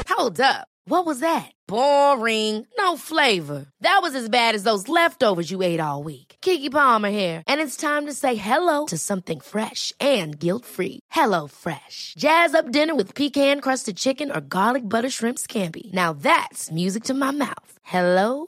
Hold 0.10 0.42
up. 0.42 0.68
What 0.86 1.06
was 1.06 1.20
that? 1.20 1.52
Boring. 1.68 2.66
No 2.78 2.98
flavor. 2.98 3.68
That 3.82 4.00
was 4.02 4.16
as 4.16 4.28
bad 4.28 4.56
as 4.56 4.64
those 4.64 4.90
leftovers 4.90 5.52
you 5.52 5.62
ate 5.62 5.80
all 5.80 6.04
week. 6.04 6.36
Kiki 6.42 6.70
Palmer 6.70 7.12
here, 7.12 7.44
and 7.48 7.62
it's 7.62 7.78
time 7.78 8.06
to 8.08 8.14
say 8.14 8.36
hello 8.36 8.86
to 8.88 8.98
something 8.98 9.40
fresh 9.40 9.94
and 10.00 10.40
guilt-free. 10.40 11.00
Hello 11.12 11.48
Fresh. 11.48 12.16
Jazz 12.18 12.54
up 12.54 12.72
dinner 12.72 12.96
with 12.96 13.16
pecan-crusted 13.16 13.96
chicken 13.98 14.32
or 14.32 14.42
garlic 14.42 14.84
butter 14.84 15.10
shrimp 15.10 15.38
scampi. 15.38 15.94
Now 15.94 16.12
that's 16.14 16.72
music 16.72 17.04
to 17.06 17.14
my 17.14 17.32
mouth. 17.32 17.72
Hello 17.84 18.48